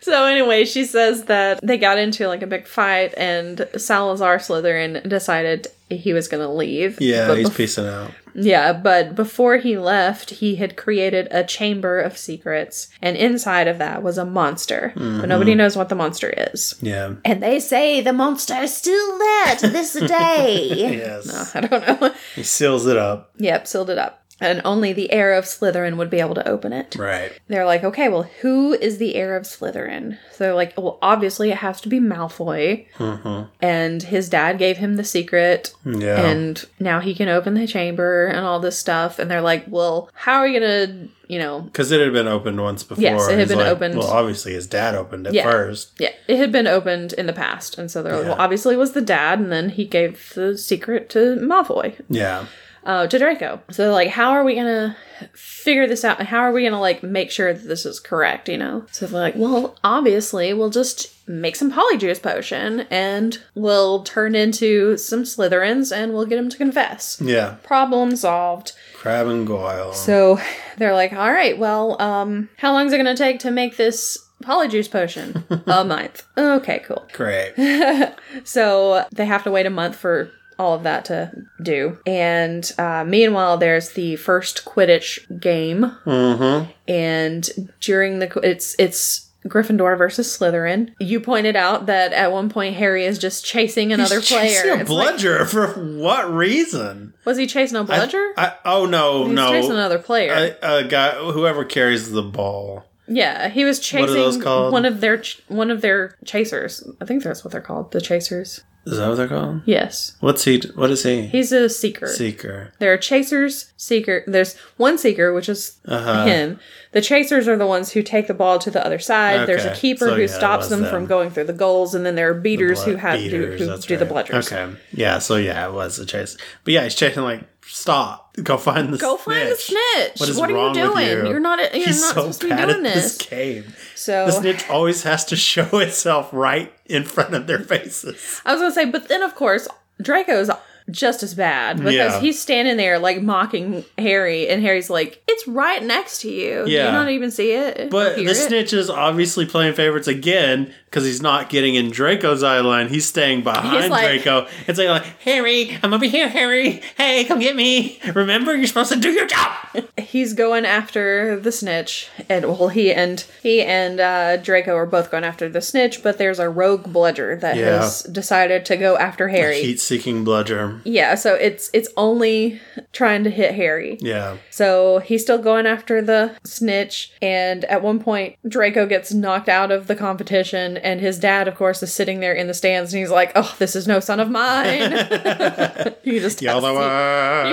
so 0.00 0.24
anyway, 0.24 0.64
she 0.64 0.84
says 0.84 1.24
that 1.24 1.60
they 1.62 1.78
got 1.78 1.98
into 1.98 2.28
like 2.28 2.42
a 2.42 2.46
big 2.46 2.66
fight, 2.66 3.14
and 3.16 3.66
Salazar 3.76 4.38
Slytherin 4.38 5.08
decided 5.08 5.68
he 5.90 6.12
was 6.12 6.28
going 6.28 6.42
to 6.42 6.52
leave. 6.52 7.00
Yeah, 7.00 7.28
but 7.28 7.38
he's 7.38 7.50
bef- 7.50 7.56
piecing 7.56 7.86
out. 7.86 8.10
Yeah, 8.38 8.72
but 8.72 9.14
before 9.14 9.56
he 9.56 9.78
left, 9.78 10.30
he 10.30 10.56
had 10.56 10.76
created 10.76 11.28
a 11.30 11.44
chamber 11.44 12.00
of 12.00 12.16
secrets, 12.16 12.88
and 13.02 13.16
inside 13.16 13.68
of 13.68 13.78
that 13.78 14.02
was 14.02 14.18
a 14.18 14.24
monster, 14.24 14.92
but 14.94 15.02
mm-hmm. 15.02 15.28
nobody 15.28 15.54
knows 15.54 15.76
what 15.76 15.88
the 15.88 15.94
monster 15.94 16.32
is. 16.52 16.74
Yeah. 16.80 17.14
And 17.24 17.42
they 17.42 17.60
say 17.60 18.00
the 18.00 18.12
monster 18.12 18.54
is 18.54 18.74
still 18.74 19.18
there 19.18 19.56
to 19.56 19.68
this 19.68 19.92
day. 20.06 20.96
Yes. 20.98 21.54
I 21.56 21.60
don't 21.60 22.00
know. 22.00 22.14
He 22.34 22.42
seals 22.42 22.86
it 22.86 22.96
up. 22.96 23.32
yep, 23.38 23.66
sealed 23.66 23.90
it 23.90 23.98
up. 23.98 24.24
And 24.40 24.62
only 24.64 24.92
the 24.92 25.10
heir 25.10 25.34
of 25.34 25.44
Slytherin 25.44 25.96
would 25.96 26.10
be 26.10 26.20
able 26.20 26.36
to 26.36 26.46
open 26.48 26.72
it. 26.72 26.94
Right. 26.96 27.32
They're 27.48 27.64
like, 27.64 27.82
okay, 27.82 28.08
well, 28.08 28.22
who 28.40 28.72
is 28.74 28.98
the 28.98 29.16
heir 29.16 29.36
of 29.36 29.42
Slytherin? 29.42 30.16
So 30.32 30.44
they're 30.44 30.54
like, 30.54 30.74
well, 30.76 30.98
obviously 31.02 31.50
it 31.50 31.56
has 31.58 31.80
to 31.80 31.88
be 31.88 31.98
Malfoy. 31.98 32.86
mm-hmm. 32.98 33.50
And 33.60 34.02
his 34.02 34.28
dad 34.28 34.58
gave 34.58 34.76
him 34.76 34.94
the 34.94 35.02
secret. 35.02 35.74
Yeah. 35.84 36.24
And 36.24 36.64
now 36.78 37.00
he 37.00 37.14
can 37.16 37.28
open 37.28 37.54
the 37.54 37.66
chamber 37.66 38.26
and 38.26 38.46
all 38.46 38.60
this 38.60 38.78
stuff. 38.78 39.18
And 39.18 39.28
they're 39.28 39.40
like, 39.40 39.64
well, 39.66 40.08
how 40.14 40.36
are 40.38 40.46
you 40.46 40.60
going 40.60 40.88
to, 40.88 41.08
you 41.26 41.40
know, 41.40 41.62
Because 41.62 41.90
it 41.90 42.00
had 42.00 42.12
been 42.12 42.28
opened 42.28 42.60
once 42.60 42.84
before. 42.84 43.02
Yes, 43.02 43.28
it 43.28 43.38
had 43.40 43.48
been 43.48 43.58
like, 43.58 43.66
opened. 43.66 43.98
Well, 43.98 44.06
obviously 44.06 44.52
his 44.52 44.68
dad 44.68 44.94
opened 44.94 45.26
it 45.26 45.34
Yeah. 45.34 45.50
first. 45.50 45.94
yeah, 45.98 46.10
it 46.28 46.36
had 46.36 46.52
been 46.52 46.68
opened 46.68 47.12
in 47.14 47.26
the 47.26 47.32
past. 47.32 47.76
And 47.76 47.90
so 47.90 48.04
they're 48.04 48.16
like, 48.16 48.26
well, 48.26 48.36
obviously 48.40 48.74
it 48.76 48.78
was 48.78 48.92
the 48.92 49.02
dad. 49.02 49.40
And 49.40 49.50
then 49.50 49.70
he 49.70 49.84
gave 49.84 50.32
the 50.34 50.56
secret 50.56 51.10
to 51.10 51.36
Malfoy. 51.42 52.00
Yeah. 52.08 52.46
Uh, 52.84 53.06
to 53.06 53.18
Draco. 53.18 53.60
So 53.70 53.82
they're 53.82 53.92
like, 53.92 54.08
how 54.10 54.30
are 54.30 54.44
we 54.44 54.54
gonna 54.54 54.96
figure 55.34 55.86
this 55.86 56.04
out? 56.04 56.22
How 56.22 56.38
are 56.40 56.52
we 56.52 56.64
gonna 56.64 56.80
like 56.80 57.02
make 57.02 57.30
sure 57.30 57.52
that 57.52 57.66
this 57.66 57.84
is 57.84 58.00
correct? 58.00 58.48
You 58.48 58.56
know? 58.58 58.86
So 58.92 59.06
they're 59.06 59.20
like, 59.20 59.34
well, 59.36 59.76
obviously, 59.84 60.52
we'll 60.54 60.70
just 60.70 61.14
make 61.28 61.56
some 61.56 61.70
polyjuice 61.70 62.22
potion 62.22 62.80
and 62.90 63.38
we'll 63.54 64.02
turn 64.02 64.34
into 64.34 64.96
some 64.96 65.24
Slytherins 65.24 65.94
and 65.94 66.14
we'll 66.14 66.24
get 66.24 66.36
them 66.36 66.48
to 66.48 66.56
confess. 66.56 67.20
Yeah. 67.20 67.56
Problem 67.62 68.16
solved. 68.16 68.72
Crabbe 68.94 69.28
and 69.28 69.46
Goyle. 69.46 69.92
So 69.92 70.40
they're 70.78 70.94
like, 70.94 71.12
all 71.12 71.30
right, 71.32 71.58
well, 71.58 72.00
um, 72.00 72.48
how 72.56 72.72
long 72.72 72.86
is 72.86 72.92
it 72.92 72.96
gonna 72.96 73.16
take 73.16 73.40
to 73.40 73.50
make 73.50 73.76
this? 73.76 74.24
Polyjuice 74.42 74.88
potion. 74.88 75.44
a 75.66 75.84
month. 75.84 76.22
Okay, 76.38 76.80
cool. 76.86 77.06
Great. 77.12 77.54
So 78.44 79.04
they 79.10 79.24
have 79.26 79.42
to 79.44 79.50
wait 79.50 79.66
a 79.66 79.70
month 79.70 79.96
for 79.96 80.30
all 80.58 80.74
of 80.74 80.82
that 80.82 81.04
to 81.06 81.32
do. 81.62 81.98
And 82.06 82.70
uh, 82.78 83.04
meanwhile, 83.06 83.56
there's 83.58 83.90
the 83.90 84.16
first 84.16 84.64
Quidditch 84.64 85.40
game, 85.40 85.96
Mm-hmm. 86.04 86.70
and 86.88 87.48
during 87.80 88.18
the 88.18 88.40
it's 88.42 88.74
it's 88.78 89.24
Gryffindor 89.46 89.96
versus 89.96 90.36
Slytherin. 90.36 90.92
You 90.98 91.20
pointed 91.20 91.54
out 91.56 91.86
that 91.86 92.12
at 92.12 92.32
one 92.32 92.48
point 92.50 92.74
Harry 92.76 93.04
is 93.04 93.18
just 93.18 93.44
chasing 93.44 93.92
another 93.92 94.20
He's 94.20 94.28
player. 94.28 94.72
a 94.74 94.80
It's 94.80 94.90
like, 94.90 95.18
for 95.48 95.68
what 95.96 96.30
reason? 96.32 97.14
was 97.24 97.36
he 97.38 97.46
chasing 97.46 97.76
a 97.76 97.84
bludger? 97.84 98.32
I, 98.36 98.54
oh 98.64 98.84
no, 98.86 99.22
no. 99.22 99.26
He's 99.26 99.34
no. 99.34 99.50
chasing 99.52 99.70
another 99.72 99.98
player. 100.00 100.56
a, 100.62 100.78
a 100.78 100.84
guy, 100.88 101.10
whoever 101.32 101.64
carries 101.64 102.10
the 102.10 102.22
ball. 102.22 102.84
yeah, 103.06 103.48
he 103.48 103.64
was 103.64 103.78
chasing 103.80 104.42
one 104.42 104.84
of 104.84 105.00
their 105.00 105.18
ch- 105.18 105.40
one 105.48 105.70
of 105.70 105.80
their 105.82 106.16
chasers. 106.24 106.86
I 107.00 107.04
think 107.04 107.22
that's 107.22 107.44
what 107.44 107.52
they're 107.52 107.60
called, 107.60 107.92
the 107.92 108.00
chasers. 108.00 108.62
Is 108.86 108.96
that 108.96 109.06
what 109.08 109.16
they're 109.16 109.28
called? 109.28 109.60
Yes, 109.66 110.16
What's 110.20 110.44
he? 110.44 110.60
What 110.74 110.90
is 110.90 111.02
he? 111.02 111.26
he's 111.26 111.52
a 111.52 111.68
seeker. 111.68 112.06
Seeker. 112.06 112.72
There 112.78 112.90
are 112.92 112.96
chasers, 112.96 113.72
seeker. 113.76 114.24
There's 114.26 114.56
one 114.78 114.96
seeker, 114.96 115.34
which 115.34 115.48
is 115.48 115.76
Uh-huh. 115.86 116.24
him. 116.24 116.58
The 116.92 117.02
chasers 117.02 117.46
are 117.48 117.56
the 117.58 117.66
ones 117.66 117.92
who 117.92 118.02
take 118.02 118.28
the 118.28 118.34
ball 118.34 118.58
to 118.60 118.70
the 118.70 118.82
other 118.84 118.98
side. 118.98 119.46
There's 119.46 119.66
a 119.66 119.74
keeper 119.74 120.06
So, 120.06 120.14
who 120.14 120.22
yeah, 120.22 120.26
stops 120.28 120.68
them, 120.68 120.80
them. 120.82 120.90
from 120.90 121.04
going 121.06 121.28
through 121.30 121.44
the 121.44 121.52
goals, 121.52 121.94
and 121.94 122.06
then 122.06 122.14
there 122.14 122.30
are 122.30 122.34
beaters 122.34 122.82
who 122.82 122.96
have 122.96 123.18
beaters, 123.18 123.58
do, 123.60 123.68
who 123.68 123.78
do 123.78 123.96
the 123.98 124.06
right. 124.06 124.26
bludgers. 124.26 124.50
Okay. 124.50 124.74
Yeah. 124.92 125.18
So 125.18 125.36
yeah, 125.36 125.66
it 125.68 125.72
was 125.74 125.98
a 125.98 126.06
chase. 126.06 126.38
But 126.64 126.72
yeah, 126.72 126.84
he's 126.84 126.94
chasing 126.94 127.24
like 127.24 127.42
stop. 127.66 128.27
Go 128.42 128.56
find 128.56 128.92
the 128.92 128.98
Go 128.98 129.16
find 129.16 129.48
the 129.50 129.56
snitch. 129.56 130.20
What 130.20 130.28
is 130.28 130.36
What 130.36 130.48
are 130.50 130.52
you 130.52 130.58
wrong 130.58 130.72
with 130.74 130.82
doing? 130.94 131.06
you? 131.08 131.28
You're 131.28 131.40
not. 131.40 131.58
You're 131.74 131.86
He's 131.86 132.00
not 132.00 132.14
so 132.14 132.20
supposed 132.32 132.40
to 132.42 132.48
be 132.50 132.56
doing 132.56 132.82
this. 132.82 133.16
this 133.16 133.28
game. 133.28 133.64
So 133.94 134.26
The 134.26 134.32
snitch 134.32 134.68
always 134.68 135.02
has 135.02 135.24
to 135.26 135.36
show 135.36 135.78
itself 135.78 136.30
right 136.32 136.72
in 136.86 137.04
front 137.04 137.34
of 137.34 137.46
their 137.46 137.58
faces. 137.60 138.40
I 138.44 138.52
was 138.52 138.60
gonna 138.60 138.72
say, 138.74 138.84
but 138.84 139.08
then 139.08 139.22
of 139.22 139.34
course 139.34 139.66
Draco's 140.00 140.50
just 140.90 141.22
as 141.22 141.34
bad 141.34 141.78
because 141.78 141.94
Yeah. 141.94 142.20
he's 142.20 142.40
standing 142.40 142.76
there 142.76 142.98
like 142.98 143.22
mocking 143.22 143.84
Harry, 143.98 144.48
and 144.48 144.62
Harry's 144.62 144.88
like, 144.90 145.22
"It's 145.28 145.46
right 145.46 145.82
next 145.82 146.20
to 146.22 146.30
you. 146.30 146.64
Do 146.64 146.70
you 146.70 146.78
not 146.82 147.10
even 147.10 147.30
see 147.30 147.52
it? 147.52 147.90
But 147.90 148.16
the 148.16 148.24
it?" 148.24 148.34
snitch 148.34 148.72
is 148.72 148.88
obviously 148.90 149.46
playing 149.46 149.74
favorites 149.74 150.08
again 150.08 150.72
because 150.86 151.04
he's 151.04 151.20
not 151.20 151.50
getting 151.50 151.74
in 151.74 151.90
Draco's 151.90 152.42
eye 152.42 152.60
line. 152.60 152.88
He's 152.88 153.04
staying 153.06 153.42
behind 153.42 153.90
like- 153.90 154.06
Draco. 154.22 154.46
It's 154.66 154.78
like, 154.78 154.88
like, 154.88 155.20
Harry, 155.20 155.76
I'm 155.82 155.92
over 155.92 156.06
here, 156.06 156.28
Harry. 156.28 156.80
Hey, 156.96 157.24
come 157.24 157.38
get 157.40 157.54
me. 157.54 158.00
Remember, 158.14 158.54
you're 158.56 158.66
supposed 158.66 158.92
to 158.92 158.98
do 158.98 159.10
your 159.10 159.26
job. 159.26 159.52
he's 159.98 160.32
going 160.32 160.64
after 160.64 161.38
the 161.38 161.52
snitch 161.52 162.08
and 162.30 162.46
well 162.46 162.68
he 162.68 162.90
and 162.92 163.24
he 163.42 163.60
and 163.62 164.00
uh, 164.00 164.36
draco 164.38 164.74
are 164.74 164.86
both 164.86 165.10
going 165.10 165.24
after 165.24 165.46
the 165.48 165.60
snitch 165.60 166.02
but 166.02 166.16
there's 166.16 166.38
a 166.38 166.48
rogue 166.48 166.90
bludger 166.90 167.36
that 167.36 167.56
Yeah. 167.56 167.82
has 167.82 168.02
decided 168.04 168.64
to 168.66 168.76
go 168.76 168.96
after 168.96 169.28
harry 169.28 169.60
Heat-seeking 169.60 170.24
bludger. 170.24 170.77
Yeah 170.84 171.14
so 171.14 171.34
it's 171.34 171.70
it's 171.72 171.88
only 171.96 172.60
trying 172.92 173.24
to 173.24 173.30
hit 173.30 173.54
harry 173.54 173.96
Yeah. 174.00 174.36
so 174.50 174.98
he's 175.00 175.22
still 175.22 175.38
going 175.38 175.66
after 175.66 176.00
the 176.02 176.36
snitch 176.44 177.12
and 177.22 177.64
at 177.66 177.82
one 177.82 178.00
point 178.00 178.36
draco 178.48 178.86
gets 178.86 179.12
knocked 179.12 179.48
out 179.48 179.70
of 179.70 179.86
the 179.86 179.96
competition 179.96 180.76
and 180.78 181.00
his 181.00 181.18
dad 181.18 181.48
of 181.48 181.54
course 181.56 181.82
is 181.82 181.92
sitting 181.92 182.20
there 182.20 182.34
in 182.34 182.46
the 182.46 182.54
stands 182.54 182.92
and 182.92 183.00
he's 183.00 183.10
like 183.10 183.32
oh 183.34 183.54
this 183.58 183.74
is 183.76 183.86
no 183.86 184.00
son 184.00 184.20
of 184.20 184.30
mine 184.30 184.90
you 186.02 186.20
just 186.20 186.38
see- 186.38 186.46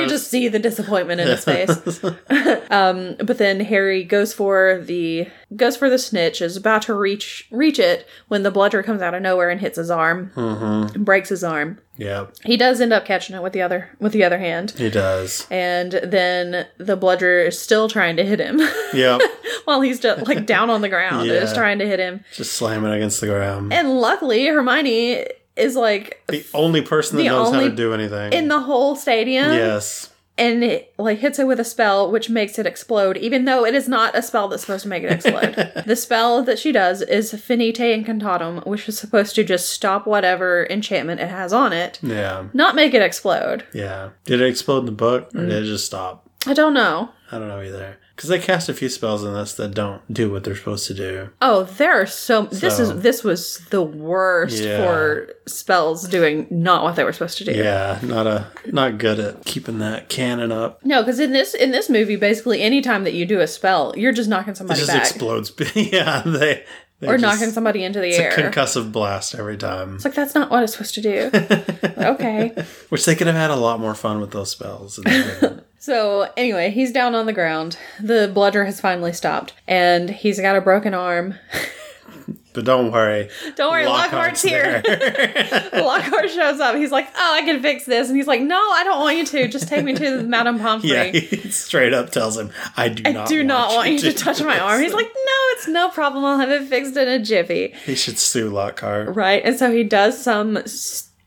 you 0.02 0.08
just 0.08 0.30
see 0.30 0.48
the 0.48 0.60
disappointment 0.60 1.20
in 1.22 1.28
his 1.28 1.44
face. 1.44 1.70
um, 2.72 3.16
but 3.24 3.38
then 3.38 3.60
Harry 3.60 4.04
goes 4.04 4.34
for 4.34 4.82
the 4.84 5.28
goes 5.56 5.76
for 5.76 5.90
the 5.90 5.98
snitch, 6.00 6.42
is 6.42 6.56
about 6.56 6.84
to 6.84 6.94
reach 6.94 7.48
reach 7.52 7.78
it 7.80 8.08
when 8.30 8.44
the 8.44 8.52
bludger 8.52 8.82
comes 8.84 9.02
out 9.02 9.14
of 9.14 9.22
nowhere 9.22 9.50
and 9.50 9.60
hits 9.60 9.78
his 9.78 9.90
arm, 9.92 10.32
Mm-hmm. 10.36 11.04
breaks 11.04 11.30
his 11.30 11.44
arm. 11.44 11.80
Yeah, 11.98 12.28
He 12.44 12.58
does 12.58 12.82
end 12.82 12.92
up 12.94 13.06
catching 13.06 13.36
it 13.36 13.42
with 13.44 13.54
the 13.54 13.62
other 13.62 13.90
with 14.00 14.12
the 14.12 14.24
other 14.24 14.38
hand, 14.38 14.72
he 14.78 14.90
does. 14.90 15.48
and 15.50 15.92
then 16.04 16.66
the 16.78 16.96
bludger 16.98 17.40
is 17.40 17.58
still 17.60 17.88
trying 17.88 18.18
to 18.18 18.26
hit 18.26 18.40
him 18.40 18.60
Yeah, 18.94 19.18
while 19.66 19.82
he's 19.82 20.00
just 20.00 20.28
like 20.28 20.46
down 20.46 20.70
on 20.70 20.82
the 20.82 20.90
ground. 20.90 21.30
and 21.30 21.32
is 21.44 21.54
trying 21.54 21.80
to 21.80 21.88
hit 21.88 22.00
him, 22.00 22.24
just 22.34 22.54
slamming 22.54 22.92
against 22.92 23.22
the 23.22 23.28
ground. 23.28 23.72
and 23.72 24.00
luckily 24.02 24.46
Hermione 24.48 25.26
is 25.56 25.76
like 25.78 26.22
the 26.28 26.46
only 26.54 26.82
person 26.82 27.18
that 27.18 27.24
knows 27.24 27.54
how 27.54 27.62
to 27.62 27.70
do 27.70 27.94
anything. 27.94 28.34
in 28.34 28.50
the 28.50 28.60
whole 28.60 28.96
stadium. 28.98 29.52
yes. 29.54 30.10
And 30.38 30.66
it 30.66 30.94
like 30.98 31.20
hits 31.20 31.40
it 31.40 31.48
with 31.48 31.62
a 31.62 31.64
spell 31.64 32.12
which 32.12 32.30
makes 32.30 32.60
it 32.60 32.66
explode 32.66 33.16
even 33.18 33.46
though 33.46 33.66
it 33.66 33.74
is 33.74 33.88
not 33.88 34.18
a 34.18 34.22
spell 34.22 34.48
that's 34.50 34.64
supposed 34.64 34.84
to 34.84 34.90
make 34.90 35.04
it 35.04 35.12
explode 35.12 35.54
the 35.86 35.96
spell 35.96 36.44
that 36.44 36.60
she 36.60 36.72
does 36.74 37.02
is 37.02 37.32
finite 37.42 37.78
incantatem 37.78 38.66
which 38.68 38.90
is 38.90 39.00
supposed 39.00 39.34
to 39.36 39.44
just 39.46 39.70
stop 39.70 40.06
whatever 40.06 40.68
enchantment 40.70 41.22
it 41.22 41.30
has 41.30 41.54
on 41.54 41.72
it 41.72 42.00
Yeah. 42.04 42.48
not 42.54 42.76
make 42.76 42.94
it 42.94 43.02
explode 43.02 43.64
Yeah. 43.74 44.10
Did 44.26 44.42
it 44.42 44.48
explode 44.50 44.80
in 44.80 44.86
the 44.88 44.92
book 44.92 45.30
or 45.34 45.40
Mm. 45.40 45.50
did 45.50 45.64
it 45.64 45.68
just 45.68 45.86
stop? 45.86 46.30
i 46.46 46.54
don't 46.54 46.74
know 46.74 47.10
I 47.32 47.40
don't 47.40 47.48
know 47.48 47.62
either. 47.62 47.98
Because 48.16 48.30
they 48.30 48.40
cast 48.40 48.70
a 48.70 48.74
few 48.74 48.88
spells 48.88 49.24
in 49.26 49.34
this 49.34 49.56
that 49.56 49.74
don't 49.74 50.02
do 50.14 50.32
what 50.32 50.46
they're 50.46 50.56
supposed 50.56 50.88
to 50.88 50.94
do. 50.94 51.30
oh 51.42 51.64
there 51.64 52.02
are 52.02 52.06
so 52.06 52.44
this 52.44 52.80
is 52.80 53.02
this 53.02 53.24
was 53.26 53.58
the 53.72 53.82
worst 53.82 54.64
Yeah. 54.64 54.78
for 54.78 55.30
spells 55.48 56.08
doing 56.08 56.48
not 56.50 56.84
what 56.84 56.96
they 56.96 57.04
were 57.04 57.12
supposed 57.14 57.38
to 57.40 57.44
do 57.44 57.52
Yeah, 57.52 58.00
not 58.04 58.26
a 58.26 58.48
not 58.72 58.98
good 59.00 59.20
at 59.20 59.44
keeping 59.46 59.80
that 59.80 60.08
canon 60.08 60.52
up. 60.54 60.80
no 60.86 61.02
because 61.02 61.20
in 61.20 61.34
this 61.34 61.54
in 61.54 61.72
this 61.72 61.90
movie 61.90 62.16
basically 62.16 62.62
anytime 62.62 63.04
that 63.04 63.14
you 63.14 63.26
do 63.26 63.42
a 63.42 63.48
spell 63.48 63.94
you're 63.98 64.14
just 64.14 64.30
knocking 64.30 64.52
It 64.52 64.58
somebody 64.58 64.80
just 64.80 64.92
back 64.92 65.02
explodes. 65.02 65.52
yeah, 65.76 66.22
they 66.26 66.64
They 67.02 67.08
or 67.10 67.18
just- 67.18 67.22
knocking 67.22 67.52
somebody 67.54 67.84
into 67.84 68.00
the 68.00 68.08
It's 68.08 68.18
air. 68.20 68.32
a 68.32 68.50
concussive 68.52 68.94
blast 68.94 69.36
every 69.36 69.58
time. 69.58 69.96
it's 69.96 70.06
like 70.06 70.14
that's 70.16 70.34
not 70.34 70.50
what 70.50 70.64
it's 70.64 70.72
supposed 70.72 70.96
to 70.96 71.02
do. 71.02 71.30
okay. 71.98 72.56
Which 72.90 73.04
they 73.04 73.16
could 73.16 73.28
have 73.28 73.36
had 73.36 73.52
a 73.52 73.56
lot 73.58 73.82
more 73.82 73.94
fun 73.94 74.22
with 74.22 74.32
those 74.32 74.52
spells. 74.52 75.00
and 75.76 75.86
they 75.86 75.96
didn't. 75.96 76.30
So 76.30 76.32
anyway, 76.38 76.72
he's 76.72 76.92
down 76.92 77.16
on 77.16 77.26
the 77.26 77.34
ground. 77.34 77.78
The 78.00 78.32
bludger 78.34 78.66
has 78.66 78.80
finally 78.80 79.14
stopped, 79.14 79.54
and 79.68 80.10
he's 80.10 80.40
got 80.40 80.56
a 80.56 80.62
broken 80.62 80.94
arm. 80.94 81.36
but 82.54 82.66
don't 82.66 82.92
worry. 82.92 83.30
Don't 83.56 83.72
worry, 83.72 83.86
Lockhart's, 83.86 84.42
here. 84.42 84.82
Lockhart 85.74 86.30
shows 86.30 86.60
up. 86.60 86.76
He's 86.76 86.92
like, 86.92 87.08
"Oh, 87.16 87.34
I 87.36 87.42
can 87.44 87.62
fix 87.62 87.86
this," 87.86 88.08
and 88.08 88.18
he's 88.18 88.28
like, 88.28 88.42
"No, 88.42 88.58
I 88.58 88.84
don't 88.84 89.00
want 89.00 89.18
you 89.18 89.26
to. 89.26 89.48
Just 89.48 89.68
take 89.68 89.84
me 89.84 89.94
to 89.96 90.24
Madame 90.24 90.60
Pomfrey." 90.60 90.90
yeah, 90.90 91.04
he 91.06 91.50
straight 91.52 91.94
up 91.94 92.12
tells 92.12 92.38
him, 92.38 92.52
"I 92.78 92.90
do 92.90 93.04
I 93.06 93.12
not. 93.12 93.28
do 93.28 93.44
not 93.44 93.76
want 93.76 93.90
you 93.92 94.00
to 94.00 94.12
do 94.12 94.18
touch 94.18 94.42
my 94.42 94.60
arm. 94.60 94.82
He's 94.82 94.94
like, 94.94 95.06
no, 95.08 95.32
it's 95.52 95.68
no 95.68 95.90
problem. 95.90 96.24
I'll 96.26 96.40
have 96.40 96.50
it 96.50 96.68
fixed 96.68 96.96
in 96.98 97.08
a 97.08 97.20
jiffy. 97.20 97.74
he 97.86 97.96
should 97.96 98.18
sue 98.18 98.50
Lockhart. 98.50 99.16
Right. 99.16 99.42
And 99.44 99.58
so 99.58 99.72
he 99.72 99.84
does 99.84 100.22
some 100.22 100.60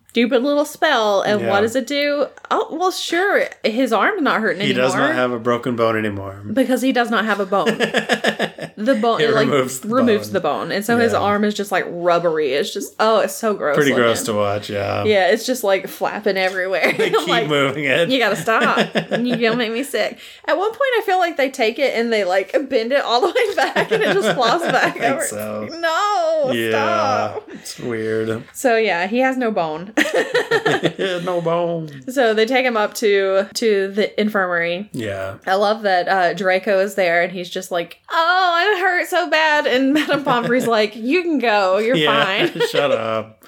stupid 0.09 0.43
little 0.43 0.65
spell. 0.65 1.21
And 1.23 1.41
Yeah. 1.41 1.51
what 1.51 1.61
does 1.61 1.77
it 1.77 1.87
do? 1.87 2.27
Oh, 2.51 2.69
well, 2.73 2.91
sure. 2.91 3.45
His 3.63 3.93
arm's 3.93 4.23
not 4.23 4.41
hurting 4.41 4.61
He 4.63 4.71
anymore. 4.71 4.85
He 4.85 4.89
does 4.91 4.95
not 4.97 5.15
have 5.15 5.33
a 5.33 5.39
broken 5.39 5.77
bone 5.77 5.97
anymore. 5.97 6.41
because 6.53 6.83
he 6.83 6.93
does 6.93 7.11
not 7.11 7.25
have 7.25 7.41
a 7.41 7.47
bone. 7.47 7.79
The 8.79 8.95
bone 8.95 9.21
It 9.21 9.31
it, 9.31 9.35
like 9.35 9.49
removes 9.49 9.81
the 9.81 9.89
removes 9.89 10.29
bone. 10.29 10.33
the 10.35 10.41
bone. 10.41 10.71
And 10.73 10.85
so 10.85 10.99
his 10.99 11.13
arm 11.13 11.43
is 11.43 11.53
just 11.55 11.73
like 11.73 11.85
rubbery. 11.89 12.53
It's 12.53 12.73
just 12.73 12.95
oh, 13.01 13.19
it's 13.19 13.35
so 13.35 13.53
gross. 13.53 13.75
Pretty 13.75 13.91
looking. 13.91 14.05
gross 14.05 14.23
to 14.25 14.35
watch. 14.35 14.71
Yeah. 14.71 15.03
Yeah, 15.03 15.31
it's 15.33 15.45
just 15.45 15.65
like 15.65 15.89
flapping 15.89 16.37
everywhere. 16.37 16.93
They 16.97 17.11
keep 17.11 17.27
like, 17.27 17.49
moving 17.49 17.85
it. 17.85 18.09
You 18.09 18.21
gotta 18.21 18.37
stop. 18.37 18.79
you 19.11 19.37
gonna 19.37 19.57
make 19.57 19.73
me 19.73 19.83
sick. 19.83 20.21
At 20.45 20.57
one 20.57 20.71
point, 20.71 20.81
I 20.97 21.03
feel 21.05 21.19
like 21.19 21.37
they 21.37 21.51
take 21.51 21.81
it 21.81 21.99
and 21.99 22.13
they 22.13 22.23
like 22.25 22.53
bend 22.69 22.93
it 22.93 23.01
all 23.03 23.21
the 23.21 23.27
way 23.35 23.55
back, 23.57 23.91
and 23.91 24.01
it 24.01 24.15
just 24.15 24.33
flops 24.37 24.63
back 24.71 24.93
think 24.93 25.05
over. 25.07 25.23
so. 25.25 25.69
No, 25.73 26.53
yeah, 26.55 26.71
stop. 26.71 27.49
it's 27.51 27.81
weird. 27.81 28.45
So 28.53 28.77
yeah, 28.77 29.09
he 29.09 29.19
has 29.19 29.37
no 29.37 29.51
bone. 29.51 29.93
no 31.25 31.41
bone. 31.41 32.11
so 32.11 32.35
they 32.35 32.47
take 32.47 32.65
him 32.65 32.77
up 32.77 32.95
to 32.95 33.49
to 33.55 33.89
the 33.89 34.21
infirmary. 34.21 34.89
Yeah. 34.93 35.39
I 35.47 35.55
love 35.55 35.83
that 35.83 36.09
uh, 36.09 36.35
Draco 36.35 36.81
is 36.81 36.95
there, 36.95 37.23
and 37.23 37.33
he's 37.33 37.51
just 37.51 37.71
like, 37.71 38.01
"Oh, 38.11 38.53
I 38.55 38.81
hurt 38.81 39.09
so 39.09 39.29
bad," 39.31 39.67
and 39.67 39.93
Madame 39.95 40.25
Pomfrey's 40.25 40.67
like, 40.67 40.95
"You 40.97 41.23
can 41.23 41.39
go. 41.39 41.79
You're 41.79 41.97
yeah. 41.97 42.25
fine." 42.49 42.61
Shut 42.69 42.93
up. 42.93 43.45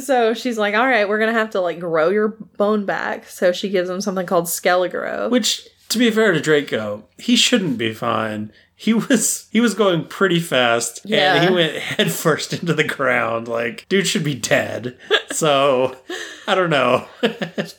So 0.00 0.34
she's 0.34 0.58
like, 0.58 0.74
"All 0.74 0.86
right, 0.86 1.08
we're 1.08 1.18
gonna 1.18 1.32
have 1.32 1.50
to 1.50 1.60
like 1.60 1.80
grow 1.80 2.10
your 2.10 2.28
bone 2.28 2.84
back." 2.86 3.28
So 3.28 3.52
she 3.52 3.68
gives 3.68 3.88
him 3.88 4.00
something 4.00 4.26
called 4.26 4.46
Skelegro. 4.46 5.30
Which, 5.30 5.68
to 5.88 5.98
be 5.98 6.10
fair 6.10 6.32
to 6.32 6.40
Draco, 6.40 7.04
he 7.18 7.36
shouldn't 7.36 7.78
be 7.78 7.92
fine. 7.94 8.52
He 8.78 8.92
was 8.92 9.48
he 9.50 9.60
was 9.62 9.72
going 9.74 10.04
pretty 10.04 10.38
fast, 10.38 11.00
Yeah. 11.04 11.36
and 11.36 11.48
he 11.48 11.54
went 11.54 11.76
headfirst 11.76 12.52
into 12.52 12.74
the 12.74 12.84
ground. 12.84 13.48
Like, 13.48 13.86
dude 13.88 14.06
should 14.06 14.22
be 14.24 14.34
dead. 14.34 14.98
So, 15.30 15.96
I 16.46 16.54
don't 16.54 16.68
know. 16.70 17.06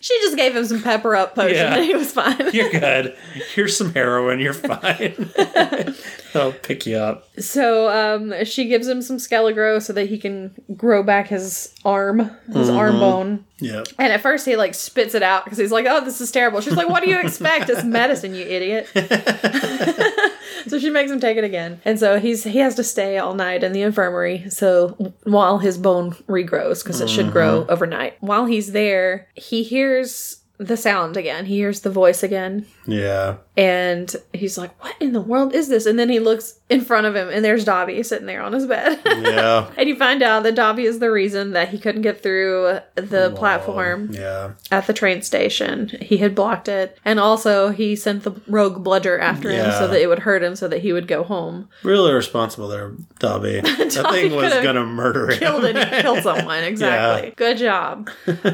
She 0.02 0.16
just 0.22 0.36
gave 0.36 0.56
him 0.56 0.66
some 0.66 0.82
pepper 0.82 1.16
up 1.16 1.36
potion 1.36 1.56
Yeah. 1.56 1.76
and 1.76 1.84
he 1.86 1.93
was 1.95 2.12
fine. 2.12 2.50
You're 2.52 2.72
good. 2.72 3.16
Here's 3.54 3.78
some 3.78 3.93
heroin. 3.93 4.39
You're 4.39 4.54
fine. 4.54 5.30
I'll 6.38 6.52
pick 6.54 6.86
you 6.86 6.98
up. 6.98 7.28
so 7.40 7.90
um, 7.90 8.46
she 8.46 8.66
gives 8.68 8.88
him 8.88 9.02
some 9.02 9.18
Skelegro 9.18 9.82
so 9.82 9.94
that 9.94 10.08
he 10.08 10.18
can 10.18 10.54
grow 10.76 11.04
back 11.04 11.28
his 11.28 11.74
arm, 11.84 12.32
his 12.52 12.70
arm 12.70 13.00
bone. 13.00 13.46
Yeah. 13.60 13.84
And 13.98 14.14
at 14.14 14.22
first 14.22 14.46
he 14.46 14.56
like 14.56 14.74
spits 14.76 15.16
it 15.16 15.24
out 15.24 15.44
because 15.44 15.58
he's 15.58 15.72
like, 15.72 15.86
"Oh, 15.90 16.04
this 16.06 16.22
is 16.22 16.32
terrible." 16.32 16.62
She's 16.62 16.76
like, 16.76 16.90
"What 16.90 17.04
do 17.04 17.10
you 17.10 17.20
expect? 17.20 17.70
It's 17.70 17.84
medicine, 17.84 18.36
you 18.36 18.44
idiot." 18.46 18.88
so 20.68 20.80
she 20.80 20.90
makes 20.90 21.12
him 21.12 21.20
take 21.20 21.38
it 21.38 21.44
again, 21.44 21.82
and 21.86 22.00
so 22.00 22.20
he's 22.20 22.44
he 22.44 22.60
has 22.60 22.76
to 22.76 22.84
stay 22.84 23.18
all 23.18 23.34
night 23.34 23.64
in 23.64 23.72
the 23.74 23.82
infirmary. 23.82 24.50
So 24.50 24.90
while 25.24 25.58
his 25.58 25.78
bone 25.78 26.12
regrows, 26.28 26.84
because 26.84 27.02
it 27.02 27.10
should 27.10 27.32
grow 27.32 27.66
overnight. 27.68 28.22
While 28.22 28.46
he's 28.46 28.72
there, 28.72 29.28
he 29.36 29.64
hears 29.64 30.42
the 30.60 30.78
sound 30.78 31.18
again. 31.18 31.46
He 31.46 31.56
hears 31.58 31.82
the 31.82 31.90
voice 31.90 32.24
again, 32.24 32.66
Yeah. 32.88 33.36
and 33.58 34.16
he's 34.34 34.58
like, 34.58 34.72
"What 34.84 34.96
in 35.00 35.12
the 35.14 35.22
world 35.22 35.54
is 35.54 35.68
this?" 35.68 35.86
And 35.86 35.98
then 36.00 36.10
he 36.10 36.20
looks 36.20 36.60
in 36.70 36.82
front 36.82 37.06
of 37.08 37.16
him, 37.16 37.30
and 37.30 37.44
there's 37.44 37.64
Dobby 37.66 38.02
sitting 38.04 38.28
there 38.28 38.42
on 38.42 38.54
his 38.54 38.66
bed. 38.66 39.00
Yeah. 39.06 39.70
and 39.78 39.88
you 39.90 39.96
find 39.96 40.22
out 40.24 40.44
that 40.44 40.56
Dobby 40.56 40.86
is 40.86 41.00
the 41.00 41.12
reason 41.12 41.52
that 41.52 41.70
he 41.70 41.78
couldn't 41.80 42.02
get 42.02 42.22
through 42.24 42.80
the 42.96 43.32
platform 43.36 44.10
Yeah. 44.14 44.52
at 44.72 44.88
the 44.88 44.94
train 44.94 45.22
station. 45.22 45.90
He 46.02 46.18
had 46.18 46.34
blocked 46.36 46.68
it, 46.68 46.98
and 47.06 47.20
also 47.20 47.70
he 47.70 47.96
sent 47.96 48.24
the 48.24 48.40
rogue 48.48 48.84
bludger 48.84 49.20
after 49.20 49.50
him 49.50 49.72
so 49.72 49.88
that 49.88 50.02
it 50.02 50.08
would 50.08 50.20
hurt 50.20 50.44
him, 50.44 50.56
so 50.56 50.68
that 50.68 50.80
he 50.82 50.94
would 50.94 51.08
go 51.08 51.24
home. 51.24 51.70
Really 51.84 52.14
responsible 52.14 52.68
there, 52.68 52.94
Dobby. 53.20 53.62
That 53.78 53.92
Dobby 53.92 54.30
thing 54.30 54.36
was 54.36 54.54
gonna 54.56 54.86
murder 54.86 55.30
him. 55.32 55.40
Killed 55.40 55.64
it, 55.66 55.76
killed 56.02 56.24
someone. 56.24 56.64
Exactly. 56.64 57.34
Good 57.36 57.58
job. 57.58 58.10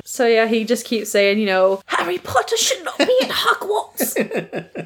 so 0.06 0.26
yeah, 0.28 0.48
he 0.48 0.64
just 0.64 0.86
keeps 0.86 1.10
saying, 1.12 1.40
you 1.40 1.46
know, 1.46 1.82
Harry 1.88 2.18
Potter 2.20 2.58
should 2.58 2.84
not 2.84 2.98
be 2.98 3.16
in 3.22 3.30
Hogwarts. 3.30 4.23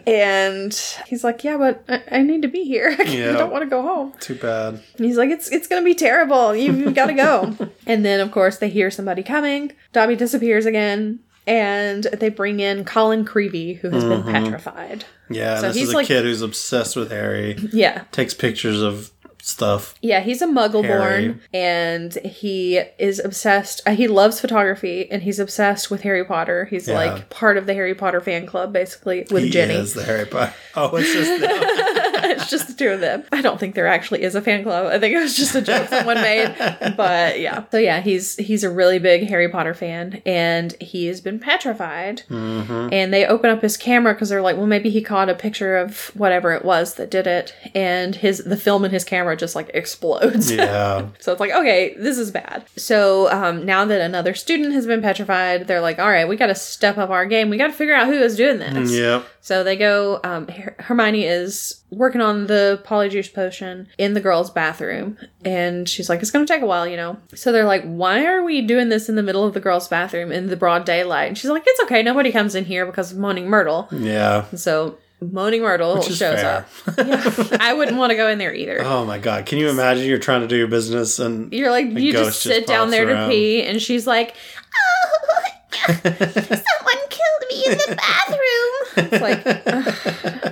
And 0.08 0.74
he's 1.08 1.24
like, 1.24 1.44
yeah, 1.44 1.58
but 1.58 1.84
I, 1.90 2.20
I 2.20 2.22
need 2.22 2.42
to 2.44 2.48
be 2.48 2.64
here. 2.64 2.96
I 3.00 3.04
don't 3.04 3.52
want 3.52 3.64
to 3.64 3.70
go 3.70 3.82
home. 3.82 4.14
Too 4.20 4.36
bad. 4.36 4.82
And 4.98 5.06
he's 5.06 5.18
like, 5.18 5.30
it's 5.30 5.52
it's 5.52 5.68
gonna 5.68 5.84
be 5.84 5.96
terrible. 5.96 6.56
You've 6.56 6.96
got 6.96 7.08
to 7.08 7.14
go. 7.14 7.70
and 7.86 8.06
then 8.06 8.20
of 8.20 8.32
course 8.32 8.58
they 8.58 8.70
hear 8.70 8.90
somebody 8.90 9.24
coming. 9.24 9.74
Dobby 9.92 10.16
disappears 10.16 10.66
again, 10.66 11.20
and 11.46 12.04
they 12.06 12.30
bring 12.30 12.60
in 12.60 12.86
Colin 12.86 13.26
Creevey, 13.26 13.80
who 13.80 13.90
has 13.90 14.04
been 14.04 14.24
mm-hmm. 14.24 14.32
petrified. 14.32 15.06
Yeah, 15.30 15.60
So 15.60 15.68
this 15.68 15.76
he's 15.76 15.88
is 15.90 15.94
a 15.94 15.98
like- 15.98 16.08
kid 16.08 16.24
who's 16.24 16.42
obsessed 16.42 16.96
with 16.96 17.12
Harry. 17.12 17.58
Yeah, 17.74 18.04
Takes 18.12 18.34
pictures 18.34 18.82
of 18.82 19.12
stuff. 19.48 19.96
yeah, 20.02 20.20
he's 20.20 20.42
a 20.42 20.46
Muggle 20.48 20.84
Harry. 20.84 21.28
born, 21.30 21.42
and 21.54 22.14
he 22.26 22.78
is 23.00 23.20
obsessed. 23.20 23.82
Uh, 23.86 23.92
he 23.96 24.08
loves 24.08 24.42
photography, 24.42 25.10
and 25.10 25.24
he's 25.24 25.40
obsessed 25.40 25.90
with 25.90 26.02
Harry 26.02 26.26
Potter. 26.26 26.66
He's 26.66 26.88
Yeah. 26.88 26.96
like 26.96 27.30
part 27.30 27.58
of 27.58 27.66
the 27.66 27.74
Harry 27.74 27.96
Potter 27.96 28.20
fan 28.22 28.46
club, 28.46 28.74
basically 28.74 29.26
with 29.32 29.44
he 29.44 29.50
Ginny. 29.50 29.76
is 29.76 29.94
the 29.94 30.04
Harry 30.04 30.26
Potter. 30.26 30.54
Oh, 30.76 30.96
it's 30.96 31.14
just. 31.14 32.04
it's 32.42 32.50
just 32.50 32.68
the 32.68 32.74
two 32.74 32.90
of 32.90 33.00
them. 33.02 33.24
I 33.32 33.42
don't 33.42 33.60
think 33.60 33.76
there 33.76 33.88
actually 33.88 34.24
is 34.24 34.36
a 34.36 34.42
fan 34.42 34.64
club. 34.64 34.88
I 34.88 35.00
think 35.00 35.14
it 35.14 35.20
was 35.20 35.36
just 35.36 35.56
a 35.56 35.62
joke 35.62 35.88
someone 35.90 36.22
made. 36.22 36.56
But 36.96 37.40
yeah. 37.40 37.66
So 37.72 37.78
yeah, 37.78 38.02
he's 38.02 38.36
he's 38.38 38.64
a 38.64 38.70
really 38.70 39.00
big 39.00 39.28
Harry 39.28 39.50
Potter 39.50 39.74
fan 39.74 40.22
and 40.26 40.74
he 40.82 41.08
has 41.08 41.22
been 41.22 41.40
petrified. 41.40 42.24
Mm-hmm. 42.30 42.90
And 42.92 43.14
they 43.14 43.26
open 43.26 43.50
up 43.50 43.62
his 43.62 43.78
camera 43.78 44.14
because 44.14 44.30
they're 44.30 44.42
like, 44.42 44.58
well, 44.58 44.68
maybe 44.68 44.90
he 44.90 45.02
caught 45.02 45.30
a 45.30 45.36
picture 45.36 45.76
of 45.78 46.08
whatever 46.16 46.54
it 46.54 46.64
was 46.64 46.96
that 46.96 47.12
did 47.12 47.28
it, 47.28 47.54
and 47.76 48.16
his 48.16 48.40
the 48.40 48.58
film 48.58 48.86
in 48.86 48.92
his 48.92 49.04
camera 49.04 49.36
just 49.36 49.56
like 49.56 49.70
explodes. 49.74 50.52
yeah. 50.52 51.08
So 51.20 51.32
it's 51.32 51.40
like, 51.40 51.52
okay, 51.52 51.94
this 51.98 52.18
is 52.18 52.32
bad. 52.32 52.66
So 52.78 53.30
um, 53.32 53.66
now 53.66 53.86
that 53.86 54.02
another 54.02 54.34
student 54.34 54.74
has 54.74 54.86
been 54.86 55.02
petrified, 55.02 55.68
they're 55.68 55.82
like, 55.82 56.00
all 56.00 56.10
right, 56.10 56.28
we 56.28 56.36
got 56.38 56.48
to 56.48 56.56
step 56.56 56.98
up 56.98 57.10
our 57.10 57.26
game. 57.26 57.50
We 57.50 57.58
got 57.58 57.68
to 57.68 57.74
figure 57.74 57.94
out 57.96 58.08
who 58.08 58.14
is 58.14 58.36
doing 58.38 58.60
this. 58.60 58.92
Yep. 58.92 59.26
So 59.42 59.64
they 59.64 59.76
go. 59.76 60.20
Um, 60.24 60.48
Her- 60.48 60.76
Hermione 60.80 61.24
is 61.26 61.84
working 61.90 62.20
on 62.22 62.48
the 62.48 62.82
polyjuice 62.86 63.34
potion 63.34 63.88
in 63.98 64.14
the 64.14 64.20
girls' 64.22 64.50
bathroom, 64.50 65.18
and 65.46 65.88
she's 65.88 66.10
like, 66.10 66.22
"It's 66.22 66.32
going 66.32 66.46
to 66.46 66.52
take 66.54 66.62
a 66.62 66.66
while, 66.66 66.88
you 66.88 66.98
know." 66.98 67.18
So 67.36 67.52
they're 67.52 67.66
like, 67.66 67.84
"Why 67.84 68.26
are 68.26 68.44
we 68.44 68.62
doing 68.62 68.90
this 68.90 69.08
in 69.10 69.16
the 69.16 69.24
middle 69.24 69.46
of 69.46 69.54
the 69.54 69.60
girls' 69.60 69.88
bathroom 69.88 70.32
in 70.32 70.48
the 70.48 70.58
broad 70.58 70.86
daylight?" 70.86 71.28
And 71.30 71.38
she's 71.38 71.50
like, 71.50 71.64
"It's 71.66 71.82
okay. 71.84 72.04
Nobody 72.04 72.32
comes 72.32 72.56
in 72.56 72.66
here 72.66 72.86
because 72.86 73.12
of 73.12 73.18
Moaning 73.18 73.48
Myrtle." 73.50 73.88
Yeah. 73.92 74.46
And 74.52 74.60
so 74.60 74.98
Moaning 75.22 75.62
Myrtle 75.64 76.02
shows 76.04 76.20
fair. 76.20 76.66
up. 76.88 76.98
Yeah, 77.08 77.58
I 77.60 77.74
wouldn't 77.74 77.98
want 77.98 78.12
to 78.12 78.16
go 78.16 78.28
in 78.28 78.38
there 78.38 78.54
either. 78.54 78.82
Oh 78.84 79.06
my 79.06 79.18
god. 79.18 79.46
Can 79.46 79.58
you 79.58 79.70
imagine 79.70 80.06
you're 80.06 80.20
trying 80.20 80.42
to 80.42 80.48
do 80.48 80.56
your 80.58 80.68
business 80.68 81.18
and 81.20 81.52
You're 81.52 81.72
like, 81.72 81.86
you 81.88 82.12
ghost 82.14 82.26
just 82.26 82.44
just 82.44 82.56
sit 82.56 82.68
down 82.68 82.92
there 82.92 83.08
around. 83.08 83.30
to 83.30 83.34
pee, 83.36 83.64
and 83.64 83.82
she's 83.82 84.06
like, 84.06 84.36
"Oh, 84.76 85.42
someone 85.88 87.02
killed 87.10 87.44
me 87.50 87.66
in 87.66 87.78
the 87.78 87.96
bathroom." 87.96 88.38
It's 89.00 89.22
like, 89.22 89.44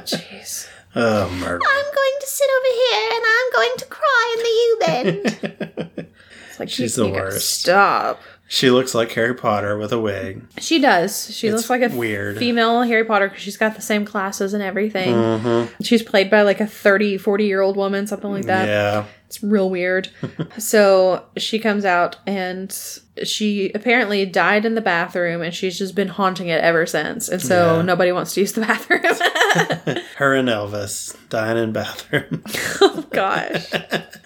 jeez. 0.05 0.67
Oh 0.69 0.74
Myrtle. 0.95 1.67
I'm 1.67 1.85
going 1.93 2.15
to 2.21 2.27
sit 2.27 2.47
over 2.57 2.75
here 2.75 3.09
and 3.13 3.23
I'm 3.27 3.51
going 3.53 3.77
to 3.77 3.85
cry 3.85 4.35
in 4.37 4.43
the 4.43 5.13
U-bend. 5.19 6.07
It's 6.49 6.59
like 6.61 6.69
She's 6.69 6.95
the 6.95 7.09
worst. 7.09 7.59
Stop. 7.63 8.21
She 8.47 8.69
looks 8.71 8.95
like 8.95 9.11
Harry 9.11 9.33
Potter 9.35 9.77
with 9.77 9.91
a 9.91 9.99
wig. 9.99 10.43
She 10.57 10.79
does. 10.79 11.35
She 11.35 11.47
It's 11.47 11.55
looks 11.57 11.69
like 11.69 11.81
a 11.81 11.93
weird. 11.93 12.37
female 12.37 12.83
Harry 12.83 13.03
Potter 13.03 13.27
because 13.27 13.41
she's 13.43 13.57
got 13.57 13.75
the 13.75 13.81
same 13.81 14.05
classes 14.05 14.53
and 14.53 14.63
everything. 14.63 15.13
Mm-hmm. 15.13 15.83
She's 15.83 16.01
played 16.01 16.31
by 16.31 16.43
like 16.43 16.61
a 16.61 16.65
30, 16.67 17.17
40 17.17 17.43
year 17.45 17.59
old 17.59 17.75
woman, 17.75 18.07
something 18.07 18.31
like 18.31 18.45
that. 18.45 18.69
Yeah. 18.69 19.05
It's 19.27 19.43
real 19.43 19.69
weird. 19.69 20.07
so 20.57 21.25
she 21.35 21.59
comes 21.59 21.83
out 21.83 22.15
and 22.25 22.71
she 23.23 23.71
apparently 23.73 24.25
died 24.25 24.65
in 24.65 24.75
the 24.75 24.81
bathroom 24.81 25.41
and 25.41 25.53
she's 25.53 25.77
just 25.77 25.95
been 25.95 26.09
haunting 26.09 26.47
it 26.47 26.61
ever 26.61 26.85
since. 26.85 27.29
And 27.29 27.41
so 27.41 27.77
Yeah. 27.77 27.81
nobody 27.81 28.11
wants 28.11 28.33
to 28.33 28.41
use 28.41 28.53
the 28.53 28.61
bathroom. 28.61 29.01
Her 30.17 30.33
and 30.35 30.49
Elvis 30.49 31.15
dying 31.29 31.57
in 31.57 31.71
bathroom. 31.71 32.43
oh 32.81 33.05
gosh. 33.11 33.65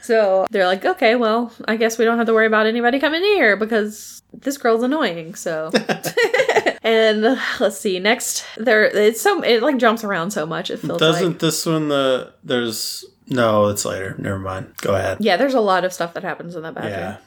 So 0.02 0.48
they're 0.50 0.66
like, 0.66 0.86
okay, 0.86 1.16
well, 1.16 1.54
I 1.68 1.76
guess 1.76 1.98
we 1.98 2.06
don't 2.06 2.18
have 2.18 2.28
to 2.28 2.34
worry 2.34 2.48
about 2.48 2.66
anybody 2.66 3.00
coming 3.00 3.22
here 3.22 3.56
because 3.56 4.22
this 4.34 4.58
girl's 4.58 4.84
annoying. 4.84 5.36
So, 5.36 5.72
and 6.84 7.26
uh, 7.26 7.36
let's 7.60 7.80
see. 7.80 8.00
Next, 8.00 8.46
there 8.58 8.86
it's 8.86 9.22
so 9.22 9.42
it 9.44 9.62
like 9.62 9.78
jumps 9.78 10.04
around 10.04 10.32
so 10.32 10.46
much. 10.46 10.70
It 10.72 10.78
feels 10.80 11.00
Doesn't 11.00 11.28
like 11.28 11.40
this 11.40 11.66
one 11.66 11.90
the 11.90 12.34
there's 12.44 13.06
No, 13.30 13.68
it's 13.68 13.86
later. 13.86 14.16
Never 14.18 14.40
mind. 14.40 14.74
Go 14.78 14.96
ahead. 14.96 15.18
Yeah, 15.20 15.38
there's 15.38 15.54
a 15.54 15.60
lot 15.62 15.86
of 15.86 15.94
stuff 15.94 16.14
that 16.16 16.24
happens 16.24 16.56
in 16.56 16.64
that 16.64 16.74
bathroom. 16.74 17.18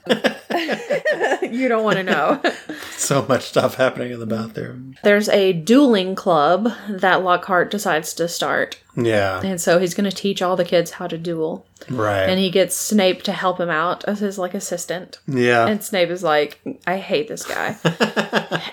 Yeah. 0.50 1.42
you 1.50 1.68
don't 1.68 1.84
want 1.84 1.96
to 1.96 2.02
know. 2.02 2.42
so 2.96 3.24
much 3.28 3.44
stuff 3.44 3.76
happening 3.76 4.12
in 4.12 4.18
the 4.18 4.26
bathroom. 4.26 4.96
There's 5.04 5.28
a 5.28 5.52
dueling 5.52 6.14
club 6.14 6.68
that 6.88 7.22
Lockhart 7.22 7.70
decides 7.70 8.14
to 8.14 8.26
start. 8.28 8.80
Yeah. 8.96 9.40
And 9.42 9.60
so 9.60 9.78
he's 9.78 9.94
going 9.94 10.10
to 10.10 10.16
teach 10.16 10.42
all 10.42 10.56
the 10.56 10.64
kids 10.64 10.92
how 10.92 11.06
to 11.06 11.16
duel. 11.16 11.66
Right. 11.88 12.24
And 12.24 12.38
he 12.38 12.50
gets 12.50 12.76
Snape 12.76 13.22
to 13.22 13.32
help 13.32 13.60
him 13.60 13.70
out 13.70 14.04
as 14.04 14.18
his 14.20 14.38
like 14.38 14.54
assistant. 14.54 15.18
yeah. 15.26 15.66
And 15.66 15.82
Snape 15.82 16.10
is 16.10 16.22
like, 16.22 16.60
I 16.86 16.98
hate 16.98 17.28
this 17.28 17.44
guy. 17.44 17.76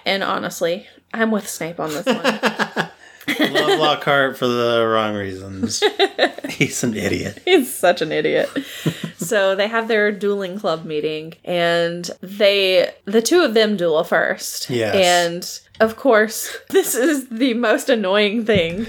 and 0.06 0.24
honestly, 0.24 0.88
I'm 1.14 1.32
with 1.32 1.48
Snape 1.48 1.80
on 1.80 1.90
this 1.90 2.06
one. 2.06 2.90
Love 3.28 3.80
Lockhart 3.80 4.38
for 4.38 4.48
the 4.48 4.86
wrong 4.88 5.16
reasons. 5.16 5.84
He's 6.50 6.84
an 6.84 6.96
idiot. 6.96 7.42
He's 7.46 7.74
such 7.74 8.02
an 8.02 8.12
idiot. 8.12 8.50
so 9.18 9.56
they 9.56 9.68
have 9.68 9.88
their 9.88 10.12
dueling 10.12 10.60
club 10.60 10.86
meeting 10.86 11.34
and 11.46 12.10
they 12.22 12.92
the 13.06 13.22
two 13.22 13.42
of 13.42 13.54
them 13.54 13.78
duel 13.78 14.04
first. 14.04 14.70
Yes. 14.70 14.96
And 14.96 15.69
of 15.80 15.96
course, 15.96 16.56
this 16.70 16.96
is 16.96 17.28
the 17.30 17.54
most 17.56 17.90
annoying 17.90 18.46
thing 18.46 18.86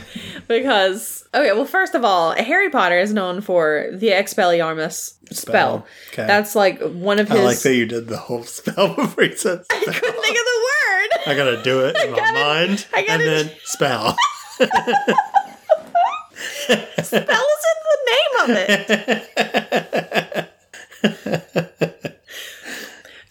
because 0.48 1.24
okay, 1.34 1.52
well 1.52 1.64
first 1.64 1.94
of 1.94 2.04
all, 2.04 2.32
Harry 2.32 2.70
Potter 2.70 2.98
is 2.98 3.12
known 3.12 3.40
for 3.40 3.88
the 3.92 4.08
Expelliarmus 4.08 5.14
spell. 5.32 5.86
Okay. 6.12 6.26
That's 6.26 6.54
like 6.54 6.80
one 6.80 7.18
of 7.18 7.28
his 7.28 7.40
I 7.40 7.44
like 7.44 7.58
that 7.60 7.74
you 7.74 7.86
did 7.86 8.08
the 8.08 8.16
whole 8.16 8.42
spell 8.58 8.94
before 8.94 9.24
you 9.24 9.36
said 9.36 9.64
spell. 9.64 9.80
couldn't 9.80 9.94
think 10.22 10.36
of 10.36 10.44
the 10.44 10.60
word. 10.66 11.08
I 11.26 11.34
gotta 11.36 11.62
do 11.62 11.80
it 11.86 11.96
in 12.04 12.10
my 12.12 12.16
gotta- 12.18 12.32
mind. 12.68 12.86
I 12.92 13.02
gotta- 13.06 13.12
and 13.12 13.22
then 13.22 13.50
spell. 13.64 14.16
Spell 17.02 17.44
is 17.46 17.64
in 17.70 17.78
the 17.86 17.98
name 18.06 18.34
of 18.42 18.50
it. 18.68 20.50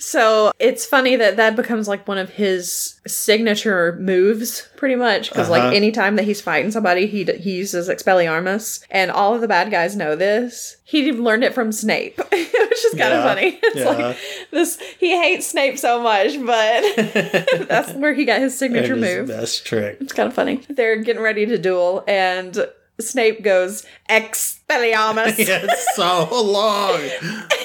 So 0.01 0.53
it's 0.59 0.85
funny 0.85 1.17
that 1.17 1.35
that 1.37 1.57
becomes 1.57 1.87
like 1.89 2.07
one 2.07 2.17
of 2.17 2.29
his 2.29 2.99
signature 3.05 3.97
moves, 3.99 4.65
pretty 4.77 4.95
much, 4.95 5.29
because 5.29 5.49
Uh-huh. 5.49 5.65
like 5.65 5.75
anytime 5.75 6.15
that 6.15 6.23
he's 6.23 6.39
fighting 6.39 6.71
somebody, 6.71 7.05
he 7.05 7.25
d- 7.25 7.33
he 7.37 7.57
uses 7.57 7.89
Expelliarmus, 7.89 8.81
and 8.89 9.11
all 9.11 9.35
of 9.35 9.41
the 9.41 9.47
bad 9.47 9.69
guys 9.71 9.97
know 9.97 10.15
this. 10.15 10.77
He 10.85 11.11
learned 11.11 11.43
it 11.43 11.53
from 11.53 11.73
Snape, 11.73 12.17
which 12.31 12.85
is 12.85 12.95
kind 12.97 13.13
of 13.13 13.19
Yeah. 13.19 13.23
funny. 13.23 13.59
It's 13.63 13.75
Yeah. 13.75 13.89
like 13.89 14.17
this 14.51 14.79
he 14.99 15.17
hates 15.21 15.47
Snape 15.47 15.77
so 15.77 16.01
much, 16.01 16.43
but 16.45 17.67
that's 17.67 17.91
where 17.93 18.13
he 18.13 18.23
got 18.23 18.39
his 18.39 18.57
signature 18.57 18.95
move. 18.95 19.27
best 19.27 19.65
trick. 19.65 19.97
It's 19.99 20.13
kind 20.13 20.27
of 20.27 20.33
funny. 20.33 20.61
They're 20.69 20.95
getting 21.03 21.21
ready 21.21 21.45
to 21.45 21.57
duel, 21.57 22.05
and 22.07 22.57
Snape 22.99 23.43
goes 23.43 23.85
Expelliarmus. 24.09 25.37
Yeah, 25.47 25.61
it's 25.63 25.95
so 25.95 26.27
long. 26.31 26.99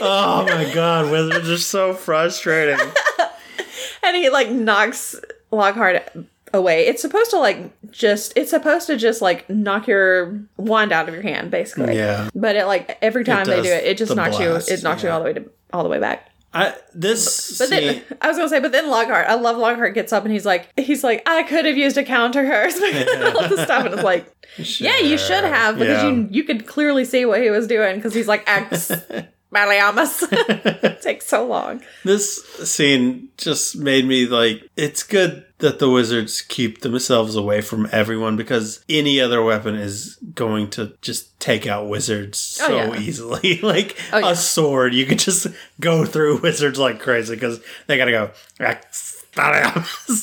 Oh 0.01 0.45
my 0.47 0.71
god, 0.73 1.11
wizards 1.11 1.49
are 1.49 1.59
so 1.59 1.93
frustrating. 1.95 2.79
and 4.03 4.17
he 4.17 4.31
like 4.31 4.51
knocks 4.51 5.17
Lockhart 5.51 6.09
away. 6.53 6.87
It's 6.87 7.03
supposed 7.03 7.31
to 7.31 7.39
like 7.39 7.91
just 7.91 8.33
it's 8.37 8.51
supposed 8.51 8.87
to 8.87 8.97
just 8.97 9.21
like 9.21 9.49
knock 9.51 9.87
your 9.87 10.41
wand 10.57 10.93
out 10.93 11.09
of 11.09 11.15
your 11.15 11.23
hand, 11.23 11.51
basically. 11.51 11.97
Yeah. 11.97 12.31
But 12.35 12.57
it 12.57 12.67
like 12.67 12.97
every 13.03 13.25
time 13.25 13.47
they 13.47 13.63
do 13.63 13.69
it, 13.69 13.85
it 13.85 13.99
just 13.99 14.15
knocks 14.15 14.37
blast, 14.37 14.69
you 14.69 14.75
it 14.75 14.83
knocks 14.83 15.03
you 15.03 15.11
all 15.11 15.19
the 15.19 15.25
way 15.25 15.33
to 15.35 15.51
all 15.73 15.83
the 15.83 15.89
way 15.89 15.99
back. 15.99 16.31
I 16.55 16.75
this 16.95 17.59
But 17.59 17.71
then 17.71 18.03
I 18.21 18.29
was 18.29 18.37
gonna 18.37 18.49
say, 18.49 18.61
but 18.61 18.71
then 18.73 18.89
Lockhart, 18.89 19.27
I 19.29 19.35
love 19.35 19.57
Lockhart 19.57 19.93
gets 19.95 20.13
up 20.13 20.25
and 20.25 20.33
he's 20.33 20.47
like, 20.47 20.69
he's 20.79 21.03
like, 21.03 21.23
I 21.29 21.43
could 21.43 21.65
have 21.65 21.77
used 21.77 21.97
a 21.99 22.05
counter 22.05 22.45
curse, 22.45 22.75
all 23.35 23.49
this 23.49 23.63
stuff, 23.63 23.85
and 23.87 23.95
it's 23.95 24.03
like, 24.05 24.27
yeah, 24.57 24.99
you 24.99 25.19
should 25.19 25.45
have 25.45 25.79
because 25.79 26.03
Yeah. 26.03 26.09
you 26.11 26.29
you 26.31 26.45
could 26.45 26.67
clearly 26.67 27.05
see 27.05 27.25
what 27.27 27.43
he 27.43 27.51
was 27.51 27.67
doing 27.67 27.97
because 27.97 28.15
he's 28.15 28.29
like 28.29 28.45
X 28.47 28.91
Maliamus. 29.53 30.25
it 30.33 31.03
takes 31.03 31.27
so 31.27 31.47
long. 31.47 31.83
This 32.05 32.45
scene 32.69 33.29
just 33.37 33.77
made 33.77 34.05
me 34.07 34.27
like 34.27 34.63
it's 34.77 35.03
good 35.03 35.45
that 35.65 35.79
the 35.79 35.89
wizards 35.89 36.43
keep 36.43 36.83
themselves 36.83 37.35
away 37.37 37.63
from 37.63 37.89
everyone 37.91 38.37
because 38.37 38.85
any 38.87 39.19
other 39.19 39.43
weapon 39.43 39.75
is 39.75 40.17
going 40.35 40.69
to 40.71 40.93
just 41.01 41.39
take 41.41 41.67
out 41.67 41.89
wizards 41.89 42.59
oh, 42.63 42.67
so 42.69 42.79
Oh, 42.79 42.93
yeah. 42.93 43.01
easily. 43.01 43.59
like 43.63 43.97
Oh, 44.13 44.19
yeah. 44.19 44.31
a 44.31 44.37
sword, 44.37 44.93
you 44.93 45.07
could 45.07 45.19
just 45.19 45.47
go 45.81 46.05
through 46.05 46.41
wizards 46.43 46.79
like 46.79 47.01
crazy 47.01 47.35
because 47.35 47.61
they 47.87 47.97
gotta 47.97 48.11
go. 48.13 48.31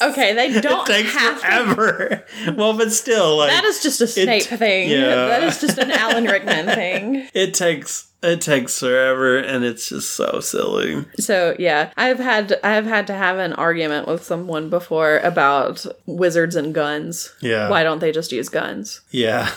Okay, 0.02 0.34
they 0.34 0.62
don't 0.62 0.88
it 0.90 0.94
takes 0.94 1.12
have 1.14 1.42
to 1.42 2.24
well, 2.56 2.78
but 2.78 2.92
still, 2.92 3.38
like 3.38 3.50
That 3.50 3.66
is 3.66 3.82
just 3.82 4.00
a 4.00 4.08
Snape 4.08 4.44
thing. 4.44 4.90
yeah. 4.90 5.26
That 5.28 5.44
is 5.44 5.60
just 5.60 5.78
an 5.80 5.92
Alan 5.92 6.26
Rickman 6.26 6.66
thing. 6.76 7.28
it 7.34 7.54
takes 7.54 8.11
it 8.24 8.42
takes 8.42 8.80
forever, 8.80 9.38
and 9.38 9.64
it's 9.64 9.90
just 9.90 10.12
so 10.16 10.40
silly. 10.40 11.06
So 11.18 11.56
yeah, 11.58 11.92
I've 11.98 12.20
had 12.20 12.60
I've 12.64 12.86
had 12.86 13.08
to 13.08 13.14
have 13.14 13.38
an 13.38 13.54
argument 13.54 14.08
with 14.08 14.24
someone 14.24 14.70
before 14.70 15.18
about 15.20 15.86
wizards 16.06 16.56
and 16.56 16.74
guns. 16.74 17.34
Yeah. 17.42 17.70
Why 17.70 17.84
don't 17.84 18.00
they 18.00 18.12
just 18.12 18.32
use 18.32 18.50
guns? 18.50 19.02
Yeah, 19.12 19.50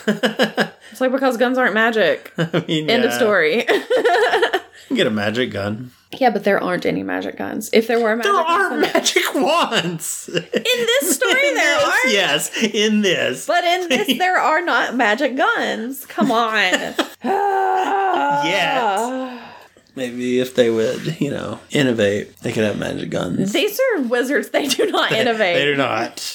It's 0.91 1.01
like 1.01 1.11
because 1.11 1.37
guns 1.37 1.57
aren't 1.57 1.73
magic. 1.73 2.33
I 2.37 2.63
mean, 2.67 2.89
End 2.89 3.03
of 3.05 3.13
story. 3.13 3.65
Get 4.93 5.07
a 5.07 5.11
magic 5.11 5.51
gun. 5.51 5.91
Yeah, 6.11 6.29
but 6.29 6.43
there 6.43 6.61
aren't 6.63 6.85
any 6.85 7.03
magic 7.03 7.37
guns. 7.37 7.69
If 7.73 7.87
there 7.87 7.99
were 7.99 8.15
magic 8.15 8.31
There 8.31 8.43
guns, 8.43 8.71
are 8.73 8.77
magic 8.93 9.23
wands. 9.35 10.29
in 10.29 10.41
this 10.53 11.15
story 11.15 11.47
In 11.49 11.55
there 11.55 11.75
this, 11.77 11.87
are. 11.87 12.07
Yes, 12.07 12.51
in 12.63 13.01
this. 13.01 13.45
But 13.45 13.63
in 13.63 13.89
this, 13.89 14.17
there 14.17 14.37
are 14.37 14.61
not 14.63 14.95
magic 14.95 15.35
guns. 15.35 16.05
Come 16.05 16.31
on. 16.31 16.95
Yet. 18.45 19.41
Maybe 19.95 20.39
if 20.39 20.55
they 20.55 20.69
would, 20.69 21.19
you 21.21 21.31
know, 21.31 21.59
innovate, 21.71 22.37
they 22.39 22.51
could 22.51 22.63
have 22.63 22.77
magic 22.77 23.09
guns. 23.09 23.53
These 23.53 23.79
are 23.79 24.01
wizards. 24.01 24.49
They 24.49 24.67
do 24.67 24.87
not 24.87 25.11
innovate. 25.21 25.55
They 25.55 25.65
do 25.65 25.75
not. 25.75 26.33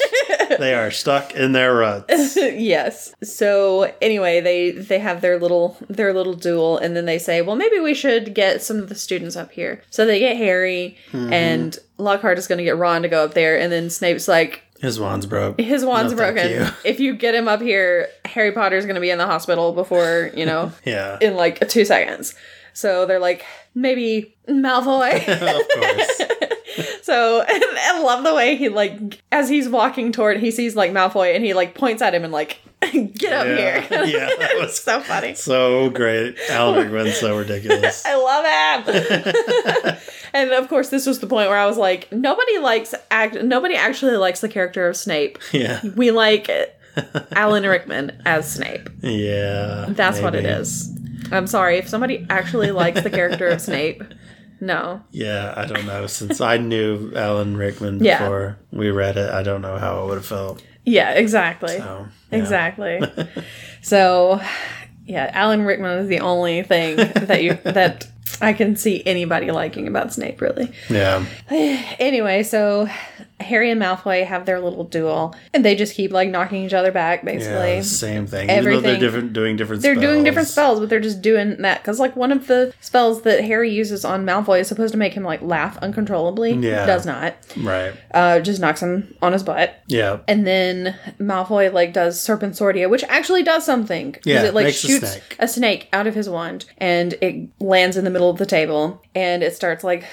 they 0.58 0.74
are 0.74 0.90
stuck 0.90 1.34
in 1.34 1.52
their 1.52 1.74
ruts. 1.74 2.36
yes. 2.36 3.14
So 3.22 3.92
anyway, 4.00 4.40
they 4.40 4.70
they 4.70 4.98
have 4.98 5.20
their 5.20 5.38
little 5.38 5.76
their 5.88 6.12
little 6.14 6.34
duel, 6.34 6.78
and 6.78 6.96
then 6.96 7.04
they 7.04 7.18
say, 7.18 7.42
well, 7.42 7.56
maybe 7.56 7.78
we 7.80 7.94
should 7.94 8.34
get 8.34 8.62
some 8.62 8.78
of 8.78 8.88
the 8.88 8.94
students 8.94 9.36
up 9.36 9.50
here. 9.52 9.82
So 9.90 10.06
they 10.06 10.18
get 10.18 10.36
Harry, 10.36 10.96
Mm-hmm. 11.12 11.32
and 11.32 11.78
Lockhart 11.98 12.38
is 12.38 12.46
going 12.46 12.58
to 12.58 12.64
get 12.64 12.76
Ron 12.76 13.02
to 13.02 13.08
go 13.08 13.24
up 13.24 13.34
there, 13.34 13.58
and 13.58 13.70
then 13.72 13.90
Snape's 13.90 14.26
like. 14.28 14.62
His 14.80 14.98
wand's 14.98 15.26
broke. 15.26 15.60
His 15.60 15.84
wand's 15.84 16.12
No, 16.12 16.18
thank 16.18 16.36
broken. 16.36 16.50
you. 16.52 16.66
If 16.90 17.00
you 17.00 17.14
get 17.14 17.34
him 17.34 17.48
up 17.48 17.60
here, 17.60 18.08
Harry 18.24 18.50
Potter's 18.52 18.86
going 18.86 18.94
to 18.94 19.00
be 19.02 19.10
in 19.10 19.18
the 19.18 19.26
hospital 19.26 19.72
before, 19.72 20.30
you 20.34 20.46
know, 20.46 20.72
Yeah. 20.86 21.18
in 21.20 21.34
like 21.36 21.68
two 21.68 21.84
seconds. 21.84 22.34
So 22.80 23.06
they're 23.06 23.18
like, 23.20 23.44
maybe 23.74 24.34
Malfoy. 24.48 25.16
of 25.28 25.68
course. 25.68 26.22
So 27.02 27.40
and 27.40 27.64
I 27.78 28.00
love 28.02 28.22
the 28.22 28.32
way 28.32 28.54
he 28.54 28.68
like 28.68 29.20
as 29.32 29.48
he's 29.48 29.68
walking 29.68 30.12
toward 30.12 30.38
he 30.38 30.50
sees 30.52 30.76
like 30.76 30.92
Malfoy 30.92 31.34
and 31.34 31.44
he 31.44 31.52
like 31.52 31.74
points 31.74 32.00
at 32.00 32.14
him 32.14 32.22
and 32.22 32.32
like 32.32 32.60
get 32.80 33.32
up 33.32 33.46
Yeah. 33.46 33.80
here. 33.80 34.04
Yeah, 34.04 34.28
that 34.38 34.52
was- 34.60 34.78
so 34.78 35.00
funny. 35.00 35.34
So 35.34 35.90
great. 35.90 36.36
Alan 36.48 36.76
Rickman's 36.92 37.18
so 37.18 37.36
ridiculous. 37.36 38.04
I 38.06 38.14
love 38.14 38.84
him. 38.94 39.96
and 40.32 40.50
of 40.52 40.68
course 40.68 40.90
this 40.90 41.06
was 41.06 41.18
the 41.18 41.26
point 41.26 41.48
where 41.48 41.58
I 41.58 41.66
was 41.66 41.76
like 41.76 42.10
nobody 42.12 42.58
likes 42.58 42.94
act 43.10 43.34
nobody 43.42 43.74
actually 43.74 44.16
likes 44.16 44.40
the 44.40 44.48
character 44.48 44.86
of 44.88 44.96
Snape. 44.96 45.38
Yeah. 45.52 45.80
We 45.96 46.12
like 46.12 46.48
Alan 47.32 47.64
Rickman 47.64 48.22
as 48.24 48.50
Snape. 48.52 48.88
Yeah. 49.02 49.86
That's 49.88 50.20
what 50.20 50.34
it 50.36 50.44
maybe. 50.44 50.54
is. 50.54 50.96
I'm 51.30 51.46
sorry 51.46 51.78
if 51.78 51.88
somebody 51.88 52.26
actually 52.30 52.70
likes 52.72 53.02
the 53.02 53.10
character 53.10 53.48
of 53.48 53.60
Snape. 53.60 54.02
No. 54.60 55.02
Yeah, 55.10 55.54
I 55.56 55.64
don't 55.64 55.86
know. 55.86 56.06
Since 56.06 56.40
I 56.40 56.58
knew 56.58 57.12
Alan 57.16 57.56
Rickman 57.56 58.02
Yeah. 58.04 58.18
before 58.18 58.58
we 58.70 58.90
read 58.90 59.16
it, 59.16 59.30
I 59.30 59.42
don't 59.42 59.62
know 59.62 59.78
how 59.78 60.02
I 60.02 60.04
would 60.04 60.16
have 60.16 60.26
felt. 60.26 60.62
Yeah, 60.84 61.12
exactly. 61.12 61.78
So, 61.78 62.08
yeah. 62.30 62.38
Exactly. 62.38 63.00
so, 63.82 64.40
yeah, 65.06 65.30
Alan 65.32 65.62
Rickman 65.62 65.98
is 66.00 66.08
the 66.08 66.20
only 66.20 66.62
thing 66.62 66.96
that 66.96 67.42
you 67.42 67.54
that 67.64 68.06
I 68.42 68.52
can 68.52 68.76
see 68.76 69.02
anybody 69.06 69.50
liking 69.50 69.88
about 69.88 70.12
Snape, 70.12 70.40
really. 70.40 70.72
Yeah. 70.88 71.24
Anyway, 71.98 72.42
so 72.42 72.88
Harry 73.40 73.70
and 73.70 73.80
Malfoy 73.80 74.24
have 74.26 74.46
their 74.46 74.60
little 74.60 74.84
duel, 74.84 75.34
and 75.54 75.64
they 75.64 75.74
just 75.74 75.94
keep 75.94 76.12
like 76.12 76.28
knocking 76.30 76.64
each 76.64 76.72
other 76.74 76.92
back, 76.92 77.24
basically. 77.24 77.74
Yeah, 77.76 77.82
same 77.82 78.26
thing. 78.26 78.50
Even 78.50 78.64
they're 78.64 78.72
Everything- 78.74 79.00
different, 79.00 79.32
doing 79.32 79.56
different. 79.56 79.82
They're 79.82 79.94
doing 79.94 80.24
different 80.24 80.48
spells. 80.48 80.76
spells, 80.76 80.80
but 80.80 80.88
they're 80.90 81.00
just 81.00 81.22
doing 81.22 81.56
that 81.62 81.82
because, 81.82 81.98
like, 81.98 82.14
one 82.16 82.32
of 82.32 82.46
the 82.46 82.72
spells 82.80 83.22
that 83.22 83.42
Harry 83.44 83.70
uses 83.70 84.04
on 84.04 84.24
Malfoy 84.26 84.60
is 84.60 84.68
supposed 84.68 84.92
to 84.92 84.98
make 84.98 85.14
him 85.14 85.24
like 85.24 85.42
laugh 85.42 85.76
uncontrollably. 85.78 86.52
Yeah. 86.52 86.86
does 86.86 87.06
not. 87.06 87.34
Right. 87.56 87.92
Uh, 88.12 88.40
just 88.40 88.60
knocks 88.60 88.82
him 88.82 89.14
on 89.22 89.32
his 89.32 89.42
butt. 89.42 89.74
Yeah. 89.86 90.18
And 90.28 90.46
then 90.46 90.96
Malfoy 91.18 91.72
like 91.72 91.92
does 91.92 92.18
Serpensortia, 92.20 92.88
which 92.90 93.04
actually 93.04 93.42
does 93.42 93.64
something. 93.64 94.16
Yeah, 94.24 94.44
it 94.44 94.54
like 94.54 94.64
makes 94.66 94.84
a 94.84 94.86
shoots 94.86 95.10
snake. 95.12 95.36
a 95.38 95.48
snake 95.48 95.88
out 95.92 96.06
of 96.06 96.14
his 96.14 96.28
wand, 96.28 96.66
and 96.78 97.14
it 97.20 97.48
lands 97.60 97.96
in 97.96 98.04
the 98.04 98.10
middle 98.10 98.30
of 98.30 98.38
the 98.38 98.46
table, 98.46 99.02
and 99.14 99.42
it 99.42 99.54
starts 99.54 99.82
like 99.84 100.04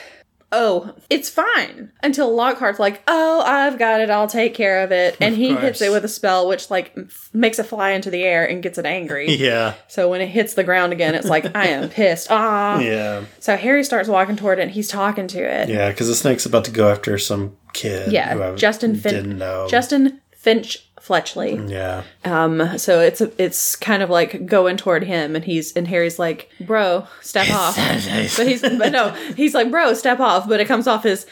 oh, 0.51 0.95
it's 1.09 1.29
fine. 1.29 1.91
Until 2.01 2.33
Lockhart's 2.33 2.79
like, 2.79 3.01
oh, 3.07 3.41
I've 3.41 3.77
got 3.77 3.99
it. 4.01 4.09
I'll 4.09 4.27
take 4.27 4.53
care 4.53 4.81
of 4.83 4.91
it. 4.93 5.17
And 5.19 5.33
Of 5.33 5.37
he 5.39 5.49
course. 5.49 5.61
hits 5.61 5.81
it 5.81 5.91
with 5.91 6.05
a 6.05 6.07
spell, 6.07 6.47
which 6.47 6.69
like 6.71 6.93
f- 6.97 7.29
makes 7.33 7.59
it 7.59 7.63
fly 7.63 7.91
into 7.91 8.09
the 8.09 8.23
air 8.23 8.45
and 8.49 8.63
gets 8.63 8.77
it 8.77 8.85
angry. 8.85 9.27
Yeah. 9.35 9.73
So 9.87 10.09
when 10.09 10.21
it 10.21 10.27
hits 10.27 10.53
the 10.53 10.63
ground 10.63 10.93
again, 10.93 11.15
it's 11.15 11.27
like, 11.27 11.55
I 11.55 11.67
am 11.67 11.89
pissed. 11.89 12.27
Ah. 12.31 12.79
Yeah. 12.79 13.25
So 13.39 13.55
Harry 13.57 13.83
starts 13.83 14.07
walking 14.09 14.35
toward 14.37 14.59
it 14.59 14.63
and 14.63 14.71
he's 14.71 14.87
talking 14.87 15.27
to 15.27 15.39
it. 15.39 15.69
Yeah, 15.69 15.89
because 15.89 16.07
the 16.07 16.15
snake's 16.15 16.45
about 16.45 16.65
to 16.65 16.71
go 16.71 16.89
after 16.89 17.17
some 17.17 17.57
kid. 17.73 18.11
Yeah, 18.11 18.33
who 18.33 18.43
I 18.43 18.55
Justin 18.55 18.95
Fin- 18.95 19.13
didn't 19.13 19.37
know. 19.37 19.67
Justin 19.69 20.21
Finch 20.35 20.86
Fletchley. 21.07 21.55
Yeah. 21.67 22.03
Um, 22.25 22.77
so 22.77 22.99
it's 22.99 23.21
it's 23.21 23.77
kind 23.77 24.03
of 24.03 24.09
like 24.09 24.45
going 24.45 24.75
toward 24.75 25.05
him, 25.05 25.37
and 25.37 25.45
he's 25.45 25.71
and 25.71 25.87
Harry's 25.87 26.19
like, 26.19 26.49
"Bro, 26.59 27.07
step 27.21 27.49
off." 27.49 27.77
But 28.37 28.45
he's 28.47 28.61
but 28.61 28.91
no, 28.91 29.11
he's 29.37 29.53
like, 29.53 29.71
"Bro, 29.71 29.93
step 29.93 30.19
off." 30.19 30.49
But 30.49 30.59
it 30.59 30.67
comes 30.67 30.85
off 30.85 31.05
as, 31.05 31.25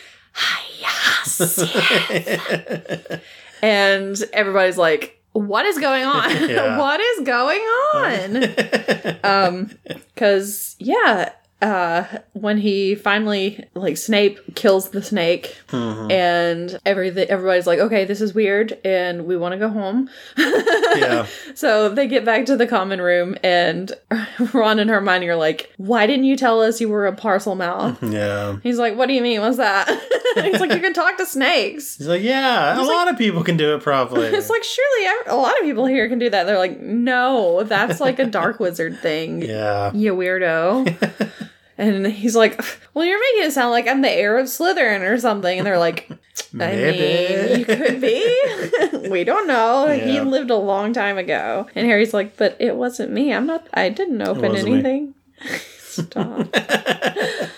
yes. 0.79 1.59
and 3.61 4.17
everybody's 4.31 4.77
like, 4.77 5.21
"What 5.33 5.65
is 5.65 5.77
going 5.77 6.05
on? 6.05 6.31
Yeah. 6.49 6.77
what 6.77 7.01
is 7.01 7.25
going 7.25 7.59
on?" 7.59 8.43
um, 9.25 9.71
because 10.13 10.77
yeah. 10.79 11.33
Uh, 11.61 12.03
when 12.33 12.57
he 12.57 12.95
finally 12.95 13.63
like 13.75 13.95
Snape 13.97 14.39
kills 14.55 14.89
the 14.89 15.01
snake, 15.01 15.55
Mm-hmm. 15.69 16.11
and 16.11 16.79
everything, 16.85 17.27
everybody's 17.29 17.65
like, 17.65 17.79
"Okay, 17.79 18.03
this 18.05 18.19
is 18.21 18.33
weird, 18.35 18.77
and 18.83 19.25
we 19.25 19.35
want 19.37 19.53
to 19.53 19.57
go 19.57 19.69
home." 19.69 20.09
yeah. 20.37 21.25
So 21.55 21.89
they 21.89 22.07
get 22.07 22.25
back 22.25 22.45
to 22.47 22.57
the 22.57 22.67
common 22.67 22.99
room, 23.01 23.35
and 23.41 23.91
Ron 24.53 24.79
and 24.79 24.89
Hermione 24.89 25.27
are 25.29 25.35
like, 25.37 25.71
"Why 25.77 26.05
didn't 26.05 26.25
you 26.25 26.35
tell 26.35 26.61
us 26.61 26.81
you 26.81 26.89
were 26.89 27.07
a 27.07 27.15
Parselmouth?" 27.15 27.97
Yeah. 28.15 28.57
He's 28.61 28.77
like, 28.77 28.95
"What 28.97 29.07
do 29.07 29.13
you 29.13 29.21
mean? 29.21 29.39
What's 29.41 29.57
that?" 29.57 29.87
He's 30.35 30.59
like, 30.59 30.73
"You 30.73 30.79
can 30.81 30.93
talk 30.93 31.17
to 31.17 31.25
snakes." 31.25 31.97
He's 31.97 32.07
like, 32.07 32.21
yeah, 32.21 32.79
a 32.79 32.83
lot 32.83 33.07
of 33.09 33.17
people 33.17 33.43
can 33.43 33.55
do 33.57 33.73
it 33.75 33.81
properly. 33.81 34.27
It's 34.27 34.49
like, 34.49 34.63
surely 34.63 35.07
a 35.27 35.35
lot 35.35 35.57
of 35.57 35.63
people 35.63 35.85
here 35.85 36.09
can 36.09 36.19
do 36.19 36.29
that. 36.29 36.43
They're 36.43 36.57
like, 36.59 36.79
"No, 36.81 37.63
that's 37.63 37.99
like 38.01 38.19
a 38.19 38.25
dark 38.25 38.59
wizard 38.59 38.99
thing." 38.99 39.41
yeah. 39.41 39.91
You 39.93 40.13
weirdo. 40.15 41.23
And 41.77 42.07
he's 42.07 42.35
like, 42.35 42.59
"Well, 42.93 43.03
you're 43.05 43.19
making 43.19 43.49
it 43.49 43.53
sound 43.53 43.71
like 43.71 43.87
I'm 43.87 44.01
the 44.01 44.09
heir 44.09 44.37
of 44.37 44.47
Slytherin 44.47 45.01
or 45.01 45.19
something." 45.19 45.57
And 45.57 45.65
they're 45.67 45.77
like, 45.77 46.09
"I 46.59 46.75
mean, 46.75 47.59
you 47.59 47.65
could 47.65 47.99
be. 47.99 49.09
we 49.09 49.23
don't 49.23 49.47
know. 49.47 49.87
He 49.87 50.19
lived 50.21 50.51
a 50.51 50.55
long 50.55 50.93
time 50.93 51.17
ago." 51.17 51.67
And 51.75 51.85
Harry's 51.85 52.13
like, 52.13 52.37
"But 52.37 52.55
it 52.59 52.75
wasn't 52.75 53.11
me. 53.11 53.33
I'm 53.33 53.45
not. 53.45 53.67
I 53.73 53.89
didn't 53.89 54.21
open 54.21 54.55
anything." 54.55 55.15
Stop. 55.79 56.47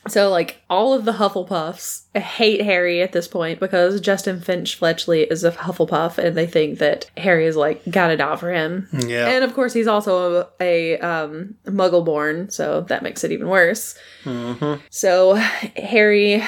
So, 0.07 0.29
like, 0.29 0.61
all 0.69 0.93
of 0.93 1.05
the 1.05 1.13
Hufflepuffs 1.13 2.03
hate 2.17 2.61
Harry 2.61 3.01
at 3.01 3.11
this 3.11 3.27
point 3.27 3.59
because 3.59 3.99
Justin 4.01 4.39
Finch 4.41 4.75
Fletchley 4.75 5.21
is 5.23 5.43
a 5.43 5.51
Hufflepuff, 5.51 6.17
and 6.17 6.35
they 6.35 6.47
think 6.47 6.79
that 6.79 7.09
Harry 7.17 7.45
is 7.45 7.55
like 7.55 7.83
got 7.89 8.11
it 8.11 8.19
out 8.21 8.39
for 8.39 8.51
him. 8.51 8.87
Yeah. 8.93 9.27
And 9.27 9.43
of 9.43 9.53
course, 9.53 9.73
he's 9.73 9.87
also 9.87 10.47
a, 10.59 10.95
a 10.95 10.99
um, 10.99 11.55
Muggle 11.65 12.03
born, 12.05 12.49
so 12.49 12.81
that 12.81 13.03
makes 13.03 13.23
it 13.23 13.31
even 13.31 13.47
worse. 13.47 13.97
Mm-hmm. 14.23 14.81
So 14.89 15.35
Harry, 15.35 16.43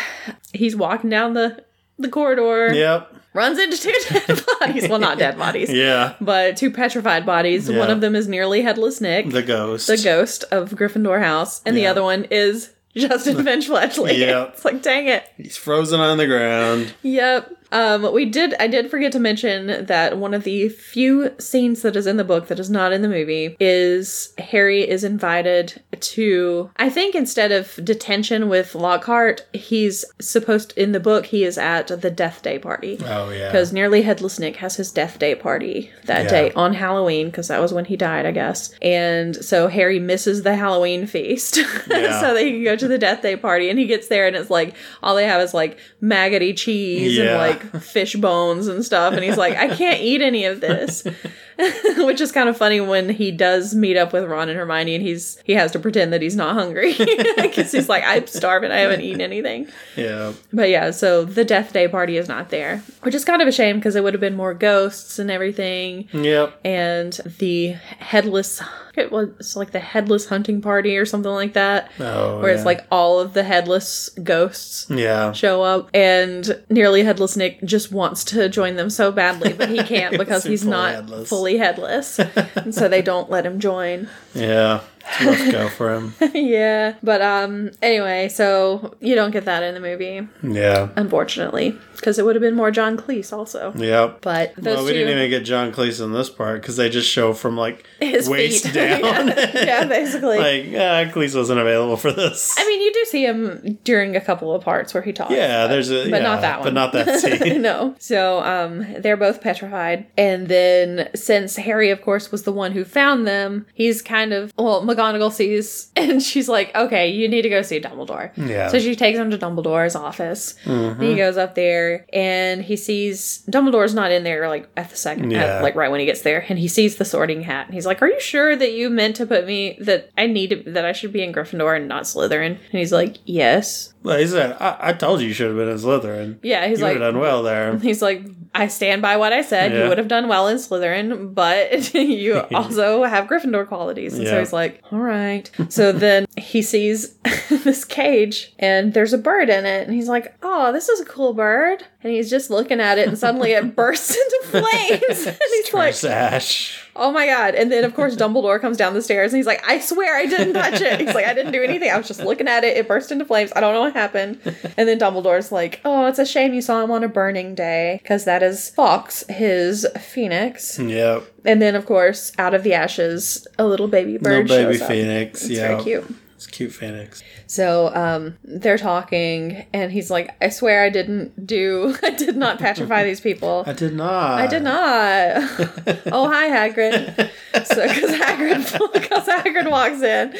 he's 0.53 0.75
walking 0.75 1.09
down 1.09 1.33
the 1.33 1.63
the 1.97 2.07
corridor, 2.09 2.73
Yep. 2.73 3.13
runs 3.33 3.59
into 3.59 3.77
two 3.77 3.93
dead 4.09 4.41
bodies. 4.61 4.87
Well, 4.87 4.99
not 4.99 5.17
dead 5.19 5.37
bodies, 5.37 5.69
Yeah. 5.69 6.15
but 6.21 6.55
two 6.55 6.71
petrified 6.71 7.25
bodies. 7.25 7.67
Yeah. 7.69 7.77
One 7.77 7.91
of 7.91 7.99
them 7.99 8.15
is 8.15 8.27
nearly 8.29 8.61
headless 8.61 9.01
Nick, 9.01 9.29
The 9.31 9.43
ghost. 9.43 9.87
the 9.87 9.97
ghost 9.97 10.45
of 10.51 10.71
Gryffindor 10.71 11.21
House, 11.21 11.61
and 11.65 11.75
the 11.75 11.87
other 11.87 12.01
one 12.01 12.25
is 12.31 12.69
Justin 12.95 13.43
Finch 13.43 13.67
Fletchley. 13.67 14.17
Yeah. 14.17 14.45
It's 14.45 14.65
like, 14.65 14.81
dang 14.81 15.07
it. 15.07 15.23
He's 15.37 15.57
frozen 15.57 15.99
on 15.99 16.17
the 16.17 16.27
ground. 16.27 16.93
Yep. 17.03 17.55
Um, 17.71 18.11
we 18.13 18.25
did. 18.25 18.55
I 18.59 18.67
did 18.67 18.89
forget 18.89 19.11
to 19.13 19.19
mention 19.19 19.85
that 19.85 20.17
one 20.17 20.33
of 20.33 20.43
the 20.43 20.69
few 20.69 21.33
scenes 21.39 21.81
that 21.83 21.95
is 21.95 22.07
in 22.07 22.17
the 22.17 22.23
book 22.23 22.47
that 22.47 22.59
is 22.59 22.69
not 22.69 22.91
in 22.91 23.01
the 23.01 23.07
movie 23.09 23.55
is 23.59 24.33
Harry 24.37 24.87
is 24.87 25.03
invited 25.03 25.81
to. 25.99 26.71
I 26.77 26.89
think 26.89 27.15
instead 27.15 27.51
of 27.51 27.79
detention 27.83 28.49
with 28.49 28.73
Lockhart, 28.75 29.45
he's 29.53 30.05
supposed 30.19 30.73
in 30.77 30.91
the 30.93 30.99
book 30.99 31.27
he 31.27 31.43
is 31.43 31.57
at 31.57 31.87
the 31.87 32.09
Death 32.11 32.41
Day 32.41 32.57
party. 32.57 32.97
Oh 33.05 33.29
yeah. 33.29 33.47
Because 33.47 33.71
Nearly 33.73 34.01
Headless 34.01 34.39
Nick 34.39 34.55
has 34.57 34.75
his 34.75 34.91
death 34.91 35.19
day 35.19 35.35
party 35.35 35.91
that 36.05 36.23
Yeah. 36.23 36.29
day 36.29 36.51
on 36.53 36.73
Halloween, 36.73 37.27
because 37.27 37.49
that 37.49 37.61
was 37.61 37.73
when 37.73 37.85
he 37.85 37.95
died, 37.97 38.25
I 38.25 38.31
guess. 38.31 38.73
And 38.81 39.35
so 39.35 39.67
Harry 39.67 39.99
misses 39.99 40.43
the 40.43 40.55
Halloween 40.55 41.05
feast 41.05 41.57
Yeah. 41.89 42.19
so 42.21 42.33
that 42.33 42.43
he 42.43 42.51
can 42.51 42.63
go 42.63 42.75
to 42.75 42.87
the 42.87 42.97
death 42.97 43.21
day 43.21 43.35
party. 43.35 43.69
And 43.69 43.77
he 43.77 43.85
gets 43.85 44.07
there, 44.07 44.25
and 44.27 44.35
it's 44.35 44.49
like 44.49 44.75
all 45.03 45.15
they 45.15 45.25
have 45.27 45.41
is 45.41 45.53
like 45.53 45.77
maggoty 46.01 46.53
cheese 46.53 47.17
and 47.17 47.27
Yeah. 47.27 47.37
Like 47.63 47.81
fish 47.81 48.15
bones 48.15 48.67
and 48.67 48.83
stuff. 48.83 49.13
And 49.13 49.23
he's 49.23 49.37
like, 49.37 49.55
I 49.57 49.75
can't 49.75 50.01
eat 50.01 50.21
any 50.21 50.45
of 50.45 50.61
this. 50.61 51.03
Which 51.97 52.21
is 52.21 52.31
kind 52.31 52.47
of 52.49 52.55
funny 52.57 52.79
when 52.79 53.09
he 53.09 53.31
does 53.31 53.75
meet 53.75 53.97
up 53.97 54.13
with 54.13 54.23
Ron 54.25 54.49
and 54.49 54.57
Hermione, 54.57 54.95
and 54.95 55.03
he's 55.03 55.37
he 55.43 55.53
has 55.53 55.71
to 55.73 55.79
pretend 55.79 56.13
that 56.13 56.21
he's 56.21 56.35
not 56.35 56.53
hungry 56.53 56.93
because 57.37 57.71
he's 57.71 57.89
like, 57.89 58.03
I'm 58.05 58.27
starving, 58.27 58.71
I 58.71 58.77
haven't 58.77 59.01
eaten 59.01 59.21
anything. 59.21 59.67
yeah. 59.95 60.33
But 60.53 60.69
yeah, 60.69 60.91
so 60.91 61.25
the 61.25 61.43
death 61.45 61.73
day 61.73 61.87
party 61.87 62.17
is 62.17 62.27
not 62.27 62.49
there, 62.49 62.77
which 63.03 63.13
is 63.15 63.25
kind 63.25 63.41
of 63.41 63.47
a 63.47 63.51
shame 63.51 63.75
because 63.77 63.95
it 63.95 64.03
would 64.03 64.13
have 64.13 64.21
been 64.21 64.35
more 64.37 64.53
ghosts 64.53 65.19
and 65.19 65.29
everything. 65.29 66.07
Yep. 66.13 66.59
And 66.63 67.13
the 67.39 67.69
headless, 67.99 68.61
it 68.95 69.11
was 69.11 69.55
like 69.55 69.71
the 69.71 69.79
headless 69.79 70.27
hunting 70.27 70.61
party 70.61 70.97
or 70.97 71.05
something 71.05 71.31
like 71.31 71.53
that, 71.53 71.91
Oh. 71.99 72.39
where 72.39 72.53
it's 72.53 72.65
like 72.65 72.85
all 72.91 73.19
of 73.19 73.33
the 73.33 73.43
headless 73.43 74.09
ghosts 74.23 74.87
Yeah. 74.89 75.31
show 75.33 75.61
up, 75.61 75.89
and 75.93 76.63
nearly 76.69 77.03
headless 77.03 77.35
Nick 77.35 77.61
just 77.63 77.91
wants 77.91 78.23
to 78.25 78.47
join 78.49 78.75
them 78.77 78.89
so 78.89 79.11
badly, 79.11 79.53
but 79.53 79.69
he 79.69 79.83
can't 79.83 80.17
because 80.17 80.43
he's 80.43 80.65
not 80.65 80.93
headless. 80.95 81.27
fully 81.29 81.48
headless, 81.57 82.19
and 82.19 82.73
so 82.73 82.87
they 82.87 83.01
don't 83.01 83.29
let 83.29 83.45
him 83.45 83.59
join. 83.59 84.07
Yeah. 84.33 84.81
Rough 85.25 85.51
go 85.51 85.69
for 85.69 85.93
him. 85.93 86.13
yeah, 86.35 86.95
but 87.01 87.21
um, 87.21 87.71
anyway, 87.81 88.29
so 88.29 88.95
you 88.99 89.15
don't 89.15 89.31
get 89.31 89.45
that 89.45 89.63
in 89.63 89.73
the 89.73 89.79
movie, 89.79 90.27
Yeah. 90.43 90.89
unfortunately, 90.95 91.75
because 91.99 92.17
it 92.17 92.25
would 92.25 92.35
have 92.35 92.41
been 92.41 92.55
more 92.55 92.71
John 92.71 92.97
Cleese 92.97 93.33
also. 93.33 93.73
Yep. 93.75 94.21
But 94.21 94.55
those 94.55 94.77
well, 94.77 94.85
we 94.85 94.91
two, 94.91 94.99
didn't 94.99 95.17
even 95.17 95.29
get 95.29 95.41
John 95.41 95.71
Cleese 95.71 96.03
in 96.03 96.13
this 96.13 96.29
part 96.29 96.61
because 96.61 96.77
they 96.77 96.89
just 96.89 97.09
show 97.09 97.33
from 97.33 97.57
like 97.57 97.85
his 97.99 98.29
waist 98.29 98.65
feet. 98.65 98.73
down. 98.73 99.27
yeah, 99.27 99.85
basically. 99.85 100.37
like, 100.37 100.65
uh, 100.73 101.11
Cleese 101.13 101.35
wasn't 101.35 101.59
available 101.59 101.97
for 101.97 102.11
this. 102.11 102.55
I 102.57 102.65
mean, 102.65 102.81
you 102.81 102.93
do 102.93 103.05
see 103.05 103.25
him 103.25 103.77
during 103.83 104.15
a 104.15 104.21
couple 104.21 104.53
of 104.53 104.63
parts 104.63 104.93
where 104.93 105.03
he 105.03 105.11
talks. 105.11 105.31
yeah, 105.31 105.67
there's 105.67 105.91
a 105.91 106.09
but 106.09 106.21
yeah, 106.21 106.27
not 106.27 106.41
that 106.41 106.59
one. 106.59 106.65
But 106.67 106.73
not 106.73 106.93
that 106.93 107.19
scene. 107.19 107.61
no. 107.61 107.95
So, 107.99 108.41
um, 108.43 108.85
they're 108.99 109.17
both 109.17 109.41
petrified, 109.41 110.05
and 110.17 110.47
then 110.47 111.09
since 111.15 111.55
Harry, 111.57 111.89
of 111.89 112.01
course, 112.01 112.31
was 112.31 112.43
the 112.43 112.53
one 112.53 112.71
who 112.71 112.85
found 112.85 113.27
them, 113.27 113.65
he's 113.73 114.01
kind 114.01 114.33
of 114.33 114.53
well. 114.57 114.83
McGonagall 114.85 115.31
sees, 115.31 115.91
and 115.95 116.21
she's 116.21 116.47
like, 116.47 116.73
"Okay, 116.75 117.09
you 117.09 117.27
need 117.27 117.41
to 117.41 117.49
go 117.49 117.61
see 117.61 117.79
Dumbledore." 117.79 118.31
Yeah. 118.37 118.69
So 118.69 118.79
she 118.79 118.95
takes 118.95 119.17
him 119.17 119.31
to 119.31 119.37
Dumbledore's 119.37 119.95
office. 119.95 120.55
He 120.63 121.15
goes 121.15 121.37
up 121.37 121.55
there, 121.55 121.88
and 122.13 122.63
he 122.63 122.75
sees 122.75 123.43
Dumbledore's 123.49 123.93
not 123.93 124.11
in 124.11 124.23
there 124.23 124.47
like 124.49 124.69
at 124.77 124.89
the 124.89 124.95
second, 124.95 125.33
at, 125.33 125.61
like 125.61 125.75
right 125.75 125.91
when 125.91 125.99
he 125.99 126.05
gets 126.05 126.21
there, 126.21 126.45
and 126.47 126.59
he 126.59 126.67
sees 126.67 126.97
the 126.97 127.05
Sorting 127.05 127.43
Hat, 127.43 127.65
and 127.65 127.73
he's 127.73 127.85
like, 127.85 128.01
"Are 128.01 128.07
you 128.07 128.19
sure 128.19 128.55
that 128.55 128.73
you 128.73 128.89
meant 128.89 129.15
to 129.17 129.25
put 129.25 129.45
me 129.45 129.77
that 129.81 130.09
I 130.17 130.27
need 130.27 130.49
to, 130.49 130.71
that 130.71 130.85
I 130.85 130.91
should 130.91 131.13
be 131.13 131.23
in 131.23 131.33
Gryffindor 131.33 131.75
and 131.75 131.87
not 131.87 132.03
Slytherin?" 132.03 132.57
And 132.71 132.79
he's 132.79 132.91
like, 132.91 133.17
"Yes." 133.25 133.93
Well, 134.01 134.17
he 134.17 134.27
said, 134.27 134.55
I, 134.61 134.77
I 134.79 134.93
told 134.93 135.19
you 135.19 135.27
you 135.27 135.33
should 135.33 135.47
have 135.47 135.57
been 135.57 135.67
in 135.67 135.77
Slytherin. 135.77 136.39
Yeah, 136.41 136.67
he's 136.67 136.79
you 136.79 136.85
like, 136.85 136.99
done 136.99 137.19
well 137.19 137.43
there. 137.43 137.77
He's 137.89 138.01
like, 138.01 138.25
I 138.55 138.67
stand 138.67 139.01
by 139.01 139.17
what 139.17 139.33
I 139.33 139.41
said. 139.41 139.73
You 139.73 139.89
would 139.89 139.97
have 139.97 140.07
done 140.07 140.27
well 140.27 140.47
in 140.47 140.57
Slytherin, 140.57 141.33
but 141.33 141.93
you 141.93 142.39
also 142.53 143.03
have 143.03 143.27
Gryffindor 143.27 143.67
qualities. 143.67 144.17
And 144.17 144.25
so 144.25 144.39
he's 144.39 144.53
like, 144.53 144.81
all 144.91 144.99
right. 144.99 145.49
So 145.67 145.91
then 145.91 146.25
he 146.37 146.61
sees 146.61 147.15
this 147.49 147.83
cage 147.83 148.53
and 148.57 148.93
there's 148.93 149.13
a 149.13 149.17
bird 149.17 149.49
in 149.49 149.65
it. 149.65 149.87
And 149.87 149.95
he's 149.95 150.07
like, 150.07 150.35
oh, 150.41 150.71
this 150.71 150.87
is 150.87 151.01
a 151.01 151.05
cool 151.05 151.33
bird. 151.33 151.78
And 152.01 152.13
he's 152.13 152.29
just 152.29 152.49
looking 152.49 152.79
at 152.79 152.97
it 152.97 153.07
and 153.09 153.17
suddenly 153.17 153.51
it 153.51 153.75
bursts 153.75 154.11
into 154.15 154.39
flames. 154.45 155.25
and 155.27 155.37
he's 155.49 155.73
like, 155.73 155.93
Sash. 155.93 156.87
oh 156.95 157.11
my 157.11 157.25
God. 157.27 157.55
And 157.55 157.69
then, 157.71 157.83
of 157.83 157.93
course, 157.93 158.15
Dumbledore 158.15 158.61
comes 158.61 158.77
down 158.77 158.93
the 158.93 159.01
stairs 159.01 159.33
and 159.33 159.37
he's 159.37 159.45
like, 159.45 159.61
I 159.67 159.79
swear 159.79 160.15
I 160.15 160.25
didn't 160.25 160.53
touch 160.53 160.79
it. 160.79 160.99
He's 161.01 161.13
like, 161.13 161.25
I 161.25 161.33
didn't 161.33 161.51
do 161.51 161.61
anything. 161.61 161.91
I 161.91 161.97
was 161.97 162.07
just 162.07 162.21
looking 162.21 162.47
at 162.47 162.63
it. 162.63 162.77
It 162.77 162.87
burst 162.87 163.11
into 163.11 163.25
flames. 163.25 163.51
I 163.55 163.59
don't 163.59 163.73
know 163.73 163.81
what 163.81 163.93
happened. 163.93 164.39
And 164.77 164.87
then 164.87 164.97
Dumbledore's 164.97 165.51
like, 165.51 165.81
oh, 165.83 166.05
it's 166.05 166.19
a 166.19 166.25
shame 166.25 166.53
you 166.53 166.61
saw 166.61 166.81
him 166.81 166.91
on 166.91 167.03
a 167.03 167.09
burning 167.09 167.53
day 167.53 167.99
because 168.01 168.23
that 168.25 168.43
is 168.43 168.69
Fawkes, 168.69 169.25
his 169.27 169.85
phoenix. 169.99 170.79
Yep. 170.79 171.23
And 171.43 171.61
then, 171.61 171.75
of 171.75 171.85
course, 171.85 172.31
out 172.37 172.53
of 172.53 172.63
the 172.63 172.73
ashes, 172.73 173.45
a 173.57 173.65
little 173.65 173.87
baby 173.89 174.17
Little 174.17 174.39
bird 174.39 174.47
baby 174.47 174.73
shows 174.73 174.81
up. 174.83 174.87
phoenix. 174.89 175.41
It's 175.43 175.51
yeah. 175.51 175.67
very 175.67 175.83
cute. 175.83 176.15
It's 176.39 176.47
cute 176.47 176.71
phoenix. 176.71 177.21
So 177.47 177.93
um, 177.93 178.37
they're 178.45 178.77
talking, 178.77 179.65
and 179.73 179.91
he's 179.91 180.09
like, 180.09 180.33
"I 180.41 180.47
swear 180.47 180.85
I 180.85 180.89
didn't 180.89 181.45
do, 181.45 181.97
I 182.03 182.11
did 182.11 182.37
not 182.37 182.59
petrify 182.59 183.03
these 183.03 183.19
people. 183.19 183.63
I 183.67 183.73
did 183.73 183.93
not. 183.93 184.39
I 184.39 184.47
did 184.47 184.63
not." 184.63 184.79
oh, 186.13 186.29
hi, 186.31 186.47
Hagrid. 186.47 187.29
So 187.65 187.85
because 187.85 188.11
Hagrid, 188.11 188.93
because 188.93 189.27
Hagrid 189.27 189.69
walks 189.69 190.01
in, 190.01 190.33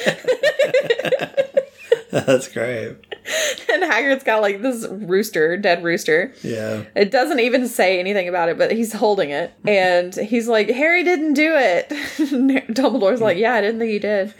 That's 2.11 2.47
great. 2.47 2.95
and 3.69 3.83
Hagrid's 3.83 4.23
got 4.23 4.41
like 4.41 4.61
this 4.61 4.87
rooster, 4.89 5.57
dead 5.57 5.83
rooster. 5.83 6.33
Yeah. 6.41 6.85
It 6.95 7.11
doesn't 7.11 7.41
even 7.41 7.67
say 7.67 7.99
anything 7.99 8.29
about 8.29 8.47
it, 8.47 8.57
but 8.57 8.71
he's 8.71 8.93
holding 8.93 9.31
it. 9.31 9.51
And 9.67 10.15
he's 10.15 10.47
like, 10.47 10.69
Harry 10.69 11.03
didn't 11.03 11.33
do 11.33 11.55
it. 11.55 11.89
Dumbledore's 12.73 13.19
like, 13.19 13.37
Yeah, 13.37 13.53
I 13.53 13.59
didn't 13.59 13.79
think 13.79 13.91
he 13.91 13.99
did. 13.99 14.33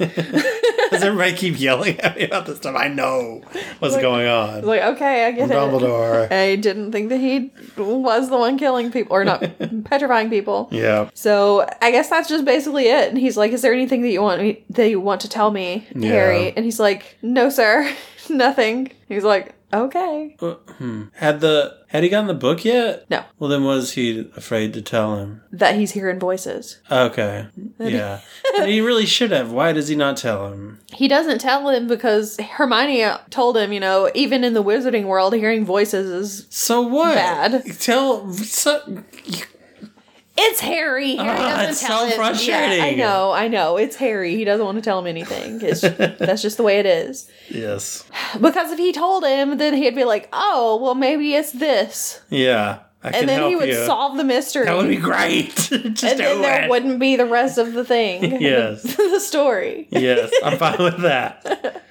Does 0.90 1.04
everybody 1.04 1.34
keep 1.34 1.60
yelling 1.60 2.00
at 2.00 2.16
me 2.16 2.24
about 2.24 2.46
this 2.46 2.58
stuff? 2.58 2.76
I 2.76 2.88
know 2.88 3.42
what's 3.80 3.98
going 3.98 4.28
on. 4.28 4.64
Like, 4.64 4.82
Okay, 4.82 5.26
I 5.28 5.32
get 5.32 5.50
it. 5.50 5.54
Dumbledore. 5.54 6.32
I 6.32 6.56
didn't 6.56 6.92
think 6.92 7.10
that 7.10 7.18
he 7.20 7.52
was 7.78 8.30
the 8.30 8.38
one 8.38 8.58
killing 8.58 8.92
people, 8.92 9.16
or 9.16 9.24
not 9.26 9.42
petrifying 9.86 10.30
people. 10.30 10.68
Yeah. 10.72 11.10
So 11.14 11.68
I 11.82 11.92
guess 11.92 12.10
that's 12.10 12.30
just 12.30 12.46
basically 12.46 12.86
it. 12.88 13.10
And 13.10 13.18
he's 13.18 13.38
like, 13.38 13.52
"Is 13.52 13.62
there 13.62 13.74
anything 13.74 14.02
that 14.02 14.10
you 14.10 14.22
want 14.22 14.42
me 14.42 14.64
that 14.72 14.90
you 14.90 15.00
want 15.00 15.22
to 15.22 15.30
tell 15.30 15.52
me, 15.52 15.88
Yeah. 15.96 16.10
Harry?" 16.10 16.54
And 16.56 16.66
he's 16.66 16.80
like, 16.80 17.18
"No, 17.22 17.50
sir, 17.50 17.92
nothing." 18.30 18.92
He's 19.08 19.24
like, 19.24 19.54
"Okay." 19.74 20.36
Uh, 20.42 20.54
hmm. 20.78 21.04
Had 21.16 21.40
the 21.42 21.78
had 21.88 22.04
he 22.04 22.10
gotten 22.10 22.28
the 22.28 22.34
book 22.36 22.64
yet? 22.64 23.10
No, 23.10 23.24
Well, 23.40 23.50
then 23.50 23.64
was 23.64 23.94
he 23.94 24.30
afraid 24.38 24.74
to 24.74 24.82
tell 24.82 25.18
him? 25.18 25.42
that 25.52 25.76
he's 25.76 25.92
hearing 25.92 26.20
voices. 26.20 26.80
Okay. 26.92 27.48
Yeah. 27.80 28.20
he 28.66 28.80
really 28.80 29.08
should 29.08 29.32
have. 29.32 29.52
Why 29.52 29.72
does 29.74 29.88
he 29.88 29.96
not 29.96 30.16
tell 30.18 30.52
him? 30.52 30.80
He 30.94 31.08
doesn't 31.08 31.40
tell 31.40 31.68
him 31.70 31.88
because 31.88 32.38
Hermione 32.40 33.18
told 33.32 33.58
him, 33.58 33.74
you 33.74 33.80
know, 33.80 34.12
even 34.14 34.44
in 34.44 34.54
the 34.54 34.64
wizarding 34.64 35.06
world, 35.06 35.34
hearing 35.34 35.66
voices 35.66 36.10
is 36.10 36.48
So 36.50 36.82
what? 36.82 37.16
Bad. 37.16 37.64
Tell. 37.80 38.32
So, 38.34 39.04
it's 40.42 40.60
Harry. 40.62 41.16
Harry 41.16 41.30
Ah, 41.30 41.50
doesn't 41.58 41.70
it's 41.72 41.82
tell 41.82 42.00
so 42.02 42.08
him. 42.08 42.16
frustrating. 42.18 42.78
Yeah, 42.80 42.84
I 42.86 42.96
know, 42.96 43.32
I 43.32 43.48
know. 43.48 43.78
It's 43.78 43.96
Harry. 43.98 44.36
He 44.36 44.44
doesn't 44.44 44.66
want 44.66 44.78
to 44.78 44.82
tell 44.82 45.00
him 45.00 45.08
anything. 45.08 45.60
It's 45.62 45.82
that's 46.20 46.42
just 46.42 46.58
the 46.58 46.64
way 46.64 46.80
it 46.80 46.86
is. 46.86 47.30
yes. 47.50 48.04
Because 48.40 48.72
if 48.72 48.80
he 48.80 48.92
told 48.92 49.24
him, 49.26 49.58
then 49.58 49.74
he'd 49.74 49.96
be 49.96 50.04
like, 50.06 50.30
"Oh, 50.34 50.80
well, 50.82 50.96
maybe 50.96 51.34
it's 51.36 51.52
this." 51.52 52.22
Yeah. 52.30 52.80
I 53.02 53.12
and 53.12 53.30
then 53.30 53.48
he 53.50 53.56
would 53.56 53.70
you. 53.70 53.86
solve 53.86 54.18
the 54.18 54.26
mystery. 54.26 54.66
That 54.66 54.76
would 54.76 54.90
be 54.90 54.98
great. 54.98 55.56
Just 55.56 55.72
and 56.04 56.20
then 56.20 56.42
there 56.42 56.64
it. 56.64 56.70
wouldn't 56.70 57.00
be 57.00 57.16
the 57.16 57.26
rest 57.26 57.58
of 57.58 57.72
the 57.72 57.86
thing. 57.86 58.42
Yes. 58.42 58.84
the 58.84 59.20
story. 59.22 59.88
yes, 59.90 60.30
I'm 60.44 60.58
fine 60.58 60.80
with 60.80 60.98
that. 61.04 61.82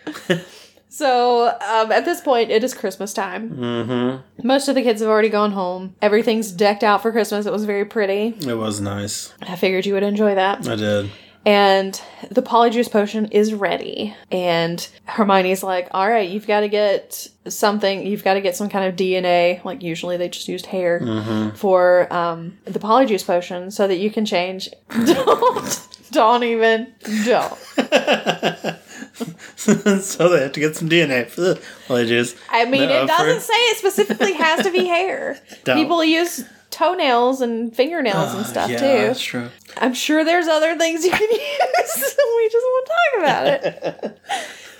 So 0.98 1.46
um, 1.46 1.92
at 1.92 2.04
this 2.04 2.20
point, 2.20 2.50
it 2.50 2.64
is 2.64 2.74
Christmas 2.74 3.14
time. 3.14 3.50
Mm-hmm. 3.50 4.44
Most 4.44 4.66
of 4.66 4.74
the 4.74 4.82
kids 4.82 5.00
have 5.00 5.08
already 5.08 5.28
gone 5.28 5.52
home. 5.52 5.94
Everything's 6.02 6.50
decked 6.50 6.82
out 6.82 7.02
for 7.02 7.12
Christmas. 7.12 7.46
It 7.46 7.52
was 7.52 7.64
very 7.64 7.84
pretty. 7.84 8.34
It 8.44 8.58
was 8.58 8.80
nice. 8.80 9.32
I 9.40 9.54
figured 9.54 9.86
you 9.86 9.94
would 9.94 10.02
enjoy 10.02 10.34
that. 10.34 10.66
I 10.66 10.74
did. 10.74 11.08
And 11.46 12.02
the 12.32 12.42
polyjuice 12.42 12.90
potion 12.90 13.26
is 13.26 13.54
ready. 13.54 14.12
And 14.32 14.86
Hermione's 15.04 15.62
like, 15.62 15.86
all 15.92 16.08
right, 16.10 16.28
you've 16.28 16.48
got 16.48 16.60
to 16.60 16.68
get 16.68 17.28
something, 17.46 18.04
you've 18.04 18.24
got 18.24 18.34
to 18.34 18.40
get 18.40 18.56
some 18.56 18.68
kind 18.68 18.84
of 18.84 18.96
DNA. 18.96 19.64
Like, 19.64 19.84
usually 19.84 20.16
they 20.16 20.28
just 20.28 20.48
used 20.48 20.66
hair 20.66 21.52
for 21.54 22.12
um, 22.12 22.58
the 22.64 22.80
polyjuice 22.80 23.24
potion 23.24 23.70
so 23.70 23.86
that 23.86 23.98
you 23.98 24.10
can 24.10 24.26
change. 24.26 24.68
Don't. 25.06 25.88
Don't 26.10 26.42
even. 26.42 26.92
Don't. 27.24 27.58
so 29.56 30.28
they 30.28 30.42
have 30.42 30.52
to 30.52 30.60
get 30.60 30.76
some 30.76 30.88
DNA 30.88 31.28
for 31.28 31.40
the 31.40 31.62
villages. 31.86 32.36
I 32.50 32.64
mean, 32.64 32.82
it 32.88 33.06
doesn't 33.06 33.40
say 33.40 33.52
it 33.54 33.76
specifically 33.78 34.32
has 34.34 34.64
to 34.64 34.70
be 34.70 34.84
hair. 34.86 35.38
Don't. 35.64 35.76
People 35.76 36.02
use 36.04 36.44
toenails 36.70 37.40
and 37.40 37.74
fingernails 37.74 38.34
and 38.34 38.46
stuff 38.46 38.68
Ah, 38.68 38.72
yeah, 38.72 38.78
too. 38.78 39.06
That's 39.08 39.20
true. 39.22 39.48
I'm 39.78 39.94
sure 39.94 40.24
there's 40.24 40.46
other 40.48 40.76
things 40.76 41.04
you 41.04 41.10
can 41.10 41.20
use. 41.30 42.16
we 42.36 42.48
just 42.50 42.66
won't 42.66 42.86
talk 42.86 43.18
about 43.18 43.46
it. 43.46 44.18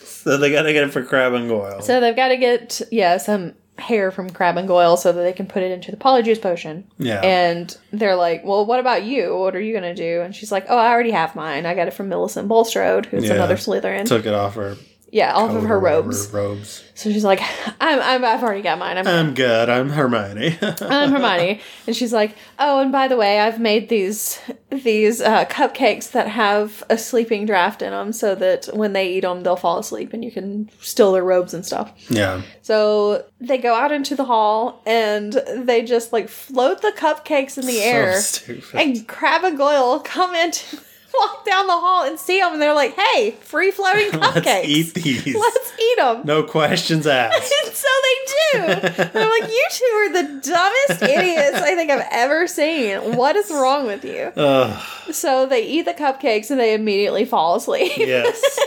So 0.05 0.37
they 0.37 0.51
got 0.51 0.63
to 0.63 0.73
get 0.73 0.85
it 0.85 0.93
for 0.93 1.03
Crabbe 1.03 1.35
and 1.35 1.49
Goyle. 1.49 1.81
So 1.81 2.01
they've 2.01 2.15
got 2.17 2.29
to 2.29 2.37
get 2.37 2.83
yeah 2.91 3.17
some 3.17 3.55
hair 3.79 4.11
from 4.11 4.31
Crabbe 4.31 4.57
and 4.59 4.67
Goyle 4.69 4.97
so 4.97 5.13
that 5.13 5.23
they 5.23 5.33
can 5.33 5.47
put 5.47 5.63
it 5.63 5.71
into 5.71 5.91
the 5.91 5.97
polyjuice 5.97 6.41
potion. 6.43 6.85
yeah. 6.99 7.21
And 7.21 7.77
they're 7.93 8.17
like, 8.17 8.45
"Well, 8.45 8.67
what 8.67 8.81
about 8.81 9.05
you? 9.05 9.37
What 9.37 9.55
are 9.55 9.61
you 9.61 9.73
gonna 9.75 9.95
do?" 9.95 10.21
And 10.23 10.35
she's 10.35 10.51
like, 10.53 10.67
"Oh, 10.69 10.77
I 10.77 10.89
already 10.91 11.13
have 11.13 11.35
mine. 11.37 11.65
I 11.67 11.75
got 11.75 11.89
it 11.89 11.95
from 11.95 12.09
Millicent 12.09 12.49
Bulstrode, 12.49 13.07
who's 13.07 13.25
Yeah. 13.25 13.35
another 13.35 13.57
Slytherin. 13.57 14.07
Took 14.07 14.27
it 14.27 14.35
off 14.35 14.55
her. 14.57 14.77
Yeah, 15.11 15.35
off 15.35 15.55
of 15.57 15.63
her 15.65 15.81
robes. 15.81 16.29
Robes. 16.33 16.85
So 16.95 17.11
she's 17.11 17.25
like, 17.25 17.41
"I'm, 17.81 17.99
I'm 18.01 18.25
I've 18.25 18.43
already 18.43 18.61
got 18.61 18.79
mine. 18.79 18.99
I'm 18.99 19.07
I'm 19.07 19.33
good. 19.35 19.71
I'm 19.71 19.89
Hermione. 19.89 20.59
I'm 20.83 21.11
Hermione, 21.13 21.61
and 21.87 21.97
she's 21.97 22.13
like, 22.13 22.37
"Oh, 22.59 22.81
and 22.81 22.93
by 22.93 23.09
the 23.09 23.17
way, 23.17 23.41
I've 23.41 23.59
made 23.59 23.89
these 23.89 24.39
these 24.69 25.23
uh, 25.23 25.47
cupcakes 25.47 26.11
that 26.13 26.29
have 26.29 26.83
a 26.91 26.99
sleeping 26.99 27.47
draft 27.47 27.81
in 27.81 27.91
them, 27.93 28.13
so 28.13 28.35
that 28.35 28.67
when 28.75 28.93
they 28.93 29.11
eat 29.15 29.21
them, 29.21 29.45
they'll 29.45 29.57
fall 29.57 29.79
asleep, 29.79 30.13
and 30.13 30.23
you 30.23 30.31
can 30.31 30.69
steal 30.81 31.13
their 31.13 31.25
robes 31.25 31.55
and 31.55 31.65
stuff." 31.65 31.91
yeah. 32.11 32.43
So 32.61 33.25
they 33.41 33.57
go 33.57 33.75
out 33.75 33.93
into 33.93 34.15
the 34.15 34.25
hall, 34.25 34.83
and 34.85 35.33
they 35.57 35.83
just 35.85 36.13
like 36.13 36.29
float 36.29 36.83
the 36.83 36.93
cupcakes 36.95 37.57
in 37.57 37.65
the 37.67 37.79
So 37.79 37.83
air, 37.83 38.21
stupid. 38.21 38.75
and 38.75 39.09
Crabbe 39.09 39.45
and 39.45 39.57
Goyle 39.57 40.01
come 40.01 40.35
in, 40.35 40.51
to 40.51 40.77
walk 41.15 41.45
down 41.45 41.67
the 41.67 41.73
hall, 41.73 42.05
and 42.05 42.19
see 42.19 42.41
them, 42.41 42.53
and 42.55 42.63
they're 42.63 42.75
like, 42.75 42.95
"Hey, 42.95 43.33
free 43.41 43.71
floating 43.71 44.11
cupcakes! 44.11 44.45
Let's 44.45 44.67
eat 44.67 44.95
these. 44.95 45.35
Let's 45.35 45.73
eat 45.81 45.97
them." 45.99 46.23
No 46.25 46.43
questions 46.43 47.07
asked. 47.07 47.53
And 47.67 47.75
so 47.75 47.89
they 48.03 48.15
do. 48.27 49.03
And 49.03 49.17
I'm 49.17 49.41
like, 49.41 49.51
you 49.51 49.67
two 49.71 49.85
are 49.85 50.13
the 50.13 50.23
dumbest 50.41 51.03
idiots 51.03 51.57
I 51.59 51.75
think 51.75 51.91
I've 51.91 52.07
ever 52.11 52.47
seen. 52.47 53.17
What 53.17 53.37
is 53.37 53.51
wrong 53.51 53.87
with 53.87 54.05
you? 54.05 54.33
Ugh. 54.37 54.83
So 55.13 55.47
they 55.47 55.65
eat 55.65 55.83
the 55.83 55.95
cupcakes 55.95 56.51
and 56.51 56.59
they 56.59 56.75
immediately 56.75 57.25
fall 57.25 57.57
asleep. 57.57 57.93
yes. 57.97 58.59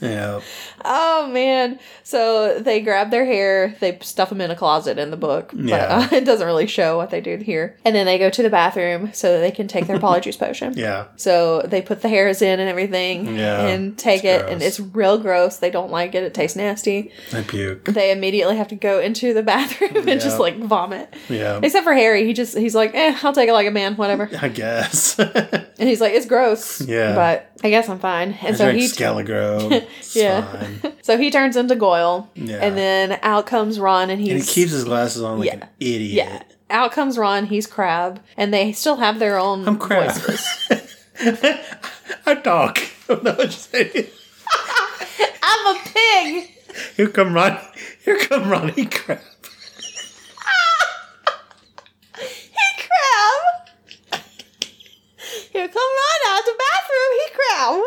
yeah. 0.00 0.40
Oh 0.84 1.28
man. 1.28 1.78
So 2.02 2.58
they 2.60 2.80
grab 2.80 3.10
their 3.10 3.24
hair, 3.24 3.76
they 3.80 3.98
stuff 4.02 4.28
them 4.30 4.40
in 4.40 4.50
a 4.50 4.56
closet 4.56 4.98
in 4.98 5.10
the 5.10 5.16
book, 5.16 5.50
but 5.52 5.64
Yeah. 5.64 6.08
uh, 6.12 6.14
it 6.16 6.24
doesn't 6.24 6.46
really 6.46 6.66
show 6.66 6.96
what 6.96 7.10
they 7.10 7.20
do 7.20 7.36
here. 7.36 7.76
And 7.84 7.94
then 7.94 8.06
they 8.06 8.18
go 8.18 8.30
to 8.30 8.42
the 8.42 8.50
bathroom 8.50 9.10
so 9.12 9.32
that 9.32 9.40
they 9.40 9.50
can 9.50 9.68
take 9.68 9.86
their 9.86 9.98
polyjuice 10.00 10.38
potion. 10.38 10.74
Yeah. 10.76 11.06
So 11.16 11.62
they 11.62 11.82
put 11.82 12.02
the 12.02 12.08
hairs 12.08 12.42
in 12.42 12.60
and 12.60 12.68
everything 12.68 13.36
Yeah, 13.36 13.66
and 13.66 13.98
take 13.98 14.24
it, 14.24 14.48
and 14.48 14.62
it's 14.62 14.78
real 14.80 15.18
gross. 15.18 15.56
They 15.58 15.70
don't 15.70 15.90
like 15.90 16.14
it, 16.14 16.22
it 16.22 16.34
tastes 16.34 16.56
nasty. 16.56 17.12
I 17.32 17.42
puke. 17.42 17.84
they 17.84 18.10
immediately 18.12 18.56
have 18.56 18.68
to 18.68 18.76
go 18.76 19.00
into 19.00 19.34
the 19.34 19.42
bathroom 19.54 19.96
and 19.96 20.06
Yeah. 20.08 20.14
just 20.16 20.38
like 20.38 20.58
vomit. 20.58 21.12
Yeah. 21.28 21.60
Except 21.62 21.84
for 21.84 21.94
Harry, 21.94 22.24
he 22.26 22.32
just 22.32 22.56
he's 22.56 22.74
like, 22.74 22.94
eh, 22.94 23.16
I'll 23.22 23.32
take 23.32 23.48
it 23.48 23.52
like 23.52 23.66
a 23.66 23.70
man, 23.70 23.96
whatever. 23.96 24.28
I 24.40 24.48
guess. 24.48 25.18
And 25.18 25.88
he's 25.88 26.00
like, 26.00 26.12
it's 26.14 26.26
gross. 26.26 26.80
Yeah. 26.80 27.14
But 27.14 27.50
I 27.62 27.70
guess 27.70 27.88
I'm 27.88 27.98
fine. 27.98 28.32
And 28.42 28.54
I 28.54 28.58
so 28.58 28.64
drink 28.64 28.80
he 28.80 28.86
Skelegro. 28.88 29.70
It's 29.72 30.14
Yeah. 30.16 30.67
so 31.02 31.16
he 31.18 31.30
turns 31.30 31.56
into 31.56 31.74
Goyle. 31.76 32.28
Yeah. 32.34 32.56
And 32.62 32.76
then 32.76 33.18
out 33.22 33.46
comes 33.46 33.78
Ron 33.80 34.10
and 34.10 34.20
he's 34.20 34.30
And 34.30 34.40
he 34.40 34.46
keeps 34.46 34.72
his 34.72 34.84
glasses 34.84 35.22
on 35.22 35.38
like 35.40 35.46
Yeah. 35.48 35.54
an 35.54 35.68
idiot. 35.80 36.12
Yeah. 36.28 36.42
Out 36.70 36.92
comes 36.92 37.16
Ron, 37.16 37.46
he's 37.46 37.66
Crabbe, 37.66 38.20
and 38.36 38.52
they 38.52 38.72
still 38.72 38.96
have 38.96 39.18
their 39.18 39.38
own 39.38 39.66
I'm 39.66 39.78
crap. 39.78 40.14
voices. 40.16 40.46
I 42.26 42.34
don't 42.34 43.24
know 43.24 43.32
what 43.32 43.38
you're 43.38 43.50
saying. 43.50 44.06
I'm 45.42 45.66
a 45.76 45.80
pig! 45.84 46.50
Here 46.96 47.08
come 47.08 47.32
Ron. 47.32 47.58
Here 48.04 48.18
come 48.18 48.50
Ronnie 48.50 48.84
Crabbe. 48.86 49.20
He 52.18 52.82
crab! 52.84 53.40
Here 55.52 55.68
come 55.68 55.90
Ron 55.98 56.20
out 56.28 56.44
the 56.44 56.54
bathroom, 56.58 57.12
he 57.18 57.26
crab! 57.34 57.82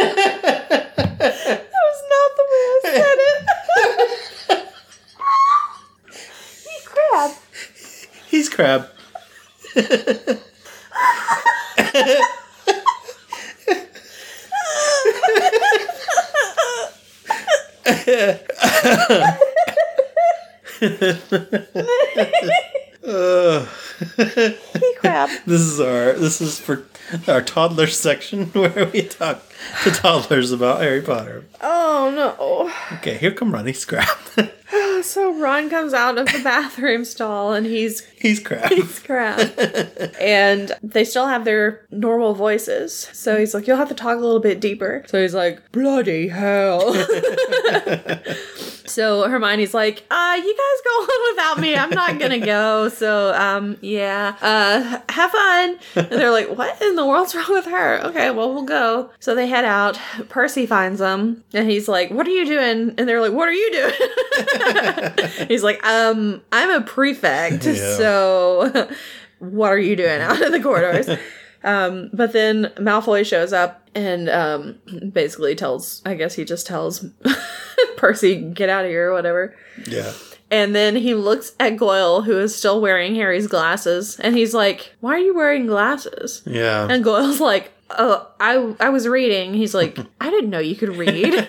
that 0.00 1.66
was 1.72 2.02
not 2.10 2.30
the 2.36 2.44
way 2.50 2.64
I 2.66 2.80
said 2.84 3.18
it. 3.18 4.68
he 6.64 6.76
crab. 6.84 7.30
He's 8.30 8.48
Crabbe. 8.48 8.86
Ugh. 23.06 23.68
He 24.16 24.94
crab. 24.96 25.30
This 25.46 25.60
is 25.60 25.80
our 25.80 26.12
this 26.12 26.40
is 26.40 26.58
for 26.58 26.84
our 27.26 27.42
toddler 27.42 27.86
section 27.86 28.46
where 28.52 28.86
we 28.92 29.02
talk 29.02 29.42
to 29.84 29.90
toddlers 29.90 30.52
about 30.52 30.80
Harry 30.80 31.02
Potter. 31.02 31.44
Oh 31.60 32.12
no. 32.14 32.70
Okay, 32.98 33.16
here 33.18 33.32
come 33.32 33.52
Ronnie 33.52 33.72
Scrap. 33.72 34.08
So 35.02 35.32
Ron 35.40 35.70
comes 35.70 35.94
out 35.94 36.18
of 36.18 36.26
the 36.26 36.40
bathroom 36.44 37.06
stall 37.06 37.54
and 37.54 37.64
he's 37.66 38.04
He's 38.18 38.38
Crabbe. 38.38 38.68
He's 38.70 38.98
crab. 38.98 39.50
and 40.20 40.72
they 40.82 41.04
still 41.04 41.26
have 41.26 41.46
their 41.46 41.86
normal 41.90 42.34
voices. 42.34 43.08
So 43.14 43.38
he's 43.38 43.54
like, 43.54 43.66
You'll 43.66 43.78
have 43.78 43.88
to 43.88 43.94
talk 43.94 44.16
a 44.18 44.20
little 44.20 44.40
bit 44.40 44.60
deeper. 44.60 45.02
So 45.06 45.20
he's 45.20 45.34
like, 45.34 45.72
Bloody 45.72 46.28
hell. 46.28 46.92
So 48.90 49.28
Hermione's 49.28 49.72
like, 49.72 50.04
uh, 50.10 50.34
you 50.36 50.56
guys 50.56 50.82
go 50.84 50.90
on 51.02 51.34
without 51.34 51.60
me. 51.60 51.76
I'm 51.76 51.90
not 51.90 52.18
gonna 52.18 52.38
go. 52.38 52.88
So, 53.00 53.32
um, 53.34 53.78
yeah, 53.80 54.36
uh, 54.42 55.00
have 55.10 55.30
fun. 55.30 55.78
And 55.94 56.10
they're 56.10 56.30
like, 56.30 56.50
what 56.50 56.80
in 56.82 56.96
the 56.96 57.06
world's 57.06 57.34
wrong 57.34 57.46
with 57.48 57.64
her? 57.66 58.00
Okay, 58.04 58.30
well, 58.30 58.52
we'll 58.52 58.64
go. 58.64 59.10
So 59.20 59.34
they 59.34 59.46
head 59.46 59.64
out. 59.64 59.98
Percy 60.28 60.66
finds 60.66 60.98
them 60.98 61.42
and 61.54 61.70
he's 61.70 61.88
like, 61.88 62.10
what 62.10 62.26
are 62.26 62.30
you 62.30 62.44
doing? 62.44 62.94
And 62.98 63.08
they're 63.08 63.20
like, 63.20 63.32
what 63.32 63.48
are 63.48 63.52
you 63.52 63.70
doing? 63.72 65.48
he's 65.48 65.62
like, 65.62 65.82
um, 65.86 66.42
I'm 66.52 66.70
a 66.70 66.80
prefect. 66.84 67.64
Yeah. 67.64 67.96
So 67.96 68.88
what 69.38 69.72
are 69.72 69.78
you 69.78 69.96
doing 69.96 70.20
out 70.20 70.40
in 70.42 70.52
the 70.52 70.60
corridors? 70.60 71.08
Um, 71.62 72.10
but 72.12 72.32
then 72.32 72.72
Malfoy 72.76 73.26
shows 73.26 73.52
up 73.52 73.88
and 73.94 74.28
um, 74.28 74.78
basically 75.12 75.54
tells, 75.54 76.02
I 76.06 76.14
guess 76.14 76.34
he 76.34 76.44
just 76.44 76.66
tells 76.66 77.04
Percy, 77.96 78.36
get 78.36 78.68
out 78.68 78.84
of 78.84 78.90
here 78.90 79.10
or 79.10 79.14
whatever. 79.14 79.54
Yeah. 79.86 80.12
And 80.50 80.74
then 80.74 80.96
he 80.96 81.14
looks 81.14 81.52
at 81.60 81.76
Goyle, 81.76 82.22
who 82.22 82.38
is 82.38 82.54
still 82.54 82.80
wearing 82.80 83.14
Harry's 83.14 83.46
glasses, 83.46 84.18
and 84.18 84.34
he's 84.34 84.52
like, 84.52 84.94
Why 84.98 85.14
are 85.14 85.18
you 85.18 85.34
wearing 85.34 85.66
glasses? 85.66 86.42
Yeah. 86.44 86.88
And 86.90 87.04
Goyle's 87.04 87.40
like, 87.40 87.72
Oh, 87.90 88.28
I 88.40 88.74
I 88.80 88.88
was 88.88 89.06
reading. 89.06 89.54
He's 89.54 89.74
like, 89.74 89.98
I 90.20 90.30
didn't 90.30 90.50
know 90.50 90.58
you 90.58 90.74
could 90.74 90.96
read. 90.96 91.34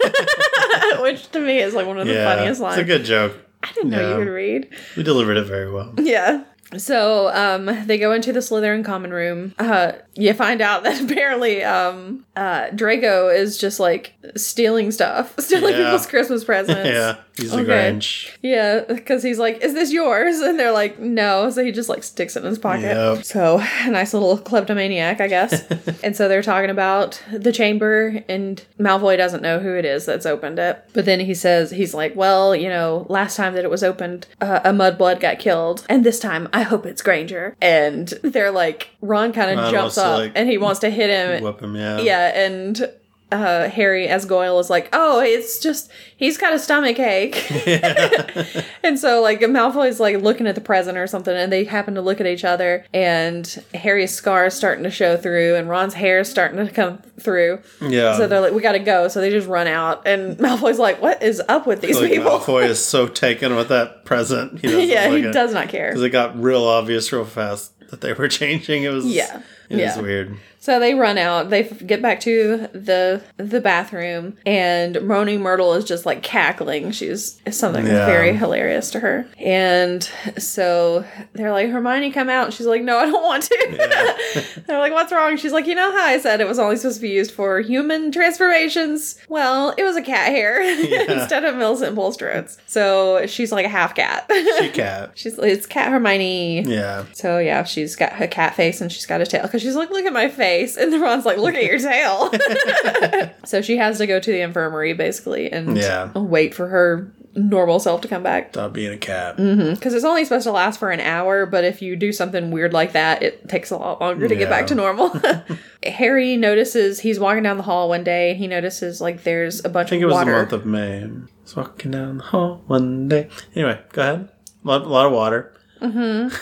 Which 0.99 1.31
to 1.31 1.39
me 1.39 1.59
is 1.59 1.73
like 1.73 1.87
one 1.87 1.99
of 1.99 2.05
the 2.05 2.13
yeah. 2.13 2.35
funniest 2.35 2.61
lines. 2.61 2.77
It's 2.77 2.83
a 2.83 2.97
good 2.97 3.05
joke. 3.05 3.37
I 3.63 3.71
didn't 3.73 3.91
know 3.91 4.09
you 4.09 4.25
could 4.25 4.31
read. 4.31 4.69
We 4.97 5.03
delivered 5.03 5.37
it 5.37 5.45
very 5.45 5.71
well. 5.71 5.93
Yeah. 5.97 6.43
So 6.77 7.29
um 7.33 7.85
they 7.87 7.97
go 7.97 8.11
into 8.13 8.33
the 8.33 8.39
Slytherin 8.39 8.83
common 8.85 9.11
room. 9.11 9.53
Uh 9.59 9.93
you 10.15 10.33
find 10.33 10.61
out 10.61 10.83
that 10.83 11.01
apparently 11.11 11.63
um 11.63 12.25
uh 12.35 12.69
Draco 12.69 13.27
is 13.29 13.57
just 13.57 13.79
like 13.79 14.13
stealing 14.37 14.91
stuff, 14.91 15.33
stealing 15.39 15.73
Yeah. 15.75 15.85
people's 15.85 16.07
Christmas 16.07 16.43
presents. 16.43 16.87
Yeah. 16.91 17.15
He's 17.37 17.51
the 17.51 17.61
Okay. 17.61 17.91
Grinch. 17.93 18.29
Yeah, 18.41 18.81
because 18.87 19.23
he's 19.23 19.39
like, 19.39 19.61
"Is 19.63 19.73
this 19.73 19.91
yours?" 19.91 20.39
And 20.41 20.59
they're 20.59 20.71
like, 20.73 20.99
"No." 20.99 21.49
So 21.49 21.63
he 21.63 21.71
just 21.71 21.87
like 21.89 22.03
sticks 22.03 22.35
it 22.35 22.41
in 22.41 22.45
his 22.45 22.59
pocket. 22.59 22.81
Yep. 23.15 23.23
So 23.23 23.57
nice 23.87 24.13
little 24.13 24.37
kleptomaniac, 24.37 25.21
I 25.21 25.27
guess. 25.27 25.63
and 26.03 26.15
so 26.15 26.27
they're 26.27 26.41
talking 26.43 26.69
about 26.69 27.21
the 27.31 27.51
chamber, 27.53 28.21
and 28.27 28.63
Malfoy 28.79 29.15
doesn't 29.17 29.41
know 29.41 29.59
who 29.59 29.73
it 29.75 29.85
is 29.85 30.05
that's 30.05 30.25
opened 30.25 30.59
it. 30.59 30.83
But 30.93 31.05
then 31.05 31.21
he 31.21 31.33
says, 31.33 31.71
"He's 31.71 31.93
like, 31.93 32.15
well, 32.17 32.53
you 32.55 32.67
know, 32.69 33.05
last 33.09 33.37
time 33.37 33.53
that 33.55 33.63
it 33.63 33.71
was 33.71 33.83
opened, 33.83 34.27
uh, 34.41 34.59
a 34.65 34.71
mudblood 34.71 35.21
got 35.21 35.39
killed, 35.39 35.85
and 35.89 36.03
this 36.03 36.19
time 36.19 36.49
I 36.53 36.63
hope 36.63 36.85
it's 36.85 37.01
Granger." 37.01 37.55
And 37.61 38.09
they're 38.23 38.51
like, 38.51 38.89
Ron 39.01 39.31
kind 39.31 39.57
of 39.57 39.71
jumps 39.71 39.97
up, 39.97 40.19
like, 40.19 40.33
and 40.35 40.49
he 40.49 40.57
wants 40.57 40.81
to 40.81 40.89
hit 40.89 41.09
him. 41.09 41.41
Whip 41.43 41.61
him, 41.61 41.75
yeah. 41.77 41.99
Yeah, 42.01 42.20
and 42.35 42.89
uh, 43.31 43.69
Harry 43.69 44.09
as 44.09 44.25
Goyle 44.25 44.59
is 44.59 44.69
like, 44.69 44.89
oh, 44.91 45.21
it's 45.21 45.59
just 45.59 45.89
he's 46.17 46.37
got 46.37 46.53
a 46.53 46.59
stomach 46.59 46.99
ache, 46.99 47.49
and 48.83 48.99
so 48.99 49.21
like 49.21 49.39
Malfoy's 49.39 49.99
like 50.01 50.17
looking 50.17 50.47
at 50.47 50.55
the 50.55 50.61
present 50.61 50.97
or 50.97 51.07
something, 51.07 51.35
and 51.35 51.51
they 51.51 51.63
happen 51.63 51.95
to 51.95 52.01
look 52.01 52.19
at 52.19 52.27
each 52.27 52.43
other, 52.43 52.85
and 52.93 53.63
Harry's 53.73 54.13
scar 54.13 54.47
is 54.47 54.53
starting 54.53 54.83
to 54.83 54.91
show 54.91 55.15
through, 55.15 55.55
and 55.55 55.69
Ron's 55.69 55.93
hair 55.93 56.19
is 56.19 56.29
starting 56.29 56.65
to 56.65 56.71
come 56.73 56.97
through. 57.21 57.59
Yeah. 57.79 58.17
So 58.17 58.27
they're 58.27 58.41
like, 58.41 58.53
we 58.53 58.61
gotta 58.61 58.79
go. 58.79 59.07
So 59.07 59.21
they 59.21 59.29
just 59.29 59.47
run 59.47 59.67
out, 59.67 60.05
and 60.05 60.37
Malfoy's 60.39 60.79
like, 60.79 61.01
what 61.01 61.23
is 61.23 61.41
up 61.47 61.65
with 61.65 61.79
these 61.81 61.99
like 61.99 62.11
people? 62.11 62.31
Malfoy 62.31 62.65
is 62.65 62.83
so 62.83 63.07
taken 63.25 63.55
with 63.55 63.69
that 63.69 64.03
present. 64.03 64.61
Yeah, 64.63 65.09
he 65.09 65.21
does 65.31 65.53
not 65.53 65.69
care. 65.69 65.89
Because 65.91 66.03
it 66.03 66.09
got 66.09 66.37
real 66.41 66.63
obvious 66.65 67.11
real 67.13 67.23
fast 67.25 67.71
that 67.91 68.01
they 68.01 68.11
were 68.13 68.27
changing. 68.27 68.83
It 68.83 68.89
was 68.89 69.05
Yeah. 69.05 69.41
It 69.69 69.77
Yeah. 69.79 69.95
was 69.95 70.03
weird. 70.03 70.37
So 70.61 70.79
they 70.79 70.93
run 70.93 71.17
out. 71.17 71.49
They 71.49 71.63
f- 71.65 71.85
get 71.85 72.01
back 72.01 72.19
to 72.21 72.67
the 72.71 73.21
the 73.37 73.59
bathroom, 73.59 74.37
and 74.45 75.01
Moaning 75.01 75.41
Myrtle 75.41 75.73
is 75.73 75.83
just 75.83 76.05
like 76.05 76.21
cackling. 76.23 76.91
She's 76.91 77.41
something 77.49 77.85
Yeah. 77.85 78.05
very 78.05 78.33
hilarious 78.35 78.91
to 78.91 78.99
her. 78.99 79.25
And 79.39 80.07
so 80.37 81.03
they're 81.33 81.51
like, 81.51 81.69
Hermione, 81.69 82.11
come 82.11 82.29
out. 82.29 82.45
And 82.45 82.53
she's 82.53 82.67
like, 82.67 82.83
No, 82.83 82.97
I 82.99 83.05
don't 83.05 83.23
want 83.23 83.43
to. 83.43 84.63
they're 84.67 84.79
like, 84.79 84.93
What's 84.93 85.11
wrong? 85.11 85.35
She's 85.37 85.51
like, 85.51 85.65
You 85.65 85.75
know 85.75 85.91
how 85.91 86.05
I 86.05 86.19
said 86.19 86.41
it 86.41 86.47
was 86.47 86.59
only 86.59 86.75
supposed 86.75 86.97
to 86.97 87.01
be 87.01 87.09
used 87.09 87.31
for 87.31 87.59
human 87.61 88.11
transformations? 88.11 89.17
Well, 89.29 89.73
it 89.77 89.83
was 89.83 89.95
a 89.95 90.01
cat 90.01 90.29
hair 90.29 90.61
instead 91.09 91.43
of 91.43 91.55
Millicent 91.55 91.95
Bulstrode's. 91.97 92.59
So 92.67 93.25
she's 93.25 93.51
like 93.51 93.65
a 93.65 93.69
half 93.69 93.95
cat. 93.95 94.29
She 94.59 94.69
cat. 94.73 95.11
she's 95.15 95.37
it's 95.39 95.65
Cat 95.65 95.91
Hermione. 95.91 96.61
Yeah. 96.61 97.05
So 97.13 97.39
yeah, 97.39 97.63
she's 97.63 97.95
got 97.95 98.13
her 98.13 98.27
cat 98.27 98.55
face 98.55 98.79
and 98.81 98.91
she's 98.91 99.05
got 99.07 99.21
a 99.21 99.25
tail 99.25 99.41
because 99.43 99.61
she's 99.63 99.75
like, 99.75 99.89
look 99.89 100.05
at 100.05 100.13
my 100.13 100.29
face, 100.29 100.50
and 100.59 100.91
the 100.93 100.99
Ron's 100.99 101.25
like, 101.25 101.37
look 101.37 101.55
at 101.55 101.63
your 101.63 101.79
tail. 101.79 102.31
so 103.45 103.61
she 103.61 103.77
has 103.77 103.97
to 103.99 104.07
go 104.07 104.19
to 104.19 104.31
the 104.31 104.41
infirmary 104.41 104.93
basically 104.93 105.51
and 105.51 105.77
Yeah. 105.77 106.11
wait 106.13 106.53
for 106.53 106.67
her 106.67 107.11
normal 107.33 107.79
self 107.79 108.01
to 108.01 108.09
come 108.09 108.23
back 108.23 108.49
Stop 108.49 108.73
being 108.73 108.91
a 108.91 108.97
cat. 108.97 109.37
because 109.37 109.93
it's 109.93 110.03
only 110.03 110.25
supposed 110.25 110.43
to 110.43 110.51
last 110.51 110.77
for 110.79 110.89
an 110.91 110.99
hour. 110.99 111.45
But 111.45 111.63
if 111.63 111.81
you 111.81 111.95
do 111.95 112.11
something 112.11 112.51
weird 112.51 112.73
like 112.73 112.91
that, 112.91 113.23
it 113.23 113.47
takes 113.47 113.71
a 113.71 113.77
lot 113.77 114.01
longer 114.01 114.27
to 114.27 114.35
get 114.35 114.49
back 114.49 114.67
to 114.67 114.75
normal. 114.75 115.13
Harry 115.85 116.35
notices 116.35 116.99
he's 116.99 117.19
walking 117.21 117.43
down 117.43 117.55
the 117.57 117.63
hall 117.63 117.87
one 117.87 118.03
day 118.03 118.31
and 118.31 118.39
he 118.39 118.47
notices 118.47 118.99
like 118.99 119.23
there's 119.23 119.63
a 119.63 119.69
bunch 119.69 119.87
of 119.87 119.89
I 119.89 119.91
think 119.91 120.01
it 120.03 120.07
was 120.07 120.13
water. 120.15 120.31
the 120.31 120.37
month 120.39 120.51
of 120.53 120.65
May. 120.65 121.09
Was 121.43 121.55
walking 121.55 121.91
down 121.91 122.17
the 122.17 122.23
hall 122.23 122.63
one 122.67 123.07
day. 123.07 123.29
Anyway, 123.55 123.79
go 123.93 124.01
ahead. 124.01 124.29
A 124.63 124.67
lot, 124.67 124.81
a 124.81 124.89
lot 124.89 125.05
of 125.07 125.11
water. 125.13 125.53
Mm-hmm. 125.81 126.35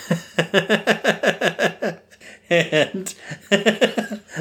and 2.49 3.15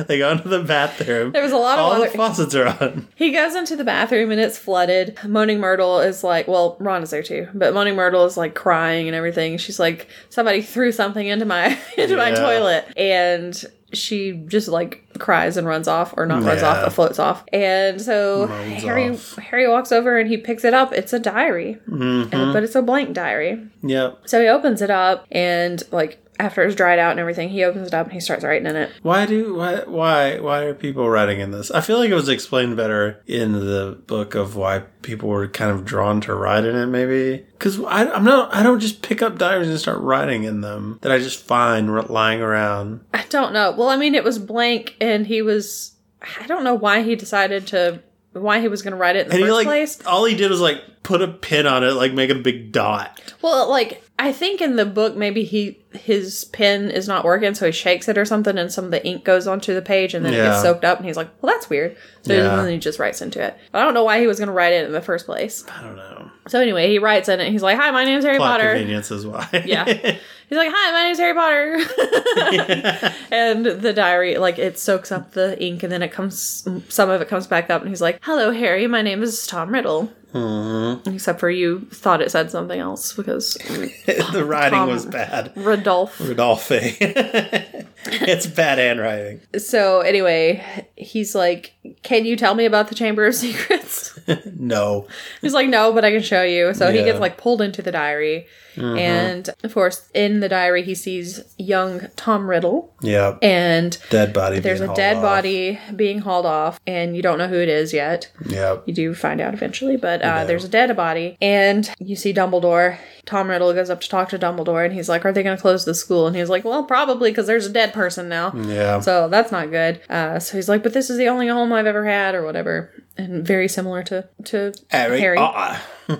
they 0.09 0.19
go 0.19 0.31
into 0.33 0.49
the 0.49 0.63
bathroom. 0.65 1.31
There 1.33 1.43
was 1.43 1.53
a 1.53 1.57
lot 1.57 1.79
of 1.79 1.85
All 1.85 1.99
water. 2.01 2.11
the 2.11 2.17
faucets 2.17 2.55
are 2.57 2.67
on. 2.67 3.07
He 3.15 3.31
goes 3.31 3.55
into 3.55 3.77
the 3.77 3.85
bathroom 3.85 4.31
and 4.33 4.41
it's 4.41 4.59
flooded. 4.59 5.17
Moaning 5.25 5.61
Myrtle 5.61 6.01
is 6.01 6.25
like, 6.25 6.49
well, 6.49 6.77
Ron 6.81 7.03
is 7.03 7.11
there 7.11 7.23
too, 7.23 7.47
but 7.55 7.73
Moaning 7.75 7.95
Myrtle 7.95 8.25
is 8.25 8.37
like 8.37 8.55
crying 8.57 9.07
and 9.07 9.15
everything. 9.15 9.57
She's 9.59 9.79
like, 9.79 10.09
somebody 10.31 10.63
threw 10.63 10.91
something 10.91 11.27
into 11.27 11.45
my 11.45 11.79
into 11.97 12.17
my 12.17 12.33
toilet, 12.33 12.87
and 12.97 13.65
she 13.95 14.33
just 14.49 14.69
like 14.69 15.03
cries 15.19 15.57
and 15.57 15.67
runs 15.67 15.89
off, 15.89 16.13
or 16.17 16.27
not 16.27 16.43
runs 16.43 16.63
off, 16.63 16.85
but 16.85 16.93
floats 16.93 17.19
off. 17.19 17.43
And 17.53 18.01
so 18.01 18.47
Moans 18.47 18.83
Harry 18.83 19.09
off. 19.11 19.37
Harry 19.37 19.67
walks 19.69 19.93
over 19.93 20.19
and 20.19 20.29
he 20.29 20.37
picks 20.37 20.63
it 20.65 20.75
up. 20.75 20.93
It's 20.93 21.13
a 21.15 21.19
diary, 21.19 21.79
Mm-hmm. 21.89 22.35
and, 22.35 22.53
but 22.53 22.63
it's 22.65 22.75
a 22.75 22.83
blank 22.83 23.15
diary. 23.15 23.63
yeah 23.83 24.13
So 24.27 24.41
he 24.43 24.49
opens 24.49 24.83
it 24.83 24.91
up 24.91 25.27
and 25.31 25.83
like. 25.91 26.23
After 26.39 26.63
it's 26.63 26.77
dried 26.77 26.99
out 26.99 27.11
and 27.11 27.21
everything, 27.21 27.49
he 27.49 27.65
opens 27.65 27.89
it 27.89 27.95
up 27.95 28.07
and 28.07 28.13
he 28.13 28.21
starts 28.21 28.45
writing 28.45 28.67
in 28.67 28.77
it. 28.77 28.91
Why 29.03 29.27
do 29.27 29.55
why 29.55 29.83
why 29.87 30.39
why 30.39 30.61
are 30.65 30.75
people 30.75 31.09
writing 31.09 31.41
in 31.41 31.51
this? 31.51 31.71
I 31.71 31.81
feel 31.81 31.99
like 31.99 32.11
it 32.11 32.15
was 32.15 32.29
explained 32.29 32.77
better 32.77 33.23
in 33.27 33.53
the 33.53 33.99
book 34.07 34.35
of 34.35 34.55
why 34.55 34.85
people 35.03 35.29
were 35.29 35.49
kind 35.49 35.71
of 35.71 35.85
drawn 35.85 36.21
to 36.23 36.35
write 36.35 36.65
in 36.65 36.77
it. 36.77 36.87
Maybe 36.87 37.45
because 37.53 37.81
I'm 37.87 38.25
not. 38.25 38.55
I 38.55 38.63
don't 38.63 38.81
just 38.81 39.03
pick 39.03 39.21
up 39.21 39.39
diaries 39.39 39.69
and 39.69 39.79
start 39.81 39.99
writing 39.99 40.45
in 40.45 40.61
them 40.61 40.99
that 41.03 41.11
I 41.11 41.19
just 41.19 41.45
find 41.45 41.93
lying 42.09 42.41
around. 42.41 43.01
I 43.13 43.25
don't 43.29 43.53
know. 43.53 43.73
Well, 43.73 43.89
I 43.89 43.97
mean, 43.97 44.15
it 44.15 44.25
was 44.25 44.39
blank, 44.39 44.97
and 45.01 45.27
he 45.27 45.43
was. 45.43 45.97
I 46.41 46.47
don't 46.47 46.65
know 46.65 46.75
why 46.75 47.03
he 47.03 47.17
decided 47.17 47.67
to. 47.69 48.03
Why 48.41 48.61
he 48.61 48.69
was 48.69 48.83
going 48.83 48.93
to 48.93 48.97
write 48.99 49.17
it 49.17 49.27
in 49.27 49.29
the 49.29 49.35
And 49.35 49.41
he 49.43 49.47
first 49.47 49.55
like 49.57 49.67
place. 49.67 50.07
all 50.07 50.25
he 50.25 50.35
did 50.37 50.51
was 50.51 50.61
like 50.61 50.83
put 51.03 51.23
a 51.23 51.29
pin 51.29 51.67
on 51.67 51.85
it, 51.85 51.93
like 51.93 52.13
make 52.13 52.31
a 52.31 52.35
big 52.35 52.73
dot. 52.73 53.21
Well, 53.43 53.69
like 53.71 54.03
I 54.19 54.33
think 54.33 54.61
in 54.61 54.77
the 54.77 54.85
book, 54.87 55.17
maybe 55.17 55.45
he 55.45 55.79
his 55.93 56.45
pen 56.47 56.91
is 56.91 57.09
not 57.09 57.25
working, 57.25 57.55
so 57.55 57.67
he 57.67 57.73
shakes 57.73 58.09
it 58.09 58.19
or 58.19 58.25
something, 58.25 58.59
and 58.59 58.71
some 58.73 58.85
of 58.85 58.91
the 58.91 59.05
ink 59.07 59.25
goes 59.25 59.47
onto 59.47 59.75
the 59.75 59.81
page, 59.83 60.13
and 60.15 60.25
then 60.25 60.35
it 60.35 60.37
gets 60.37 60.61
soaked 60.63 60.85
up, 60.85 60.99
and 60.99 61.07
he's 61.07 61.17
like, 61.17 61.29
"Well, 61.41 61.53
that's 61.53 61.71
weird." 61.71 61.97
So 62.23 62.35
Yeah. 62.35 62.57
then 62.57 62.71
he 62.73 62.79
just 62.79 62.99
writes 62.99 63.23
into 63.23 63.43
it. 63.43 63.57
But 63.73 63.81
I 63.81 63.85
don't 63.85 63.95
know 63.95 64.05
why 64.05 64.21
he 64.21 64.27
was 64.27 64.39
going 64.39 64.49
to 64.49 64.53
write 64.53 64.73
it 64.75 64.85
in 64.87 64.93
the 64.93 65.01
first 65.01 65.25
place. 65.25 65.65
I 65.71 65.83
don't 65.83 65.97
know. 65.97 66.31
So 66.49 66.61
anyway, 66.61 66.89
he 66.91 66.99
writes 66.99 67.29
in 67.29 67.41
it. 67.41 67.51
He's 67.53 67.63
like, 67.63 67.79
"Hi, 67.79 67.91
my 67.91 68.05
name's 68.05 68.25
Harry 68.25 68.37
Plot 68.39 68.59
Potter." 68.61 68.73
convenience 68.75 69.11
is 69.11 69.27
why. 69.27 69.49
Yeah. 69.65 70.17
He's 70.49 70.57
like, 70.59 70.71
"Hi, 70.73 70.93
my 70.93 71.03
name's 71.05 71.19
Harry 71.19 71.35
Potter," 71.35 73.15
and 73.31 73.67
the 73.67 73.93
diary 73.93 74.39
like 74.39 74.59
it 74.59 74.79
soaks 74.79 75.13
up 75.13 75.33
the 75.33 75.63
ink, 75.63 75.83
and 75.83 75.93
then 75.93 76.03
it 76.03 76.11
comes. 76.13 76.67
Some 76.89 77.11
of 77.11 77.21
it 77.21 77.29
comes 77.29 77.47
back 77.47 77.69
up, 77.71 77.83
and 77.83 77.91
he's 77.91 78.01
like, 78.01 78.19
"Hello, 78.23 78.51
Harry. 78.51 78.87
My 78.87 79.03
name 79.03 79.23
is 79.23 79.47
Tom 79.47 79.71
Riddle." 79.73 80.11
Mhm. 80.35 81.15
Except 81.15 81.41
for 81.41 81.49
you 81.49 81.81
thought 81.91 82.21
it 82.21 82.31
said 82.31 82.51
something 82.51 82.79
else 82.79 83.15
because 83.15 83.55
the 84.33 84.45
writing 84.47 84.79
Tom- 84.79 84.89
was 84.91 85.07
bad. 85.07 85.53
Rodolphe. 85.57 86.21
Rodolphe. 86.29 86.97
it's 88.07 88.47
bad 88.47 88.79
handwriting. 88.79 89.41
So 89.59 90.01
anyway, 90.01 90.65
he's 90.97 91.35
like, 91.35 91.75
"Can 92.03 92.25
you 92.25 92.37
tell 92.37 92.55
me 92.55 92.65
about 92.65 92.89
the 92.89 92.95
Chamber 92.95 93.27
of 93.27 93.35
Secrets?" 93.35 94.19
No. 94.61 95.07
he's 95.41 95.55
like, 95.55 95.69
"No, 95.69 95.93
but 95.93 96.05
I 96.05 96.11
can 96.13 96.23
show 96.23 96.43
you." 96.43 96.75
So 96.75 96.93
he 96.93 97.03
gets 97.03 97.19
like 97.19 97.39
pulled 97.39 97.63
into 97.63 97.81
the 97.81 97.91
diary, 97.93 98.47
and 98.77 99.49
of 99.65 99.73
course, 99.75 100.09
in 100.15 100.41
the 100.41 100.49
diary, 100.51 100.83
he 100.83 100.95
sees 100.95 101.41
young 101.57 102.09
Tom 102.17 102.49
Riddle, 102.49 102.95
Yeah. 103.01 103.39
and 103.43 103.97
Dead 104.11 104.33
body. 104.35 104.59
there's 104.61 104.81
a 104.83 104.93
dead 104.95 105.17
off. 105.17 105.23
body 105.23 105.79
being 105.97 106.19
hauled 106.21 106.45
off, 106.47 106.79
and 106.87 107.17
you 107.17 107.23
don't 107.23 107.39
know 107.39 107.49
who 107.49 107.57
it 107.59 107.69
is 107.71 107.93
yet. 107.95 108.31
Yeah. 108.47 108.79
You 108.85 108.93
do 108.95 109.15
find 109.15 109.41
out 109.41 109.55
eventually, 109.55 109.97
but 109.97 110.21
uh, 110.23 110.45
there's 110.45 110.65
a 110.65 110.69
dead 110.69 110.95
body, 110.97 111.39
and 111.41 111.91
you 111.99 112.15
see 112.17 112.35
Dumbledore. 112.35 112.99
Tom 113.25 113.49
Riddle 113.51 113.73
goes 113.75 113.91
up 113.91 114.01
to 114.03 114.09
talk 114.09 114.29
to 114.31 114.39
Dumbledore, 114.39 114.85
and 114.85 114.95
he's 114.95 115.09
like, 115.09 115.25
"Are 115.25 115.33
they 115.33 115.43
going 115.43 115.57
to 115.57 115.61
close 115.61 115.85
the 115.87 115.95
school?" 115.95 116.27
And 116.27 116.37
he's 116.37 116.49
like, 116.51 116.65
"Well, 116.65 116.85
probably 116.85 117.31
because 117.31 117.47
there's 117.47 117.67
a 117.67 117.71
dead 117.73 117.88
person 117.93 118.29
now." 118.29 118.53
Yeah. 118.55 119.01
So 119.01 119.29
that's 119.29 119.51
not 119.53 119.71
good. 119.71 120.01
Uh, 120.11 120.39
so 120.39 120.57
he's 120.57 120.69
like, 120.69 120.83
but 120.83 120.93
this 120.95 121.11
is 121.11 121.19
the 121.19 121.29
only 121.29 121.49
home 121.49 121.73
I've 121.73 121.87
ever 121.87 122.05
had, 122.07 122.35
or 122.35 122.43
whatever. 122.45 122.91
and 123.17 123.45
very 123.47 123.69
similar 123.69 124.03
to 124.05 124.29
to 124.45 124.73
Harry. 124.91 125.21
Harry. 125.21 125.39
uh-uh. 125.39 125.79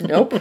Nope. 0.00 0.34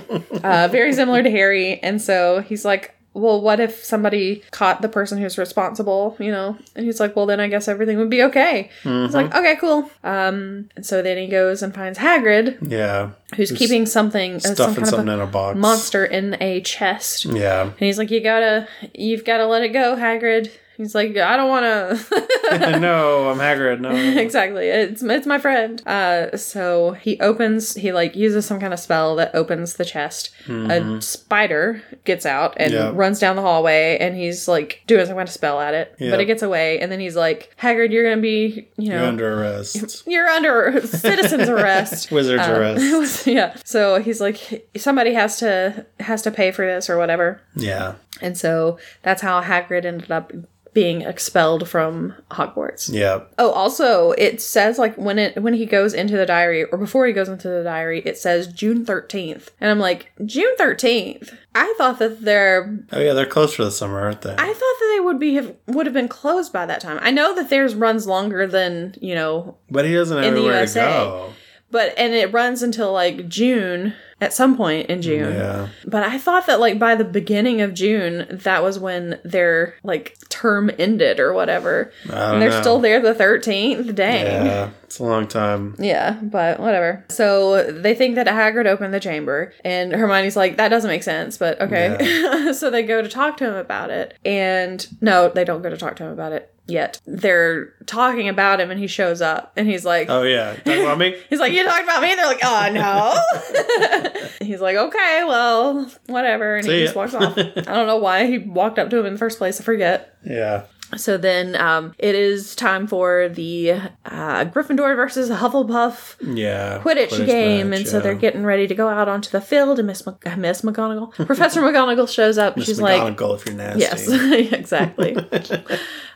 Uh, 0.43 0.67
very 0.71 0.93
similar 0.93 1.23
to 1.23 1.29
Harry. 1.31 1.79
And 1.81 2.01
so 2.01 2.41
he's 2.41 2.63
like, 2.65 2.95
well, 3.13 3.41
what 3.41 3.59
if 3.59 3.83
somebody 3.83 4.41
caught 4.51 4.81
the 4.81 4.87
person 4.87 5.17
who's 5.17 5.37
responsible, 5.37 6.15
you 6.19 6.31
know? 6.31 6.57
And 6.75 6.85
he's 6.85 6.99
like, 6.99 7.15
well, 7.15 7.25
then 7.25 7.39
I 7.41 7.47
guess 7.47 7.67
everything 7.67 7.97
would 7.97 8.09
be 8.09 8.23
okay. 8.23 8.69
He's 8.83 9.13
like, 9.13 9.33
okay, 9.35 9.55
cool. 9.57 9.89
Um, 10.03 10.69
and 10.75 10.85
so 10.85 11.01
then 11.01 11.17
he 11.17 11.27
goes 11.27 11.61
and 11.63 11.73
finds 11.75 11.97
Hagrid, 11.99 12.57
Yeah. 12.61 13.11
who's 13.35 13.51
keeping 13.51 13.85
something, 13.85 14.35
uh, 14.35 14.39
some 14.39 14.55
Stuffing 14.55 14.75
kind 14.75 14.83
of 14.83 14.89
something 14.89 15.09
a 15.09 15.13
in 15.15 15.19
a 15.19 15.27
box. 15.27 15.57
monster 15.57 16.05
in 16.05 16.37
a 16.41 16.61
chest. 16.61 17.25
Yeah. 17.25 17.63
And 17.63 17.79
he's 17.79 17.97
like, 17.97 18.11
you 18.11 18.21
gotta, 18.21 18.67
you've 18.93 19.25
gotta 19.25 19.45
let 19.45 19.63
it 19.63 19.69
go, 19.69 19.95
Hagrid. 19.97 20.51
He's 20.77 20.95
like, 20.95 21.15
I 21.15 21.37
don't 21.37 21.49
want 21.49 21.63
to. 21.65 22.79
no, 22.79 23.29
I'm 23.29 23.37
Hagrid. 23.37 23.81
No. 23.81 23.91
exactly. 24.21 24.67
It's 24.67 25.03
it's 25.03 25.27
my 25.27 25.37
friend. 25.37 25.81
Uh, 25.87 26.35
so 26.37 26.93
he 26.93 27.19
opens. 27.19 27.75
He 27.75 27.91
like 27.91 28.15
uses 28.15 28.45
some 28.45 28.59
kind 28.59 28.73
of 28.73 28.79
spell 28.79 29.15
that 29.17 29.35
opens 29.35 29.75
the 29.75 29.85
chest. 29.85 30.31
A 30.49 30.99
spider 31.01 31.83
gets 32.03 32.25
out 32.25 32.55
and 32.57 32.73
Yeah. 32.73 32.91
runs 32.93 33.19
down 33.19 33.35
the 33.35 33.41
hallway, 33.43 33.97
and 33.99 34.15
he's 34.15 34.47
like 34.47 34.81
doing 34.87 35.05
some 35.05 35.15
kind 35.15 35.27
of 35.27 35.33
spell 35.33 35.59
at 35.59 35.73
it, 35.73 35.95
Yeah. 35.99 36.11
but 36.11 36.19
it 36.19 36.25
gets 36.25 36.41
away. 36.41 36.79
And 36.79 36.91
then 36.91 36.99
he's 36.99 37.15
like, 37.15 37.55
Hagrid, 37.61 37.91
you're 37.91 38.03
gonna 38.09 38.21
be, 38.21 38.67
you 38.77 38.89
know, 38.89 38.97
You're 38.99 39.07
under 39.07 39.39
arrest. 39.41 40.03
you're 40.07 40.27
under 40.27 40.81
citizen's 40.87 41.47
arrest. 41.49 42.11
Wizard's 42.11 42.47
Uh, 42.47 42.53
arrest. 42.53 43.27
yeah. 43.27 43.55
So 43.65 44.01
he's 44.01 44.19
like, 44.19 44.67
somebody 44.77 45.13
has 45.13 45.37
to 45.39 45.85
has 45.99 46.21
to 46.23 46.31
pay 46.31 46.51
for 46.51 46.65
this 46.65 46.89
or 46.89 46.97
whatever. 46.97 47.41
Yeah. 47.55 47.95
And 48.21 48.37
so 48.37 48.77
that's 49.03 49.21
how 49.21 49.41
Hagrid 49.41 49.85
ended 49.85 50.11
up 50.11 50.31
being 50.73 51.01
expelled 51.01 51.67
from 51.67 52.13
Hogwarts. 52.31 52.89
Yeah. 52.91 53.21
Oh, 53.37 53.51
also, 53.51 54.11
it 54.11 54.41
says 54.41 54.77
like 54.77 54.95
when 54.95 55.19
it 55.19 55.41
when 55.41 55.53
he 55.53 55.65
goes 55.65 55.93
into 55.93 56.15
the 56.15 56.25
diary 56.25 56.63
or 56.63 56.77
before 56.77 57.05
he 57.05 57.13
goes 57.13 57.27
into 57.27 57.49
the 57.49 57.63
diary, 57.63 58.01
it 58.05 58.17
says 58.17 58.47
June 58.47 58.85
thirteenth, 58.85 59.51
and 59.59 59.69
I'm 59.69 59.79
like 59.79 60.11
June 60.25 60.55
thirteenth. 60.57 61.33
I 61.53 61.73
thought 61.77 61.99
that 61.99 62.21
they're 62.21 62.79
Oh 62.91 62.99
yeah, 62.99 63.13
they're 63.13 63.25
closed 63.25 63.55
for 63.55 63.65
the 63.65 63.71
summer, 63.71 63.99
aren't 63.99 64.21
they? 64.21 64.33
I 64.33 64.35
thought 64.35 64.57
that 64.57 64.93
they 64.95 64.99
would 65.01 65.19
be 65.19 65.35
have, 65.35 65.55
would 65.67 65.85
have 65.85 65.93
been 65.93 66.07
closed 66.07 66.53
by 66.53 66.65
that 66.65 66.79
time. 66.79 66.99
I 67.01 67.11
know 67.11 67.35
that 67.35 67.49
theirs 67.49 67.75
runs 67.75 68.07
longer 68.07 68.47
than 68.47 68.95
you 69.01 69.15
know, 69.15 69.57
but 69.69 69.85
he 69.85 69.93
doesn't 69.93 70.17
have 70.17 70.25
in 70.25 70.35
the 70.35 70.43
USA. 70.43 70.81
go. 70.81 71.33
but 71.69 71.93
and 71.97 72.13
it 72.13 72.31
runs 72.31 72.63
until 72.63 72.93
like 72.93 73.27
June 73.27 73.93
at 74.21 74.31
some 74.33 74.55
point 74.55 74.87
in 74.89 75.01
June. 75.01 75.33
Yeah. 75.33 75.67
But 75.85 76.03
I 76.03 76.17
thought 76.19 76.45
that 76.45 76.59
like 76.59 76.77
by 76.79 76.95
the 76.95 77.03
beginning 77.03 77.59
of 77.61 77.73
June, 77.73 78.27
that 78.29 78.63
was 78.63 78.77
when 78.79 79.19
their 79.25 79.73
like 79.83 80.15
term 80.29 80.69
ended 80.77 81.19
or 81.19 81.33
whatever. 81.33 81.91
I 82.05 82.07
don't 82.09 82.33
And 82.33 82.41
they're 82.41 82.49
know. 82.51 82.61
still 82.61 82.79
there 82.79 83.01
the 83.01 83.15
thirteenth. 83.15 83.93
Dang. 83.95 84.45
Yeah. 84.45 84.69
It's 84.83 84.99
a 84.99 85.03
long 85.03 85.27
time. 85.27 85.75
Yeah, 85.79 86.19
but 86.21 86.59
whatever. 86.59 87.03
So 87.09 87.71
they 87.71 87.95
think 87.95 88.15
that 88.15 88.27
Hagrid 88.27 88.65
opened 88.67 88.93
the 88.93 88.99
chamber, 88.99 89.53
and 89.63 89.93
Hermione's 89.93 90.35
like, 90.35 90.57
"That 90.57 90.67
doesn't 90.69 90.89
make 90.89 91.03
sense," 91.03 91.37
but 91.37 91.59
okay. 91.61 92.51
so 92.53 92.69
they 92.69 92.83
go 92.83 93.01
to 93.01 93.07
talk 93.09 93.37
to 93.37 93.45
him 93.47 93.55
about 93.55 93.89
it, 93.89 94.17
and 94.25 94.85
no, 95.01 95.29
they 95.29 95.45
don't 95.45 95.61
go 95.61 95.69
to 95.69 95.77
talk 95.77 95.95
to 95.95 96.03
him 96.03 96.11
about 96.11 96.33
it 96.33 96.53
yet. 96.71 96.99
They're 97.05 97.73
talking 97.85 98.29
about 98.29 98.59
him, 98.59 98.71
and 98.71 98.79
he 98.79 98.87
shows 98.87 99.21
up, 99.21 99.51
and 99.55 99.67
he's 99.67 99.85
like, 99.85 100.09
Oh 100.09 100.23
yeah. 100.23 100.53
Talking 100.65 100.81
about 100.81 100.97
me? 100.97 101.15
He's 101.29 101.39
like, 101.39 101.53
You 101.53 101.63
talked 101.63 101.83
about 101.83 102.01
me? 102.01 102.09
And 102.11 102.19
they're 102.19 102.25
like, 102.27 102.39
Oh, 102.43 102.69
no. 102.73 104.21
he's 104.45 104.61
like, 104.61 104.75
Okay, 104.77 105.23
well, 105.25 105.89
whatever. 106.07 106.55
And 106.55 106.65
See 106.65 106.71
he 106.71 106.79
ya. 106.79 106.85
just 106.85 106.95
walks 106.95 107.13
off. 107.13 107.37
I 107.37 107.51
don't 107.61 107.87
know 107.87 107.97
why 107.97 108.25
he 108.25 108.37
walked 108.39 108.79
up 108.79 108.89
to 108.89 108.97
him 108.99 109.05
in 109.05 109.13
the 109.13 109.19
first 109.19 109.37
place. 109.37 109.59
I 109.59 109.63
forget. 109.63 110.15
Yeah. 110.23 110.63
So 110.97 111.17
then 111.17 111.55
um, 111.55 111.93
it 111.99 112.15
is 112.15 112.53
time 112.53 112.85
for 112.85 113.29
the 113.29 113.71
uh, 113.71 114.43
Gryffindor 114.43 114.93
versus 114.97 115.29
Hufflepuff 115.29 116.17
Yeah. 116.35 116.79
Quidditch, 116.83 117.25
game. 117.25 117.69
match, 117.69 117.79
and 117.79 117.87
so 117.87 117.97
yeah. 117.97 118.03
they're 118.03 118.15
getting 118.15 118.43
ready 118.43 118.67
to 118.67 118.75
go 118.75 118.89
out 118.89 119.07
onto 119.07 119.29
the 119.29 119.39
field. 119.39 119.79
And 119.79 119.87
Miss, 119.87 120.05
Mc- 120.05 120.27
uh, 120.27 120.35
Miss 120.35 120.63
McGonagall, 120.63 121.13
Professor 121.25 121.61
McGonagall 121.61 122.09
shows 122.13 122.37
up. 122.37 122.57
Miss 122.57 122.65
she's 122.65 122.81
like, 122.81 123.01
McGonagall 123.01 123.35
if 123.37 123.45
you're 123.45 123.55
nasty. 123.55 123.79
Yes, 123.79 124.51
exactly. 124.53 125.15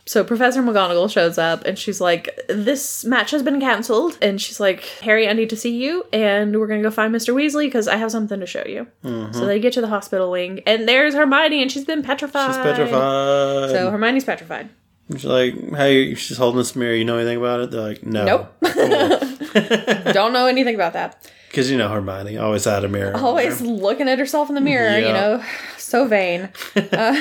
So 0.07 0.23
Professor 0.23 0.61
McGonagall 0.61 1.09
shows 1.09 1.37
up 1.37 1.65
and 1.65 1.77
she's 1.77 1.99
like, 1.99 2.39
"This 2.47 3.03
match 3.03 3.31
has 3.31 3.41
been 3.41 3.59
cancelled." 3.59 4.17
And 4.21 4.39
she's 4.39 4.59
like, 4.59 4.83
"Harry, 5.01 5.27
I 5.27 5.33
need 5.33 5.49
to 5.49 5.57
see 5.57 5.75
you, 5.75 6.05
and 6.13 6.59
we're 6.59 6.67
gonna 6.67 6.83
go 6.83 6.91
find 6.91 7.13
Mr. 7.13 7.33
Weasley 7.33 7.65
because 7.65 7.87
I 7.87 7.95
have 7.95 8.11
something 8.11 8.39
to 8.39 8.45
show 8.45 8.63
you." 8.65 8.87
So 9.03 9.09
mm-hmm. 9.09 9.45
they 9.45 9.59
get 9.59 9.73
to 9.73 9.81
the 9.81 9.87
hospital 9.87 10.29
wing, 10.29 10.61
and 10.67 10.87
there's 10.87 11.15
Hermione, 11.15 11.61
and 11.61 11.71
she's 11.71 11.85
been 11.85 12.03
petrified. 12.03 12.47
She's 12.47 12.57
petrified. 12.57 13.69
So 13.71 13.89
Hermione's 13.89 14.23
petrified. 14.23 14.69
she's 15.11 15.25
like, 15.25 15.53
hey, 15.75 16.13
she's 16.15 16.37
holding 16.37 16.57
this 16.57 16.75
mirror. 16.75 16.95
You 16.95 17.05
know 17.05 17.17
anything 17.17 17.37
about 17.37 17.61
it? 17.61 17.71
They're 17.71 17.81
like, 17.81 18.03
no. 18.03 18.25
Nope. 18.25 18.55
Don't 20.13 20.33
know 20.33 20.47
anything 20.47 20.75
about 20.75 20.93
that. 20.93 21.31
Because 21.55 21.71
you 21.71 21.77
know 21.77 21.87
Hermione 21.87 22.37
always 22.37 22.65
had 22.65 22.83
a 22.83 22.89
mirror. 22.89 23.15
Always 23.15 23.61
looking 23.61 24.09
at 24.09 24.19
herself 24.19 24.49
in 24.49 24.55
the 24.55 24.61
mirror, 24.61 24.97
you 24.97 25.13
know, 25.13 25.41
so 25.77 26.05
vain. 26.05 26.49
Uh, 26.91 27.15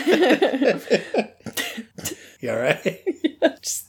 You 2.45 2.51
all 2.51 2.59
right? 2.59 2.83
Just 3.63 3.87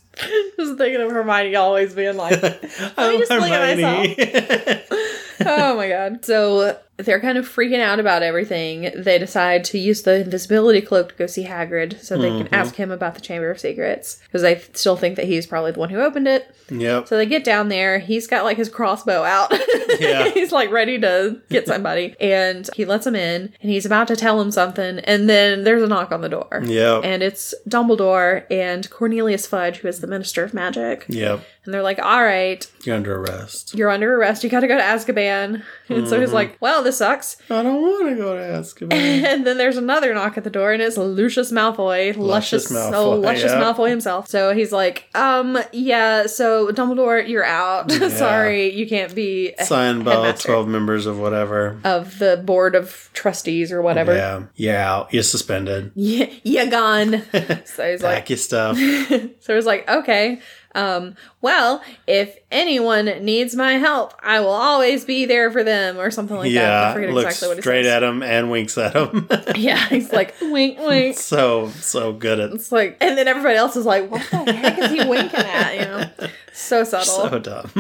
thinking 0.78 1.02
of 1.02 1.12
Hermione 1.12 1.58
always 1.58 1.94
being 1.94 2.16
like, 2.16 2.42
I'm 2.98 3.20
just 3.20 3.30
look 3.30 3.50
at 3.52 3.78
Hermione. 3.78 4.16
oh 5.46 5.76
my 5.76 5.90
god. 5.90 6.24
So 6.24 6.80
they're 6.98 7.20
kind 7.20 7.38
of 7.38 7.48
freaking 7.48 7.82
out 7.82 8.00
about 8.00 8.24
everything. 8.24 8.92
They 8.96 9.18
decide 9.20 9.64
to 9.66 9.78
use 9.78 10.04
the 10.04 10.22
invisibility 10.22 10.82
cloak 10.82 11.10
to 11.10 11.16
go 11.16 11.28
see 11.28 11.44
Hagrid 11.46 12.02
so 12.02 12.18
they 12.18 12.30
can 12.30 12.46
mm-hmm. 12.46 12.56
ask 12.56 12.76
him 12.76 12.90
about 12.90 13.16
the 13.16 13.22
Chamber 13.22 13.52
of 13.52 13.60
Secrets 13.60 14.22
because 14.26 14.42
they 14.42 14.60
still 14.74 14.96
think 14.96 15.18
that 15.18 15.26
he's 15.26 15.46
probably 15.46 15.72
the 15.72 15.80
one 15.80 15.90
who 15.90 16.00
opened 16.00 16.28
it. 16.28 16.56
yep. 16.70 17.08
So 17.08 17.18
they 17.18 17.26
get 17.26 17.44
down 17.44 17.68
there. 17.68 18.00
He's 18.00 18.28
got 18.28 18.46
like 18.46 18.58
his 18.58 18.70
crossbow 18.70 19.24
out. 19.24 19.54
Yeah. 20.00 20.30
he's 20.32 20.52
like 20.52 20.72
ready 20.72 21.00
to 21.00 21.40
get 21.50 21.68
somebody. 21.68 22.16
and 22.20 22.70
he 22.76 22.84
lets 22.84 23.08
him 23.08 23.16
in 23.16 23.54
and 23.62 23.72
he's 23.72 23.86
about 23.86 24.10
to 24.10 24.18
tell 24.18 24.42
him 24.42 24.52
something. 24.52 25.00
And 25.00 25.30
then 25.30 25.64
there's 25.64 25.84
a 25.84 25.88
knock 25.88 26.12
on 26.12 26.20
the 26.20 26.28
door. 26.28 26.62
Yep. 26.66 27.06
And 27.06 27.24
it's 27.24 27.54
Dumbledore 27.70 28.44
and 28.52 28.90
Cornelius 28.90 29.48
Fudge, 29.48 29.78
who 29.78 29.88
is 29.88 30.02
the 30.02 30.08
Minister 30.08 30.44
of 30.44 30.54
Magic. 30.54 31.06
Yep. 31.08 31.46
And 31.64 31.74
they're 31.74 31.82
like, 31.82 32.00
all 32.00 32.24
right, 32.24 32.70
You're 32.84 32.96
under 32.98 33.16
arrest. 33.18 33.74
you're 33.74 33.90
under 33.90 34.16
arrest. 34.18 34.44
You 34.44 34.50
got 34.50 34.60
to 34.62 34.68
go 34.68 34.76
to 34.76 34.84
Azkaban. 34.84 35.64
And 35.90 36.08
so 36.08 36.20
he's 36.20 36.34
like, 36.34 36.58
well, 36.60 36.84
this 36.84 36.98
sucks. 36.98 37.38
I 37.50 37.62
don't 37.62 37.82
want 37.82 38.10
to 38.10 38.16
go 38.16 38.36
to 38.36 38.42
Azkaban. 38.42 38.94
And 39.36 39.46
then 39.46 39.58
there's 39.58 39.78
another 39.78 40.14
knock 40.14 40.38
at 40.38 40.44
the 40.44 40.50
door, 40.50 40.72
and 40.72 40.82
it's 40.82 40.98
Lucius 40.98 41.52
Malfoy, 41.52 42.16
luscious, 42.16 42.72
Luscious 42.72 42.72
Malfoy, 42.72 42.92
Malfoy, 42.94 43.24
luscious 43.24 43.52
yeah. 43.52 43.62
Malfoy 43.62 43.90
himself. 43.90 44.28
So 44.28 44.54
he's 44.54 44.72
like, 44.72 45.10
um, 45.16 45.58
yeah. 45.72 46.28
So 46.28 46.68
Dumbledore, 46.72 47.28
you're 47.28 47.46
out. 47.46 47.92
Sorry, 48.12 48.74
you 48.74 48.88
can't 48.88 49.14
be 49.14 49.54
Signed 49.60 50.06
by 50.06 50.16
all 50.16 50.34
12 50.34 50.68
members 50.68 51.06
of 51.06 51.20
whatever. 51.20 51.80
of 51.84 52.18
the 52.20 52.42
board 52.46 52.76
of 52.76 53.10
trustees 53.14 53.72
or 53.72 53.82
whatever. 53.82 54.14
Yeah. 54.16 54.44
Yeah. 54.56 54.92
out. 54.92 55.14
You're 55.14 55.24
suspended. 55.24 55.92
Yeah, 56.06 56.28
you're 56.44 56.68
gone. 56.68 57.24
so 57.66 57.90
he's 57.92 58.04
like, 58.04 58.16
Pack 58.16 58.30
your 58.30 58.38
stuff. 58.38 58.78
So 58.78 59.58
it's 59.58 59.66
like, 59.66 59.90
okay, 59.90 60.40
um, 60.76 61.16
well, 61.42 61.82
if 62.06 62.38
anyone 62.52 63.06
needs 63.24 63.56
my 63.56 63.74
help, 63.74 64.14
I 64.22 64.42
will 64.42 64.50
always 64.50 65.06
be 65.06 65.26
there 65.26 65.50
for 65.50 65.64
them, 65.64 65.98
or 65.98 66.12
something 66.12 66.36
like 66.36 66.52
that. 66.54 66.64
I 66.64 66.88
yeah. 66.90 66.94
forget 66.94 67.10
Looks 67.12 67.26
exactly 67.26 67.48
what 67.48 67.58
he 67.58 67.62
straight 67.62 67.84
says. 67.86 67.94
at 67.94 68.04
him 68.04 68.22
and 68.22 68.52
winks 68.52 68.78
at 68.78 68.94
him. 68.94 69.28
Yeah, 69.56 69.88
he's 69.88 70.12
like, 70.12 70.36
wink, 70.42 70.78
wink. 70.80 71.18
so, 71.18 71.70
so 71.70 72.12
good 72.12 72.40
at 72.40 72.52
It's 72.52 72.72
like, 72.72 72.98
and 73.00 73.18
then 73.18 73.28
everybody 73.28 73.56
else 73.56 73.78
is 73.78 73.86
like, 73.86 74.12
what 74.12 74.22
the 74.30 74.52
heck 74.52 74.78
is 74.80 74.92
he 74.92 74.98
winking 75.10 75.40
at? 75.40 75.76
You 75.76 75.82
know, 75.82 76.30
so 76.52 76.84
subtle. 76.84 77.30
so 77.30 77.40
dumb. 77.40 77.72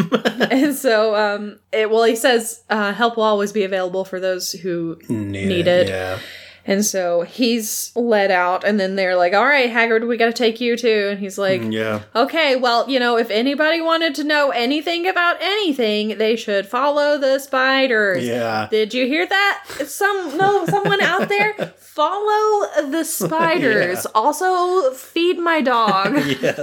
and 0.49 0.73
so, 0.73 1.15
um, 1.15 1.59
it, 1.73 1.89
well, 1.89 2.05
he 2.05 2.15
says, 2.15 2.63
uh, 2.69 2.93
help 2.93 3.17
will 3.17 3.23
always 3.23 3.51
be 3.51 3.63
available 3.63 4.05
for 4.05 4.19
those 4.21 4.53
who 4.53 4.97
Need, 5.09 5.47
Need 5.47 5.67
it. 5.67 5.87
Yeah. 5.89 6.19
And 6.67 6.83
so 6.83 7.21
he's 7.21 7.91
let 7.95 8.31
out, 8.31 8.63
and 8.63 8.79
then 8.79 8.95
they're 8.95 9.15
like, 9.15 9.33
"All 9.33 9.45
right, 9.45 9.69
Hagrid, 9.71 10.07
we 10.07 10.17
got 10.17 10.25
to 10.25 10.33
take 10.33 10.59
you 10.59 10.75
too." 10.75 11.09
And 11.11 11.19
he's 11.19 11.37
like, 11.37 11.61
mm, 11.61 11.71
Yeah. 11.71 12.01
"Okay, 12.15 12.55
well, 12.55 12.89
you 12.89 12.99
know, 12.99 13.17
if 13.17 13.29
anybody 13.29 13.81
wanted 13.81 14.15
to 14.15 14.23
know 14.23 14.49
anything 14.49 15.07
about 15.07 15.37
anything, 15.41 16.17
they 16.17 16.35
should 16.35 16.65
follow 16.65 17.19
the 17.19 17.37
spiders." 17.37 18.25
Yeah. 18.25 18.67
Did 18.71 18.95
you 18.95 19.05
hear 19.05 19.27
that? 19.27 19.63
Some 19.85 20.37
no, 20.37 20.65
someone 20.65 21.01
out 21.01 21.29
there 21.29 21.53
follow 21.77 22.89
the 22.89 23.03
spiders. 23.03 24.03
Yeah. 24.05 24.11
Also, 24.15 24.91
feed 24.93 25.37
my 25.37 25.61
dog. 25.61 26.15
Yes. 26.41 26.59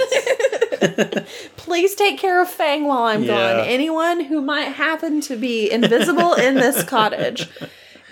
Please 1.57 1.95
take 1.95 2.19
care 2.19 2.43
of 2.43 2.49
Fang 2.49 2.87
while 2.87 3.05
I'm 3.05 3.23
Yeah. 3.23 3.59
gone. 3.59 3.69
Anyone 3.69 4.21
who 4.25 4.41
might 4.41 4.73
happen 4.73 5.21
to 5.23 5.37
be 5.37 5.71
invisible 5.71 6.35
in 6.35 6.55
this 6.57 6.83
cottage. 6.83 7.49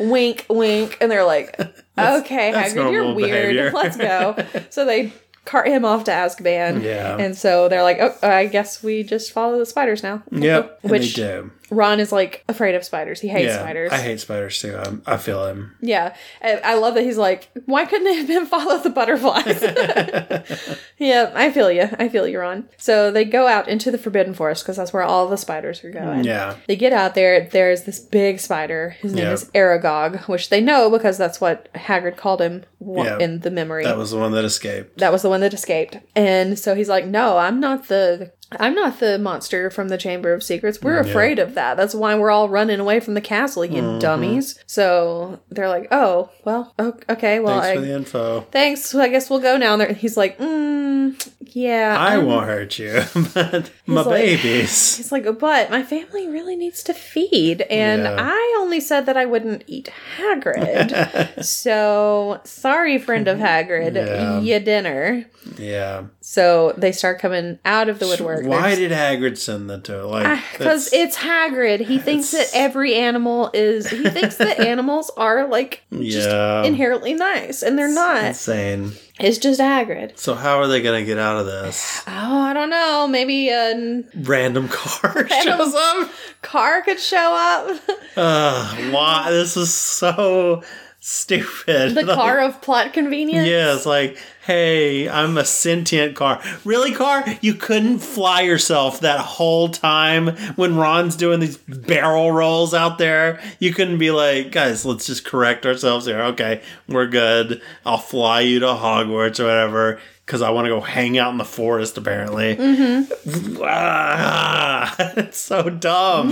Wink, 0.00 0.46
wink, 0.48 0.96
and 1.00 1.10
they're 1.10 1.24
like, 1.24 1.58
"Okay, 1.98 2.52
that's 2.52 2.72
Hagrid, 2.74 2.92
you're 2.92 3.12
weird. 3.14 3.30
behavior." 3.30 3.70
Let's 3.74 3.96
go." 3.96 4.36
So 4.70 4.84
they 4.84 5.12
cart 5.44 5.68
him 5.68 5.84
off 5.84 6.04
to 6.04 6.10
Azkaban. 6.10 6.82
Yeah. 6.82 7.16
and 7.18 7.36
so 7.36 7.68
they're 7.68 7.82
like, 7.82 7.98
"Oh, 8.00 8.14
I 8.22 8.46
guess 8.46 8.82
we 8.82 9.02
just 9.02 9.32
follow 9.32 9.58
the 9.58 9.66
spiders 9.66 10.02
now." 10.02 10.22
Yep. 10.32 10.78
Which 10.82 11.14
they 11.14 11.22
do. 11.22 11.50
Ron 11.70 12.00
is 12.00 12.12
like 12.12 12.44
afraid 12.48 12.74
of 12.74 12.84
spiders. 12.84 13.20
He 13.20 13.28
hates 13.28 13.46
yeah, 13.48 13.58
spiders. 13.60 13.92
I 13.92 13.98
hate 13.98 14.20
spiders 14.20 14.60
too. 14.60 14.76
I'm, 14.76 15.02
I 15.06 15.16
feel 15.16 15.46
him. 15.46 15.76
Yeah, 15.80 16.14
I, 16.42 16.56
I 16.56 16.74
love 16.74 16.94
that 16.94 17.02
he's 17.04 17.16
like, 17.18 17.48
why 17.66 17.84
couldn't 17.86 18.04
they 18.04 18.14
have 18.16 18.26
been 18.26 18.46
follow 18.54 18.78
the 18.78 18.90
butterflies? 18.90 19.62
yeah, 20.98 21.32
I 21.34 21.50
feel 21.52 21.70
you. 21.70 21.88
I 21.98 22.08
feel 22.08 22.26
you, 22.26 22.40
Ron. 22.40 22.68
So 22.76 23.10
they 23.10 23.24
go 23.24 23.46
out 23.46 23.68
into 23.68 23.90
the 23.90 23.98
Forbidden 23.98 24.34
Forest 24.34 24.64
because 24.64 24.76
that's 24.76 24.92
where 24.92 25.02
all 25.02 25.28
the 25.28 25.36
spiders 25.36 25.82
are 25.84 25.90
going. 25.90 26.24
Yeah. 26.24 26.56
They 26.66 26.76
get 26.76 26.92
out 26.92 27.14
there. 27.14 27.46
There's 27.46 27.84
this 27.84 28.00
big 28.00 28.40
spider. 28.40 28.96
His 29.00 29.14
name 29.14 29.24
Yep. 29.24 29.34
is 29.34 29.44
Aragog, 29.54 30.28
which 30.28 30.48
they 30.50 30.60
know 30.60 30.90
because 30.90 31.18
that's 31.18 31.40
what 31.40 31.72
Hagrid 31.74 32.16
called 32.16 32.40
him 32.40 32.64
Yeah. 32.80 33.18
in 33.18 33.40
the 33.40 33.50
memory. 33.50 33.84
That 33.84 33.96
was 33.96 34.10
the 34.10 34.18
one 34.18 34.32
that 34.32 34.44
escaped. 34.44 34.98
that 34.98 35.12
was 35.12 35.22
the 35.22 35.28
one 35.28 35.40
that 35.40 35.54
escaped. 35.54 35.98
And 36.16 36.58
so 36.58 36.74
he's 36.74 36.88
like, 36.88 37.06
"No, 37.06 37.36
I'm 37.38 37.60
not 37.60 37.88
the 37.88 38.32
I'm 38.58 38.74
not 38.74 38.98
the 39.00 39.18
monster 39.18 39.70
from 39.70 39.88
the 39.88 39.98
Chamber 39.98 40.32
of 40.32 40.42
Secrets. 40.42 40.80
We're 40.82 40.98
afraid 40.98 41.38
of 41.38 41.54
that. 41.54 41.76
That's 41.76 41.94
why 41.94 42.14
we're 42.16 42.30
all 42.30 42.48
running 42.48 42.80
away 42.80 43.00
from 43.00 43.14
the 43.14 43.20
castle, 43.20 43.64
you 43.64 43.80
Mm-hmm. 43.82 43.98
dummies." 44.00 44.58
So 44.66 45.40
they're 45.50 45.68
like, 45.68 45.88
"Oh, 45.90 46.30
well, 46.44 46.74
okay, 47.08 47.38
well, 47.40 47.60
Thanks 47.60 47.68
I 47.68 47.74
for 47.76 47.80
the 47.86 47.94
info. 47.94 48.40
thanks. 48.50 48.94
I 48.94 49.08
guess 49.08 49.30
we'll 49.30 49.40
go 49.40 49.56
now." 49.56 49.78
And 49.78 49.96
he's 49.96 50.16
like, 50.16 50.38
mm, 50.38 51.30
"Yeah, 51.40 51.96
I 51.98 52.14
I'm-" 52.14 52.26
won't 52.26 52.46
hurt 52.46 52.78
you, 52.78 53.02
but 53.34 53.70
my 53.86 54.02
like- 54.02 54.14
babies. 54.20 54.96
He's 55.00 55.12
like, 55.12 55.26
but 55.38 55.70
my 55.70 55.82
family 55.82 56.26
really 56.28 56.56
needs 56.56 56.82
to 56.84 56.94
feed, 56.94 57.62
and 57.62 58.02
Yeah. 58.02 58.16
I 58.18 58.56
only 58.60 58.80
said 58.80 59.06
that 59.06 59.16
I 59.16 59.26
wouldn't 59.26 59.64
eat 59.66 59.90
Hagrid. 60.18 61.44
so 61.44 62.40
sorry, 62.44 62.98
friend 62.98 63.28
of 63.28 63.38
Hagrid, 63.38 63.94
Yeah. 63.94 64.40
ya 64.40 64.58
dinner. 64.58 65.24
Yeah. 65.56 66.04
So 66.20 66.74
they 66.76 66.92
start 66.92 67.18
coming 67.18 67.58
out 67.64 67.88
of 67.88 67.98
the 67.98 68.06
woodwork. 68.06 68.39
Why 68.46 68.74
did 68.74 68.90
Hagrid 68.92 69.38
send 69.38 69.68
that 69.70 69.84
to 69.84 69.92
her? 69.92 70.02
Like, 70.04 70.40
because 70.52 70.90
that's- 70.90 70.92
it's 70.92 71.16
Hagrid. 71.16 71.80
He 71.86 71.98
thinks 71.98 72.30
that 72.32 72.48
every 72.54 72.94
animal 72.94 73.50
is. 73.54 73.88
He 73.90 74.08
thinks 74.08 74.36
that 74.36 74.58
animals 74.66 75.10
are 75.16 75.46
like 75.46 75.82
just 75.92 76.28
Yeah. 76.28 76.64
inherently 76.64 77.14
nice, 77.14 77.62
and 77.62 77.78
they're 77.78 77.88
not. 77.92 78.24
insane. 78.24 78.92
It's 79.18 79.36
just 79.38 79.60
Hagrid. 79.60 80.18
So 80.18 80.34
how 80.34 80.58
are 80.60 80.66
they 80.66 80.80
gonna 80.82 81.04
get 81.04 81.18
out 81.18 81.38
of 81.38 81.44
this? 81.46 82.02
Oh, 82.06 82.40
I 82.40 82.52
don't 82.54 82.70
know. 82.70 83.06
Maybe 83.06 83.50
a 83.50 84.02
Random 84.16 84.68
car 84.68 85.28
shows 85.42 85.74
up. 85.74 86.10
car 86.42 86.80
could 86.82 86.98
show 86.98 87.34
up. 87.34 87.80
Uh, 88.16 88.74
why? 88.90 89.30
This 89.30 89.56
is 89.58 89.72
so 89.74 90.62
stupid. 91.00 91.94
the 91.94 92.02
Like, 92.04 92.16
car 92.16 92.40
of 92.40 92.60
plot 92.62 92.92
convenience. 92.92 93.48
Yeah, 93.48 93.74
it's 93.74 93.86
like, 93.86 94.16
hey, 94.46 95.08
I'm 95.08 95.36
a 95.38 95.44
sentient 95.44 96.14
car. 96.14 96.40
Really, 96.64 96.92
car? 96.92 97.24
You 97.40 97.54
couldn't 97.54 97.98
fly 98.00 98.42
yourself 98.42 99.00
that 99.00 99.20
whole 99.20 99.68
time 99.68 100.28
when 100.56 100.76
Ron's 100.76 101.16
doing 101.16 101.40
these 101.40 101.56
barrel 101.56 102.30
rolls 102.32 102.74
out 102.74 102.98
there. 102.98 103.40
You 103.58 103.72
couldn't 103.72 103.98
be 103.98 104.10
like, 104.10 104.52
guys, 104.52 104.84
let's 104.84 105.06
just 105.06 105.24
correct 105.24 105.66
ourselves 105.66 106.06
here. 106.06 106.20
Okay, 106.20 106.62
we're 106.88 107.06
good. 107.06 107.60
I'll 107.84 107.98
fly 107.98 108.40
you 108.42 108.60
to 108.60 108.66
Hogwarts 108.66 109.40
or 109.40 109.44
whatever. 109.44 110.00
Because 110.26 110.42
I 110.42 110.50
want 110.50 110.66
to 110.66 110.68
go 110.68 110.80
hang 110.80 111.18
out 111.18 111.32
in 111.32 111.38
the 111.38 111.44
forest, 111.44 111.98
apparently. 111.98 112.54
Mm-hmm. 112.54 113.62
Ah, 113.62 114.94
it's 115.16 115.38
so 115.38 115.68
dumb. 115.68 116.30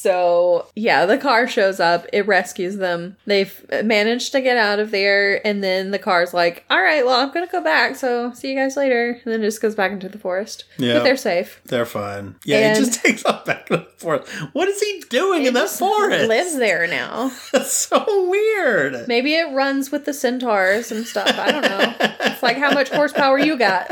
So, 0.00 0.66
yeah, 0.74 1.04
the 1.04 1.18
car 1.18 1.46
shows 1.46 1.78
up. 1.78 2.06
It 2.10 2.26
rescues 2.26 2.78
them. 2.78 3.18
They've 3.26 3.66
managed 3.84 4.32
to 4.32 4.40
get 4.40 4.56
out 4.56 4.78
of 4.78 4.92
there. 4.92 5.46
And 5.46 5.62
then 5.62 5.90
the 5.90 5.98
car's 5.98 6.32
like, 6.32 6.64
all 6.70 6.80
right, 6.80 7.04
well, 7.04 7.20
I'm 7.20 7.34
going 7.34 7.46
to 7.46 7.52
go 7.52 7.60
back. 7.62 7.96
So, 7.96 8.32
see 8.32 8.48
you 8.50 8.56
guys 8.56 8.78
later. 8.78 9.20
And 9.22 9.30
then 9.34 9.42
it 9.42 9.44
just 9.44 9.60
goes 9.60 9.74
back 9.74 9.92
into 9.92 10.08
the 10.08 10.16
forest. 10.18 10.64
Yeah. 10.78 10.94
But 10.94 11.04
they're 11.04 11.16
safe. 11.18 11.60
They're 11.66 11.84
fine. 11.84 12.36
Yeah, 12.46 12.58
And- 12.70 12.78
he 12.78 12.84
just 12.86 13.02
takes 13.04 13.26
off 13.26 13.44
back 13.44 13.66
to 13.66 13.76
the 13.76 13.86
forest. 13.98 14.32
What 14.54 14.68
is 14.68 14.80
he 14.80 15.02
doing 15.10 15.44
in 15.44 15.52
that 15.52 15.68
forest? 15.68 16.28
lives 16.28 16.56
there 16.56 16.86
now. 16.86 17.30
That's 17.52 17.70
so 17.72 18.30
weird. 18.30 19.06
Maybe 19.06 19.34
it 19.34 19.52
runs 19.52 19.92
with 19.92 20.06
the 20.06 20.14
centaurs 20.14 20.90
and 20.90 21.04
stuff. 21.06 21.28
I 21.38 21.52
don't 21.52 21.62
know. 21.62 21.94
It's 22.20 22.42
like 22.42 22.56
how 22.56 22.72
much 22.72 22.88
horsepower 22.88 23.38
you 23.38 23.58
got. 23.58 23.90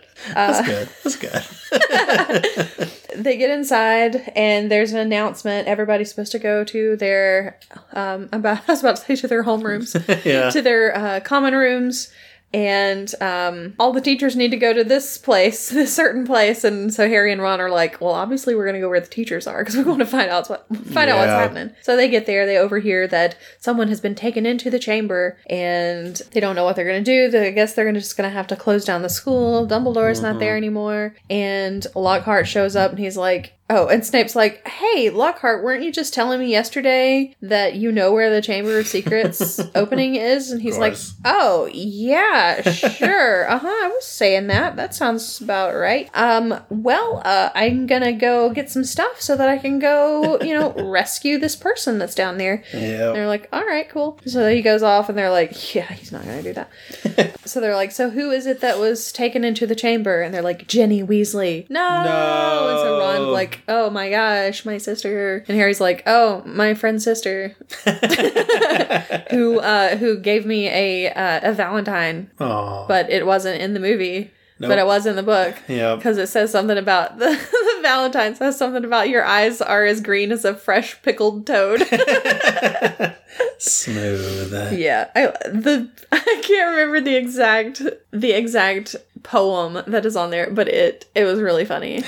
That's 0.34 0.66
good. 0.66 0.88
That's 1.02 1.16
good. 1.16 2.90
They 3.12 3.36
get 3.36 3.50
inside 3.50 4.32
and 4.36 4.70
there's 4.70 4.92
an 4.92 4.98
announcement. 4.98 5.66
Everybody's 5.66 6.08
supposed 6.08 6.32
to 6.32 6.38
go 6.38 6.64
to 6.64 6.96
their 6.96 7.58
um 7.92 8.28
about 8.32 8.62
I 8.68 8.72
was 8.72 8.80
about 8.80 8.96
to 8.96 9.02
say 9.02 9.16
to 9.16 9.28
their 9.28 9.42
homerooms. 9.44 9.94
yeah. 10.24 10.48
to 10.50 10.62
their 10.62 10.96
uh, 10.96 11.20
common 11.20 11.54
rooms 11.54 12.10
and 12.52 13.14
um, 13.22 13.74
all 13.78 13.92
the 13.92 14.00
teachers 14.00 14.34
need 14.36 14.50
to 14.50 14.56
go 14.56 14.72
to 14.72 14.82
this 14.84 15.18
place 15.18 15.68
this 15.80 15.94
certain 15.94 16.26
place. 16.26 16.64
And 16.64 16.92
so 16.92 17.08
harry 17.08 17.32
and 17.32 17.40
ron 17.40 17.60
are 17.60 17.70
like 17.70 18.00
well 18.00 18.14
obviously 18.14 18.54
we're 18.54 18.64
going 18.64 18.74
to 18.74 18.80
go 18.80 18.88
where 18.88 19.00
the 19.00 19.06
teachers 19.06 19.46
are 19.46 19.60
because 19.62 19.76
we 19.76 19.82
want 19.82 20.00
to 20.00 20.06
find 20.06 20.30
out 20.30 20.48
what 20.48 20.66
find 20.86 21.10
out 21.10 21.18
what's 21.18 21.30
happening. 21.30 21.74
So 21.82 21.96
they 21.96 22.08
get 22.08 22.26
there 22.26 22.46
they 22.46 22.58
overhear 22.58 23.06
that 23.08 23.36
someone 23.58 23.88
has 23.88 24.00
been 24.00 24.14
taken 24.14 24.46
into 24.46 24.70
the 24.70 24.78
chamber 24.78 25.38
and 25.48 26.16
they 26.32 26.40
don't 26.40 26.56
know 26.56 26.64
what 26.64 26.76
they're 26.76 26.84
going 26.84 27.04
to 27.04 27.10
do. 27.10 27.30
They- 27.30 27.50
i 27.50 27.52
guess 27.52 27.74
they're 27.74 27.84
gonna, 27.84 27.98
just 28.00 28.16
going 28.16 28.28
to 28.30 28.34
have 28.34 28.46
to 28.48 28.56
close 28.56 28.84
down 28.84 29.02
the 29.02 29.08
school. 29.08 29.66
Dumbledore's 29.66 30.20
not 30.20 30.38
there 30.38 30.56
anymore. 30.56 31.14
And 31.28 31.84
lockhart 31.96 32.46
shows 32.46 32.76
up 32.76 32.90
and 32.90 32.98
he's 33.00 33.16
like 33.16 33.54
Oh, 33.72 33.86
and 33.86 34.04
Snape's 34.04 34.34
like, 34.34 34.66
"Hey, 34.66 35.10
Lockhart, 35.10 35.62
weren't 35.62 35.84
you 35.84 35.92
just 35.92 36.12
telling 36.12 36.40
me 36.40 36.50
yesterday 36.50 37.36
that 37.40 37.76
you 37.76 37.92
know 37.92 38.12
where 38.12 38.28
the 38.28 38.42
Chamber 38.42 38.80
of 38.80 38.88
Secrets 38.88 39.60
opening 39.76 40.16
is?" 40.16 40.50
And 40.50 40.60
he's 40.60 40.76
like, 40.76 40.96
"Oh, 41.24 41.70
yeah, 41.72 42.62
sure. 42.62 43.48
uh-huh, 43.50 43.68
I 43.68 43.88
was 43.94 44.04
saying 44.04 44.48
that. 44.48 44.74
That 44.74 44.92
sounds 44.92 45.40
about 45.40 45.76
right. 45.76 46.10
Um, 46.14 46.60
well, 46.68 47.22
uh, 47.24 47.50
I'm 47.54 47.86
going 47.86 48.02
to 48.02 48.12
go 48.12 48.50
get 48.50 48.70
some 48.70 48.82
stuff 48.82 49.20
so 49.20 49.36
that 49.36 49.48
I 49.48 49.56
can 49.56 49.78
go, 49.78 50.40
you 50.40 50.52
know, 50.52 50.72
rescue 50.90 51.38
this 51.38 51.54
person 51.54 51.98
that's 51.98 52.16
down 52.16 52.38
there." 52.38 52.64
Yeah. 52.74 53.12
They're 53.12 53.28
like, 53.28 53.48
"All 53.52 53.64
right, 53.64 53.88
cool." 53.88 54.18
So 54.26 54.52
he 54.52 54.62
goes 54.62 54.82
off 54.82 55.08
and 55.08 55.16
they're 55.16 55.30
like, 55.30 55.74
"Yeah, 55.76 55.86
he's 55.92 56.10
not 56.10 56.24
going 56.24 56.42
to 56.42 56.52
do 56.52 56.54
that." 56.54 57.40
so 57.48 57.60
they're 57.60 57.76
like, 57.76 57.92
"So 57.92 58.10
who 58.10 58.32
is 58.32 58.46
it 58.46 58.62
that 58.62 58.80
was 58.80 59.12
taken 59.12 59.44
into 59.44 59.64
the 59.64 59.76
chamber?" 59.76 60.22
And 60.22 60.34
they're 60.34 60.42
like, 60.42 60.66
"Ginny 60.66 61.04
Weasley." 61.04 61.70
No. 61.70 62.02
No. 62.02 62.68
And 62.70 62.78
so 62.80 62.98
Ron's 62.98 63.32
like, 63.32 63.59
"Oh 63.68 63.90
my 63.90 64.10
gosh, 64.10 64.64
my 64.64 64.78
sister." 64.78 65.44
And 65.48 65.56
Harry's 65.56 65.80
like, 65.80 66.02
"Oh, 66.06 66.42
my 66.46 66.74
friend's 66.74 67.04
sister." 67.04 67.54
who 69.30 69.58
uh 69.60 69.96
who 69.96 70.18
gave 70.18 70.46
me 70.46 70.68
a 70.68 71.12
uh, 71.12 71.50
a 71.50 71.52
Valentine, 71.52 72.30
Oh. 72.40 72.84
but 72.88 73.10
it 73.10 73.26
wasn't 73.26 73.60
in 73.60 73.74
the 73.74 73.80
movie. 73.80 74.30
Nope. 74.58 74.68
But 74.68 74.78
it 74.78 74.84
was 74.86 75.06
in 75.06 75.16
the 75.16 75.22
book 75.22 75.54
Yeah. 75.68 75.96
because 75.96 76.18
it 76.18 76.26
says 76.26 76.50
something 76.52 76.76
about 76.76 77.18
the, 77.18 77.28
the 77.30 77.78
Valentine 77.80 78.34
says 78.34 78.58
something 78.58 78.84
about 78.84 79.08
your 79.08 79.24
eyes 79.24 79.62
are 79.62 79.86
as 79.86 80.02
green 80.02 80.30
as 80.32 80.44
a 80.44 80.54
fresh 80.54 81.00
pickled 81.02 81.46
toad. 81.46 81.80
Smooth. 83.58 84.72
yeah, 84.78 85.08
I 85.14 85.26
the 85.48 85.88
I 86.12 86.42
can't 86.46 86.70
remember 86.72 87.00
the 87.00 87.16
exact 87.16 87.82
the 88.10 88.32
exact 88.32 88.96
poem 89.22 89.82
that 89.86 90.06
is 90.06 90.16
on 90.16 90.30
there, 90.30 90.50
but 90.50 90.68
it 90.68 91.10
it 91.14 91.24
was 91.24 91.40
really 91.40 91.64
funny. 91.64 92.02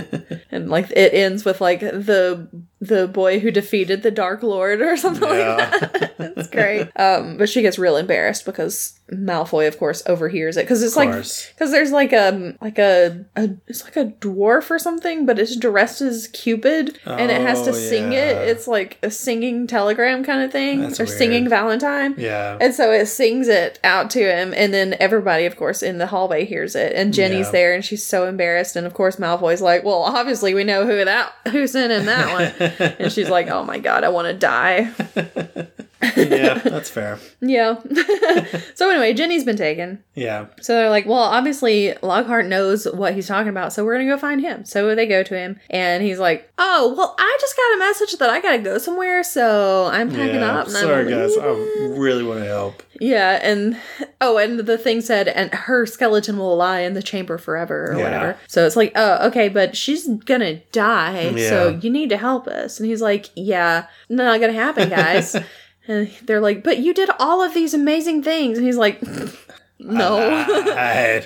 and 0.50 0.68
like 0.68 0.90
it 0.90 1.14
ends 1.14 1.44
with 1.44 1.60
like 1.60 1.80
the 1.80 2.48
the 2.80 3.08
boy 3.08 3.40
who 3.40 3.50
defeated 3.50 4.02
the 4.02 4.10
Dark 4.10 4.42
Lord 4.42 4.80
or 4.80 4.96
something 4.96 5.28
Yeah. 5.28 5.56
like 5.56 5.80
that. 5.80 6.14
it's 6.36 6.48
great. 6.48 6.88
Um, 6.96 7.36
but 7.36 7.48
she 7.48 7.62
gets 7.62 7.78
real 7.78 7.96
embarrassed 7.96 8.44
because 8.44 8.94
Malfoy, 9.10 9.66
of 9.66 9.78
course, 9.78 10.02
overhears 10.06 10.56
it 10.58 10.62
because 10.64 10.82
it's 10.82 10.94
like 10.94 11.10
because 11.10 11.70
there's 11.72 11.92
like 11.92 12.12
a 12.12 12.54
like 12.60 12.78
a, 12.78 13.24
a 13.36 13.48
it's 13.66 13.82
like 13.84 13.96
a 13.96 14.04
dwarf 14.20 14.70
or 14.70 14.78
something, 14.78 15.24
but 15.26 15.38
it's 15.38 15.56
dressed 15.56 16.02
as 16.02 16.28
Cupid 16.28 16.98
and 17.06 17.30
it 17.30 17.40
has 17.40 17.62
to 17.62 17.70
Oh, 17.70 17.72
sing 17.72 18.12
yeah. 18.12 18.18
it. 18.42 18.48
It's 18.48 18.68
like 18.68 18.98
a 19.02 19.10
singing 19.10 19.66
telegram 19.66 20.22
kind 20.24 20.42
of 20.42 20.52
thing 20.52 20.82
That's 20.82 21.00
or 21.00 21.06
singing. 21.06 21.48
Valentine. 21.48 22.14
Yeah. 22.18 22.58
And 22.60 22.74
so 22.74 22.92
it 22.92 23.06
sings 23.06 23.48
it 23.48 23.78
out 23.82 24.10
to 24.10 24.20
him, 24.20 24.52
and 24.54 24.74
then 24.74 24.94
everybody, 25.00 25.46
of 25.46 25.56
course, 25.56 25.82
in 25.82 25.96
the 25.98 26.06
hallway 26.06 26.44
hears 26.44 26.74
it. 26.76 26.92
And 26.94 27.14
Ginny's 27.14 27.46
Yeah. 27.46 27.52
there, 27.52 27.74
and 27.74 27.84
she's 27.84 28.04
so 28.06 28.26
embarrassed. 28.28 28.76
And 28.76 28.86
of 28.86 28.92
course, 28.92 29.16
Malfoy's 29.16 29.62
like, 29.62 29.84
"Well, 29.84 30.02
obviously, 30.02 30.52
we 30.52 30.64
know 30.64 30.84
who 30.86 31.02
that 31.04 31.32
who 31.50 31.66
sent 31.66 31.92
in 31.92 32.04
that 32.06 32.32
one." 32.60 32.67
and 32.98 33.12
she's 33.12 33.28
like, 33.28 33.48
"Oh 33.48 33.62
my 33.62 33.78
god, 33.78 34.04
I 34.04 34.08
want 34.08 34.28
to 34.28 34.34
die." 34.34 34.92
yeah, 36.16 36.54
that's 36.64 36.90
fair. 36.90 37.18
yeah. 37.40 37.78
so 38.74 38.90
anyway, 38.90 39.12
Ginny's 39.14 39.44
been 39.44 39.56
taken. 39.56 40.02
Yeah. 40.14 40.46
So 40.60 40.74
they're 40.74 40.90
like, 40.90 41.06
"Well, 41.06 41.18
obviously, 41.18 41.94
Lockhart 42.02 42.46
knows 42.46 42.86
what 42.86 43.14
he's 43.14 43.26
talking 43.26 43.48
about, 43.48 43.72
so 43.72 43.84
we're 43.84 43.94
gonna 43.94 44.10
go 44.10 44.18
find 44.18 44.40
him." 44.40 44.64
So 44.64 44.94
they 44.94 45.06
go 45.06 45.22
to 45.22 45.36
him, 45.36 45.58
and 45.70 46.02
he's 46.02 46.18
like, 46.18 46.50
"Oh, 46.58 46.94
well, 46.96 47.14
I 47.18 47.38
just 47.40 47.56
got 47.56 47.74
a 47.74 47.78
message 47.78 48.18
that 48.18 48.30
I 48.30 48.40
gotta 48.40 48.58
go 48.58 48.78
somewhere, 48.78 49.22
so 49.22 49.86
I'm 49.92 50.10
packing 50.10 50.36
Yeah. 50.36 50.58
up." 50.58 50.66
And 50.66 50.76
Sorry, 50.76 51.02
I'm 51.04 51.08
guys. 51.10 51.30
leaving." 51.36 51.44
I 51.44 51.54
mm. 51.54 51.98
really 51.98 52.24
want 52.24 52.40
to 52.40 52.46
help. 52.46 52.82
Yeah, 53.00 53.38
and 53.42 53.76
oh, 54.20 54.38
and 54.38 54.58
the 54.58 54.78
thing 54.78 55.00
said, 55.00 55.28
and 55.28 55.52
her 55.54 55.86
skeleton 55.86 56.36
will 56.36 56.56
lie 56.56 56.80
in 56.80 56.94
the 56.94 57.02
chamber 57.02 57.38
forever 57.38 57.92
or 57.92 57.96
Yeah. 57.98 58.04
whatever. 58.04 58.36
So 58.48 58.66
it's 58.66 58.74
like, 58.76 58.92
oh, 58.96 59.26
okay, 59.28 59.48
but 59.48 59.76
she's 59.76 60.08
gonna 60.08 60.56
die, 60.72 61.34
so 61.48 61.78
you 61.80 61.90
need 61.90 62.08
to 62.10 62.16
help 62.16 62.48
us. 62.48 62.80
And 62.80 62.88
he's 62.88 63.00
like, 63.02 63.30
yeah, 63.36 63.86
not 64.08 64.40
gonna 64.40 64.52
happen, 64.52 64.88
guys. 64.88 65.36
and 65.88 66.10
they're 66.22 66.40
like, 66.40 66.62
but 66.62 66.78
you 66.78 66.94
did 66.94 67.10
all 67.18 67.42
of 67.42 67.54
these 67.54 67.74
amazing 67.74 68.22
things, 68.22 68.58
and 68.58 68.66
he's 68.66 68.76
like, 68.76 69.02
No. 69.80 70.18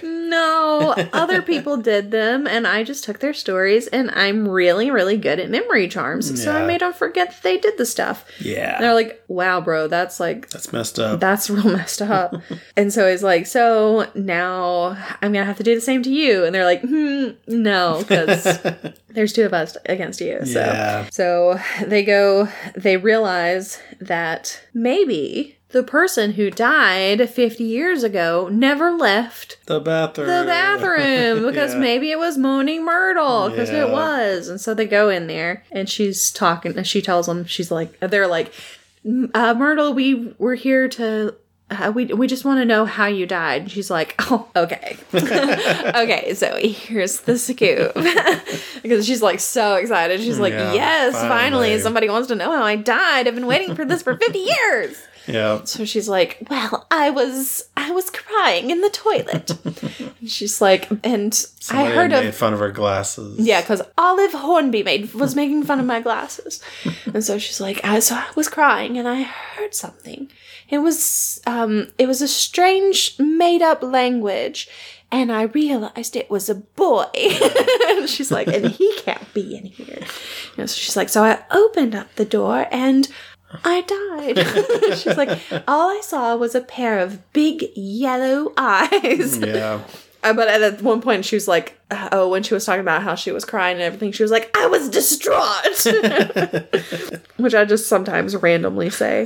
No, 0.02 0.94
other 1.12 1.42
people 1.42 1.76
did 1.78 2.10
them, 2.10 2.46
and 2.46 2.66
I 2.66 2.84
just 2.84 3.04
took 3.04 3.18
their 3.20 3.34
stories, 3.34 3.86
and 3.88 4.10
I'm 4.12 4.48
really, 4.48 4.90
really 4.90 5.16
good 5.18 5.38
at 5.38 5.50
memory 5.50 5.88
charms. 5.88 6.42
So 6.42 6.50
I 6.54 6.60
Yeah. 6.60 6.66
made 6.66 6.80
them 6.80 6.92
forget 6.92 7.30
that 7.30 7.42
they 7.42 7.58
did 7.58 7.76
the 7.78 7.84
stuff. 7.86 8.24
yeah. 8.40 8.76
And 8.76 8.84
they're 8.84 8.94
like, 8.94 9.22
wow, 9.28 9.60
bro, 9.60 9.88
that's 9.88 10.18
like 10.20 10.48
That's 10.50 10.72
messed 10.72 10.98
up. 10.98 11.20
that's 11.20 11.50
real 11.50 11.64
messed 11.76 12.02
up. 12.02 12.34
and 12.76 12.92
so 12.92 13.10
he's 13.10 13.22
like, 13.22 13.46
so 13.46 14.08
now 14.14 14.96
I'm 15.20 15.32
gonna 15.32 15.44
have 15.44 15.58
to 15.58 15.62
do 15.62 15.74
the 15.74 15.80
same 15.80 16.02
to 16.02 16.10
you. 16.10 16.44
And 16.44 16.54
they're 16.54 16.64
like, 16.64 16.80
hmm, 16.82 17.30
no, 17.46 17.98
because 18.00 18.58
there's 19.08 19.32
two 19.32 19.44
of 19.44 19.52
us 19.54 19.76
against 19.86 20.20
you. 20.20 20.44
So 20.46 20.60
Yeah. 20.60 21.08
so 21.10 21.58
they 21.84 22.04
go, 22.04 22.48
they 22.76 22.96
realize 22.96 23.78
that 24.00 24.60
maybe 24.74 25.58
the 25.72 25.82
person 25.82 26.32
who 26.32 26.50
died 26.50 27.28
50 27.28 27.64
years 27.64 28.02
ago 28.02 28.48
never 28.52 28.90
left 28.92 29.56
the 29.66 29.80
bathroom. 29.80 30.26
the 30.28 30.44
bathroom 30.46 31.46
because 31.50 31.72
Yeah. 31.74 31.80
maybe 31.80 32.10
it 32.10 32.18
was 32.18 32.38
Moaning 32.38 32.84
Myrtle 32.84 33.50
because 33.50 33.70
Yeah. 33.70 33.86
it 33.86 33.90
was. 33.90 34.48
And 34.48 34.60
so 34.60 34.74
they 34.74 34.86
go 34.86 35.08
in 35.08 35.26
there 35.26 35.64
and 35.72 35.88
she's 35.88 36.30
talking 36.30 36.76
and 36.76 36.86
she 36.86 37.00
tells 37.02 37.26
them, 37.26 37.44
she's 37.46 37.70
like, 37.70 37.98
they're 38.00 38.26
like, 38.26 38.52
uh, 39.34 39.54
Myrtle, 39.54 39.94
we 39.94 40.34
were 40.38 40.54
here 40.54 40.88
to. 40.88 41.34
Uh, 41.70 41.90
we, 41.90 42.04
we 42.04 42.26
just 42.26 42.44
want 42.44 42.58
to 42.60 42.66
know 42.66 42.84
how 42.84 43.06
you 43.06 43.24
died. 43.24 43.70
She's 43.70 43.90
like, 43.90 44.14
oh, 44.30 44.46
okay. 44.54 44.98
okay, 45.14 46.34
so 46.34 46.54
here's 46.60 47.20
the 47.20 47.38
scoop. 47.38 47.94
because 48.82 49.06
she's 49.06 49.22
like 49.22 49.40
so 49.40 49.76
excited. 49.76 50.20
She's 50.20 50.38
like, 50.38 50.52
Yeah, 50.52 50.74
yes, 50.74 51.14
finally. 51.14 51.28
finally. 51.30 51.78
somebody 51.80 52.08
wants 52.10 52.28
to 52.28 52.34
know 52.34 52.50
how 52.52 52.62
I 52.62 52.76
died. 52.76 53.26
I've 53.26 53.34
been 53.34 53.46
waiting 53.46 53.74
for 53.74 53.86
this 53.86 54.02
for 54.02 54.16
50 54.16 54.38
years. 54.38 55.02
Yeah. 55.26 55.64
So 55.64 55.84
she's 55.84 56.08
like, 56.08 56.38
"Well, 56.50 56.86
I 56.90 57.10
was 57.10 57.64
I 57.76 57.90
was 57.90 58.10
crying 58.10 58.70
in 58.70 58.80
the 58.80 58.90
toilet." 58.90 59.50
and 60.20 60.30
she's 60.30 60.60
like, 60.60 60.88
"And 61.04 61.34
Somebody 61.34 61.90
I 61.90 61.94
heard 61.94 62.10
made 62.10 62.26
of 62.26 62.34
fun 62.34 62.52
of 62.52 62.58
her 62.60 62.70
glasses. 62.70 63.38
yeah, 63.38 63.60
because 63.60 63.82
Olive 63.96 64.32
Hornby 64.32 64.82
made 64.82 65.14
was 65.14 65.34
making 65.36 65.62
fun 65.64 65.80
of 65.80 65.86
my 65.86 66.00
glasses." 66.00 66.62
and 67.14 67.24
so 67.24 67.38
she's 67.38 67.60
like, 67.60 67.84
I, 67.84 68.00
"So 68.00 68.16
I 68.16 68.26
was 68.34 68.48
crying 68.48 68.98
and 68.98 69.08
I 69.08 69.22
heard 69.22 69.74
something. 69.74 70.30
It 70.68 70.78
was 70.78 71.40
um 71.46 71.92
it 71.98 72.06
was 72.06 72.22
a 72.22 72.28
strange 72.28 73.16
made 73.18 73.62
up 73.62 73.82
language." 73.82 74.68
And 75.14 75.30
I 75.30 75.42
realized 75.42 76.16
it 76.16 76.30
was 76.30 76.48
a 76.48 76.54
boy. 76.54 77.04
and 77.88 78.08
she's 78.08 78.32
like, 78.32 78.48
and 78.48 78.68
he 78.68 78.96
can't 79.00 79.34
be 79.34 79.54
in 79.58 79.66
here. 79.66 79.98
You 79.98 80.56
know, 80.56 80.64
so 80.64 80.74
she's 80.74 80.96
like, 80.96 81.10
so 81.10 81.22
I 81.22 81.44
opened 81.50 81.94
up 81.94 82.14
the 82.14 82.24
door 82.24 82.66
and 82.70 83.06
I 83.64 83.80
died. 83.82 84.96
She's 84.98 85.16
like, 85.16 85.40
all 85.68 85.90
I 85.90 86.00
saw 86.02 86.36
was 86.36 86.54
a 86.54 86.60
pair 86.60 86.98
of 86.98 87.32
big 87.32 87.64
yellow 87.74 88.52
eyes. 88.56 89.38
Yeah. 89.38 89.80
Uh, 90.24 90.32
but 90.32 90.46
at 90.46 90.80
one 90.82 91.00
point, 91.00 91.24
she 91.24 91.34
was 91.34 91.48
like, 91.48 91.76
uh, 91.90 92.10
oh, 92.12 92.28
when 92.28 92.44
she 92.44 92.54
was 92.54 92.64
talking 92.64 92.80
about 92.80 93.02
how 93.02 93.16
she 93.16 93.32
was 93.32 93.44
crying 93.44 93.74
and 93.74 93.82
everything, 93.82 94.12
she 94.12 94.22
was 94.22 94.30
like, 94.30 94.56
I 94.56 94.66
was 94.68 94.88
distraught. 94.88 95.84
Which 97.38 97.56
I 97.56 97.64
just 97.64 97.88
sometimes 97.88 98.36
randomly 98.36 98.88
say. 98.88 99.24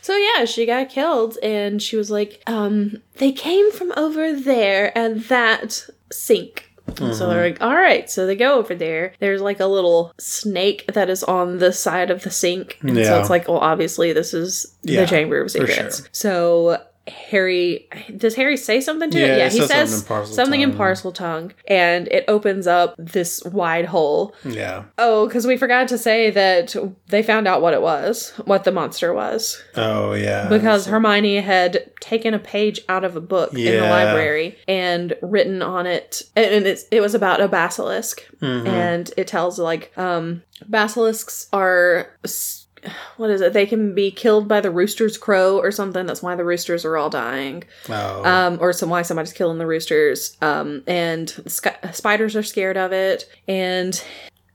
so 0.00 0.16
yeah, 0.16 0.44
she 0.44 0.64
got 0.64 0.90
killed, 0.90 1.38
and 1.42 1.82
she 1.82 1.96
was 1.96 2.08
like, 2.08 2.40
um, 2.46 3.02
they 3.16 3.32
came 3.32 3.72
from 3.72 3.92
over 3.96 4.32
there 4.32 4.96
at 4.96 5.26
that 5.28 5.88
sink. 6.12 6.71
And 6.86 6.96
So 6.98 7.04
mm-hmm. 7.04 7.28
they're 7.30 7.50
like, 7.50 7.62
all 7.62 7.74
right. 7.74 8.08
So 8.10 8.26
they 8.26 8.36
go 8.36 8.58
over 8.58 8.74
there. 8.74 9.12
There's 9.18 9.40
like 9.40 9.60
a 9.60 9.66
little 9.66 10.12
snake 10.18 10.84
that 10.92 11.08
is 11.08 11.22
on 11.24 11.58
the 11.58 11.72
side 11.72 12.10
of 12.10 12.22
the 12.22 12.30
sink. 12.30 12.78
And 12.82 12.96
so 12.96 13.20
it's 13.20 13.30
like, 13.30 13.48
well, 13.48 13.58
obviously, 13.58 14.12
this 14.12 14.34
is 14.34 14.74
Yeah, 14.82 15.02
the 15.02 15.06
Chamber 15.06 15.40
of 15.40 15.50
Secrets. 15.50 15.98
sure. 15.98 16.06
So 16.12 16.82
Harry, 17.08 17.88
does 18.16 18.36
Harry 18.36 18.56
say 18.56 18.80
something 18.80 19.10
to 19.10 19.18
Yeah, 19.18 19.26
it? 19.26 19.38
Yeah, 19.38 19.48
he 19.48 19.66
says 19.66 19.90
something 19.90 20.00
in 20.00 20.06
parcel 20.06 20.34
something 20.34 20.60
in 20.60 20.70
tongue. 20.70 20.78
Parseltongue. 20.78 21.52
And 21.66 22.06
it 22.08 22.24
opens 22.28 22.66
up 22.66 22.94
this 22.98 23.42
wide 23.44 23.86
hole. 23.86 24.34
Yeah. 24.44 24.84
Oh, 24.98 25.26
because 25.26 25.46
we 25.46 25.56
forgot 25.56 25.88
to 25.88 25.98
say 25.98 26.30
that 26.30 26.76
they 27.08 27.22
found 27.22 27.48
out 27.48 27.60
what 27.60 27.74
it 27.74 27.82
was, 27.82 28.30
what 28.44 28.64
the 28.64 28.70
monster 28.72 29.12
was 29.12 29.60
Oh 29.74 30.12
yeah. 30.12 30.48
because 30.48 30.86
Hermione 30.86 31.36
had 31.40 31.90
taken 32.00 32.34
a 32.34 32.38
page 32.38 32.80
out 32.88 33.04
of 33.04 33.16
a 33.16 33.20
book 33.20 33.52
in 33.54 33.80
the 33.80 33.88
library 33.88 34.58
and 34.68 35.14
written 35.22 35.60
on 35.62 35.86
it, 35.86 36.22
and 36.36 36.66
it 36.66 37.00
was 37.00 37.14
about 37.14 37.40
a 37.40 37.48
basilisk, 37.48 38.22
Mhm. 38.40 38.66
and 38.68 39.10
it 39.16 39.26
tells 39.26 39.58
like 39.58 39.96
um, 39.98 40.42
basilisks 40.68 41.48
are. 41.52 42.08
s- 42.24 42.61
What 43.16 43.30
is 43.30 43.40
it? 43.40 43.52
They 43.52 43.66
can 43.66 43.94
be 43.94 44.10
killed 44.10 44.48
by 44.48 44.60
the 44.60 44.70
rooster's 44.70 45.16
crow 45.16 45.58
or 45.58 45.70
something. 45.70 46.06
That's 46.06 46.22
why 46.22 46.34
the 46.34 46.44
roosters 46.44 46.84
are 46.84 46.96
all 46.96 47.10
dying. 47.10 47.64
Oh. 47.88 48.24
Um, 48.24 48.58
or 48.60 48.72
some 48.72 48.90
why 48.90 49.02
somebody's 49.02 49.32
killing 49.32 49.58
the 49.58 49.66
roosters. 49.66 50.36
Um, 50.42 50.82
and 50.86 51.28
sc- 51.46 51.92
spiders 51.92 52.34
are 52.34 52.42
scared 52.42 52.76
of 52.76 52.92
it. 52.92 53.28
And 53.46 54.02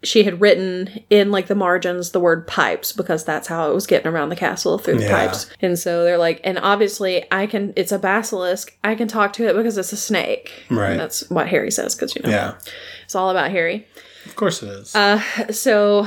she 0.03 0.23
had 0.23 0.39
written 0.39 1.03
in 1.09 1.31
like 1.31 1.47
the 1.47 1.55
margins 1.55 2.11
the 2.11 2.19
word 2.19 2.45
pipes 2.47 2.91
because 2.91 3.25
that's 3.25 3.47
how 3.47 3.71
it 3.71 3.73
was 3.73 3.87
getting 3.87 4.11
around 4.11 4.29
the 4.29 4.35
castle 4.35 4.77
through 4.77 4.97
the 4.97 5.05
Yeah. 5.05 5.27
pipes. 5.27 5.49
And 5.61 5.77
so 5.77 6.03
they're 6.03 6.19
like, 6.19 6.39
and 6.43 6.59
obviously 6.59 7.25
I 7.31 7.47
can. 7.47 7.73
It's 7.75 7.91
a 7.91 7.99
basilisk. 7.99 8.77
I 8.83 8.95
can 8.95 9.07
talk 9.07 9.33
to 9.33 9.47
it 9.47 9.55
because 9.55 9.77
it's 9.77 9.91
a 9.93 9.97
snake. 9.97 10.51
Right. 10.69 10.91
And 10.91 10.99
that's 10.99 11.29
what 11.29 11.47
Harry 11.47 11.71
says 11.71 11.95
because 11.95 12.15
you 12.15 12.21
know 12.23 12.29
yeah. 12.29 12.53
it's 13.03 13.15
all 13.15 13.29
about 13.29 13.51
Harry. 13.51 13.87
Of 14.25 14.35
course 14.35 14.61
it 14.61 14.69
is. 14.69 14.95
Uh, 14.95 15.19
so 15.51 16.05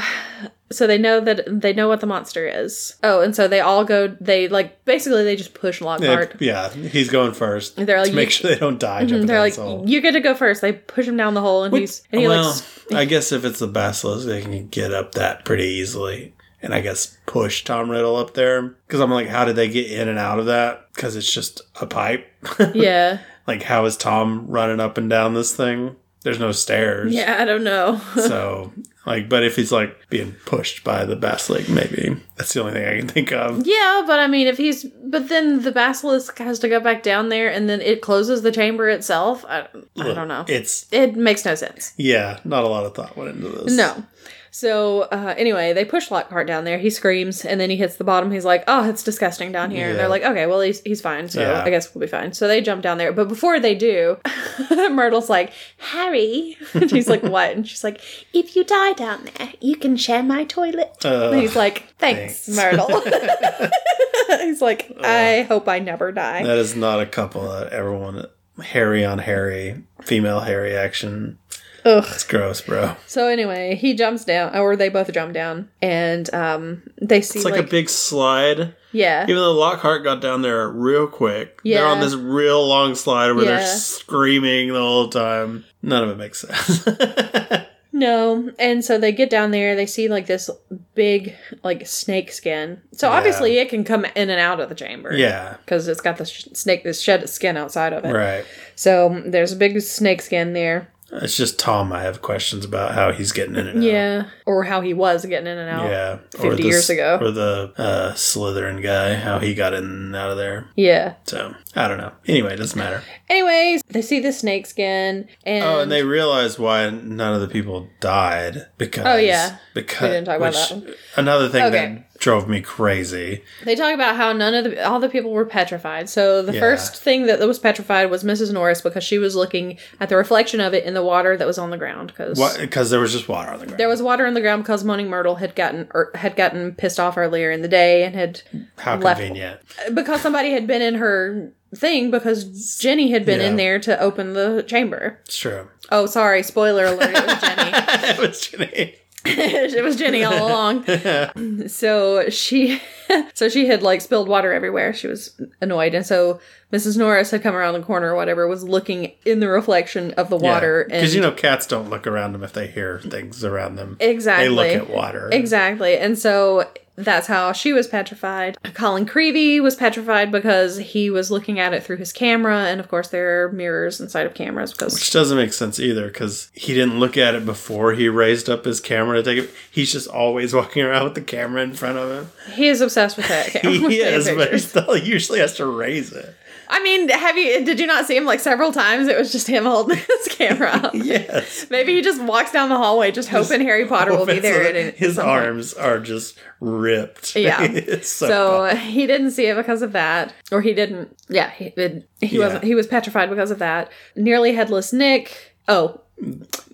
so 0.72 0.86
they 0.86 0.98
know 0.98 1.20
that 1.20 1.44
they 1.46 1.72
know 1.72 1.88
what 1.88 2.00
the 2.00 2.06
monster 2.06 2.46
is. 2.46 2.94
Oh, 3.02 3.20
and 3.20 3.34
so 3.34 3.48
they 3.48 3.60
all 3.60 3.84
go. 3.84 4.08
They 4.20 4.48
like 4.48 4.84
basically 4.84 5.24
they 5.24 5.36
just 5.36 5.54
push 5.54 5.80
Lockhart. 5.80 6.36
yeah, 6.40 6.70
he's 6.72 7.10
going 7.10 7.32
first. 7.32 7.76
They're 7.76 7.98
like, 7.98 8.10
to 8.10 8.14
make 8.16 8.30
sure 8.30 8.50
they 8.50 8.58
don't 8.58 8.78
die. 8.78 9.04
Mhm, 9.04 9.26
They're 9.26 9.40
like, 9.40 9.56
hole. 9.56 9.84
you 9.88 10.00
get 10.00 10.12
to 10.12 10.20
go 10.20 10.34
first. 10.34 10.60
They 10.60 10.72
push 10.72 11.06
him 11.08 11.16
down 11.16 11.34
the 11.34 11.40
hole, 11.40 11.64
and 11.64 11.76
he's 11.76 12.02
and 12.12 12.20
he 12.20 12.28
well, 12.28 12.60
I 12.94 13.04
guess 13.04 13.32
if 13.32 13.44
it's 13.44 13.58
the 13.58 13.66
basilisk, 13.66 14.26
they 14.26 14.42
can 14.42 14.68
get 14.68 14.92
up 14.94 15.12
that 15.12 15.44
pretty 15.44 15.64
easily, 15.64 16.34
and 16.62 16.72
I 16.72 16.80
guess 16.80 17.18
push 17.26 17.64
Tom 17.64 17.90
Riddle 17.90 18.16
up 18.16 18.34
there. 18.34 18.62
Because 18.62 19.00
I'm 19.00 19.10
like, 19.10 19.28
how 19.28 19.44
did 19.44 19.56
they 19.56 19.68
get 19.68 19.90
in 19.90 20.08
and 20.08 20.18
out 20.18 20.38
of 20.38 20.46
that? 20.46 20.86
Because 20.94 21.16
it's 21.16 21.32
just 21.32 21.62
a 21.80 21.86
pipe. 21.86 22.26
yeah, 22.74 23.18
like, 23.46 23.64
how 23.64 23.84
is 23.86 23.96
Tom 23.96 24.46
running 24.46 24.78
up 24.78 24.98
and 24.98 25.10
down 25.10 25.34
this 25.34 25.54
thing? 25.56 25.96
There's 26.22 26.38
no 26.38 26.52
stairs. 26.52 27.12
yeah. 27.14 27.36
I 27.40 27.44
don't 27.44 27.64
know. 27.64 28.00
So, 28.14 28.72
like, 29.06 29.28
but 29.30 29.42
if 29.42 29.56
he's 29.56 29.72
like 29.72 30.08
being 30.10 30.32
pushed 30.44 30.84
by 30.84 31.04
the 31.06 31.16
basilisk, 31.16 31.70
maybe 31.70 32.16
that's 32.36 32.52
the 32.52 32.60
only 32.60 32.74
thing 32.74 32.86
I 32.86 32.98
can 32.98 33.08
think 33.08 33.32
of. 33.32 33.66
yeah, 33.66 34.02
but 34.06 34.20
I 34.20 34.26
mean, 34.26 34.46
if 34.46 34.58
he's, 34.58 34.84
but 34.84 35.28
then 35.30 35.62
the 35.62 35.72
basilisk 35.72 36.36
has 36.38 36.58
to 36.58 36.68
go 36.68 36.78
back 36.80 37.02
down 37.02 37.30
there, 37.30 37.48
and 37.50 37.68
then 37.68 37.80
it 37.80 38.02
closes 38.02 38.42
the 38.42 38.52
chamber 38.52 38.88
itself. 38.90 39.44
I, 39.48 39.66
I 39.98 40.12
don't 40.12 40.28
know. 40.28 40.44
It's 40.48 40.86
It 40.92 41.16
makes 41.16 41.44
no 41.46 41.54
sense. 41.54 41.94
yeah, 41.96 42.40
not 42.44 42.64
a 42.64 42.68
lot 42.68 42.84
of 42.84 42.94
thought 42.94 43.16
went 43.16 43.30
into 43.36 43.48
this. 43.48 43.74
No. 43.74 44.04
So 44.50 45.02
uh, 45.02 45.34
anyway, 45.36 45.72
they 45.72 45.84
push 45.84 46.10
Lockhart 46.10 46.46
down 46.46 46.64
there. 46.64 46.78
He 46.78 46.90
screams, 46.90 47.44
and 47.44 47.60
then 47.60 47.70
he 47.70 47.76
hits 47.76 47.96
the 47.96 48.04
bottom. 48.04 48.30
He's 48.30 48.44
like, 48.44 48.64
"Oh, 48.66 48.88
it's 48.88 49.02
disgusting 49.02 49.52
down 49.52 49.70
here." 49.70 49.90
And 49.90 49.98
they're 49.98 50.08
like, 50.08 50.22
"Okay, 50.24 50.46
well 50.46 50.60
he's 50.60 50.80
he's 50.82 51.00
fine, 51.00 51.28
so 51.28 51.40
Yeah. 51.40 51.62
I 51.64 51.70
guess 51.70 51.94
we'll 51.94 52.00
be 52.00 52.06
fine." 52.08 52.32
So 52.32 52.48
they 52.48 52.60
jump 52.60 52.82
down 52.82 52.98
there, 52.98 53.12
but 53.12 53.28
before 53.28 53.60
they 53.60 53.74
do, 53.74 54.16
Myrtle's 54.90 55.30
like, 55.30 55.52
"Harry," 55.78 56.56
and 56.74 56.90
he's 56.90 57.08
like, 57.08 57.22
"What?" 57.22 57.52
And 57.52 57.66
she's 57.68 57.84
like, 57.84 58.00
If 58.32 58.56
you 58.56 58.64
die 58.64 58.92
down 58.94 59.28
there, 59.36 59.52
you 59.60 59.76
can 59.76 59.96
share 59.96 60.22
my 60.22 60.44
toilet. 60.44 61.04
Uh, 61.04 61.30
and 61.30 61.40
he's 61.40 61.54
like, 61.56 61.84
"Thanks, 61.98 62.46
thanks. 62.46 62.48
Myrtle." 62.48 63.00
he's 64.40 64.60
like, 64.60 64.92
"I 65.02 65.42
hope 65.42 65.68
I 65.68 65.78
never 65.78 66.12
die." 66.12 66.42
that 66.42 66.58
is 66.58 66.74
not 66.74 67.00
a 67.00 67.06
couple 67.06 67.48
that 67.48 67.72
ever 67.72 67.92
want 67.92 68.26
Harry 68.60 69.04
on 69.04 69.18
Harry, 69.18 69.82
female 70.02 70.40
Harry 70.40 70.76
action. 70.76 71.38
Ugh. 71.84 72.04
It's 72.08 72.24
gross, 72.24 72.60
bro. 72.60 72.96
So 73.06 73.26
anyway, 73.28 73.74
he 73.74 73.94
jumps 73.94 74.24
down, 74.24 74.56
or 74.56 74.76
they 74.76 74.88
both 74.88 75.12
jump 75.12 75.32
down, 75.34 75.68
and 75.80 76.32
um, 76.34 76.82
they 77.00 77.20
see 77.22 77.38
It's 77.38 77.44
like, 77.44 77.54
like, 77.56 77.66
a 77.66 77.68
big 77.68 77.88
slide. 77.88 78.74
yeah, 78.92 79.22
Even 79.24 79.36
though 79.36 79.52
Lockhart 79.52 80.04
got 80.04 80.20
down 80.20 80.42
there 80.42 80.68
real 80.68 81.06
quick, 81.06 81.60
they're 81.62 81.86
on 81.86 82.00
this 82.00 82.14
real 82.14 82.66
long 82.66 82.94
slide 82.94 83.32
where 83.32 83.44
they're 83.44 83.66
screaming 83.66 84.68
the 84.72 84.80
whole 84.80 85.08
time. 85.08 85.64
None 85.82 86.02
of 86.04 86.10
it 86.10 86.16
makes 86.18 86.40
sense. 86.40 86.86
No, 87.92 88.52
and 88.60 88.84
so 88.84 88.98
they 88.98 89.10
get 89.10 89.30
down 89.30 89.50
there. 89.50 89.74
They 89.74 89.84
see 89.84 90.08
like 90.08 90.26
this 90.26 90.48
big 90.94 91.34
like 91.64 91.88
snake 91.88 92.30
skin. 92.30 92.80
So 92.92 93.08
Yeah. 93.10 93.16
obviously 93.16 93.58
it 93.58 93.68
can 93.68 93.82
come 93.82 94.04
in 94.04 94.30
and 94.30 94.40
out 94.40 94.60
of 94.60 94.68
the 94.68 94.76
chamber. 94.76 95.12
yeah, 95.12 95.56
because 95.64 95.88
it's 95.88 96.00
got 96.00 96.16
the 96.16 96.24
sh- 96.24 96.46
snake, 96.52 96.84
this 96.84 97.00
shed 97.00 97.28
skin 97.28 97.56
outside 97.56 97.92
of 97.92 98.04
it. 98.04 98.12
right. 98.12 98.44
So 98.76 99.20
there's 99.26 99.52
a 99.52 99.56
big 99.56 99.80
snake 99.80 100.22
skin 100.22 100.52
there. 100.52 100.88
It's 101.12 101.36
just 101.36 101.58
Tom. 101.58 101.92
I 101.92 102.02
have 102.02 102.22
questions 102.22 102.64
about 102.64 102.92
how 102.94 103.12
he's 103.12 103.32
getting 103.32 103.56
in 103.56 103.66
and 103.66 103.78
out. 103.78 103.82
Yeah, 103.84 104.28
or 104.46 104.62
how 104.64 104.80
he 104.80 104.94
was 104.94 105.24
getting 105.26 105.46
in 105.48 105.58
and 105.58 105.68
out. 105.68 105.90
Yeah, 105.90 106.18
50 106.40 106.62
years 106.62 106.88
ago. 106.88 107.18
or 107.20 107.30
the 107.30 107.72
uh, 107.76 108.12
Slytherin 108.14 108.82
guy, 108.82 109.14
how 109.16 109.38
he 109.40 109.54
got 109.54 109.74
in 109.74 109.84
and 109.84 110.16
out 110.16 110.30
of 110.30 110.36
there. 110.36 110.68
Yeah. 110.76 111.14
So 111.24 111.54
I 111.74 111.88
don't 111.88 111.98
know. 111.98 112.12
Anyway, 112.26 112.54
it 112.54 112.56
doesn't 112.58 112.78
matter. 112.78 113.02
Anyways, 113.28 113.82
they 113.88 114.02
see 114.02 114.20
the 114.20 114.32
snake 114.32 114.66
skin, 114.66 115.28
and, 115.44 115.64
Oh, 115.64 115.80
and 115.80 115.90
they 115.90 116.02
realize 116.04 116.58
why 116.58 116.88
none 116.90 117.34
of 117.34 117.40
the 117.40 117.48
people 117.48 117.88
died 118.00 118.66
because. 118.78 119.04
Oh, 119.06 119.16
yeah. 119.16 119.56
because 119.74 120.02
We 120.02 120.08
didn't 120.08 120.26
talk 120.26 120.36
about 120.36 120.52
that 120.54 120.70
one. 120.72 120.94
Another 121.16 121.48
thing 121.48 121.62
Okay. 121.64 122.04
Drove 122.20 122.46
me 122.48 122.60
crazy. 122.60 123.42
They 123.64 123.74
talk 123.74 123.94
about 123.94 124.14
how 124.14 124.32
none 124.34 124.52
of 124.54 124.64
the 124.64 124.86
all 124.86 125.00
the 125.00 125.08
people 125.08 125.30
were 125.30 125.46
petrified. 125.46 126.08
So 126.10 126.42
the 126.42 126.52
Yeah. 126.52 126.60
first 126.60 126.94
thing 127.02 127.24
that 127.26 127.40
was 127.40 127.58
petrified 127.58 128.10
was 128.10 128.22
Mrs. 128.22 128.52
Norris 128.52 128.82
because 128.82 129.02
she 129.02 129.16
was 129.18 129.34
looking 129.34 129.78
at 129.98 130.10
the 130.10 130.16
reflection 130.16 130.60
of 130.60 130.74
it 130.74 130.84
in 130.84 130.92
the 130.92 131.02
water 131.02 131.34
that 131.38 131.46
was 131.46 131.56
on 131.56 131.70
the 131.70 131.78
ground 131.78 132.08
because 132.08 132.38
Because 132.58 132.90
there 132.90 133.00
was 133.00 133.12
just 133.12 133.26
water 133.26 133.50
on 133.50 133.60
the 133.60 133.66
ground. 133.66 133.80
there 133.80 133.88
was 133.88 134.02
water 134.02 134.26
on 134.26 134.34
the 134.34 134.42
ground 134.42 134.62
because 134.62 134.84
Moaning 134.84 135.08
Myrtle 135.08 135.36
had 135.36 135.54
gotten 135.56 135.88
er, 135.94 136.10
had 136.14 136.36
gotten 136.36 136.74
pissed 136.74 137.00
off 137.00 137.16
earlier 137.16 137.50
in 137.50 137.62
the 137.62 137.68
day 137.68 138.04
and 138.04 138.14
had 138.14 138.42
How 138.78 138.96
left- 138.96 139.18
convenient. 139.20 139.60
because 139.94 140.20
somebody 140.20 140.50
had 140.50 140.66
been 140.66 140.82
in 140.82 140.96
her 140.96 141.52
thing 141.74 142.10
because 142.10 142.76
Ginny 142.78 143.12
had 143.12 143.24
been 143.24 143.40
in 143.40 143.56
there 143.56 143.78
to 143.78 143.98
open 143.98 144.34
the 144.34 144.62
chamber. 144.66 145.20
It's 145.24 145.38
true. 145.38 145.68
Oh, 145.90 146.04
sorry, 146.04 146.42
spoiler 146.42 146.84
alert, 146.84 147.14
it 147.14 147.26
was 147.26 147.40
Ginny. 147.40 147.70
it 148.10 148.18
was 148.18 148.40
Ginny. 148.46 148.94
it 149.26 149.84
was 149.84 149.96
Ginny 149.96 150.24
all 150.24 150.48
along. 150.48 150.84
so 151.68 152.30
she 152.30 152.80
so 153.34 153.48
she 153.48 153.66
had 153.66 153.82
like 153.82 154.00
spilled 154.00 154.28
water 154.28 154.52
everywhere. 154.52 154.92
She 154.92 155.06
was 155.06 155.40
annoyed. 155.60 155.94
And 155.94 156.06
so 156.06 156.40
Mrs. 156.72 156.96
Norris 156.96 157.30
had 157.30 157.42
come 157.42 157.54
around 157.54 157.74
the 157.74 157.82
corner 157.82 158.12
or 158.12 158.16
whatever, 158.16 158.46
was 158.46 158.64
looking 158.64 159.12
in 159.24 159.40
the 159.40 159.48
reflection 159.48 160.12
of 160.12 160.30
the 160.30 160.36
water 160.36 160.82
and 160.82 160.92
Because 160.92 161.14
you 161.14 161.20
know 161.20 161.32
cats 161.32 161.66
don't 161.66 161.90
look 161.90 162.06
around 162.06 162.32
them 162.32 162.42
if 162.42 162.52
they 162.52 162.68
hear 162.68 163.00
things 163.00 163.44
around 163.44 163.76
them. 163.76 163.96
Exactly. 164.00 164.48
They 164.48 164.54
look 164.78 164.88
at 164.88 164.90
water. 164.90 165.28
Exactly. 165.32 165.98
And 165.98 166.18
so 166.18 166.68
that's 167.04 167.26
how 167.26 167.52
she 167.52 167.72
was 167.72 167.86
petrified. 167.86 168.56
Colin 168.74 169.06
Creevey 169.06 169.60
was 169.60 169.76
petrified 169.76 170.30
because 170.32 170.78
he 170.78 171.10
was 171.10 171.30
looking 171.30 171.58
at 171.58 171.72
it 171.72 171.82
through 171.82 171.96
his 171.96 172.12
camera, 172.12 172.66
and 172.66 172.80
of 172.80 172.88
course 172.88 173.08
there 173.08 173.44
are 173.44 173.52
mirrors 173.52 174.00
inside 174.00 174.26
of 174.26 174.34
cameras 174.34 174.72
because 174.72 174.94
Which 174.94 175.12
doesn't 175.12 175.36
make 175.36 175.52
sense 175.52 175.78
either 175.80 176.06
because 176.08 176.50
he 176.54 176.74
didn't 176.74 176.98
look 177.00 177.16
at 177.16 177.34
it 177.34 177.44
before 177.44 177.92
he 177.92 178.08
raised 178.08 178.48
up 178.48 178.64
his 178.64 178.80
camera 178.80 179.16
to 179.16 179.22
take 179.22 179.44
it. 179.44 179.50
He's 179.70 179.92
just 179.92 180.08
always 180.08 180.54
walking 180.60 180.82
around 180.82 181.04
with 181.04 181.14
the 181.14 181.22
camera 181.22 181.62
in 181.62 181.74
front 181.74 181.98
of 181.98 182.10
him. 182.10 182.30
he 182.54 182.68
is 182.68 182.80
obsessed 182.80 183.16
with 183.16 183.28
that 183.28 183.46
camera. 183.48 183.90
He 183.90 184.00
is, 184.00 184.28
but 184.28 184.52
he 184.52 184.58
still 184.58 184.96
usually 184.96 185.40
has 185.40 185.54
to 185.56 185.66
raise 185.66 186.12
it. 186.12 186.34
I 186.72 186.82
mean, 186.82 187.08
have 187.08 187.36
you 187.36 187.64
did 187.64 187.80
you 187.80 187.86
not 187.86 188.06
see 188.06 188.16
him 188.16 188.24
like 188.24 188.40
several 188.40 188.72
times? 188.72 189.08
It 189.08 189.18
was 189.18 189.32
just 189.32 189.46
him 189.48 189.64
holding 189.64 189.96
his 190.08 190.28
camera 190.36 190.70
up. 190.70 190.94
Yes. 190.94 191.66
Maybe 191.68 191.94
he 191.94 192.00
just 192.02 192.22
walks 192.22 192.52
down 192.52 192.68
the 192.68 192.76
hallway 192.76 193.10
just 193.10 193.28
hoping 193.28 193.60
Harry 193.62 193.86
Potter 193.86 194.16
will 194.16 194.24
be 194.26 194.38
there. 194.38 194.90
His 194.92 195.18
arms 195.18 195.74
are 195.74 195.98
just 195.98 196.38
ripped. 196.60 197.34
Yeah. 197.40 197.62
It's 197.62 198.08
so, 198.08 198.26
So 198.28 198.64
uh, 198.64 198.76
he 198.76 199.06
didn't 199.06 199.32
see 199.32 199.46
it 199.46 199.56
because 199.56 199.82
of 199.82 199.92
that, 199.92 200.32
or 200.52 200.60
he 200.62 200.72
didn't. 200.74 201.16
Yeah, 201.28 201.50
he 201.50 201.66
it, 201.76 202.08
he 202.20 202.38
Yeah. 202.38 202.44
wasn't. 202.46 202.64
He 202.64 202.74
was 202.74 202.86
petrified 202.86 203.30
because 203.30 203.50
of 203.50 203.58
that. 203.58 203.90
Nearly 204.14 204.52
headless 204.54 204.92
Nick. 204.92 205.56
Oh, 205.68 206.00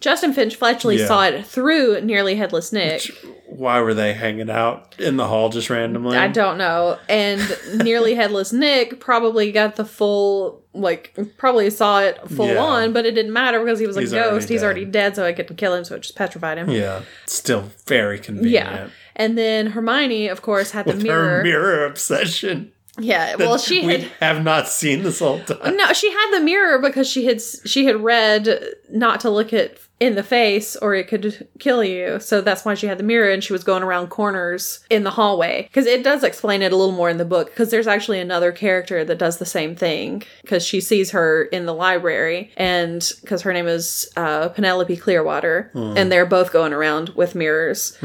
Justin 0.01 0.32
Finch 0.32 0.56
Fletchley 0.56 0.98
Yeah. 0.98 1.06
saw 1.06 1.24
it 1.27 1.47
through 1.47 2.01
Nearly 2.02 2.35
Headless 2.36 2.73
Nick. 2.73 3.02
why 3.48 3.81
were 3.81 3.94
they 3.94 4.12
hanging 4.12 4.51
out 4.51 4.94
in 4.98 5.16
the 5.16 5.27
hall 5.27 5.48
just 5.48 5.70
randomly? 5.70 6.16
I 6.16 6.28
don't 6.28 6.59
know. 6.59 6.98
And 7.09 7.40
Nearly 7.74 8.14
Headless 8.16 8.52
Nick 8.52 9.01
probably 9.01 9.52
got 9.52 9.77
the 9.77 9.85
full, 9.85 10.62
like, 10.74 11.16
probably 11.39 11.70
saw 11.70 12.01
it 12.01 12.18
full 12.28 12.48
Yeah. 12.48 12.59
on, 12.62 12.93
but 12.93 13.06
it 13.06 13.12
didn't 13.12 13.32
matter 13.32 13.60
because 13.64 13.78
he 13.78 13.86
was 13.86 13.97
a 13.97 14.01
He's 14.01 14.12
already 14.12 14.31
ghost. 14.31 14.48
He's 14.48 14.62
already 14.62 14.85
dead, 14.85 15.16
so 15.16 15.24
I 15.24 15.32
couldn't 15.32 15.56
kill 15.56 15.74
him, 15.74 15.85
so 15.85 15.94
it 15.94 16.02
just 16.02 16.16
petrified 16.16 16.59
him. 16.59 16.68
Yeah. 16.70 17.02
Still 17.27 17.70
very 17.86 18.18
convenient. 18.18 18.52
Yeah. 18.52 18.89
And 19.14 19.39
then 19.39 19.68
Hermione, 19.68 20.28
of 20.28 20.43
course, 20.43 20.73
had 20.73 20.85
the 20.86 20.93
With 20.93 21.02
mirror. 21.02 21.39
her 21.39 21.43
mirror 21.43 21.86
obsession. 21.86 22.73
Yeah. 22.98 23.36
Well, 23.39 23.59
she 23.59 23.86
we 23.86 23.93
had. 23.98 24.02
have 24.20 24.43
not 24.44 24.68
seen 24.68 25.02
this 25.02 25.18
whole 25.18 25.40
time. 25.40 25.77
No, 25.77 25.93
she 25.93 26.10
had 26.10 26.31
the 26.32 26.40
mirror 26.40 26.78
because 26.78 27.09
she 27.09 27.27
had 27.27 27.40
she 27.43 27.85
had 27.86 27.97
read 28.02 28.48
not 28.90 29.20
to 29.20 29.31
look 29.31 29.52
it 29.52 29.78
in 29.98 30.14
the 30.14 30.23
face 30.23 30.77
or 30.77 30.94
it 30.94 31.09
could 31.09 31.48
kill 31.59 31.82
you. 31.82 32.20
So 32.20 32.40
that's 32.40 32.64
why 32.64 32.74
she 32.74 32.86
had 32.86 32.98
the 32.98 33.05
mirror 33.05 33.31
and 33.31 33.43
she 33.43 33.52
was 33.52 33.64
going 33.64 33.82
around 33.82 34.09
corners 34.09 34.81
in 34.90 35.05
the 35.05 35.10
hallway. 35.12 35.62
Because 35.62 35.86
it 35.86 36.05
does 36.05 36.23
explain 36.23 36.60
it 36.62 36.73
a 36.73 36.77
little 36.77 36.94
more 36.94 37.09
in 37.09 37.16
the 37.16 37.24
book. 37.24 37.48
Because 37.48 37.70
there's 37.70 37.86
actually 37.86 38.20
another 38.20 38.52
character 38.52 39.05
that 39.05 39.18
does 39.18 39.39
the 39.39 39.47
same 39.47 39.74
thing. 39.74 40.23
Because 40.43 40.64
she 40.66 40.81
sees 40.81 41.12
her 41.12 41.44
in 41.44 41.64
the 41.66 41.73
library 41.74 42.52
and 42.56 43.10
because 43.23 43.43
her 43.43 43.52
name 43.52 43.66
is 43.68 44.10
uh, 44.16 44.51
Penelope 44.51 44.97
Clearwater, 44.98 45.70
and 45.74 46.12
they're 46.12 46.27
both 46.27 46.52
going 46.52 46.73
around 46.74 47.10
with 47.10 47.35
mirrors 47.35 47.97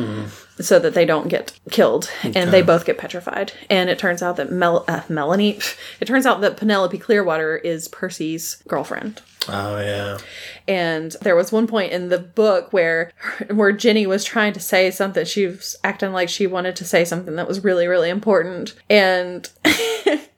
so 0.59 0.77
that 0.79 0.93
they 0.93 1.05
don't 1.05 1.27
get 1.27 1.59
killed 1.71 2.09
and 2.23 2.51
they 2.53 2.61
both 2.61 2.85
get 2.85 2.97
petrified 2.97 3.51
and 3.69 3.89
it 3.89 3.97
turns 3.97 4.21
out 4.21 4.35
that 4.35 4.51
Mel- 4.51 4.85
uh, 4.87 5.01
melanie 5.09 5.57
it 5.99 6.05
turns 6.05 6.25
out 6.27 6.41
that 6.41 6.55
penelope 6.57 6.97
clearwater 6.99 7.57
is 7.57 7.87
percy's 7.87 8.61
girlfriend 8.67 9.21
Oh 9.49 9.79
yeah. 9.79 10.19
and 10.67 11.11
there 11.21 11.35
was 11.35 11.51
one 11.51 11.65
point 11.65 11.91
in 11.91 12.09
the 12.09 12.19
book 12.19 12.71
where 12.71 13.11
where 13.49 13.71
ginny 13.71 14.05
was 14.05 14.23
trying 14.23 14.53
to 14.53 14.59
say 14.59 14.91
something 14.91 15.25
she 15.25 15.47
was 15.47 15.75
acting 15.83 16.13
like 16.13 16.29
she 16.29 16.45
wanted 16.45 16.75
to 16.75 16.85
say 16.85 17.03
something 17.03 17.35
that 17.37 17.47
was 17.47 17.63
really 17.63 17.87
really 17.87 18.09
important 18.09 18.75
and 18.89 19.49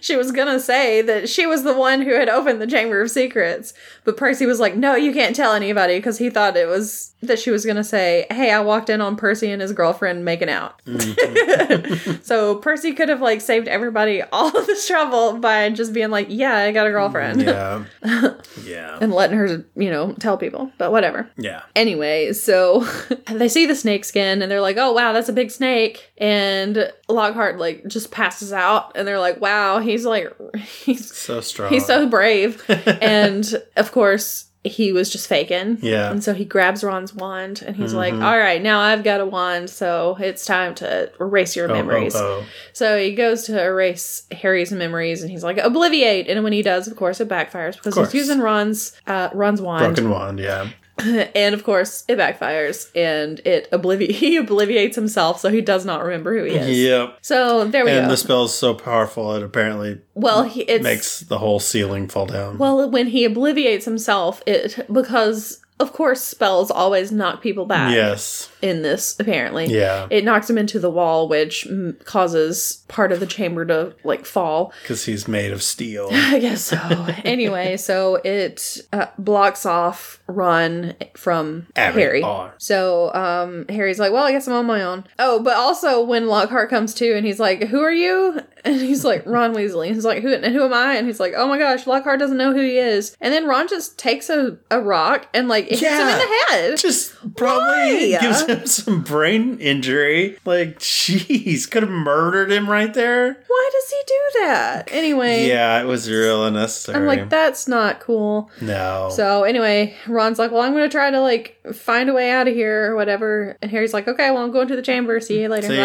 she 0.00 0.16
was 0.16 0.32
gonna 0.32 0.60
say 0.60 1.02
that 1.02 1.28
she 1.28 1.46
was 1.46 1.62
the 1.62 1.74
one 1.74 2.02
who 2.02 2.14
had 2.14 2.28
opened 2.28 2.60
the 2.60 2.66
chamber 2.66 3.00
of 3.00 3.10
secrets 3.10 3.74
but 4.04 4.16
percy 4.16 4.46
was 4.46 4.60
like 4.60 4.76
no 4.76 4.94
you 4.94 5.12
can't 5.12 5.36
tell 5.36 5.52
anybody 5.52 5.98
because 5.98 6.18
he 6.18 6.30
thought 6.30 6.56
it 6.56 6.68
was 6.68 7.12
that 7.22 7.38
she 7.38 7.50
was 7.50 7.64
gonna 7.66 7.84
say 7.84 8.26
hey 8.30 8.50
i 8.52 8.60
walked 8.60 8.88
in 8.90 9.00
on 9.00 9.16
percy 9.16 9.50
and 9.50 9.62
his 9.62 9.72
girlfriend 9.72 10.24
making 10.24 10.48
out 10.50 10.80
mm-hmm. 10.84 12.12
so 12.22 12.56
percy 12.56 12.92
could 12.92 13.08
have 13.08 13.20
like 13.22 13.40
saved 13.40 13.68
everybody 13.68 14.22
all 14.32 14.56
of 14.56 14.66
this 14.66 14.86
trouble 14.86 15.38
by 15.38 15.70
just 15.70 15.92
being 15.92 16.10
like 16.10 16.26
yeah 16.30 16.56
i 16.56 16.72
got 16.72 16.86
a 16.86 16.90
girlfriend 16.90 17.42
Yeah. 17.42 17.84
yeah. 18.64 18.98
and 19.00 19.12
letting 19.12 19.36
her 19.36 19.64
you 19.74 19.90
know 19.90 20.12
tell 20.14 20.36
people 20.36 20.70
but 20.78 20.92
whatever 20.92 21.28
Yeah. 21.36 21.62
Anyway, 21.74 22.32
so 22.32 22.80
they 23.30 23.48
see 23.48 23.66
the 23.66 23.74
snake 23.74 24.04
skin 24.04 24.42
and 24.42 24.50
they're 24.50 24.60
like, 24.60 24.76
"Oh 24.78 24.92
wow, 24.92 25.12
that's 25.12 25.28
a 25.28 25.32
big 25.32 25.50
snake." 25.50 26.10
And 26.18 26.92
Lockhart 27.08 27.58
like 27.58 27.86
just 27.86 28.10
passes 28.10 28.52
out 28.52 28.92
and 28.96 29.06
they're 29.06 29.20
like, 29.20 29.40
"Wow, 29.40 29.65
he's 29.80 30.04
like 30.04 30.32
he's 30.56 31.14
So 31.14 31.40
strong. 31.40 31.72
he's 31.72 31.86
so 31.86 32.06
brave." 32.08 32.62
and 32.68 33.44
of 33.76 33.92
course, 33.92 34.44
he 34.64 34.92
was 34.92 35.10
just 35.10 35.28
faking. 35.28 35.78
Yeah. 35.80 36.10
And 36.10 36.24
so 36.24 36.34
he 36.34 36.44
grabs 36.44 36.82
Ron's 36.82 37.14
wand 37.14 37.62
and 37.64 37.76
he's 37.76 37.94
like, 37.94 38.14
Mhm. 38.14 38.22
"All 38.24 38.36
right, 38.38 38.60
now 38.60 38.80
I've 38.80 39.04
got 39.04 39.20
a 39.20 39.24
wand, 39.24 39.70
so 39.70 40.16
it's 40.18 40.44
time 40.44 40.74
to 40.76 41.10
erase 41.20 41.54
your 41.54 41.68
Oh, 41.68 41.72
oh, 41.72 41.76
memories." 41.76 42.16
oh. 42.16 42.42
So 42.72 42.98
he 42.98 43.14
goes 43.14 43.44
to 43.44 43.62
erase 43.62 44.24
Harry's 44.32 44.72
memories 44.72 45.22
and 45.22 45.30
he's 45.30 45.44
like, 45.44 45.58
"Obliviate." 45.58 46.28
And 46.28 46.42
when 46.42 46.52
he 46.52 46.62
does, 46.62 46.88
of 46.88 46.96
course, 46.96 47.20
it 47.20 47.28
backfires 47.28 47.76
because 47.76 47.94
he's 47.96 48.14
using 48.14 48.40
Ron's 48.40 48.92
uh 49.06 49.28
Ron's 49.32 49.60
wand 49.62 49.94
Broken 49.94 50.10
wand. 50.10 50.38
Yeah. 50.40 50.68
and 51.34 51.54
of 51.54 51.62
course 51.64 52.04
it 52.08 52.16
backfires 52.18 52.90
and 52.96 53.40
it 53.40 53.70
oblivi- 53.70 54.10
he 54.22 54.36
obliviates 54.36 54.96
himself 54.96 55.40
so 55.40 55.50
he 55.50 55.60
does 55.60 55.84
not 55.84 56.02
remember 56.02 56.36
who 56.38 56.44
he 56.44 56.52
is 56.56 56.78
Yep. 56.78 57.18
so 57.22 57.64
there 57.64 57.84
we 57.84 57.90
And 57.90 57.98
go 57.98 58.02
And 58.04 58.10
the 58.10 58.16
spell 58.16 58.44
is 58.44 58.54
so 58.54 58.74
powerful 58.74 59.34
it 59.34 59.42
apparently 59.42 60.00
well 60.14 60.44
he 60.44 60.62
it's 60.62 60.82
makes 60.82 61.20
the 61.20 61.38
whole 61.38 61.60
ceiling 61.60 62.08
fall 62.08 62.26
down. 62.26 62.58
well 62.58 62.88
when 62.90 63.08
he 63.08 63.24
obliviates 63.24 63.84
himself 63.84 64.42
it 64.46 64.86
because 64.92 65.60
of 65.78 65.92
course 65.92 66.22
spells 66.22 66.70
always 66.70 67.12
knock 67.12 67.42
people 67.42 67.66
back 67.66 67.92
yes. 67.92 68.50
in 68.62 68.82
this 68.82 69.18
apparently 69.20 69.66
Yeah. 69.66 70.06
it 70.10 70.24
knocks 70.24 70.48
him 70.48 70.58
into 70.58 70.78
the 70.78 70.90
wall 70.90 71.28
which 71.28 71.66
mm, 71.68 72.02
causes 72.04 72.82
part 72.88 73.12
of 73.12 73.20
the 73.20 73.26
chamber 73.26 73.64
to 73.66 73.94
like 74.04 74.24
fall 74.24 74.72
Because 74.82 75.04
he's 75.04 75.28
made 75.28 75.52
of 75.52 75.62
steel. 75.62 76.08
I 76.12 76.38
guess 76.38 76.62
so. 76.62 77.06
anyway, 77.24 77.76
so 77.88 78.16
it 78.24 78.78
uh, 78.92 79.06
blocks 79.18 79.66
off 79.66 80.20
Ron 80.26 80.94
from 81.14 81.66
Harry. 81.76 82.22
So 82.58 83.12
um, 83.14 83.66
Harry's 83.68 83.98
like, 83.98 84.12
"Well, 84.12 84.24
I 84.24 84.32
guess 84.32 84.46
I'm 84.48 84.54
on 84.54 84.66
my 84.66 84.82
own." 84.82 85.04
Oh, 85.18 85.40
but 85.42 85.56
also 85.56 86.02
when 86.04 86.26
Lockhart 86.26 86.70
comes 86.70 86.94
to 86.94 87.16
and 87.16 87.24
he's 87.26 87.38
like, 87.40 87.64
"Who 87.64 87.80
are 87.80 87.92
you?" 87.92 88.40
And 88.64 88.80
he's 88.80 89.04
like, 89.04 89.22
"Ron 89.26 89.54
Weasley." 89.54 89.86
And 89.86 89.94
he's 89.94 90.04
like, 90.04 90.22
"Who? 90.22 90.32
And 90.32 90.44
who 90.54 90.64
am 90.64 90.72
I?" 90.74 90.94
And 90.96 91.06
he's 91.06 91.20
like, 91.20 91.34
"Oh 91.36 91.46
my 91.48 91.58
gosh, 91.58 91.86
Lockhart 91.86 92.18
doesn't 92.18 92.36
know 92.36 92.52
who 92.52 92.60
he 92.60 92.78
is." 92.78 93.16
And 93.20 93.32
then 93.32 93.46
Ron 93.46 93.68
just 93.68 93.98
takes 93.98 94.28
a, 94.30 94.56
a 94.70 94.80
rock 94.80 95.26
and 95.34 95.48
like 95.48 95.65
hits 95.68 95.80
him 95.82 95.92
in 95.92 95.98
Yeah. 96.08 96.18
the 96.18 96.52
head. 96.54 96.78
Just 96.78 97.12
probably 97.36 98.12
Why? 98.12 98.18
gives 98.20 98.42
him 98.46 98.66
some 98.66 99.02
brain 99.02 99.58
injury. 99.58 100.38
Like, 100.44 100.78
jeez, 100.78 101.70
could 101.70 101.82
have 101.82 101.90
murdered 101.92 102.50
him 102.52 102.68
right 102.68 102.92
there. 102.92 103.32
Why 103.46 103.70
does 103.72 103.90
he 103.90 103.96
do 104.06 104.40
that? 104.46 104.88
Anyway, 104.92 105.46
Yeah, 105.48 105.80
it 105.80 105.84
was 105.86 106.10
real 106.10 106.44
unnecessary. 106.44 106.98
I'm 106.98 107.06
like, 107.06 107.28
that's 107.30 107.66
not 107.68 108.00
cool. 108.00 108.50
no. 108.60 109.08
So 109.12 109.44
anyway, 109.44 109.94
Ron's 110.06 110.38
like, 110.38 110.50
"Well, 110.50 110.62
I'm 110.62 110.72
gonna 110.72 110.88
try 110.88 111.10
to 111.10 111.20
like 111.20 111.56
find 111.74 112.08
a 112.08 112.12
way 112.12 112.30
out 112.30 112.48
of 112.48 112.54
here 112.54 112.90
or 112.92 112.96
whatever." 112.96 113.56
And 113.62 113.70
Harry's 113.70 113.94
like, 113.94 114.06
"Okay, 114.08 114.30
well, 114.30 114.42
I'm 114.42 114.50
going 114.52 114.68
to 114.68 114.76
the 114.76 114.82
chamber. 114.82 115.18
See 115.20 115.40
you 115.40 115.48
later. 115.48 115.68
See 115.68 115.76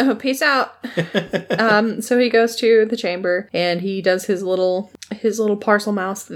ya. 0.00 0.14
Peace 0.18 0.42
out." 0.42 0.74
um, 1.58 2.02
so 2.02 2.18
he 2.18 2.28
goes 2.28 2.56
to 2.56 2.84
the 2.86 2.96
chamber 2.96 3.48
and 3.52 3.80
he 3.80 4.02
does 4.02 4.24
his 4.26 4.42
little 4.42 4.90
his 5.12 5.38
little 5.40 5.56
parcel 5.56 5.92
mouse 5.92 6.30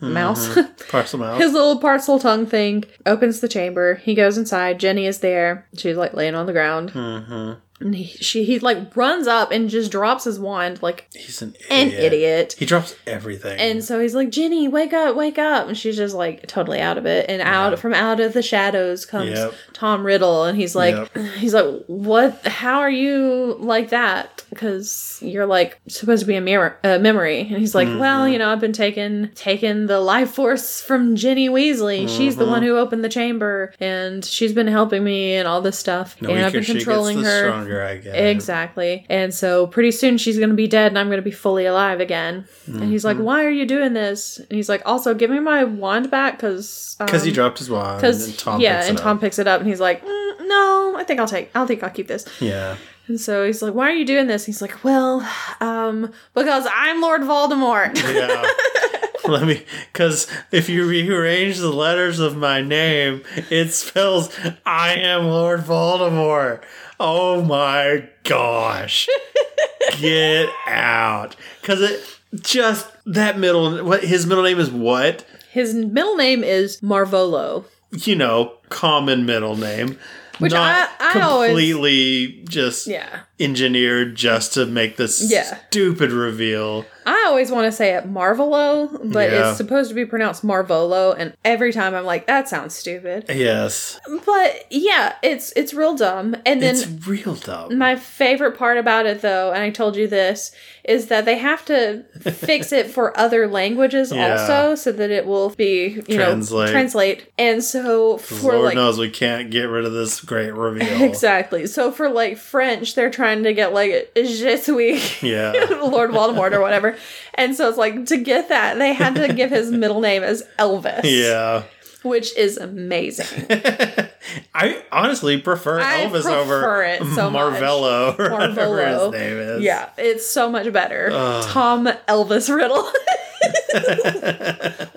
mouse 0.00 0.58
Parcel 0.88 1.18
mouse. 1.20 1.40
his 1.40 1.52
little 1.52 1.78
parcel 1.78 2.15
tongue 2.18 2.46
thing. 2.46 2.84
Opens 3.04 3.40
the 3.40 3.48
chamber. 3.48 3.96
He 3.96 4.14
goes 4.14 4.38
inside. 4.38 4.80
Ginny 4.80 5.06
is 5.06 5.18
there. 5.20 5.66
She's 5.76 5.96
like 5.96 6.14
laying 6.14 6.34
on 6.34 6.46
the 6.46 6.52
ground. 6.52 6.90
hmm 6.90 7.52
And 7.78 7.94
he, 7.94 8.04
she, 8.06 8.44
he 8.44 8.58
like 8.58 8.96
runs 8.96 9.26
up 9.26 9.50
and 9.50 9.68
just 9.68 9.90
drops 9.92 10.24
his 10.24 10.40
wand 10.40 10.82
like 10.82 11.06
He's 11.14 11.42
an 11.42 11.54
idiot. 11.68 11.70
an 11.70 12.04
idiot. 12.04 12.54
He 12.58 12.64
drops 12.64 12.94
everything. 13.06 13.58
And 13.60 13.84
so 13.84 14.00
he's 14.00 14.14
like, 14.14 14.30
Ginny, 14.30 14.66
wake 14.66 14.94
up, 14.94 15.14
wake 15.14 15.38
up. 15.38 15.68
And 15.68 15.76
she's 15.76 15.96
just 15.96 16.14
like 16.14 16.46
totally 16.46 16.80
out 16.80 16.96
of 16.96 17.04
it. 17.04 17.28
And 17.28 17.42
out 17.42 17.78
from 17.78 17.92
out 17.92 18.18
of 18.18 18.32
the 18.32 18.40
shadows 18.42 19.04
comes 19.04 19.30
Yep. 19.32 19.52
Tom 19.74 20.06
Riddle. 20.06 20.44
And 20.44 20.56
he's 20.56 20.74
like, 20.74 20.94
Yep. 21.14 21.26
he's 21.36 21.52
like, 21.52 21.66
what? 21.86 22.46
How 22.46 22.78
are 22.80 22.90
you 22.90 23.56
like 23.58 23.90
that? 23.90 24.42
Because 24.48 25.18
you're 25.20 25.44
like 25.44 25.78
supposed 25.86 26.20
to 26.20 26.26
be 26.26 26.36
a 26.36 26.40
mirror, 26.40 26.78
a 26.82 26.98
memory. 26.98 27.40
And 27.40 27.58
he's 27.58 27.74
like, 27.74 27.88
Mm-hmm. 27.88 27.98
well, 27.98 28.26
you 28.26 28.38
know, 28.38 28.50
I've 28.50 28.60
been 28.60 28.72
taking, 28.72 29.28
taking 29.34 29.84
the 29.86 30.00
life 30.00 30.30
force 30.30 30.80
from 30.80 31.14
Ginny 31.14 31.50
Weasley. 31.50 32.08
She's 32.08 32.36
the 32.36 32.44
Mm-hmm. 32.44 32.52
one 32.52 32.62
who 32.62 32.76
opened 32.78 33.04
the 33.04 33.10
chamber 33.10 33.74
and 33.80 34.24
she's 34.24 34.54
been 34.54 34.66
helping 34.68 35.04
me 35.04 35.34
and 35.34 35.46
all 35.46 35.60
this 35.60 35.78
stuff. 35.78 36.16
the 36.20 36.30
and 36.30 36.42
I've 36.44 36.52
been 36.54 36.64
controlling 36.64 37.22
her. 37.22 37.65
Stronger 37.66 37.84
I 37.84 37.96
get. 37.98 38.14
Exactly. 38.14 39.06
And 39.08 39.34
so 39.34 39.66
pretty 39.66 39.90
soon 39.90 40.18
she's 40.18 40.36
going 40.38 40.50
to 40.50 40.54
be 40.56 40.66
dead 40.66 40.88
and 40.92 40.98
I'm 40.98 41.08
going 41.08 41.18
to 41.18 41.22
be 41.22 41.30
fully 41.30 41.66
alive 41.66 42.00
again. 42.00 42.46
And 42.66 42.84
he's 42.90 43.04
Mm-hmm. 43.04 43.18
like, 43.18 43.24
Why 43.26 43.44
are 43.44 43.50
you 43.50 43.66
doing 43.66 43.92
this? 43.92 44.38
And 44.38 44.52
he's 44.52 44.68
like, 44.68 44.82
Also, 44.86 45.14
give 45.14 45.30
me 45.30 45.38
my 45.40 45.64
wand 45.64 46.10
back 46.10 46.34
because. 46.36 46.96
Because 46.98 47.22
he 47.24 47.32
dropped 47.32 47.58
his 47.58 47.68
wand. 47.70 47.98
Because 48.00 48.36
Tom 48.36 48.60
yeah, 48.60 48.84
and 48.84 48.96
Tom 48.96 49.16
up. 49.16 49.20
picks 49.20 49.38
it 49.38 49.46
up 49.46 49.60
and 49.60 49.68
he's 49.68 49.80
like, 49.80 50.02
"Mm, 50.04 50.48
"No, 50.48 50.94
I 50.96 51.04
think 51.04 51.20
I'll 51.20 51.26
take. 51.28 51.50
I 51.54 51.66
think 51.66 51.82
I'll 51.82 51.90
keep 51.90 52.08
this." 52.08 52.24
Yeah. 52.40 52.76
And 53.08 53.20
so 53.20 53.44
he's 53.44 53.60
like, 53.62 53.74
"Why 53.74 53.90
are 53.90 53.94
you 53.94 54.06
doing 54.06 54.26
this?" 54.28 54.46
He's 54.46 54.62
like, 54.62 54.82
"Well, 54.82 55.20
um, 55.60 56.10
because 56.34 56.66
I'm 56.74 57.02
Lord 57.02 57.20
Voldemort." 57.20 57.96
Yeah. 58.14 58.42
Let 59.28 59.46
me, 59.46 59.64
because 59.92 60.26
if 60.52 60.68
you 60.68 60.86
rearrange 60.86 61.58
the 61.58 61.70
letters 61.72 62.18
of 62.20 62.36
my 62.36 62.60
name, 62.60 63.22
it 63.50 63.72
spells 63.72 64.30
I 64.64 64.94
am 64.94 65.26
Lord 65.26 65.60
Voldemort. 65.60 66.62
Oh 67.00 67.42
my 67.42 68.08
gosh. 68.24 69.08
Get 69.98 70.48
out. 70.66 71.36
Because 71.60 71.80
it 71.82 72.18
just, 72.42 72.86
that 73.06 73.38
middle, 73.38 73.84
what, 73.84 74.04
his 74.04 74.26
middle 74.26 74.44
name 74.44 74.58
is 74.58 74.70
what? 74.70 75.24
His 75.50 75.74
middle 75.74 76.16
name 76.16 76.44
is 76.44 76.80
Marvolo. 76.80 77.64
You 77.92 78.16
know, 78.16 78.54
common 78.68 79.26
middle 79.26 79.56
name. 79.56 79.98
Which 80.38 80.52
Not 80.52 80.90
I- 81.00 81.18
I 81.18 81.20
always- 81.22 81.48
completely 81.50 82.44
just 82.48 82.86
Yeah. 82.86 83.20
engineered 83.40 84.16
just 84.16 84.52
to 84.54 84.66
make 84.66 84.96
this 84.96 85.30
Yeah. 85.30 85.58
stupid 85.68 86.12
reveal. 86.12 86.84
I 87.06 87.24
always 87.28 87.50
want 87.52 87.66
to 87.66 87.72
say 87.72 87.94
it 87.94 88.12
Marvolo, 88.12 89.12
but 89.12 89.30
Yeah. 89.30 89.48
it's 89.50 89.56
supposed 89.56 89.88
to 89.90 89.94
be 89.94 90.04
pronounced 90.04 90.44
Marvolo, 90.44 91.14
and 91.16 91.34
every 91.44 91.72
time 91.72 91.94
I'm 91.94 92.04
like, 92.04 92.26
that 92.26 92.48
sounds 92.48 92.74
stupid. 92.74 93.26
Yes. 93.28 94.00
But 94.26 94.66
yeah, 94.70 95.14
it's 95.22 95.52
it's 95.54 95.72
real 95.72 95.94
dumb. 95.96 96.34
And 96.44 96.60
then 96.60 96.74
it's 96.74 96.86
real 97.06 97.34
dumb. 97.36 97.78
My 97.78 97.94
favorite 97.96 98.58
part 98.58 98.76
about 98.76 99.06
it, 99.06 99.20
though, 99.22 99.52
and 99.52 99.62
I 99.62 99.70
told 99.70 99.96
you 99.96 100.08
this, 100.08 100.50
is 100.84 101.06
that 101.06 101.24
they 101.24 101.38
have 101.38 101.64
to 101.66 102.02
fix 102.32 102.72
it 102.72 102.86
for 102.90 103.16
other 103.18 103.46
languages 103.46 104.10
Yeah. 104.12 104.32
also, 104.40 104.74
so 104.74 104.90
that 104.92 105.10
it 105.10 105.26
will 105.26 105.50
be, 105.50 106.02
you 106.08 106.16
Translate. 106.16 106.66
know, 106.66 106.72
translate. 106.72 107.26
And 107.38 107.62
so 107.62 108.18
for 108.18 108.52
Lord 108.52 108.64
like 108.64 108.74
knows 108.74 108.98
we 108.98 109.10
can't 109.10 109.50
get 109.50 109.64
rid 109.64 109.84
of 109.84 109.92
this 109.92 110.20
great 110.20 110.52
reveal. 110.54 111.02
exactly, 111.08 111.66
so 111.66 111.92
for 111.92 112.08
like 112.08 112.36
French, 112.36 112.94
they're 112.96 113.10
trying 113.10 113.44
to 113.44 113.52
get 113.52 113.72
like 113.72 114.10
Je 114.16 114.56
suis 114.56 115.22
Yeah. 115.22 115.52
Lord 115.82 116.10
Voldemort 116.10 116.52
or 116.52 116.60
whatever, 116.60 116.95
and 117.34 117.54
so 117.54 117.68
it's 117.68 117.78
like 117.78 118.06
to 118.06 118.16
get 118.16 118.48
that 118.48 118.78
they 118.78 118.92
had 118.92 119.14
to 119.16 119.32
give 119.32 119.50
his 119.50 119.70
middle 119.82 120.00
name 120.00 120.22
as 120.22 120.42
Elvis, 120.58 121.00
Yeah. 121.04 121.62
which 122.02 122.36
is 122.36 122.56
amazing. 122.58 123.46
I 124.54 124.82
honestly 124.90 125.40
prefer 125.40 125.80
I 125.80 126.06
Elvis 126.06 126.22
prefer 126.22 126.38
over 126.38 126.82
it 126.82 127.02
so 127.14 127.30
much. 127.30 127.54
Marvello 127.60 128.18
or 128.18 128.32
whatever 128.32 128.86
his 128.86 129.12
name 129.12 129.36
is. 129.38 129.62
Yeah, 129.62 129.90
it's 129.96 130.26
so 130.26 130.50
much 130.50 130.72
better. 130.72 131.10
Tom 131.44 131.86
Elvis 132.08 132.54
Riddle. 132.54 132.82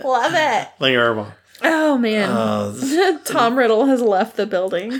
Love 0.03 0.33
it. 0.35 0.67
Like 0.79 0.95
Irma. 0.95 1.35
Oh 1.61 1.97
man. 1.97 2.29
Uh, 2.31 3.17
Tom 3.25 3.57
Riddle 3.57 3.85
has 3.85 4.01
left 4.01 4.37
the 4.37 4.45
building. 4.45 4.91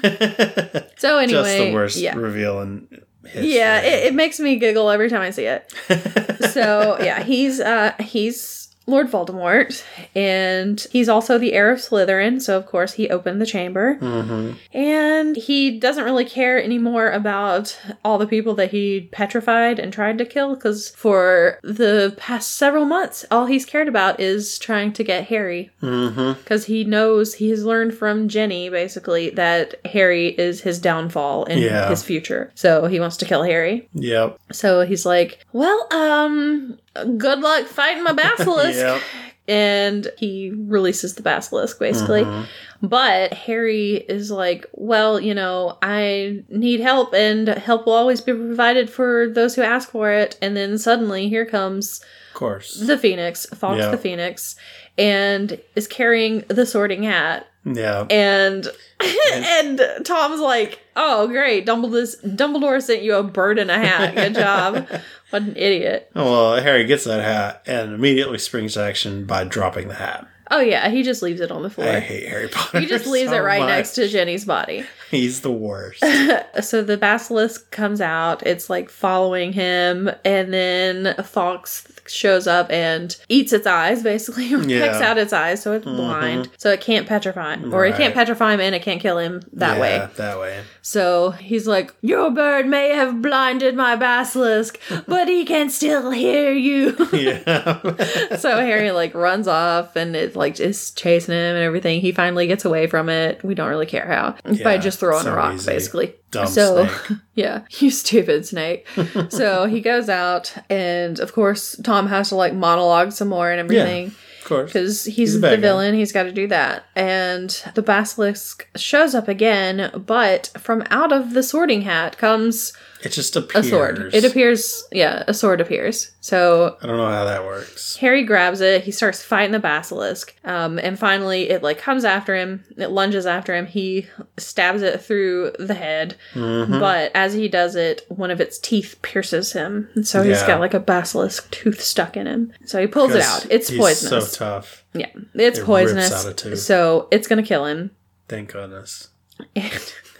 So 0.97 1.17
anyway, 1.17 1.41
just 1.41 1.57
the 1.57 1.73
worst 1.73 1.97
yeah. 1.97 2.15
reveal 2.15 2.61
in 2.61 2.87
history. 3.23 3.53
Yeah, 3.53 3.81
it, 3.81 4.05
it 4.07 4.13
makes 4.15 4.39
me 4.39 4.57
giggle 4.57 4.89
every 4.89 5.09
time 5.09 5.21
I 5.21 5.31
see 5.31 5.45
it. 5.45 5.71
so 6.51 6.97
yeah, 7.01 7.23
he's 7.23 7.59
uh 7.59 7.93
he's 7.99 8.68
Lord 8.89 9.09
Voldemort, 9.09 9.83
and 10.15 10.85
he's 10.91 11.07
also 11.09 11.37
the 11.37 11.53
heir 11.53 11.71
of 11.71 11.79
Slytherin. 11.79 12.41
So 12.41 12.57
of 12.57 12.65
course 12.65 12.93
he 12.93 13.09
opened 13.09 13.39
the 13.41 13.45
chamber, 13.45 13.97
Mhm. 14.01 14.55
and 14.73 15.35
he 15.35 15.77
doesn't 15.79 16.03
really 16.03 16.25
care 16.25 16.61
anymore 16.61 17.11
about 17.11 17.77
all 18.03 18.17
the 18.17 18.27
people 18.27 18.53
that 18.55 18.71
he 18.71 19.09
petrified 19.11 19.79
and 19.79 19.93
tried 19.93 20.17
to 20.17 20.25
kill. 20.25 20.55
Because 20.55 20.89
for 20.95 21.59
the 21.63 22.13
past 22.17 22.55
several 22.57 22.85
months, 22.85 23.25
all 23.31 23.45
he's 23.45 23.65
cared 23.65 23.87
about 23.87 24.19
is 24.19 24.57
trying 24.59 24.91
to 24.93 25.03
get 25.03 25.25
Harry. 25.25 25.69
Because 25.81 26.65
he 26.65 26.83
knows 26.83 27.35
he's 27.35 27.63
learned 27.63 27.93
from 27.93 28.27
Ginny 28.27 28.69
basically 28.69 29.29
that 29.31 29.75
Harry 29.85 30.29
is 30.29 30.61
his 30.61 30.79
downfall 30.79 31.45
in 31.45 31.59
Yeah. 31.59 31.89
his 31.89 32.03
future. 32.03 32.51
So 32.55 32.85
he 32.87 32.99
wants 32.99 33.17
to 33.17 33.25
kill 33.25 33.43
Harry. 33.43 33.87
Yep. 33.93 34.37
So 34.51 34.81
he's 34.81 35.05
like, 35.05 35.39
Well, 35.53 35.87
um, 35.91 36.77
good 37.05 37.39
luck 37.39 37.65
fighting 37.67 38.03
my 38.03 38.13
basilisk. 38.13 38.79
Yep. 38.79 39.01
And 39.47 40.11
he 40.19 40.51
releases 40.55 41.15
the 41.15 41.23
basilisk 41.23 41.79
basically. 41.79 42.23
Mhm. 42.23 42.45
But 42.83 43.33
Harry 43.33 43.95
is 43.95 44.29
like, 44.29 44.67
Well, 44.73 45.19
you 45.19 45.33
know, 45.33 45.79
I 45.81 46.43
need 46.49 46.81
help 46.81 47.15
and 47.15 47.47
help 47.47 47.87
will 47.87 47.93
always 47.93 48.21
be 48.21 48.31
provided 48.31 48.91
for 48.91 49.27
those 49.27 49.55
who 49.55 49.63
ask 49.63 49.89
for 49.89 50.11
it. 50.11 50.37
And 50.39 50.55
then 50.55 50.77
suddenly 50.77 51.29
here 51.29 51.47
comes 51.47 51.99
Of 52.29 52.35
course. 52.35 52.75
the 52.75 52.95
Phoenix, 52.95 53.47
Fawkes 53.47 53.79
Yeah. 53.79 53.89
the 53.89 53.97
Phoenix, 53.97 54.55
and 54.99 55.59
is 55.75 55.87
carrying 55.87 56.43
the 56.47 56.67
sorting 56.67 57.01
hat. 57.01 57.47
Yeah. 57.65 58.05
And 58.11 58.67
and 59.33 59.81
Tom's 60.05 60.39
like, 60.41 60.79
"Oh, 60.95 61.27
great! 61.27 61.65
Dumbledore 61.65 62.15
Dumbledore 62.35 62.81
sent 62.81 63.01
you 63.01 63.15
a 63.15 63.23
bird 63.23 63.57
in 63.59 63.69
a 63.69 63.77
hat. 63.79 64.15
Good 64.15 64.35
job." 64.35 64.87
what 65.29 65.41
an 65.43 65.55
idiot! 65.55 66.09
Oh, 66.15 66.31
well, 66.53 66.61
Harry 66.63 66.85
gets 66.85 67.03
that 67.05 67.23
hat 67.23 67.63
and 67.65 67.93
immediately 67.93 68.37
springs 68.37 68.73
to 68.73 68.81
action 68.83 69.25
by 69.25 69.43
dropping 69.43 69.87
the 69.87 69.95
hat. 69.95 70.27
Oh 70.51 70.61
yeah, 70.61 70.89
he 70.89 71.03
just 71.03 71.21
leaves 71.21 71.41
it 71.41 71.51
on 71.51 71.61
the 71.61 71.69
floor. 71.69 71.87
I 71.87 71.99
hate 71.99 72.27
Harry 72.27 72.47
Potter. 72.47 72.79
He 72.79 72.87
just 72.87 73.05
leaves 73.07 73.29
so 73.29 73.37
it 73.37 73.41
right 73.41 73.59
much. 73.59 73.69
next 73.69 73.93
to 73.95 74.07
Ginny's 74.07 74.45
body. 74.45 74.83
He's 75.11 75.41
the 75.41 75.51
worst. 75.51 76.03
So 76.61 76.81
the 76.83 76.97
basilisk 76.97 77.69
comes 77.71 78.01
out. 78.01 78.45
It's 78.45 78.69
like 78.69 78.89
following 78.89 79.53
him, 79.53 80.09
and 80.25 80.51
then 80.53 81.15
Fawkes 81.23 81.87
shows 82.09 82.47
up 82.47 82.71
and 82.71 83.15
eats 83.29 83.53
its 83.53 83.67
eyes, 83.67 84.03
basically, 84.11 84.53
or 84.53 84.59
Yeah. 84.63 84.87
pecks 84.87 85.01
out 85.01 85.17
its 85.17 85.33
eyes, 85.33 85.61
so 85.61 85.73
it's 85.73 85.85
mm-hmm. 85.85 85.95
blind, 85.97 86.49
so 86.57 86.71
it 86.71 86.81
can't 86.81 87.07
petrify 87.07 87.55
him, 87.55 87.73
or 87.73 87.85
it 87.85 87.95
can't 87.95 88.13
petrify 88.13 88.53
him, 88.53 88.59
and 88.59 88.75
it 88.75 88.81
can't 88.81 89.01
kill 89.01 89.17
him 89.17 89.41
that 89.53 89.75
Yeah, 89.75 89.81
way. 89.81 90.07
That 90.17 90.39
way. 90.39 90.63
So 90.81 91.31
he's 91.31 91.67
like, 91.67 91.93
Your 92.01 92.31
bird 92.31 92.67
may 92.67 92.89
have 92.89 93.21
blinded 93.21 93.75
my 93.75 93.95
basilisk, 93.95 94.79
but 95.07 95.27
he 95.27 95.45
can 95.45 95.69
still 95.69 96.11
hear 96.11 96.51
you. 96.51 96.95
Yeah. 97.19 98.35
so 98.37 98.57
Harry 98.57 98.91
like 98.91 99.13
runs 99.13 99.47
off 99.47 99.95
and 99.95 100.15
it 100.15 100.35
like 100.35 100.59
is 100.59 100.91
chasing 100.91 101.33
him 101.33 101.55
and 101.55 101.63
everything. 101.63 102.01
He 102.01 102.11
finally 102.11 102.47
gets 102.47 102.63
away 102.65 102.87
from 102.87 103.09
it. 103.09 103.43
We 103.43 103.55
don't 103.55 103.69
really 103.69 103.85
care 103.85 104.05
how. 104.07 104.35
by 104.63 104.77
just 104.77 104.99
throwing 104.99 105.23
so 105.23 105.33
a 105.33 105.35
rock, 105.35 105.55
easy. 105.55 105.65
basically. 105.71 106.15
Dumb 106.31 106.47
so 106.47 106.85
snake. 106.87 107.17
yeah, 107.33 107.61
you 107.79 107.89
stupid 107.91 108.45
snake. 108.45 108.87
so 109.29 109.65
he 109.65 109.81
goes 109.81 110.09
out 110.09 110.53
and 110.69 111.19
of 111.19 111.33
course 111.33 111.75
Tom 111.83 112.07
has 112.07 112.29
to 112.29 112.35
like 112.35 112.53
monologue 112.53 113.11
some 113.11 113.29
more 113.29 113.49
and 113.49 113.59
everything 113.59 114.07
Of 114.07 114.45
course. 114.45 114.69
because 114.71 115.05
he's, 115.05 115.15
He's 115.15 115.41
the 115.41 115.49
guy. 115.49 115.55
villain. 115.57 115.95
He's 115.95 116.11
got 116.11 116.23
to 116.23 116.31
do 116.31 116.47
that. 116.47 116.83
And 116.95 117.49
the 117.75 117.81
basilisk 117.81 118.67
shows 118.75 119.15
up 119.15 119.27
again, 119.27 119.91
but 120.05 120.51
from 120.59 120.83
out 120.91 121.11
of 121.11 121.33
the 121.33 121.41
sorting 121.43 121.81
hat 121.81 122.17
comes 122.17 122.73
It 123.01 123.13
just 123.13 123.35
appears. 123.35 123.65
a 123.65 123.69
sword. 123.69 124.13
It 124.13 124.25
appears, 124.25 124.83
yeah, 124.91 125.23
a 125.27 125.33
sword 125.33 125.61
appears. 125.61 126.11
So 126.19 126.77
I 126.81 126.85
don't 126.85 126.97
know 126.97 127.09
how 127.09 127.23
that 127.25 127.45
works. 127.45 127.95
Harry 127.97 128.23
grabs 128.23 128.59
it. 128.59 128.83
He 128.83 128.91
starts 128.91 129.23
fighting 129.23 129.51
the 129.53 129.59
basilisk. 129.59 130.35
Um, 130.43 130.77
and 130.79 130.99
finally, 130.99 131.49
it 131.49 131.63
like 131.63 131.77
comes 131.77 132.03
after 132.03 132.35
him. 132.35 132.65
It 132.77 132.89
lunges 132.91 133.25
after 133.25 133.55
him. 133.55 133.65
He 133.65 134.07
stabs 134.37 134.81
it 134.81 135.01
through 135.01 135.53
the 135.59 135.73
head. 135.75 136.17
Mm-hmm. 136.33 136.79
But 136.79 137.11
as 137.15 137.33
he 137.33 137.47
does 137.47 137.75
it, 137.75 138.05
one 138.09 138.31
of 138.31 138.41
its 138.41 138.59
teeth 138.59 138.99
pierces 139.01 139.53
him. 139.53 139.87
And 139.95 140.05
so 140.05 140.21
he's 140.21 140.41
Yeah. 140.41 140.47
got 140.47 140.59
like 140.59 140.73
a 140.73 140.79
basilisk 140.79 141.49
tooth 141.51 141.81
stuck 141.81 142.17
in 142.17 142.27
him. 142.27 142.51
So 142.65 142.81
he 142.81 142.87
pulls 142.87 143.13
it 143.15 143.21
out. 143.23 143.45
It's 143.49 143.71
poisonous. 143.71 144.33
so 144.33 144.37
tough. 144.45 144.83
Yeah, 144.93 145.07
it's 145.35 145.59
It 145.59 145.65
poisonous. 145.65 146.11
out 146.11 146.31
a 146.31 146.33
tooth. 146.33 146.59
So 146.59 147.07
it's 147.11 147.27
gonna 147.27 147.43
kill 147.43 147.65
him. 147.65 147.91
Thank 148.27 148.51
goodness. 148.51 149.07
And, 149.55 149.93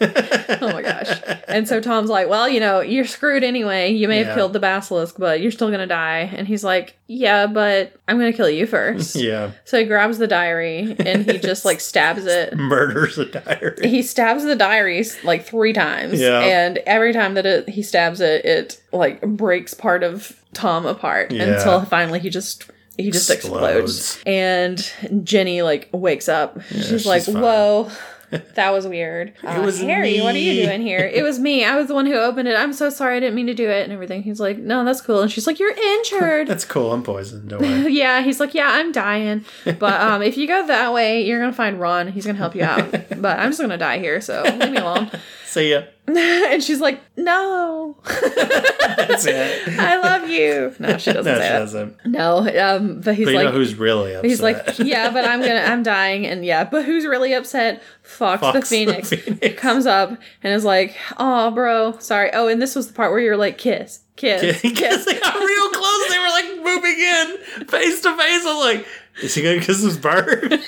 oh 0.62 0.72
my 0.72 0.82
gosh. 0.82 1.20
And 1.46 1.68
so 1.68 1.80
Tom's 1.80 2.08
like, 2.08 2.28
Well, 2.28 2.48
you 2.48 2.58
know, 2.60 2.80
you're 2.80 3.04
screwed 3.04 3.44
anyway. 3.44 3.90
You 3.92 4.08
may 4.08 4.22
have 4.24 4.34
killed 4.34 4.52
the 4.54 4.60
basilisk, 4.60 5.16
but 5.18 5.40
you're 5.40 5.50
still 5.50 5.68
going 5.68 5.80
to 5.80 5.86
die. 5.86 6.30
And 6.34 6.46
he's 6.48 6.64
like, 6.64 6.96
Yeah, 7.06 7.46
but 7.46 7.92
I'm 8.08 8.18
going 8.18 8.32
to 8.32 8.36
kill 8.36 8.48
you 8.48 8.66
first. 8.66 9.14
yeah. 9.16 9.50
So 9.64 9.78
he 9.78 9.84
grabs 9.84 10.16
the 10.18 10.26
diary 10.26 10.96
and 10.98 11.30
he 11.30 11.38
just 11.38 11.64
like 11.66 11.80
stabs 11.80 12.24
it. 12.24 12.56
Murders 12.56 13.18
a 13.18 13.26
diary. 13.26 13.88
He 13.88 14.02
stabs 14.02 14.44
the 14.44 14.56
diaries 14.56 15.22
like 15.22 15.44
three 15.44 15.72
times. 15.74 16.18
Yeah. 16.18 16.40
And 16.40 16.78
every 16.86 17.12
time 17.12 17.34
that 17.34 17.44
it, 17.44 17.68
he 17.68 17.82
stabs 17.82 18.20
it, 18.22 18.44
it 18.44 18.80
like 18.92 19.20
breaks 19.20 19.74
part 19.74 20.02
of 20.02 20.40
Tom 20.54 20.86
apart 20.86 21.30
Yeah. 21.30 21.44
until 21.58 21.82
finally 21.84 22.20
he 22.20 22.30
just. 22.30 22.70
He 22.96 23.10
just 23.10 23.30
explodes. 23.30 24.16
Explodes. 24.16 24.22
And 24.26 25.24
Ginny 25.24 25.62
like 25.62 25.88
wakes 25.92 26.28
up. 26.28 26.60
she's, 26.64 26.88
she's 26.88 27.06
like, 27.06 27.22
fine. 27.22 27.40
"Whoa, 27.40 27.90
that 28.30 28.70
was 28.70 28.86
weird." 28.86 29.32
Uh, 29.50 29.62
was 29.64 29.80
Harry, 29.80 30.20
what 30.20 30.34
are 30.34 30.38
you 30.38 30.64
doing 30.64 30.80
here? 30.80 31.00
It 31.00 31.22
was 31.24 31.38
me. 31.38 31.64
I 31.64 31.74
was 31.76 31.88
the 31.88 31.94
one 31.94 32.06
who 32.06 32.14
opened 32.14 32.46
it. 32.48 32.54
I'm 32.56 32.72
so 32.72 32.88
sorry. 32.90 33.16
I 33.16 33.20
didn't 33.20 33.34
mean 33.34 33.46
to 33.48 33.54
do 33.54 33.68
it 33.68 33.82
and 33.84 33.92
everything. 33.92 34.22
He's 34.22 34.38
like, 34.38 34.58
"No, 34.58 34.84
that's 34.84 35.00
cool." 35.00 35.22
And 35.22 35.30
she's 35.32 35.46
like, 35.46 35.58
"You're 35.58 35.72
injured." 35.76 36.46
That's 36.50 36.64
cool. 36.64 36.92
I'm 36.92 37.02
poisoned. 37.02 37.48
Don't 37.48 37.60
worry. 37.82 37.92
yeah, 37.92 38.20
he's 38.22 38.38
like, 38.38 38.54
"Yeah, 38.54 38.68
I'm 38.68 38.92
dying." 38.92 39.44
But 39.64 40.00
um 40.00 40.22
if 40.22 40.36
you 40.36 40.46
go 40.46 40.66
that 40.66 40.92
way, 40.92 41.22
you're 41.24 41.38
going 41.40 41.50
to 41.50 41.56
find 41.56 41.80
Ron. 41.80 42.08
He's 42.08 42.24
going 42.24 42.36
to 42.36 42.40
help 42.42 42.54
you 42.54 42.62
out. 42.64 42.90
But 43.20 43.38
I'm 43.38 43.50
just 43.50 43.58
going 43.58 43.70
to 43.70 43.76
die 43.78 43.98
here, 43.98 44.20
so 44.20 44.42
leave 44.42 44.70
me 44.70 44.76
alone. 44.78 45.10
See 45.50 45.72
ya. 45.72 45.82
and 46.06 46.62
she's 46.62 46.80
like, 46.80 47.00
"No." 47.16 47.96
That's 48.04 49.26
it. 49.26 49.68
I 49.80 50.00
love 50.00 50.28
you. 50.28 50.74
No, 50.78 50.96
she 50.98 51.12
doesn't 51.12 51.24
No, 51.32 51.38
say 51.38 51.44
she 51.46 51.52
that. 51.52 51.58
doesn't. 51.58 52.06
No, 52.06 52.38
um, 52.38 53.00
but 53.00 53.14
he's 53.16 53.26
But 53.26 53.30
you 53.32 53.36
like, 53.38 53.44
know 53.46 53.52
who's 53.52 53.74
really 53.74 54.14
upset? 54.14 54.24
He's 54.30 54.40
like, 54.40 54.78
yeah, 54.78 55.10
but 55.12 55.24
I'm 55.24 55.40
gonna, 55.40 55.54
I'm 55.60 55.82
dying, 55.82 56.26
and 56.26 56.44
yeah, 56.44 56.64
but 56.64 56.84
who's 56.84 57.04
really 57.04 57.32
upset? 57.34 57.82
Fawkes, 58.02 58.40
the 58.40 58.52
Fawkes 58.52 58.70
the 58.70 58.76
Phoenix 58.76 59.10
Phoenix. 59.10 59.60
comes 59.60 59.86
up 59.86 60.10
and 60.42 60.52
is 60.54 60.64
like, 60.64 60.96
oh, 61.18 61.50
bro, 61.50 61.98
sorry. 61.98 62.30
Oh, 62.32 62.46
and 62.48 62.60
this 62.62 62.74
was 62.76 62.86
the 62.88 62.92
part 62.94 63.10
where 63.10 63.20
you're 63.20 63.36
like, 63.36 63.58
kiss, 63.58 64.00
kiss, 64.16 64.62
Because 64.62 64.78
kiss. 64.78 65.04
they 65.04 65.18
got 65.18 65.34
real 65.34 65.70
close. 65.70 66.08
They 66.10 66.18
were 66.18 66.28
like 66.28 66.64
moving 66.64 66.98
in 66.98 67.66
face 67.68 68.00
to 68.02 68.16
face. 68.16 68.44
I'm 68.46 68.56
like, 68.58 68.86
is 69.22 69.34
he 69.34 69.42
gonna 69.42 69.60
kiss 69.60 69.82
his 69.82 69.96
bird? 69.98 70.52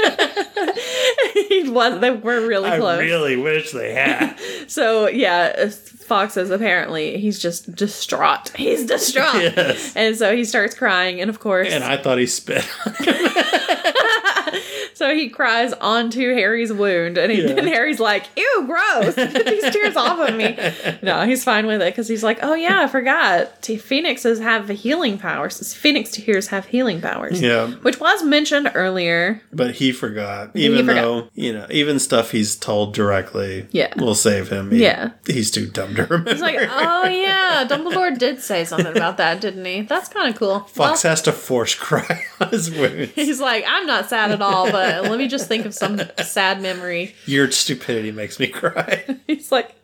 he 1.48 1.68
was, 1.68 2.00
they 2.00 2.10
were 2.10 2.46
really 2.46 2.70
close. 2.78 2.98
I 2.98 3.02
really 3.02 3.36
wish 3.36 3.72
they 3.72 3.92
had. 3.94 4.36
so 4.68 5.08
yeah, 5.08 5.68
Fawkes 5.68 6.34
says 6.34 6.50
apparently 6.50 7.18
he's 7.18 7.38
just 7.38 7.74
distraught. 7.74 8.50
He's 8.56 8.86
distraught, 8.86 9.34
Yes. 9.42 9.94
and 9.96 10.16
so 10.16 10.34
he 10.36 10.44
starts 10.44 10.74
crying, 10.74 11.20
and 11.20 11.30
of 11.30 11.40
course, 11.40 11.68
And 11.72 11.82
I 11.84 11.96
thought 11.96 12.18
he 12.18 12.26
spit. 12.26 12.66
on 12.86 12.92
him. 12.94 13.14
So 14.94 15.14
he 15.14 15.28
cries 15.28 15.72
onto 15.74 16.34
Harry's 16.34 16.72
wound, 16.72 17.18
and, 17.18 17.32
he, 17.32 17.42
Yeah. 17.42 17.50
and 17.56 17.66
Harry's 17.68 18.00
like, 18.00 18.26
"Ew, 18.36 18.64
gross! 18.66 19.14
Get 19.14 19.46
these 19.46 19.70
tears 19.72 19.96
off 19.96 20.18
of 20.28 20.36
me." 20.36 20.56
No, 21.02 21.22
he's 21.26 21.42
fine 21.44 21.66
with 21.66 21.80
it 21.82 21.92
because 21.92 22.08
he's 22.08 22.22
like, 22.22 22.38
"Oh 22.42 22.54
yeah, 22.54 22.82
I 22.82 22.86
forgot. 22.86 23.64
Phoenixes 23.64 24.38
have 24.40 24.68
healing 24.68 25.18
powers. 25.18 25.74
Phoenix 25.74 26.10
tears 26.12 26.48
have 26.48 26.66
healing 26.66 27.00
powers." 27.00 27.40
yeah, 27.40 27.68
Which 27.82 27.98
was 28.00 28.22
mentioned 28.22 28.70
earlier. 28.74 29.42
but 29.52 29.72
he 29.76 29.92
forgot. 29.92 30.50
Even 30.54 30.86
forgot. 30.86 31.02
though 31.02 31.28
you 31.34 31.52
know, 31.52 31.66
even 31.70 31.98
stuff 31.98 32.30
he's 32.30 32.56
told 32.56 32.94
directly, 32.94 33.66
Yeah. 33.72 33.92
will 33.96 34.14
save 34.14 34.48
him. 34.50 34.70
He- 34.70 34.82
Yeah. 34.82 35.10
he's 35.26 35.50
too 35.50 35.66
dumb 35.66 35.94
to 35.96 36.02
remember. 36.10 36.30
It's 36.30 36.40
like, 36.40 36.58
oh 36.60 37.06
yeah, 37.08 37.66
Dumbledore 37.68 38.16
did 38.16 38.40
say 38.40 38.64
something 38.64 38.96
about 38.96 39.16
that, 39.16 39.40
didn't 39.40 39.64
he? 39.64 39.82
That's 39.82 40.08
kind 40.08 40.28
of 40.32 40.38
cool. 40.38 40.60
Fawkes 40.60 41.04
Well, 41.04 41.10
has 41.10 41.22
to 41.22 41.32
force 41.32 41.74
cry 41.74 42.24
on 42.40 42.48
his 42.50 42.70
wounds. 42.70 43.12
he's 43.14 43.40
like, 43.40 43.64
I'm 43.66 43.86
not 43.86 44.08
sad 44.08 44.30
at 44.30 44.42
all, 44.42 44.70
but 44.70 44.81
let 44.82 45.18
me 45.18 45.28
just 45.28 45.48
think 45.48 45.64
of 45.66 45.74
some 45.74 46.00
sad 46.22 46.60
memory. 46.60 47.14
Your 47.26 47.50
stupidity 47.50 48.12
makes 48.12 48.38
me 48.38 48.48
cry. 48.48 49.04
He's 49.26 49.52
like, 49.52 49.74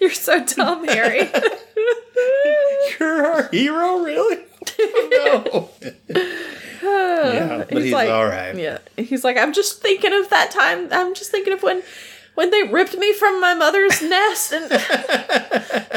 you're 0.00 0.10
so 0.10 0.44
dumb, 0.44 0.84
Harry. 0.86 1.30
You're 2.98 3.26
our 3.26 3.48
hero, 3.48 3.98
really? 3.98 4.44
no. 4.78 5.70
yeah, 6.82 7.64
but 7.70 7.82
he's, 7.82 7.92
like, 7.92 8.08
all 8.08 8.26
right. 8.26 8.56
Yeah, 8.56 8.78
he's 8.96 9.22
like, 9.22 9.36
I'm 9.36 9.52
just 9.52 9.80
thinking 9.80 10.12
of 10.12 10.30
that 10.30 10.50
time. 10.50 10.88
I'm 10.90 11.14
just 11.14 11.30
thinking 11.30 11.52
of 11.52 11.62
when, 11.62 11.82
when 12.34 12.50
they 12.50 12.64
ripped 12.64 12.96
me 12.96 13.12
from 13.12 13.40
my 13.40 13.54
mother's 13.54 14.02
nest. 14.02 14.52
And 14.52 14.64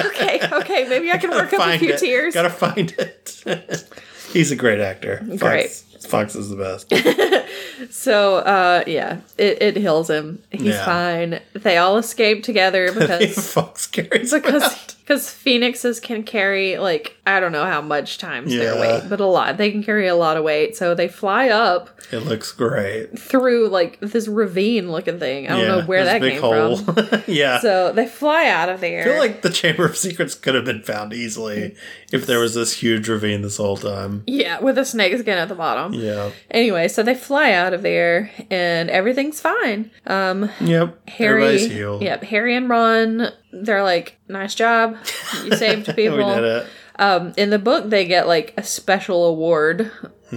okay, 0.05 0.41
okay, 0.51 0.87
maybe 0.87 1.11
I 1.11 1.17
can 1.17 1.31
work 1.31 1.53
up 1.53 1.65
a 1.65 1.79
few 1.79 1.93
it. 1.93 1.99
tears. 1.99 2.33
Gotta 2.35 2.49
find 2.51 2.93
it. 2.97 3.87
he's 4.31 4.51
a 4.51 4.55
great 4.55 4.79
actor. 4.79 5.23
Great. 5.37 5.71
Fawkes 5.71 5.90
is 6.35 6.49
the 6.49 6.55
best. 6.57 6.91
So, 7.89 8.37
uh, 8.37 8.83
yeah, 8.85 9.21
it, 9.39 9.61
it 9.61 9.75
heals 9.75 10.09
him. 10.09 10.41
He's 10.51 10.61
Yeah. 10.75 10.85
fine. 10.85 11.39
They 11.53 11.77
all 11.77 11.97
escape 11.97 12.43
together 12.43 12.91
because 12.97 13.51
Fawkes 13.53 13.87
carries 13.87 14.31
because. 14.31 14.95
Because 15.01 15.29
phoenixes 15.29 15.99
can 15.99 16.23
carry 16.23 16.77
like 16.77 17.17
I 17.27 17.39
don't 17.39 17.51
know 17.51 17.65
how 17.65 17.81
much 17.81 18.17
times 18.17 18.51
their 18.53 18.75
Yeah. 18.75 18.79
weight, 18.81 19.09
but 19.09 19.19
a 19.19 19.25
lot. 19.25 19.57
They 19.57 19.71
can 19.71 19.83
carry 19.83 20.07
a 20.07 20.15
lot 20.15 20.37
of 20.37 20.43
weight. 20.43 20.75
So 20.75 20.95
they 20.95 21.07
fly 21.07 21.49
up 21.49 21.89
It 22.11 22.19
looks 22.19 22.51
great. 22.51 23.17
through 23.19 23.69
like 23.69 23.99
this 23.99 24.27
ravine 24.27 24.91
looking 24.91 25.19
thing. 25.19 25.47
I 25.47 25.57
don't 25.57 25.67
know 25.67 25.81
where 25.85 26.03
that 26.05 26.21
big 26.21 26.33
came 26.33 26.41
hole. 26.41 26.77
from. 26.77 27.23
yeah. 27.27 27.59
So 27.59 27.91
they 27.93 28.07
fly 28.07 28.47
out 28.47 28.69
of 28.69 28.81
there. 28.81 29.01
I 29.01 29.03
feel 29.03 29.17
like 29.19 29.41
the 29.41 29.49
Chamber 29.49 29.85
of 29.85 29.97
Secrets 29.97 30.33
could 30.35 30.55
have 30.55 30.65
been 30.65 30.81
found 30.81 31.13
easily 31.13 31.75
if 32.11 32.25
there 32.25 32.39
was 32.39 32.53
this 32.55 32.73
huge 32.73 33.07
ravine 33.07 33.41
this 33.41 33.57
whole 33.57 33.77
time. 33.77 34.23
Yeah, 34.27 34.59
with 34.59 34.77
a 34.77 34.85
snake 34.85 35.17
skin 35.17 35.37
at 35.37 35.47
the 35.49 35.55
bottom. 35.55 35.93
Yeah. 35.93 36.31
Anyway, 36.49 36.87
so 36.87 37.03
they 37.03 37.15
fly 37.15 37.51
out 37.53 37.73
of 37.73 37.81
there 37.81 38.31
and 38.49 38.89
everything's 38.89 39.39
fine. 39.39 39.91
Um 40.07 40.49
Yep. 40.59 41.09
Harry 41.09 41.43
Everybody's 41.43 41.71
healed. 41.71 42.01
Yep, 42.01 42.23
Harry 42.25 42.55
and 42.55 42.69
Ron, 42.69 43.29
they're 43.51 43.83
like, 43.83 44.17
Nice 44.27 44.55
job. 44.55 44.97
You 45.43 45.55
saved 45.55 45.95
people. 45.95 46.17
we 46.17 46.23
did 46.23 46.43
it. 46.43 46.67
Um 46.97 47.33
in 47.37 47.49
the 47.49 47.59
book 47.59 47.89
they 47.89 48.05
get 48.05 48.27
like 48.27 48.53
a 48.57 48.63
special 48.63 49.25
award 49.25 49.91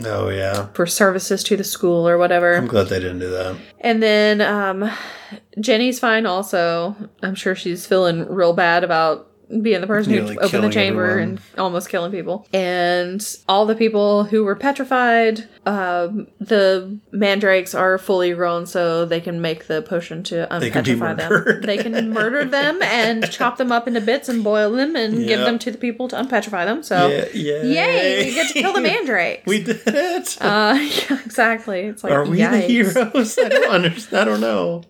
Oh 0.04 0.28
yeah. 0.28 0.68
for 0.74 0.86
services 0.86 1.44
to 1.44 1.56
the 1.56 1.64
school 1.64 2.08
or 2.08 2.18
whatever. 2.18 2.54
I'm 2.56 2.66
glad 2.66 2.88
they 2.88 2.98
didn't 3.00 3.20
do 3.20 3.30
that. 3.30 3.56
And 3.80 4.02
then 4.02 4.40
um 4.40 4.90
Ginny's 5.60 5.98
fine 5.98 6.26
also. 6.26 6.96
I'm 7.22 7.34
sure 7.34 7.54
she's 7.54 7.86
feeling 7.86 8.26
real 8.28 8.52
bad 8.52 8.84
about 8.84 9.30
being 9.62 9.80
the 9.80 9.86
person 9.86 10.12
Nearly 10.12 10.34
who 10.34 10.40
opened 10.40 10.64
the 10.64 10.70
chamber 10.70 11.04
everyone. 11.10 11.28
and 11.28 11.40
almost 11.58 11.88
killing 11.90 12.10
people. 12.10 12.46
And 12.52 13.24
all 13.48 13.66
the 13.66 13.74
people 13.76 14.24
who 14.24 14.42
were 14.42 14.56
petrified, 14.56 15.48
um, 15.66 16.26
the 16.40 16.98
mandrakes 17.12 17.74
are 17.74 17.96
fully 17.98 18.32
grown 18.34 18.66
so 18.66 19.04
they 19.04 19.20
can 19.20 19.40
make 19.40 19.66
the 19.66 19.82
potion 19.82 20.22
to 20.24 20.46
They 20.60 20.70
unpetrify 20.70 21.16
them. 21.16 21.60
They 21.62 21.78
can 21.78 22.12
murder 22.12 22.44
them 22.44 22.82
and 22.82 23.30
chop 23.30 23.56
them 23.56 23.72
up 23.72 23.88
into 23.88 24.00
bits 24.00 24.28
and 24.28 24.44
boil 24.44 24.72
them 24.72 24.94
and 24.96 25.26
give 25.26 25.40
them 25.40 25.58
to 25.60 25.70
the 25.70 25.78
people 25.78 26.08
to 26.08 26.16
unpetrify 26.16 26.64
them. 26.64 26.82
So 26.82 27.08
Yeah, 27.08 27.26
yay. 27.32 27.72
Yay, 27.72 28.24
we 28.26 28.34
get 28.34 28.48
to 28.48 28.54
kill 28.60 28.72
the 28.72 28.80
mandrakes. 28.90 29.46
we 29.46 29.62
did 29.64 29.80
it. 29.86 30.36
uh, 30.40 30.76
yeah, 31.10 31.18
exactly. 31.24 31.80
It's 31.82 32.04
like 32.04 32.12
Are 32.12 32.24
we 32.26 32.38
yikes. 32.38 32.50
the 32.50 32.60
heroes? 32.60 33.38
I 33.38 33.48
don't 33.48 33.70
understand. 33.70 34.20
I 34.20 34.24
don't 34.24 34.40
know. 34.40 34.82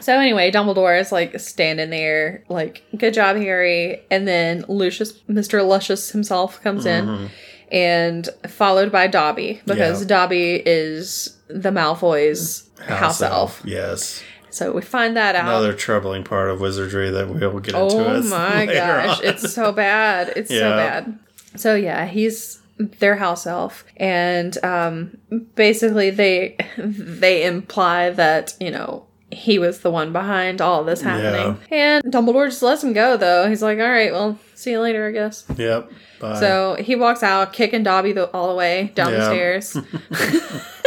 So 0.00 0.18
anyway, 0.18 0.50
Dumbledore 0.50 0.98
is 1.00 1.12
like 1.12 1.38
standing 1.40 1.90
there, 1.90 2.44
like, 2.48 2.82
good 2.96 3.14
job, 3.14 3.36
Harry. 3.36 4.02
And 4.10 4.26
then 4.26 4.64
Lucius, 4.68 5.12
Mr. 5.28 5.66
Luscious 5.66 6.10
himself 6.10 6.60
comes 6.62 6.86
in 6.86 7.30
and 7.70 8.28
followed 8.48 8.90
by 8.92 9.06
Dobby 9.06 9.60
because. 9.66 10.02
Yeah. 10.02 10.08
Dobby 10.08 10.62
is 10.64 11.36
the 11.48 11.70
Malfoy's 11.70 12.68
house, 12.80 13.20
elf. 13.22 13.62
Yes. 13.64 14.22
So 14.50 14.72
we 14.72 14.82
find 14.82 15.16
that 15.16 15.36
out. 15.36 15.44
Another 15.44 15.72
troubling 15.72 16.24
part 16.24 16.50
of 16.50 16.60
wizardry 16.60 17.10
that 17.10 17.28
we'll 17.28 17.60
get 17.60 17.74
into. 17.74 17.76
oh 17.76 18.22
my 18.28 18.66
gosh, 18.66 19.18
on. 19.18 19.24
it's 19.24 19.52
so 19.52 19.72
bad. 19.72 20.32
It's 20.36 20.50
so 20.50 20.70
bad. 20.70 21.18
So 21.56 21.74
yeah, 21.74 22.06
he's 22.06 22.60
their 22.78 23.16
house 23.16 23.46
elf 23.46 23.84
and 23.98 24.56
um 24.64 25.14
basically 25.54 26.08
they 26.10 26.56
they 26.78 27.44
imply 27.44 28.10
that, 28.10 28.54
you 28.58 28.70
know, 28.70 29.06
he 29.32 29.58
was 29.58 29.80
the 29.80 29.90
one 29.90 30.12
behind 30.12 30.60
all 30.60 30.82
this 30.84 31.00
happening. 31.02 31.58
And 31.70 32.04
Dumbledore 32.04 32.48
just 32.48 32.62
lets 32.62 32.82
him 32.82 32.92
go 32.92 33.16
though. 33.16 33.48
He's 33.48 33.62
like, 33.62 33.78
"All 33.78 33.88
right, 33.88 34.12
well, 34.12 34.38
see 34.54 34.70
you 34.72 34.80
later, 34.80 35.06
I 35.08 35.12
guess." 35.12 35.44
Yep. 35.56 35.90
Bye. 36.20 36.38
So 36.40 36.76
he 36.78 36.96
walks 36.96 37.22
out, 37.22 37.52
kicking 37.52 37.82
Dobby 37.82 38.12
the, 38.12 38.30
all 38.32 38.48
the 38.48 38.54
way 38.54 38.92
down 38.94 39.12
the 39.12 39.24
stairs. 39.26 39.76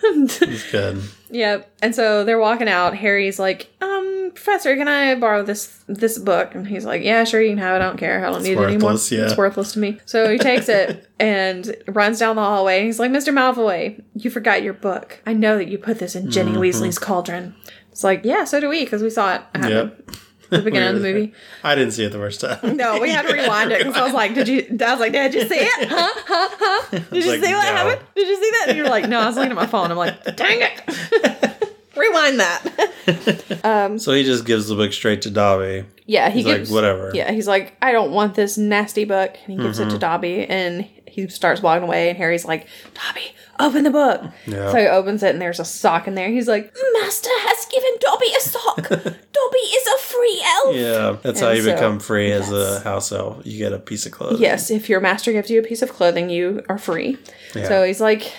He's 0.00 0.70
good. 0.72 1.02
Yep. 1.30 1.70
And 1.82 1.94
so 1.94 2.24
they're 2.24 2.38
walking 2.38 2.68
out. 2.68 2.96
Harry's 2.96 3.38
like, 3.38 3.68
um, 3.80 4.30
Professor, 4.34 4.74
can 4.76 4.88
I 4.88 5.14
borrow 5.14 5.42
this 5.42 5.78
this 5.86 6.18
book? 6.18 6.54
And 6.54 6.66
he's 6.66 6.84
like, 6.84 7.02
Yeah, 7.02 7.24
sure, 7.24 7.40
you 7.40 7.50
can 7.50 7.58
have 7.58 7.80
it. 7.80 7.84
I 7.84 7.86
don't 7.86 7.98
care. 7.98 8.24
I 8.24 8.30
don't 8.30 8.42
need 8.42 8.52
it 8.52 8.58
anymore. 8.60 8.92
yeah. 9.10 9.24
It's 9.26 9.36
worthless 9.36 9.72
to 9.72 9.78
me. 9.78 10.00
So 10.06 10.30
he 10.30 10.38
takes 10.38 10.68
it 10.68 11.08
and 11.20 11.76
runs 11.86 12.18
down 12.18 12.36
the 12.36 12.42
hallway. 12.42 12.84
He's 12.84 12.98
like, 12.98 13.10
Mr. 13.10 13.32
Malfoy, 13.32 14.02
you 14.14 14.30
forgot 14.30 14.62
your 14.62 14.72
book. 14.74 15.20
I 15.26 15.34
know 15.34 15.56
that 15.58 15.68
you 15.68 15.78
put 15.78 15.98
this 15.98 16.16
in 16.16 16.30
Ginny 16.30 16.52
Mm-hmm. 16.52 16.60
Weasley's 16.60 16.98
cauldron. 16.98 17.54
It's 17.98 18.04
like, 18.04 18.20
yeah, 18.24 18.44
so 18.44 18.60
do 18.60 18.68
we, 18.68 18.84
because 18.84 19.02
we 19.02 19.10
saw 19.10 19.34
it 19.34 19.42
happen 19.56 19.70
Yep. 19.72 19.98
at 20.08 20.50
the 20.50 20.62
beginning 20.62 20.90
of 20.90 20.94
the 20.94 21.00
movie. 21.12 21.34
I 21.64 21.74
didn't 21.74 21.90
see 21.94 22.04
it 22.04 22.10
the 22.12 22.18
first 22.18 22.40
time. 22.40 22.76
No, 22.76 23.00
we 23.00 23.10
had 23.10 23.26
to 23.26 23.32
rewind 23.34 23.72
it 23.72 23.78
because 23.78 23.96
I 23.96 24.04
was 24.04 24.12
like, 24.12 24.34
"Did 24.36 24.46
you?" 24.46 24.60
I 24.80 24.92
was 24.92 25.00
like, 25.00 25.10
"Did 25.10 25.34
you 25.34 25.40
see 25.48 25.56
it? 25.56 25.88
Huh? 25.88 26.08
Huh? 26.14 26.48
Huh? 26.60 26.98
Did 27.12 27.24
you 27.24 27.30
like, 27.32 27.44
see 27.44 27.52
what 27.52 27.64
no. 27.64 27.72
happened? 27.76 28.00
Did 28.14 28.28
you 28.28 28.36
see 28.36 28.50
that?" 28.52 28.64
And 28.68 28.78
you're 28.78 28.88
like, 28.88 29.08
"No, 29.08 29.18
I 29.18 29.26
was 29.26 29.34
looking 29.34 29.50
at 29.50 29.56
my 29.56 29.66
phone." 29.66 29.90
I'm 29.90 29.96
like, 29.96 30.36
"Dang 30.36 30.60
it!" 30.62 31.74
Rewind 31.96 32.38
that. 32.38 33.96
So 34.00 34.12
he 34.12 34.22
just 34.22 34.44
gives 34.44 34.68
the 34.68 34.76
book 34.76 34.92
straight 34.92 35.22
to 35.22 35.30
Dobby. 35.30 35.84
yeah, 36.06 36.28
he 36.30 36.36
He's 36.42 36.44
gives 36.44 36.70
like, 36.70 36.74
whatever. 36.76 37.10
Yeah, 37.14 37.32
he's 37.32 37.48
like, 37.48 37.76
I 37.82 37.90
don't 37.90 38.12
want 38.12 38.36
this 38.36 38.56
nasty 38.56 39.04
book, 39.06 39.36
and 39.44 39.56
he 39.58 39.60
gives 39.60 39.80
Mm-hmm. 39.80 39.88
it 39.88 39.92
to 39.94 39.98
Dobby, 39.98 40.46
and 40.46 40.86
he 41.08 41.26
starts 41.26 41.60
walking 41.62 41.82
away, 41.82 42.10
and 42.10 42.16
Harry's 42.16 42.44
like, 42.44 42.68
Dobby, 42.94 43.32
open 43.58 43.84
the 43.84 43.90
book. 43.90 44.22
Yeah. 44.46 44.70
So 44.70 44.78
he 44.78 44.86
opens 44.86 45.22
it, 45.22 45.30
and 45.32 45.40
there's 45.42 45.60
a 45.60 45.64
sock 45.64 46.06
in 46.06 46.14
there. 46.14 46.28
He's 46.30 46.48
like, 46.48 46.74
Master 47.00 47.30
has 47.30 47.66
given 47.66 47.90
Dobby 48.00 48.26
a 48.36 48.40
sock. 48.40 48.88
Dobby 49.32 49.58
is 49.58 49.86
a 49.86 49.98
free 49.98 50.42
elf. 50.46 50.76
Yeah, 50.76 51.16
that's 51.22 51.40
how 51.40 51.50
you 51.50 51.62
so- 51.62 51.74
become 51.74 51.98
free 52.00 52.30
as 52.32 52.50
a 52.52 52.80
house 52.80 53.12
elf. 53.12 53.44
You 53.44 53.58
get 53.58 53.72
a 53.72 53.78
piece 53.78 54.06
of 54.06 54.12
clothing. 54.12 54.40
Yes, 54.40 54.70
if 54.70 54.88
your 54.88 55.00
master 55.00 55.32
gives 55.32 55.50
you 55.50 55.60
a 55.60 55.62
piece 55.62 55.82
of 55.82 55.92
clothing, 55.92 56.30
you 56.30 56.62
are 56.68 56.78
free. 56.78 57.18
Yeah. 57.54 57.68
So 57.68 57.84
he's 57.84 58.00
like, 58.00 58.32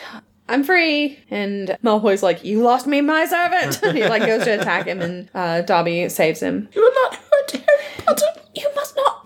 I'm 0.47 0.63
free. 0.63 1.19
And 1.29 1.77
Malfoy's 1.83 2.23
like, 2.23 2.43
You 2.43 2.61
lost 2.63 2.87
me, 2.87 3.01
my 3.01 3.25
servant. 3.25 3.75
he 3.95 4.07
like 4.07 4.25
goes 4.25 4.43
to 4.45 4.59
attack 4.59 4.87
him, 4.87 5.01
and 5.01 5.29
uh, 5.33 5.61
Dobby 5.61 6.09
saves 6.09 6.41
him. 6.41 6.67
You 6.73 6.81
will 6.81 7.03
not 7.03 7.15
hurt 7.15 7.51
Harry 7.51 8.05
Potter. 8.05 8.25
You 8.55 8.67
must 8.75 8.95
not 8.95 9.05
hurt 9.05 9.05
Harry 9.05 9.17
Potter. 9.17 9.18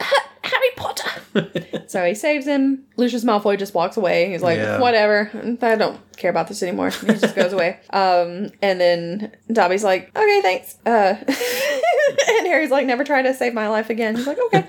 So 1.88 2.04
he 2.06 2.16
saves 2.16 2.46
him. 2.48 2.86
Lucius 2.98 3.24
Malfoy 3.24 3.58
just 3.60 3.74
walks 3.76 3.98
away. 3.98 4.32
He's 4.32 4.42
like, 4.42 4.58
Yeah. 4.58 4.80
whatever. 4.80 5.30
I 5.62 5.76
don't 5.76 6.00
care 6.18 6.32
about 6.32 6.48
this 6.48 6.64
anymore. 6.64 6.90
He 6.90 7.08
just 7.08 7.36
goes 7.36 7.54
away. 7.54 7.80
Um, 7.94 8.50
and 8.62 8.80
then 8.82 9.32
Dobby's 9.52 9.84
like, 9.84 10.10
okay, 10.16 10.42
thanks. 10.42 10.78
Uh, 10.86 11.16
and 12.28 12.48
Harry's 12.48 12.72
like, 12.72 12.86
never 12.88 13.04
try 13.04 13.22
to 13.22 13.34
save 13.34 13.54
my 13.54 13.68
life 13.68 13.90
again. 13.90 14.16
He's 14.16 14.26
like, 14.28 14.40
okay. 14.46 14.68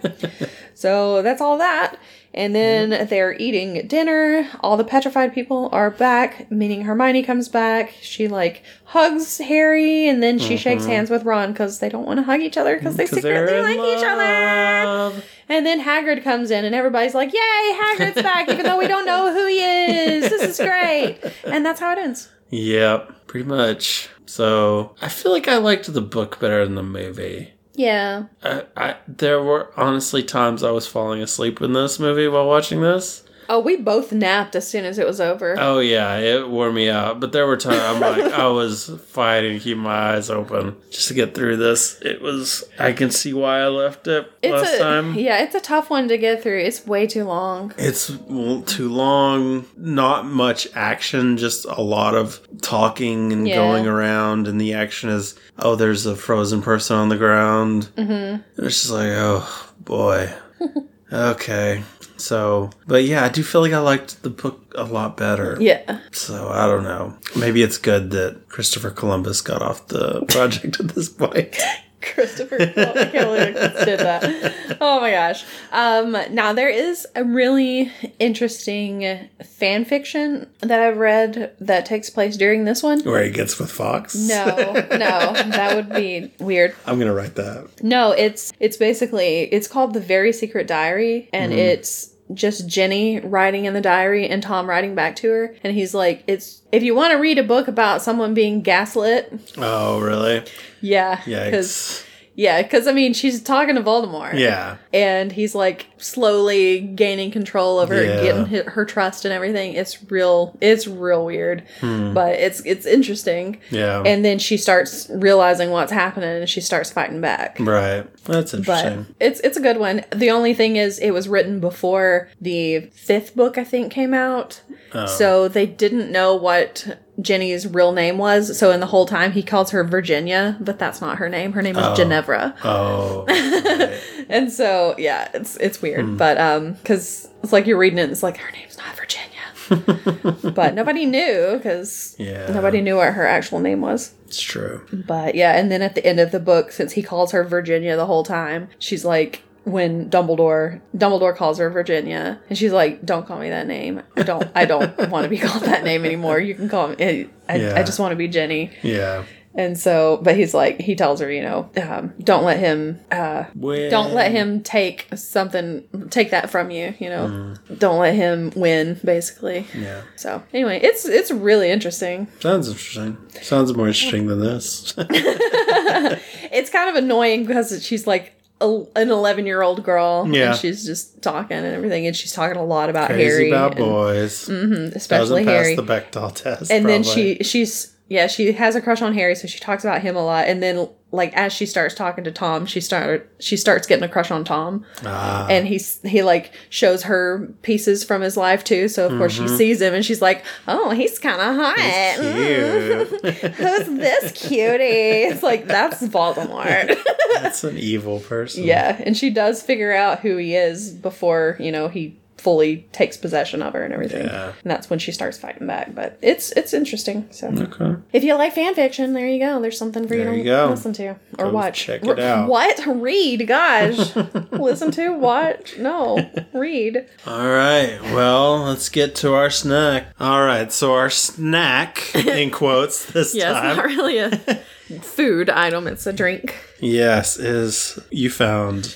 so 0.74 1.22
that's 1.22 1.40
all 1.40 1.58
that. 1.58 1.96
And 2.36 2.52
then 2.52 3.06
they're 3.08 3.34
eating 3.38 3.86
dinner. 3.86 4.48
All 4.58 4.76
the 4.76 4.82
petrified 4.82 5.32
people 5.32 5.68
are 5.70 5.88
back, 5.90 6.50
meaning 6.50 6.82
Hermione 6.82 7.22
comes 7.22 7.48
back. 7.48 7.94
She 8.02 8.26
like 8.26 8.64
hugs 8.86 9.38
Harry 9.38 10.08
and 10.08 10.20
then 10.20 10.40
she 10.40 10.56
shakes 10.56 10.84
hands 10.84 11.10
with 11.10 11.22
Ron 11.22 11.52
because 11.52 11.78
they 11.78 11.88
don't 11.88 12.04
want 12.06 12.18
to 12.18 12.24
hug 12.24 12.40
each 12.40 12.56
other 12.56 12.76
because 12.76 12.96
they 12.96 13.04
Mm-hmm. 13.04 13.20
they're 13.20 13.46
secretly 13.46 13.76
like 13.78 13.98
each 13.98 14.04
other. 14.04 15.22
And 15.48 15.64
then 15.64 15.80
Hagrid 15.80 16.24
comes 16.24 16.50
in, 16.50 16.64
and 16.64 16.74
everybody's 16.74 17.14
like, 17.14 17.32
"Yay, 17.32 17.38
Hagrid's 17.78 18.22
back!" 18.22 18.48
Even 18.48 18.64
though 18.64 18.78
we 18.78 18.88
don't 18.88 19.04
know 19.06 19.32
who 19.32 19.46
he 19.46 19.60
is. 19.62 20.28
This 20.30 20.42
is 20.42 20.56
great, 20.56 21.18
and 21.44 21.64
that's 21.64 21.80
how 21.80 21.92
it 21.92 21.98
ends. 21.98 22.30
Yep, 22.50 23.26
pretty 23.26 23.46
much. 23.46 24.08
So 24.26 24.94
I 25.02 25.08
feel 25.08 25.32
like 25.32 25.46
I 25.48 25.58
liked 25.58 25.92
the 25.92 26.00
book 26.00 26.40
better 26.40 26.64
than 26.64 26.74
the 26.74 26.82
movie. 26.82 27.53
Yeah, 27.76 28.26
I, 28.42 28.64
I 28.76 28.96
there 29.08 29.42
were 29.42 29.72
honestly 29.76 30.22
times 30.22 30.62
I 30.62 30.70
was 30.70 30.86
falling 30.86 31.20
asleep 31.22 31.60
in 31.60 31.72
this 31.72 31.98
movie 31.98 32.28
while 32.28 32.46
watching 32.46 32.80
this. 32.80 33.23
Oh, 33.48 33.60
we 33.60 33.76
both 33.76 34.12
napped 34.12 34.54
as 34.56 34.66
soon 34.68 34.84
as 34.84 34.98
it 34.98 35.06
was 35.06 35.20
over. 35.20 35.56
Oh 35.58 35.78
yeah, 35.80 36.16
it 36.18 36.48
wore 36.48 36.72
me 36.72 36.88
out. 36.90 37.20
But 37.20 37.32
there 37.32 37.46
were 37.46 37.56
times 37.56 37.80
I'm 37.80 38.00
like 38.00 38.32
I 38.38 38.46
was 38.48 38.90
fighting 39.08 39.54
to 39.54 39.60
keep 39.60 39.78
my 39.78 40.14
eyes 40.14 40.30
open 40.30 40.76
just 40.90 41.08
to 41.08 41.14
get 41.14 41.34
through 41.34 41.56
this. 41.56 42.00
It 42.02 42.20
was 42.22 42.64
I 42.78 42.92
can 42.92 43.10
see 43.10 43.32
why 43.32 43.60
I 43.60 43.68
left 43.68 44.06
it 44.06 44.30
last 44.42 44.74
a 44.74 44.78
time. 44.78 45.14
yeah, 45.14 45.42
it's 45.42 45.54
a 45.54 45.60
tough 45.60 45.90
one 45.90 46.08
to 46.08 46.18
get 46.18 46.42
through. 46.42 46.60
It's 46.60 46.86
way 46.86 47.06
too 47.06 47.24
long. 47.24 47.72
It's 47.78 48.06
too 48.08 48.88
long, 48.88 49.66
not 49.76 50.26
much 50.26 50.66
action, 50.74 51.36
just 51.36 51.64
a 51.64 51.80
lot 51.82 52.14
of 52.14 52.40
talking 52.62 53.32
and 53.32 53.46
Yeah. 53.48 53.56
going 53.56 53.86
around, 53.86 54.48
and 54.48 54.60
the 54.60 54.74
action 54.74 55.10
is 55.10 55.34
oh, 55.58 55.76
there's 55.76 56.04
a 56.06 56.16
frozen 56.16 56.62
person 56.62 56.96
on 56.96 57.08
the 57.08 57.16
ground. 57.16 57.88
Mm-hmm. 57.96 58.42
It's 58.64 58.80
just 58.82 58.90
like, 58.90 59.10
oh 59.12 59.70
boy. 59.80 60.32
okay. 61.12 61.82
So, 62.24 62.70
but 62.86 63.04
yeah, 63.04 63.24
I 63.24 63.28
do 63.28 63.42
feel 63.42 63.60
like 63.60 63.72
I 63.72 63.78
liked 63.78 64.22
the 64.22 64.30
book 64.30 64.72
a 64.76 64.84
lot 64.84 65.16
better. 65.16 65.56
Yeah, 65.60 65.98
So, 66.12 66.48
I 66.48 66.66
don't 66.66 66.84
know. 66.84 67.14
Maybe 67.36 67.62
it's 67.62 67.78
good 67.78 68.10
that 68.12 68.48
Christopher 68.48 68.90
Columbus 68.90 69.40
got 69.42 69.60
off 69.62 69.88
the 69.88 70.24
project 70.28 70.80
at 70.80 70.88
this 70.88 71.08
point. 71.08 71.56
Christopher. 72.14 72.58
Columbus. 72.58 72.96
I 73.02 73.10
can't 73.10 73.26
believe 73.28 73.56
I 73.56 73.84
did 73.86 74.00
that. 74.00 74.76
Oh 74.80 75.00
my 75.00 75.10
gosh. 75.10 75.42
Um, 75.72 76.12
now 76.34 76.52
there 76.52 76.68
is 76.68 77.06
a 77.16 77.24
really 77.24 77.90
interesting 78.18 79.28
fan 79.42 79.86
fiction 79.86 80.46
that 80.60 80.80
I've 80.80 80.98
read 80.98 81.54
that 81.60 81.86
takes 81.86 82.10
place 82.10 82.36
during 82.36 82.64
this 82.66 82.82
one. 82.82 83.00
Where 83.04 83.24
he 83.24 83.30
gets 83.30 83.58
with 83.58 83.70
Fawkes. 83.70 84.14
No, 84.16 84.44
no, 84.90 85.32
that 85.32 85.72
would 85.76 85.94
be 85.94 86.30
weird. 86.40 86.74
I'm 86.86 86.96
going 86.96 87.08
to 87.08 87.14
write 87.14 87.36
that. 87.36 87.82
No, 87.82 88.10
it's 88.12 88.52
it's 88.60 88.76
basically 88.76 89.42
it's 89.52 89.66
called 89.68 89.94
the 89.94 90.00
Very 90.00 90.32
Secret 90.34 90.66
Diary, 90.66 91.30
and 91.32 91.52
Mm-hmm. 91.52 91.58
it's 91.58 92.10
just 92.32 92.66
Ginny 92.68 93.20
writing 93.20 93.66
in 93.66 93.74
the 93.74 93.80
diary 93.80 94.28
and 94.28 94.42
Tom 94.42 94.68
writing 94.68 94.94
back 94.94 95.16
to 95.16 95.30
her, 95.30 95.54
and 95.62 95.74
he's 95.74 95.92
like, 95.94 96.24
"It's 96.26 96.62
if 96.72 96.82
you 96.82 96.94
want 96.94 97.12
to 97.12 97.18
read 97.18 97.38
a 97.38 97.42
book 97.42 97.68
about 97.68 98.00
someone 98.02 98.32
being 98.34 98.62
gaslit, 98.62 99.32
Oh, 99.58 100.00
really? 100.00 100.42
yeah, 100.80 101.20
because. 101.24 102.04
Yeah, 102.34 102.62
because 102.62 102.86
I 102.86 102.92
mean 102.92 103.12
she's 103.14 103.42
talking 103.42 103.74
to 103.76 103.82
Voldemort, 103.82 104.34
Yeah. 104.38 104.76
and 104.92 105.30
he's 105.32 105.54
like 105.54 105.86
slowly 105.98 106.80
gaining 106.80 107.30
control 107.30 107.78
over 107.78 107.94
her, 107.94 108.02
Yeah. 108.02 108.22
getting 108.22 108.46
her, 108.66 108.84
trust 108.84 109.24
and 109.24 109.32
everything. 109.32 109.74
It's 109.74 110.02
real, 110.10 110.56
it's 110.60 110.86
real 110.86 111.24
weird, 111.24 111.62
but 111.80 112.34
it's 112.34 112.60
it's 112.66 112.86
interesting. 112.86 113.60
Hmm. 113.70 113.74
Yeah. 113.76 114.02
And 114.04 114.24
then 114.24 114.38
she 114.38 114.56
starts 114.56 115.08
realizing 115.12 115.70
what's 115.70 115.92
happening, 115.92 116.28
and 116.40 116.48
she 116.48 116.60
starts 116.60 116.90
fighting 116.90 117.20
back. 117.20 117.56
Right. 117.60 118.06
That's 118.24 118.54
interesting. 118.54 119.06
but 119.18 119.26
it's 119.26 119.40
it's 119.40 119.56
a 119.56 119.60
good 119.60 119.78
one. 119.78 120.04
The 120.14 120.30
only 120.30 120.54
thing 120.54 120.76
is, 120.76 120.98
it 120.98 121.10
was 121.12 121.28
written 121.28 121.60
before 121.60 122.28
the 122.40 122.80
fifth 122.94 123.34
book, 123.36 123.58
I 123.58 123.64
think, 123.64 123.92
came 123.92 124.14
out. 124.14 124.60
Oh. 124.92 125.06
So 125.06 125.48
they 125.48 125.66
didn't 125.66 126.10
know 126.12 126.34
what 126.34 126.98
Ginny's 127.20 127.66
real 127.66 127.92
name 127.92 128.18
was. 128.18 128.58
So 128.58 128.70
in 128.72 128.80
the 128.80 128.86
whole 128.86 129.06
time, 129.06 129.32
he 129.32 129.42
calls 129.42 129.70
her 129.70 129.84
Virginia, 129.84 130.56
but 130.60 130.78
that's 130.78 131.00
not 131.00 131.18
her 131.18 131.28
name. 131.28 131.52
Her 131.52 131.62
name 131.62 131.76
is 131.76 131.96
Ginevra. 131.96 132.54
oh. 132.64 133.24
right. 133.28 134.00
And 134.28 134.50
so 134.50 134.94
yeah, 134.98 135.28
it's 135.34 135.56
it's 135.58 135.80
weird, 135.80 136.04
Hmm. 136.06 136.16
but 136.16 136.38
um, 136.38 136.72
because 136.74 137.28
it's 137.42 137.52
like 137.52 137.66
you're 137.66 137.78
reading 137.78 137.98
it, 137.98 138.02
and 138.04 138.12
it's 138.12 138.22
like 138.22 138.38
her 138.38 138.50
name's 138.52 138.76
not 138.78 138.96
Virginia. 138.96 140.50
but 140.54 140.74
nobody 140.74 141.06
knew 141.06 141.52
because 141.56 142.14
Yeah. 142.18 142.50
nobody 142.52 142.80
knew 142.80 142.96
what 142.96 143.12
her 143.14 143.26
actual 143.26 143.60
name 143.60 143.80
was. 143.80 144.12
It's 144.26 144.40
true. 144.40 144.86
But 144.92 145.34
yeah, 145.34 145.52
and 145.58 145.70
then 145.70 145.82
at 145.82 145.94
the 145.94 146.04
end 146.04 146.20
of 146.20 146.32
the 146.32 146.40
book, 146.40 146.72
since 146.72 146.92
he 146.92 147.02
calls 147.02 147.32
her 147.32 147.44
Virginia 147.44 147.96
the 147.96 148.06
whole 148.06 148.24
time, 148.24 148.68
she's 148.78 149.04
like, 149.04 149.42
when 149.64 150.10
Dumbledore 150.10 150.80
Dumbledore 150.96 151.34
calls 151.36 151.58
her 151.58 151.70
Virginia, 151.70 152.40
and 152.48 152.56
she's 152.56 152.72
like, 152.72 153.04
"Don't 153.04 153.26
call 153.26 153.38
me 153.38 153.48
that 153.50 153.66
name. 153.66 154.02
I 154.16 154.22
don't. 154.22 154.48
I 154.54 154.64
don't 154.64 154.96
want 155.10 155.24
to 155.24 155.28
be 155.28 155.38
called 155.38 155.62
that 155.64 155.84
name 155.84 156.04
anymore. 156.04 156.38
You 156.38 156.54
can 156.54 156.68
call 156.68 156.88
me. 156.88 157.28
I, 157.48 157.56
Yeah. 157.56 157.74
I 157.76 157.82
just 157.82 157.98
want 157.98 158.12
to 158.12 158.16
be 158.16 158.28
Ginny." 158.28 158.70
Yeah. 158.82 159.24
And 159.56 159.78
so, 159.78 160.18
but 160.20 160.36
he's 160.36 160.52
like, 160.52 160.80
he 160.80 160.96
tells 160.96 161.20
her, 161.20 161.30
you 161.30 161.40
know, 161.40 161.70
um, 161.80 162.12
don't 162.20 162.42
let 162.42 162.58
him, 162.58 162.98
uh, 163.12 163.44
don't 163.88 164.12
let 164.12 164.32
him 164.32 164.64
take 164.64 165.06
something, 165.14 165.84
take 166.10 166.32
that 166.32 166.50
from 166.50 166.72
you. 166.72 166.92
You 166.98 167.08
know, 167.08 167.54
don't 167.78 168.00
let 168.00 168.16
him 168.16 168.50
win, 168.56 168.98
basically. 169.04 169.64
Yeah. 169.72 170.02
So 170.16 170.42
anyway, 170.52 170.80
it's 170.82 171.04
it's 171.06 171.30
really 171.30 171.70
interesting. 171.70 172.26
Sounds 172.40 172.66
interesting. 172.66 173.16
Sounds 173.42 173.72
more 173.76 173.86
interesting 173.86 174.26
than 174.26 174.40
this. 174.40 174.92
It's 176.56 176.70
kind 176.70 176.88
of 176.88 176.94
annoying 176.94 177.46
because 177.46 177.84
she's 177.84 178.06
like 178.06 178.33
a, 178.60 178.82
an 178.96 179.10
11 179.10 179.46
year 179.46 179.62
old 179.62 179.82
girl 179.82 180.26
Yeah. 180.30 180.50
and 180.50 180.58
she's 180.58 180.84
just 180.86 181.20
talking 181.22 181.56
and 181.56 181.66
everything 181.66 182.06
and 182.06 182.14
she's 182.14 182.32
talking 182.32 182.56
a 182.56 182.64
lot 182.64 182.88
about 182.88 183.08
Crazy 183.08 183.24
harry 183.24 183.50
about 183.50 183.72
and- 183.76 183.80
mm-hmm, 183.84 183.90
boys. 183.90 184.48
especially 184.94 185.44
Doesn't 185.44 185.46
pass 185.46 185.64
harry 185.64 185.74
the 185.76 185.82
Bechdel 185.82 186.34
test. 186.34 186.70
and 186.70 186.88
then 186.88 187.02
she 187.02 187.38
she's 187.42 187.93
yeah 188.08 188.26
she 188.26 188.52
has 188.52 188.74
a 188.74 188.80
crush 188.80 189.00
on 189.02 189.14
harry 189.14 189.34
so 189.34 189.46
she 189.46 189.58
talks 189.58 189.84
about 189.84 190.02
him 190.02 190.16
a 190.16 190.24
lot 190.24 190.46
and 190.46 190.62
then 190.62 190.88
like 191.10 191.32
as 191.34 191.52
she 191.52 191.64
starts 191.64 191.94
talking 191.94 192.24
to 192.24 192.32
tom 192.32 192.66
she 192.66 192.80
start 192.80 193.32
she 193.38 193.56
starts 193.56 193.86
getting 193.86 194.04
a 194.04 194.08
crush 194.08 194.30
on 194.30 194.44
tom. 194.44 194.84
Ah, 195.04 195.46
and 195.48 195.66
he's 195.66 196.00
he 196.02 196.22
like 196.22 196.52
shows 196.70 197.04
her 197.04 197.48
pieces 197.62 198.02
from 198.02 198.20
his 198.20 198.36
life 198.36 198.64
too 198.64 198.88
so 198.88 199.06
of 199.06 199.16
course 199.16 199.32
she 199.32 199.46
sees 199.46 199.80
him 199.80 199.94
and 199.94 200.04
she's 200.04 200.20
like 200.20 200.44
oh 200.66 200.90
he's 200.90 201.18
kind 201.20 201.40
of 201.40 201.54
hot. 201.54 201.76
Mm, 201.78 203.08
cute. 203.08 203.34
who's 203.54 203.86
this 203.86 204.32
cutie? 204.32 204.84
It's 205.28 205.42
like 205.42 205.66
that's 205.66 206.02
voldemort. 206.02 206.98
That's 207.34 207.62
an 207.64 207.78
evil 207.78 208.20
person. 208.20 208.64
Yeah, 208.64 209.00
and 209.04 209.16
she 209.16 209.30
does 209.30 209.62
figure 209.62 209.92
out 209.92 210.20
who 210.20 210.36
he 210.36 210.56
is 210.56 210.90
before, 210.90 211.56
you 211.60 211.70
know, 211.70 211.88
he 211.88 212.18
fully 212.44 212.86
takes 212.92 213.16
possession 213.16 213.62
of 213.62 213.72
her 213.72 213.82
and 213.82 213.92
everything. 213.92 214.26
Yeah. 214.26 214.48
And 214.62 214.70
that's 214.70 214.88
when 214.90 214.98
she 214.98 215.10
starts 215.12 215.38
fighting 215.38 215.66
back. 215.66 215.94
But 215.94 216.18
it's 216.22 216.52
it's 216.52 216.74
interesting. 216.74 217.26
So 217.30 217.48
Okay. 217.48 217.96
if 218.12 218.22
you 218.22 218.34
like 218.34 218.54
fan 218.54 218.74
fiction, 218.74 219.14
there 219.14 219.26
you 219.26 219.40
go. 219.40 219.60
There's 219.62 219.78
something 219.78 220.06
for 220.06 220.14
you 220.14 220.24
There 220.24 220.32
to 220.32 220.38
you 220.38 220.44
go. 220.44 220.66
listen 220.68 220.92
to 220.92 221.06
or 221.38 221.46
Go 221.46 221.50
watch. 221.52 221.80
check 221.86 222.04
it 222.04 222.18
out. 222.20 222.48
What? 222.48 222.84
Read, 222.86 223.48
gosh. 223.48 224.14
listen 224.52 224.90
to, 224.92 225.14
watch. 225.14 225.78
No. 225.78 226.30
Read. 226.52 227.06
All 227.26 227.48
right. 227.48 227.98
Well, 228.12 228.64
let's 228.64 228.90
get 228.90 229.14
to 229.16 229.34
our 229.34 229.48
snack. 229.50 230.08
All 230.20 230.44
right. 230.44 230.70
So 230.70 230.92
our 230.94 231.08
snack, 231.10 232.14
in 232.14 232.50
quotes 232.50 233.06
this 233.06 233.34
Yeah, 233.34 233.52
time, 233.54 233.66
it's 233.70 233.76
not 233.78 233.86
really 233.86 234.18
a 234.18 234.30
food 235.00 235.48
item, 235.48 235.86
it's 235.86 236.06
a 236.06 236.12
drink. 236.12 236.54
yes, 236.78 237.38
is 237.38 237.98
you 238.10 238.28
found 238.28 238.94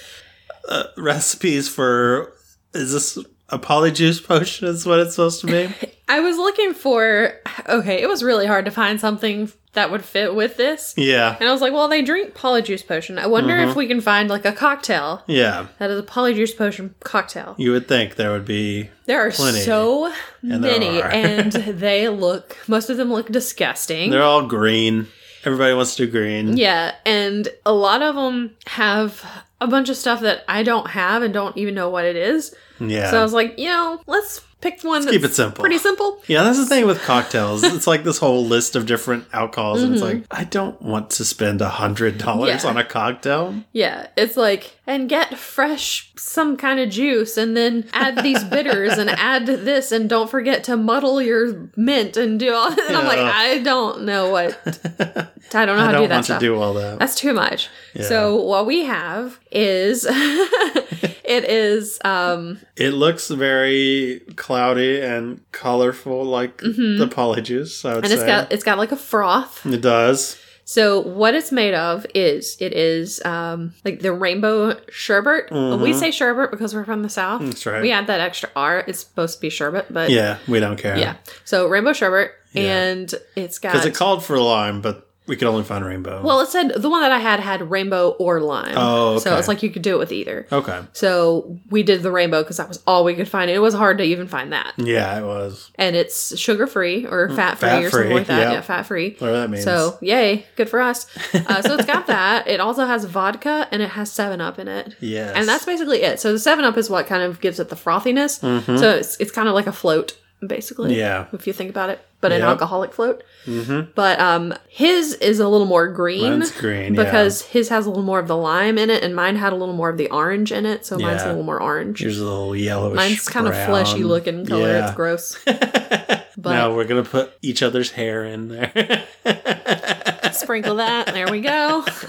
uh, 0.68 0.84
recipes 0.98 1.66
for. 1.68 2.34
Is 2.74 2.92
this 2.92 3.18
a 3.50 3.58
polyjuice 3.58 4.24
potion? 4.26 4.68
Is 4.68 4.86
what 4.86 5.00
it's 5.00 5.14
supposed 5.14 5.40
to 5.42 5.46
be? 5.46 5.72
I 6.08 6.20
was 6.20 6.36
looking 6.38 6.72
for 6.74 7.34
okay, 7.68 8.00
it 8.02 8.08
was 8.08 8.22
really 8.22 8.46
hard 8.46 8.64
to 8.64 8.70
find 8.70 8.98
something 9.00 9.50
that 9.74 9.90
would 9.90 10.02
fit 10.04 10.34
with 10.34 10.56
this. 10.56 10.94
Yeah. 10.96 11.36
And 11.38 11.48
I 11.48 11.52
was 11.52 11.60
like, 11.60 11.72
well, 11.74 11.86
they 11.88 12.00
drink 12.02 12.34
polyjuice 12.34 12.86
potion. 12.86 13.18
I 13.18 13.26
wonder 13.26 13.54
Mm-hmm. 13.54 13.70
if 13.70 13.76
we 13.76 13.86
can 13.86 14.00
find 14.00 14.28
like 14.30 14.44
a 14.46 14.52
cocktail 14.52 15.22
Yeah. 15.26 15.66
that 15.78 15.90
is 15.90 16.00
a 16.00 16.02
polyjuice 16.02 16.56
potion 16.56 16.94
cocktail. 17.00 17.54
You 17.58 17.72
would 17.72 17.86
think 17.86 18.16
there 18.16 18.32
would 18.32 18.46
be. 18.46 18.88
There 19.04 19.20
are 19.26 19.30
Plenty. 19.30 19.60
so 19.60 20.12
there 20.42 20.58
many, 20.58 21.02
and 21.02 21.52
they 21.52 22.08
look. 22.08 22.56
Most 22.66 22.88
of 22.90 22.96
them 22.96 23.12
look 23.12 23.28
disgusting. 23.30 24.10
They're 24.10 24.22
all 24.22 24.46
green. 24.46 25.08
Everybody 25.44 25.74
wants 25.74 25.94
to 25.96 26.06
do 26.06 26.10
green. 26.12 26.56
Yeah, 26.56 26.94
and 27.06 27.46
a 27.64 27.72
lot 27.72 28.02
of 28.02 28.14
them 28.16 28.56
have 28.66 29.22
a 29.60 29.66
bunch 29.66 29.88
of 29.90 29.96
stuff 29.96 30.20
that 30.22 30.44
I 30.48 30.62
don't 30.62 30.88
have 30.90 31.22
and 31.22 31.32
don't 31.32 31.56
even 31.56 31.74
know 31.74 31.90
what 31.90 32.04
it 32.06 32.16
is. 32.16 32.54
Yeah. 32.80 33.10
So 33.10 33.20
I 33.20 33.22
was 33.22 33.32
like, 33.32 33.58
you 33.58 33.68
know, 33.68 34.00
let's 34.06 34.40
pick 34.60 34.82
one 34.82 35.02
that's 35.02 35.12
keep 35.12 35.24
it 35.24 35.34
simple. 35.34 35.60
pretty 35.62 35.78
simple. 35.78 36.20
Yeah, 36.26 36.42
that's 36.42 36.58
the 36.58 36.66
thing 36.66 36.86
with 36.86 37.00
cocktails. 37.02 37.62
It's 37.64 37.86
like 37.86 38.04
this 38.04 38.18
whole 38.18 38.44
list 38.44 38.74
of 38.76 38.86
different 38.86 39.24
alcohols, 39.32 39.82
and 39.82 39.94
it's 39.94 40.02
Mm-hmm. 40.02 40.18
like 40.20 40.26
I 40.30 40.44
don't 40.44 40.80
want 40.82 41.10
to 41.10 41.24
spend 41.24 41.60
a 41.60 41.68
hundred 41.68 42.18
dollars 42.18 42.64
Yeah. 42.64 42.70
on 42.70 42.76
a 42.76 42.84
cocktail. 42.84 43.54
Yeah, 43.72 44.08
it's 44.16 44.36
like, 44.36 44.77
and 44.88 45.08
get 45.08 45.36
fresh 45.38 46.10
some 46.16 46.56
kind 46.56 46.80
of 46.80 46.88
juice 46.88 47.36
and 47.36 47.54
then 47.56 47.86
add 47.92 48.22
these 48.24 48.42
bitters 48.54 48.96
and 48.96 49.10
add 49.10 49.44
this 49.46 49.92
and 49.92 50.08
don't 50.08 50.30
forget 50.30 50.64
to 50.64 50.76
muddle 50.76 51.20
your 51.22 51.68
mint 51.76 52.16
and 52.16 52.40
do 52.40 52.52
all. 52.54 52.72
And 52.88 52.96
I'm 52.96 53.04
like, 53.06 53.18
I 53.20 53.58
don't 53.58 54.02
know 54.04 54.30
what. 54.30 54.58
I 55.54 55.64
don't 55.66 55.76
know 55.76 55.84
how 55.84 55.88
I 55.88 55.92
to 55.92 55.92
don't 55.92 56.02
do 56.02 56.08
that 56.08 56.14
want 56.14 56.24
stuff. 56.24 56.40
to 56.40 56.46
do 56.46 56.56
all 56.60 56.74
that. 56.74 56.98
That's 56.98 57.14
too 57.14 57.32
much. 57.34 57.68
So 58.00 58.36
what 58.36 58.66
we 58.66 58.84
have 58.84 59.38
is 59.52 60.06
it 60.08 61.44
is 61.44 61.98
um 62.04 62.58
It 62.76 62.90
looks 62.90 63.28
very 63.28 64.22
cloudy 64.36 65.00
and 65.00 65.40
colorful, 65.52 66.24
like 66.24 66.58
the 66.58 67.08
polyjuice. 67.10 67.84
I 67.88 67.94
would 67.96 68.04
Mm-hmm. 68.04 68.04
and 68.04 68.06
say 68.06 68.14
it's 68.14 68.24
got 68.24 68.52
it's 68.52 68.64
got 68.64 68.78
like 68.78 68.92
a 68.92 68.96
froth. 68.96 69.64
it 69.66 69.80
does. 69.80 70.38
So 70.70 71.00
what 71.00 71.34
it's 71.34 71.50
made 71.50 71.72
of 71.72 72.04
is 72.14 72.58
it 72.60 72.74
is 72.74 73.24
um 73.24 73.72
like 73.86 74.00
the 74.00 74.12
rainbow 74.12 74.78
sherbet. 74.90 75.50
We 75.50 75.94
say 75.94 76.10
sherbet 76.10 76.50
because 76.50 76.74
we're 76.74 76.84
from 76.84 77.02
the 77.02 77.08
south. 77.08 77.40
Mm-hmm. 77.40 77.50
That's 77.50 77.64
right. 77.64 77.80
We 77.80 77.90
add 77.90 78.06
that 78.08 78.20
extra 78.20 78.50
R. 78.54 78.84
It's 78.86 79.00
supposed 79.00 79.36
to 79.36 79.40
be 79.40 79.48
sherbet, 79.48 79.86
but 79.90 80.10
Yeah, 80.10 80.36
we 80.46 80.60
don't 80.60 80.76
care. 80.76 80.98
yeah. 80.98 81.16
So 81.46 81.68
rainbow 81.68 81.94
sherbet, 81.94 82.32
Yeah. 82.52 82.62
and 82.82 83.14
it's 83.34 83.58
got 83.58 83.72
because 83.72 83.86
it 83.86 83.94
called 83.94 84.22
for 84.22 84.38
lime, 84.38 84.82
but 84.82 85.07
we 85.28 85.36
could 85.36 85.46
only 85.46 85.62
find 85.62 85.84
rainbow. 85.84 86.22
well, 86.24 86.40
it 86.40 86.48
said 86.48 86.72
the 86.76 86.88
one 86.90 87.02
that 87.02 87.12
I 87.12 87.18
had 87.18 87.38
had 87.38 87.70
rainbow 87.70 88.10
or 88.18 88.40
lime. 88.40 88.74
Oh, 88.76 89.10
okay. 89.14 89.20
So 89.24 89.36
it's 89.36 89.46
like 89.46 89.62
you 89.62 89.70
could 89.70 89.82
do 89.82 89.94
it 89.94 89.98
with 89.98 90.10
either. 90.10 90.46
okay. 90.50 90.80
So 90.94 91.58
we 91.70 91.82
did 91.82 92.02
the 92.02 92.10
rainbow 92.10 92.42
because 92.42 92.56
that 92.56 92.66
was 92.68 92.82
all 92.86 93.04
we 93.04 93.14
could 93.14 93.28
find. 93.28 93.50
It 93.50 93.60
was 93.60 93.74
hard 93.74 93.98
to 93.98 94.04
even 94.04 94.26
find 94.26 94.52
that. 94.52 94.72
Yeah, 94.78 95.18
it 95.20 95.24
was. 95.24 95.70
And 95.76 95.94
it's 95.94 96.36
sugar 96.38 96.66
free 96.66 97.06
or 97.06 97.28
fat 97.30 97.58
free 97.58 97.68
or 97.68 97.88
Mm, 97.88 97.90
something 97.90 98.12
like 98.12 98.26
that. 98.28 98.38
yeah. 98.40 98.52
Yeah, 98.54 98.60
fat 98.62 98.82
free. 98.84 99.10
Whatever 99.18 99.38
that 99.40 99.50
means. 99.50 99.64
So 99.64 99.98
yay, 100.00 100.46
good 100.56 100.68
for 100.68 100.80
us. 100.80 101.06
Uh, 101.34 101.62
so 101.62 101.74
it's 101.74 101.86
got 101.86 102.06
that. 102.08 102.48
It 102.48 102.60
also 102.60 102.86
has 102.86 103.04
vodka 103.04 103.68
and 103.70 103.82
it 103.82 103.90
has 103.90 104.10
Seven 104.10 104.40
Up 104.40 104.58
in 104.58 104.66
it. 104.68 104.96
Yes. 105.00 105.34
And 105.36 105.46
that's 105.46 105.64
basically 105.64 106.02
it. 106.02 106.18
So 106.20 106.32
the 106.32 106.38
Seven 106.38 106.64
Up 106.64 106.76
is 106.78 106.88
what 106.88 107.06
kind 107.06 107.22
of 107.22 107.40
gives 107.40 107.60
it 107.60 107.68
the 107.68 107.76
frothiness. 107.76 108.38
So 108.78 108.90
it's 108.96 109.16
it's 109.20 109.30
kind 109.30 109.48
of 109.48 109.54
like 109.54 109.66
a 109.66 109.72
float, 109.72 110.16
basically. 110.46 110.96
Yeah. 110.98 111.26
If 111.32 111.46
you 111.46 111.52
think 111.52 111.70
about 111.70 111.90
it, 111.90 112.00
but 112.20 112.32
an 112.32 112.42
alcoholic 112.42 112.92
float. 112.92 113.22
Mm-hmm. 113.46 113.92
But 113.94 114.18
um, 114.20 114.54
his 114.68 115.14
is 115.14 115.40
a 115.40 115.48
little 115.48 115.66
more 115.66 115.88
green. 115.88 116.38
Mine's 116.38 116.50
green, 116.50 116.94
yeah. 116.94 117.04
because 117.04 117.42
his 117.42 117.68
has 117.68 117.86
a 117.86 117.90
little 117.90 118.04
more 118.04 118.18
of 118.18 118.28
the 118.28 118.36
lime 118.36 118.78
in 118.78 118.90
it, 118.90 119.02
and 119.02 119.14
mine 119.14 119.36
had 119.36 119.52
a 119.52 119.56
little 119.56 119.74
more 119.74 119.90
of 119.90 119.98
the 119.98 120.10
orange 120.10 120.52
in 120.52 120.66
it. 120.66 120.84
So 120.84 120.98
mine's 120.98 121.22
a 121.22 121.28
little 121.28 121.44
more 121.44 121.60
orange. 121.60 122.00
Here's 122.00 122.18
a 122.18 122.24
little 122.24 122.56
yellowish. 122.56 122.96
Mine's 122.96 123.28
kind 123.28 123.46
of 123.46 123.54
fleshy 123.54 124.04
looking 124.04 124.44
color. 124.46 124.68
Yeah. 124.68 124.86
It's 124.86 124.96
gross. 124.96 125.38
But 126.40 126.52
now 126.52 126.72
we're 126.72 126.84
gonna 126.84 127.02
put 127.02 127.32
each 127.42 127.64
other's 127.64 127.90
hair 127.90 128.24
in 128.24 128.46
there. 128.46 129.04
sprinkle 130.32 130.76
that. 130.76 131.06
There 131.12 131.30
we 131.30 131.40
go. 131.40 131.84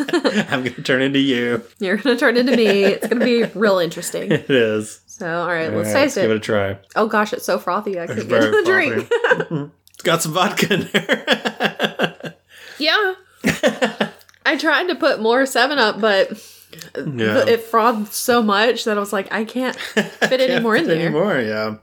I'm 0.49 0.64
gonna 0.64 0.84
turn 0.84 1.01
into 1.01 1.19
you. 1.19 1.64
You're 1.80 1.97
gonna 1.97 2.18
turn 2.18 2.38
into 2.38 2.56
me. 2.56 2.84
It's 2.84 3.07
gonna 3.07 3.26
be 3.26 3.43
real 3.43 3.80
interesting. 3.80 4.31
It 4.31 4.49
is. 4.49 5.01
So, 5.20 5.41
all 5.41 5.48
right, 5.48 5.70
All 5.70 5.78
let's 5.78 5.94
right, 5.94 6.04
taste 6.04 6.16
Give 6.16 6.24
it 6.24 6.28
Give 6.28 6.32
it. 6.32 6.38
a 6.38 6.40
try. 6.40 6.78
Oh 6.96 7.08
gosh, 7.08 7.34
it's 7.34 7.46
so 7.46 7.60
frothy. 7.60 8.00
I 8.00 8.08
could 8.08 8.28
get 8.30 8.41
the 8.41 8.64
drink. 8.66 9.08
it's 9.94 10.04
got 10.04 10.22
some 10.22 10.32
vodka 10.34 10.74
in 10.74 10.90
there. 10.91 12.34
Yeah. 12.80 13.16
I 14.46 14.56
tried 14.58 14.88
to 14.88 14.96
put 14.96 15.20
more 15.22 15.46
Seven 15.46 15.78
Up, 15.80 16.00
but 16.00 16.30
yeah. 16.96 17.44
it 17.46 17.62
frothed 17.64 18.14
so 18.14 18.41
much 18.41 18.86
that 18.86 18.96
I 18.96 19.00
was 19.02 19.12
like, 19.12 19.28
I 19.34 19.44
can't 19.44 19.76
fit 19.80 20.40
any 20.40 20.62
more 20.64 20.78
in 20.78 20.88
there. 20.88 20.98
Anymore, 20.98 21.40
yeah. 21.41 21.76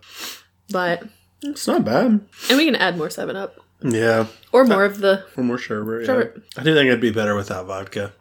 But 0.70 1.02
It's 1.42 1.66
not 1.66 1.84
bad. 1.84 2.06
and 2.48 2.56
we 2.56 2.64
can 2.64 2.76
add 2.76 2.96
more 2.96 3.10
Seven 3.10 3.36
Up 3.36 3.56
Yeah. 3.82 4.26
or 4.52 4.64
more 4.64 4.86
of 4.86 4.98
the. 5.00 5.22
Or 5.36 5.44
more 5.44 5.58
sherbet. 5.58 6.00
Yeah. 6.00 6.06
Sherbet. 6.06 6.42
I 6.56 6.62
do 6.62 6.72
think 6.74 6.86
it'd 6.88 6.98
be 7.02 7.10
better 7.12 7.34
without 7.34 7.66
vodka. 7.66 8.14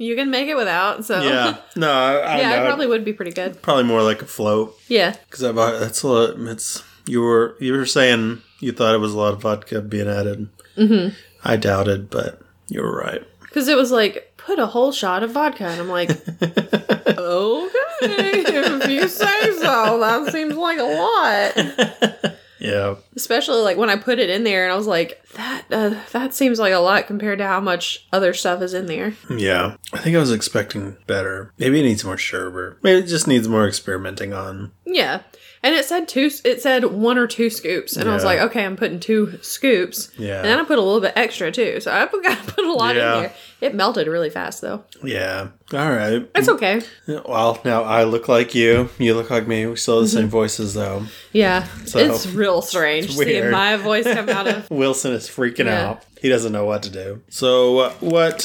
You 0.00 0.16
can 0.16 0.30
make 0.30 0.48
it 0.48 0.56
without. 0.56 1.04
So 1.04 1.20
Yeah. 1.22 1.58
No, 1.76 1.90
I, 1.92 2.14
I 2.16 2.36
yeah, 2.40 2.50
know. 2.56 2.62
it 2.62 2.66
probably 2.66 2.86
would 2.86 3.04
be 3.04 3.12
pretty 3.12 3.32
good. 3.32 3.60
probably 3.60 3.84
more 3.84 4.02
like 4.02 4.22
a 4.22 4.26
float 4.26 4.76
Yeah. 4.88 5.14
because 5.26 5.44
I 5.44 5.52
bought 5.52 5.78
that's 5.78 6.02
a 6.02 6.08
lot. 6.08 6.34
It's 6.38 6.82
you 7.06 7.20
were 7.20 7.54
you 7.60 7.74
were 7.74 7.86
saying 7.86 8.40
you 8.60 8.72
thought 8.72 8.94
it 8.94 8.98
was 8.98 9.12
a 9.12 9.18
lot 9.18 9.34
of 9.34 9.42
vodka 9.42 9.82
being 9.82 10.08
added. 10.08 10.48
Mm-hmm. 10.76 11.14
I 11.44 11.56
doubted, 11.56 12.08
but 12.08 12.40
you 12.68 12.80
were 12.82 12.96
right. 12.96 13.22
Because 13.42 13.68
it 13.68 13.76
was 13.76 13.90
like, 13.90 14.32
put 14.36 14.58
a 14.58 14.66
whole 14.66 14.92
shot 14.92 15.22
of 15.22 15.32
vodka. 15.32 15.64
And 15.66 15.80
I'm 15.80 15.88
like, 15.88 16.10
okay, 16.42 17.70
if 18.02 18.88
you 18.88 19.08
say 19.08 19.52
so. 19.58 19.98
That 20.00 20.32
seems 20.32 20.54
like 20.54 20.78
a 20.78 22.24
lot. 22.24 22.34
Yeah. 22.60 22.96
Especially 23.16 23.60
like 23.62 23.76
when 23.76 23.90
I 23.90 23.96
put 23.96 24.18
it 24.18 24.30
in 24.30 24.44
there 24.44 24.64
and 24.64 24.72
I 24.72 24.76
was 24.76 24.86
like, 24.86 25.20
that 25.34 25.64
uh, 25.70 25.94
that 26.12 26.34
seems 26.34 26.58
like 26.58 26.72
a 26.72 26.78
lot 26.78 27.06
compared 27.06 27.38
to 27.38 27.46
how 27.46 27.60
much 27.60 28.06
other 28.12 28.34
stuff 28.34 28.62
is 28.62 28.74
in 28.74 28.86
there. 28.86 29.14
Yeah. 29.30 29.76
I 29.92 29.98
think 29.98 30.14
I 30.16 30.20
was 30.20 30.32
expecting 30.32 30.96
better. 31.06 31.52
Maybe 31.58 31.80
it 31.80 31.84
needs 31.84 32.04
more 32.04 32.18
sherbet. 32.18 32.78
Maybe 32.82 33.00
it 33.00 33.08
just 33.08 33.26
needs 33.26 33.48
more 33.48 33.66
experimenting 33.66 34.32
on. 34.32 34.72
Yeah. 34.84 35.22
And 35.62 35.74
it 35.74 35.84
said 35.84 36.08
two, 36.08 36.30
it 36.44 36.62
said 36.62 36.84
one 36.86 37.18
or 37.18 37.26
two 37.26 37.50
scoops. 37.50 37.94
And 37.96 38.08
I 38.08 38.14
was 38.14 38.24
like, 38.24 38.40
okay, 38.40 38.64
I'm 38.64 38.76
putting 38.76 38.98
two 38.98 39.38
scoops. 39.42 40.10
Yeah. 40.16 40.36
And 40.36 40.46
then 40.46 40.58
I 40.58 40.64
put 40.64 40.78
a 40.78 40.80
little 40.80 41.02
bit 41.02 41.12
extra 41.16 41.52
too. 41.52 41.80
So 41.80 41.92
I 41.92 42.06
put, 42.10 42.22
got 42.22 42.38
put 42.46 42.64
a 42.64 42.72
lot 42.72 42.96
Yeah. 42.96 43.14
in 43.16 43.22
there. 43.24 43.32
It 43.60 43.74
melted 43.74 44.06
really 44.06 44.30
fast 44.30 44.62
though. 44.62 44.84
Yeah. 45.04 45.48
All 45.74 45.90
right. 45.92 46.26
It's 46.34 46.48
okay. 46.48 46.80
Well, 47.06 47.60
now 47.62 47.82
I 47.82 48.04
look 48.04 48.26
like 48.26 48.54
you. 48.54 48.88
You 48.96 49.14
look 49.14 49.28
like 49.28 49.46
me. 49.46 49.66
We 49.66 49.76
still 49.76 49.96
have 50.00 50.04
the 50.04 50.08
same 50.16 50.28
voices, 50.30 50.72
though. 50.72 51.04
Yeah. 51.32 51.64
So, 51.84 51.98
it's 51.98 52.26
real 52.26 52.62
strange 52.62 53.04
it's 53.06 53.16
seeing 53.16 53.50
my 53.50 53.76
voice 53.76 54.04
come 54.04 54.30
out 54.30 54.46
of. 54.48 54.70
Wilson 54.70 55.12
is 55.12 55.28
freaking 55.28 55.66
Yeah. 55.66 55.90
out. 55.90 56.04
He 56.22 56.30
doesn't 56.30 56.52
know 56.52 56.64
what 56.64 56.82
to 56.84 56.90
do. 56.90 57.22
So 57.28 57.78
uh, 57.80 57.90
what? 58.00 58.44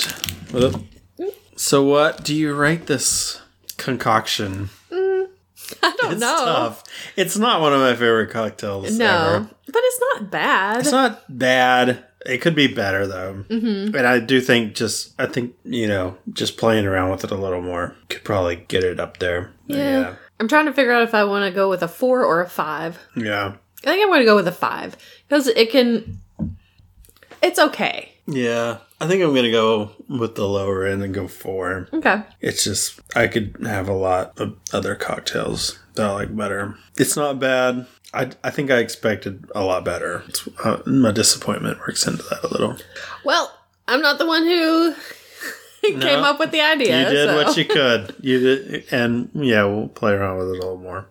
whoop. 0.52 0.84
So 1.56 1.82
what 1.84 2.26
do 2.26 2.36
you 2.36 2.54
rate 2.54 2.88
this 2.88 3.42
concoction? 3.78 4.70
I 5.86 5.96
don't 6.02 6.12
It's 6.14 6.22
know. 6.22 6.46
tough. 6.46 6.84
It's 7.16 7.38
not 7.38 7.62
one 7.62 7.74
of 7.74 7.80
my 7.80 7.94
favorite 7.94 8.32
cocktails. 8.32 8.98
No. 8.98 9.06
ever. 9.06 9.50
But 9.68 9.82
it's 9.84 10.00
not 10.14 10.32
bad. 10.32 10.80
it's 10.80 10.92
not 10.92 11.38
bad. 11.38 12.04
It 12.26 12.40
could 12.42 12.56
be 12.56 12.66
better 12.68 13.06
though, 13.06 13.46
mm-hmm. 13.48 13.96
and 13.96 14.08
I 14.08 14.20
do 14.20 14.42
think 14.42 14.74
just 14.74 15.14
I 15.20 15.28
think 15.28 15.54
you 15.64 15.88
know 15.88 16.18
just 16.34 16.58
playing 16.58 16.86
around 16.88 17.12
with 17.12 17.24
it 17.24 17.30
a 17.32 17.36
little 17.36 17.62
more 17.62 17.96
could 18.10 18.24
probably 18.24 18.56
get 18.56 18.84
it 18.84 19.00
up 19.00 19.18
there. 19.18 19.52
Yeah. 19.68 20.16
I'm 20.40 20.48
trying 20.48 20.66
to 20.66 20.74
figure 20.74 20.92
out 20.92 21.04
if 21.04 21.14
I 21.14 21.24
want 21.24 21.46
to 21.46 21.56
go 21.56 21.70
with 21.70 21.84
a 21.84 21.88
four 21.88 22.26
or 22.26 22.42
a 22.42 22.50
five. 22.50 22.98
yeah, 23.16 23.24
yeah. 23.26 23.54
I 23.84 23.88
think 23.90 24.02
I'm 24.04 24.10
going 24.10 24.22
to 24.22 24.26
go 24.26 24.36
with 24.36 24.48
a 24.48 24.52
five 24.52 24.98
because 25.28 25.48
it 25.48 25.70
can. 25.70 26.20
It's 27.44 27.60
okay. 27.60 28.12
Yeah, 28.26 28.78
I 29.06 29.08
think 29.08 29.22
I'm 29.22 29.36
gonna 29.36 29.52
go 29.52 29.92
with 30.10 30.34
the 30.34 30.48
lower 30.48 30.84
end 30.84 31.04
and 31.04 31.14
go 31.14 31.28
four. 31.28 31.88
Okay. 31.94 32.24
It's 32.42 32.64
just 32.64 33.00
I 33.16 33.28
could 33.28 33.56
have 33.64 33.88
a 33.88 33.94
lot 33.94 34.40
of 34.40 34.58
other 34.74 34.96
cocktails 34.96 35.78
that 35.94 36.08
I 36.08 36.12
like 36.12 36.36
better. 36.36 36.76
It's 36.98 37.16
not 37.16 37.40
bad. 37.40 37.86
I, 38.16 38.32
I 38.44 38.50
think 38.50 38.72
I 38.72 38.80
expected 38.80 39.46
a 39.54 39.64
lot 39.64 39.86
better. 39.86 40.24
It's, 40.28 40.48
uh, 40.64 40.82
my 40.88 41.12
disappointment 41.12 41.78
works 41.82 42.08
into 42.08 42.24
that 42.24 42.44
a 42.44 42.48
little. 42.48 42.78
Well, 43.24 43.56
I'm 43.88 44.02
not 44.02 44.18
the 44.18 44.26
one 44.26 44.44
who 44.44 44.96
came 45.84 46.24
up 46.24 46.40
with 46.40 46.50
the 46.50 46.62
idea. 46.62 47.04
You 47.04 47.16
did 47.16 47.30
so. 47.30 47.36
what 47.36 47.58
you 47.58 47.66
could. 47.66 48.16
You 48.22 48.40
did, 48.40 48.86
and 48.92 49.30
yeah, 49.36 49.66
we'll 49.66 49.90
play 49.90 50.14
around 50.14 50.40
with 50.40 50.48
it 50.48 50.64
a 50.64 50.66
little 50.66 50.78
more. 50.78 51.10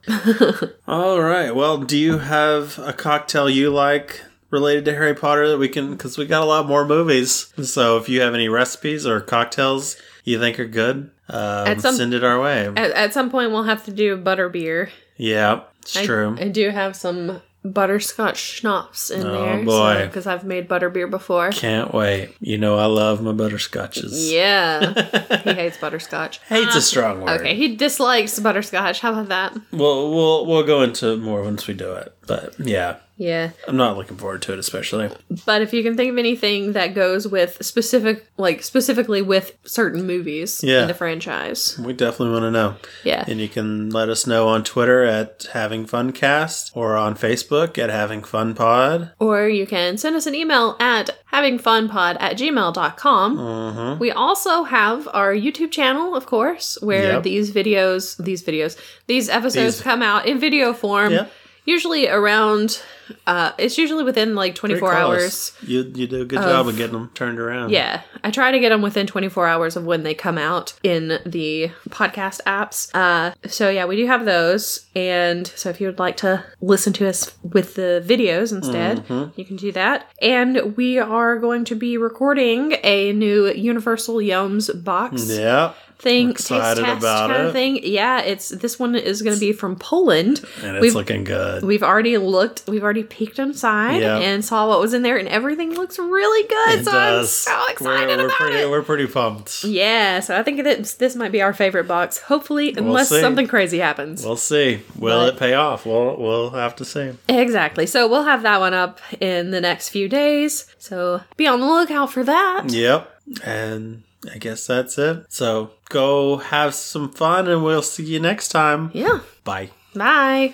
All 0.88 1.20
right. 1.22 1.54
Well, 1.54 1.78
do 1.78 1.96
you 1.96 2.18
have 2.18 2.76
a 2.80 2.92
cocktail 2.92 3.48
you 3.48 3.70
like 3.70 4.20
related 4.54 4.86
to 4.86 4.92
Harry 4.94 5.14
Potter 5.14 5.48
that 5.48 5.58
we 5.58 5.68
can? 5.68 5.90
Because 5.90 6.16
we 6.16 6.24
got 6.26 6.42
a 6.42 6.46
lot 6.46 6.66
more 6.66 6.86
movies. 6.86 7.52
So 7.62 7.98
if 7.98 8.08
you 8.08 8.22
have 8.22 8.32
any 8.34 8.48
recipes 8.48 9.06
or 9.06 9.20
cocktails 9.20 9.96
you 10.24 10.38
think 10.38 10.58
are 10.58 10.64
good, 10.66 11.10
um, 11.28 11.78
some- 11.80 11.94
send 11.96 12.14
it 12.14 12.24
our 12.24 12.40
way. 12.40 12.66
At, 12.68 12.78
at 12.92 13.12
some 13.12 13.30
point, 13.30 13.50
we'll 13.50 13.64
have 13.64 13.84
to 13.84 13.92
do 13.92 14.16
butterbeer. 14.16 14.88
yeah, 15.18 15.60
it's 15.82 15.96
I, 15.96 16.06
true. 16.06 16.36
I 16.40 16.48
do 16.48 16.70
have 16.70 16.96
some 16.96 17.42
butterscotch 17.66 18.36
schnapps 18.36 19.10
in 19.10 19.26
Oh, 19.26 19.32
there. 19.42 19.64
boy. 19.64 20.06
Because 20.06 20.26
I've 20.26 20.44
made 20.44 20.68
butterbeer 20.68 21.08
before. 21.10 21.50
Can't 21.50 21.94
wait. 21.94 22.34
You 22.40 22.58
know 22.58 22.76
I 22.78 22.84
love 22.86 23.22
my 23.22 23.32
butterscotches. 23.32 24.30
Yeah. 24.30 24.92
he 25.44 25.52
hates 25.54 25.78
butterscotch. 25.78 26.40
Hate's 26.48 26.76
a 26.76 26.82
strong 26.82 27.22
word. 27.22 27.40
Okay, 27.40 27.54
he 27.54 27.74
dislikes 27.76 28.38
butterscotch. 28.38 29.00
How 29.00 29.12
about 29.12 29.28
that? 29.28 29.54
We'll 29.72 30.10
we'll 30.14 30.46
we'll 30.46 30.62
go 30.62 30.82
into 30.82 31.16
more 31.16 31.42
once 31.42 31.66
we 31.66 31.72
do 31.74 31.92
it. 31.94 32.14
But 32.26 32.54
yeah, 32.58 32.96
Yeah. 33.16 33.50
I'm 33.68 33.76
not 33.76 33.96
looking 33.96 34.16
forward 34.16 34.42
to 34.42 34.52
it, 34.54 34.58
especially. 34.58 35.10
But 35.46 35.62
if 35.62 35.72
you 35.72 35.82
can 35.82 35.96
think 35.96 36.10
of 36.10 36.18
anything 36.18 36.72
that 36.72 36.94
goes 36.94 37.28
with 37.28 37.58
specific, 37.64 38.26
like 38.38 38.62
specifically 38.62 39.22
with 39.22 39.52
certain 39.64 40.06
movies 40.06 40.60
Yeah. 40.64 40.82
in 40.82 40.88
the 40.88 40.94
franchise, 40.94 41.78
We 41.78 41.92
definitely 41.92 42.32
want 42.32 42.44
to 42.44 42.50
know. 42.50 42.74
yeah, 43.04 43.24
And 43.28 43.40
you 43.40 43.48
can 43.48 43.90
let 43.90 44.08
us 44.08 44.26
know 44.26 44.48
on 44.48 44.64
Twitter 44.64 45.04
at 45.04 45.46
Having 45.52 45.86
Fun 45.86 46.12
Cast 46.12 46.72
or 46.74 46.96
on 46.96 47.14
Facebook 47.14 47.78
at 47.78 47.90
Having 47.90 48.24
Fun 48.24 48.54
Pod. 48.54 49.10
or 49.20 49.48
you 49.48 49.66
can 49.66 49.96
send 49.98 50.16
us 50.16 50.26
an 50.26 50.34
email 50.34 50.76
at 50.80 51.10
havingfunpod 51.32 52.16
at 52.20 52.36
gmail.com. 52.38 53.36
Mm-hmm. 53.38 53.98
We 54.00 54.10
also 54.10 54.62
have 54.64 55.08
our 55.12 55.32
YouTube 55.34 55.70
channel, 55.70 56.16
of 56.16 56.26
course, 56.26 56.78
where 56.80 57.12
Yep. 57.14 57.22
these 57.22 57.52
videos, 57.52 58.16
these 58.22 58.42
videos, 58.42 58.76
these 59.06 59.28
episodes 59.28 59.76
These- 59.76 59.82
come 59.82 60.02
out 60.02 60.26
in 60.26 60.38
video 60.38 60.72
form. 60.72 61.12
Yep. 61.12 61.30
Usually 61.66 62.08
around, 62.08 62.82
uh, 63.26 63.52
it's 63.58 63.78
usually 63.78 64.04
within 64.04 64.34
like 64.34 64.54
24 64.54 64.92
hours. 64.94 65.52
You 65.66 65.90
you 65.94 66.06
do 66.06 66.22
a 66.22 66.24
good 66.24 66.38
job 66.50 66.68
of 66.68 66.76
getting 66.76 66.92
them 66.92 67.10
turned 67.14 67.38
around. 67.38 67.70
Yeah, 67.70 68.02
I 68.22 68.30
try 68.30 68.50
to 68.50 68.58
get 68.58 68.68
them 68.68 68.82
within 68.82 69.06
24 69.06 69.46
hours 69.46 69.76
of 69.76 69.84
when 69.84 70.02
they 70.02 70.14
come 70.14 70.36
out 70.36 70.74
in 70.82 71.20
the 71.24 71.70
podcast 71.88 72.42
apps. 72.46 72.90
Uh, 72.94 73.34
so 73.48 73.70
yeah, 73.70 73.86
we 73.86 73.96
do 73.96 74.06
have 74.06 74.24
those, 74.26 74.86
and 74.94 75.46
so 75.46 75.70
if 75.70 75.80
you 75.80 75.86
would 75.86 75.98
like 75.98 76.18
to 76.18 76.44
listen 76.60 76.92
to 76.94 77.08
us 77.08 77.32
with 77.42 77.74
the 77.76 78.04
videos 78.06 78.52
instead, 78.52 79.04
you 79.36 79.44
can 79.44 79.56
do 79.56 79.72
that. 79.72 80.10
And 80.20 80.76
we 80.76 80.98
are 80.98 81.38
going 81.38 81.64
to 81.66 81.74
be 81.74 81.96
recording 81.96 82.76
a 82.82 83.12
new 83.12 83.46
Universal 83.50 84.16
Yums 84.16 84.70
box 84.84 85.30
Yeah. 85.30 85.72
Thing, 85.98 86.28
We're 86.28 86.34
taste 86.34 86.48
test 86.48 86.78
about 86.80 87.30
kind 87.30 87.42
it. 87.42 87.46
of 87.46 87.52
thing. 87.52 87.80
Yeah, 87.82 88.20
it's 88.20 88.50
this 88.50 88.78
one 88.78 88.94
is 88.94 89.22
going 89.22 89.34
to 89.34 89.40
be 89.40 89.52
from 89.52 89.76
Poland. 89.76 90.44
And 90.62 90.76
it's 90.76 90.82
We've- 90.82 90.94
looking 90.94 91.24
good. 91.24 91.62
We've 91.64 91.82
already 91.82 92.18
looked, 92.18 92.64
we've 92.68 92.82
already 92.82 93.02
peeked 93.04 93.38
inside 93.38 94.02
Yeah. 94.02 94.18
and 94.18 94.44
saw 94.44 94.68
what 94.68 94.80
was 94.80 94.92
in 94.94 95.02
there, 95.02 95.16
and 95.16 95.28
everything 95.28 95.74
looks 95.74 95.98
really 95.98 96.46
good. 96.48 96.80
It 96.80 96.84
so 96.84 96.90
I'm 96.92 97.24
so 97.26 97.58
excited 97.70 98.08
we're, 98.08 98.16
we're 98.18 98.26
about 98.26 98.36
pretty, 98.38 98.58
it. 98.58 98.70
We're 98.70 98.82
pretty 98.82 99.06
pumped. 99.06 99.64
Yeah, 99.64 100.20
so 100.20 100.38
I 100.38 100.42
think 100.42 100.62
that 100.64 100.84
this 100.98 101.16
might 101.16 101.32
be 101.32 101.40
our 101.42 101.52
favorite 101.52 101.88
box. 101.88 102.18
Hopefully, 102.18 102.74
unless 102.76 103.08
see. 103.08 103.20
something 103.20 103.46
crazy 103.48 103.78
happens. 103.78 104.24
We'll 104.24 104.36
see. 104.36 104.82
Will 104.98 105.20
But- 105.26 105.34
it 105.34 105.38
pay 105.40 105.54
off? 105.54 105.86
We'll 105.86 106.16
we'll 106.16 106.50
have 106.50 106.76
to 106.76 106.84
see. 106.84 107.12
exactly. 107.28 107.86
So 107.86 108.06
we'll 108.08 108.24
have 108.24 108.42
that 108.42 108.60
one 108.60 108.74
up 108.74 109.00
in 109.20 109.50
the 109.50 109.60
next 109.60 109.88
few 109.88 110.08
days. 110.08 110.66
So 110.78 111.22
be 111.36 111.46
on 111.46 111.60
the 111.60 111.66
lookout 111.66 112.12
for 112.12 112.22
that. 112.24 112.70
Yep. 112.70 113.10
And 113.42 114.02
I 114.32 114.38
guess 114.38 114.66
that's 114.66 114.98
it. 114.98 115.26
So 115.28 115.70
go 115.88 116.36
have 116.36 116.74
some 116.74 117.10
fun 117.10 117.48
and 117.48 117.64
we'll 117.64 117.82
see 117.82 118.04
you 118.04 118.20
next 118.20 118.48
time. 118.48 118.90
Yeah. 118.92 119.20
Bye. 119.44 119.70
Bye. 119.94 120.52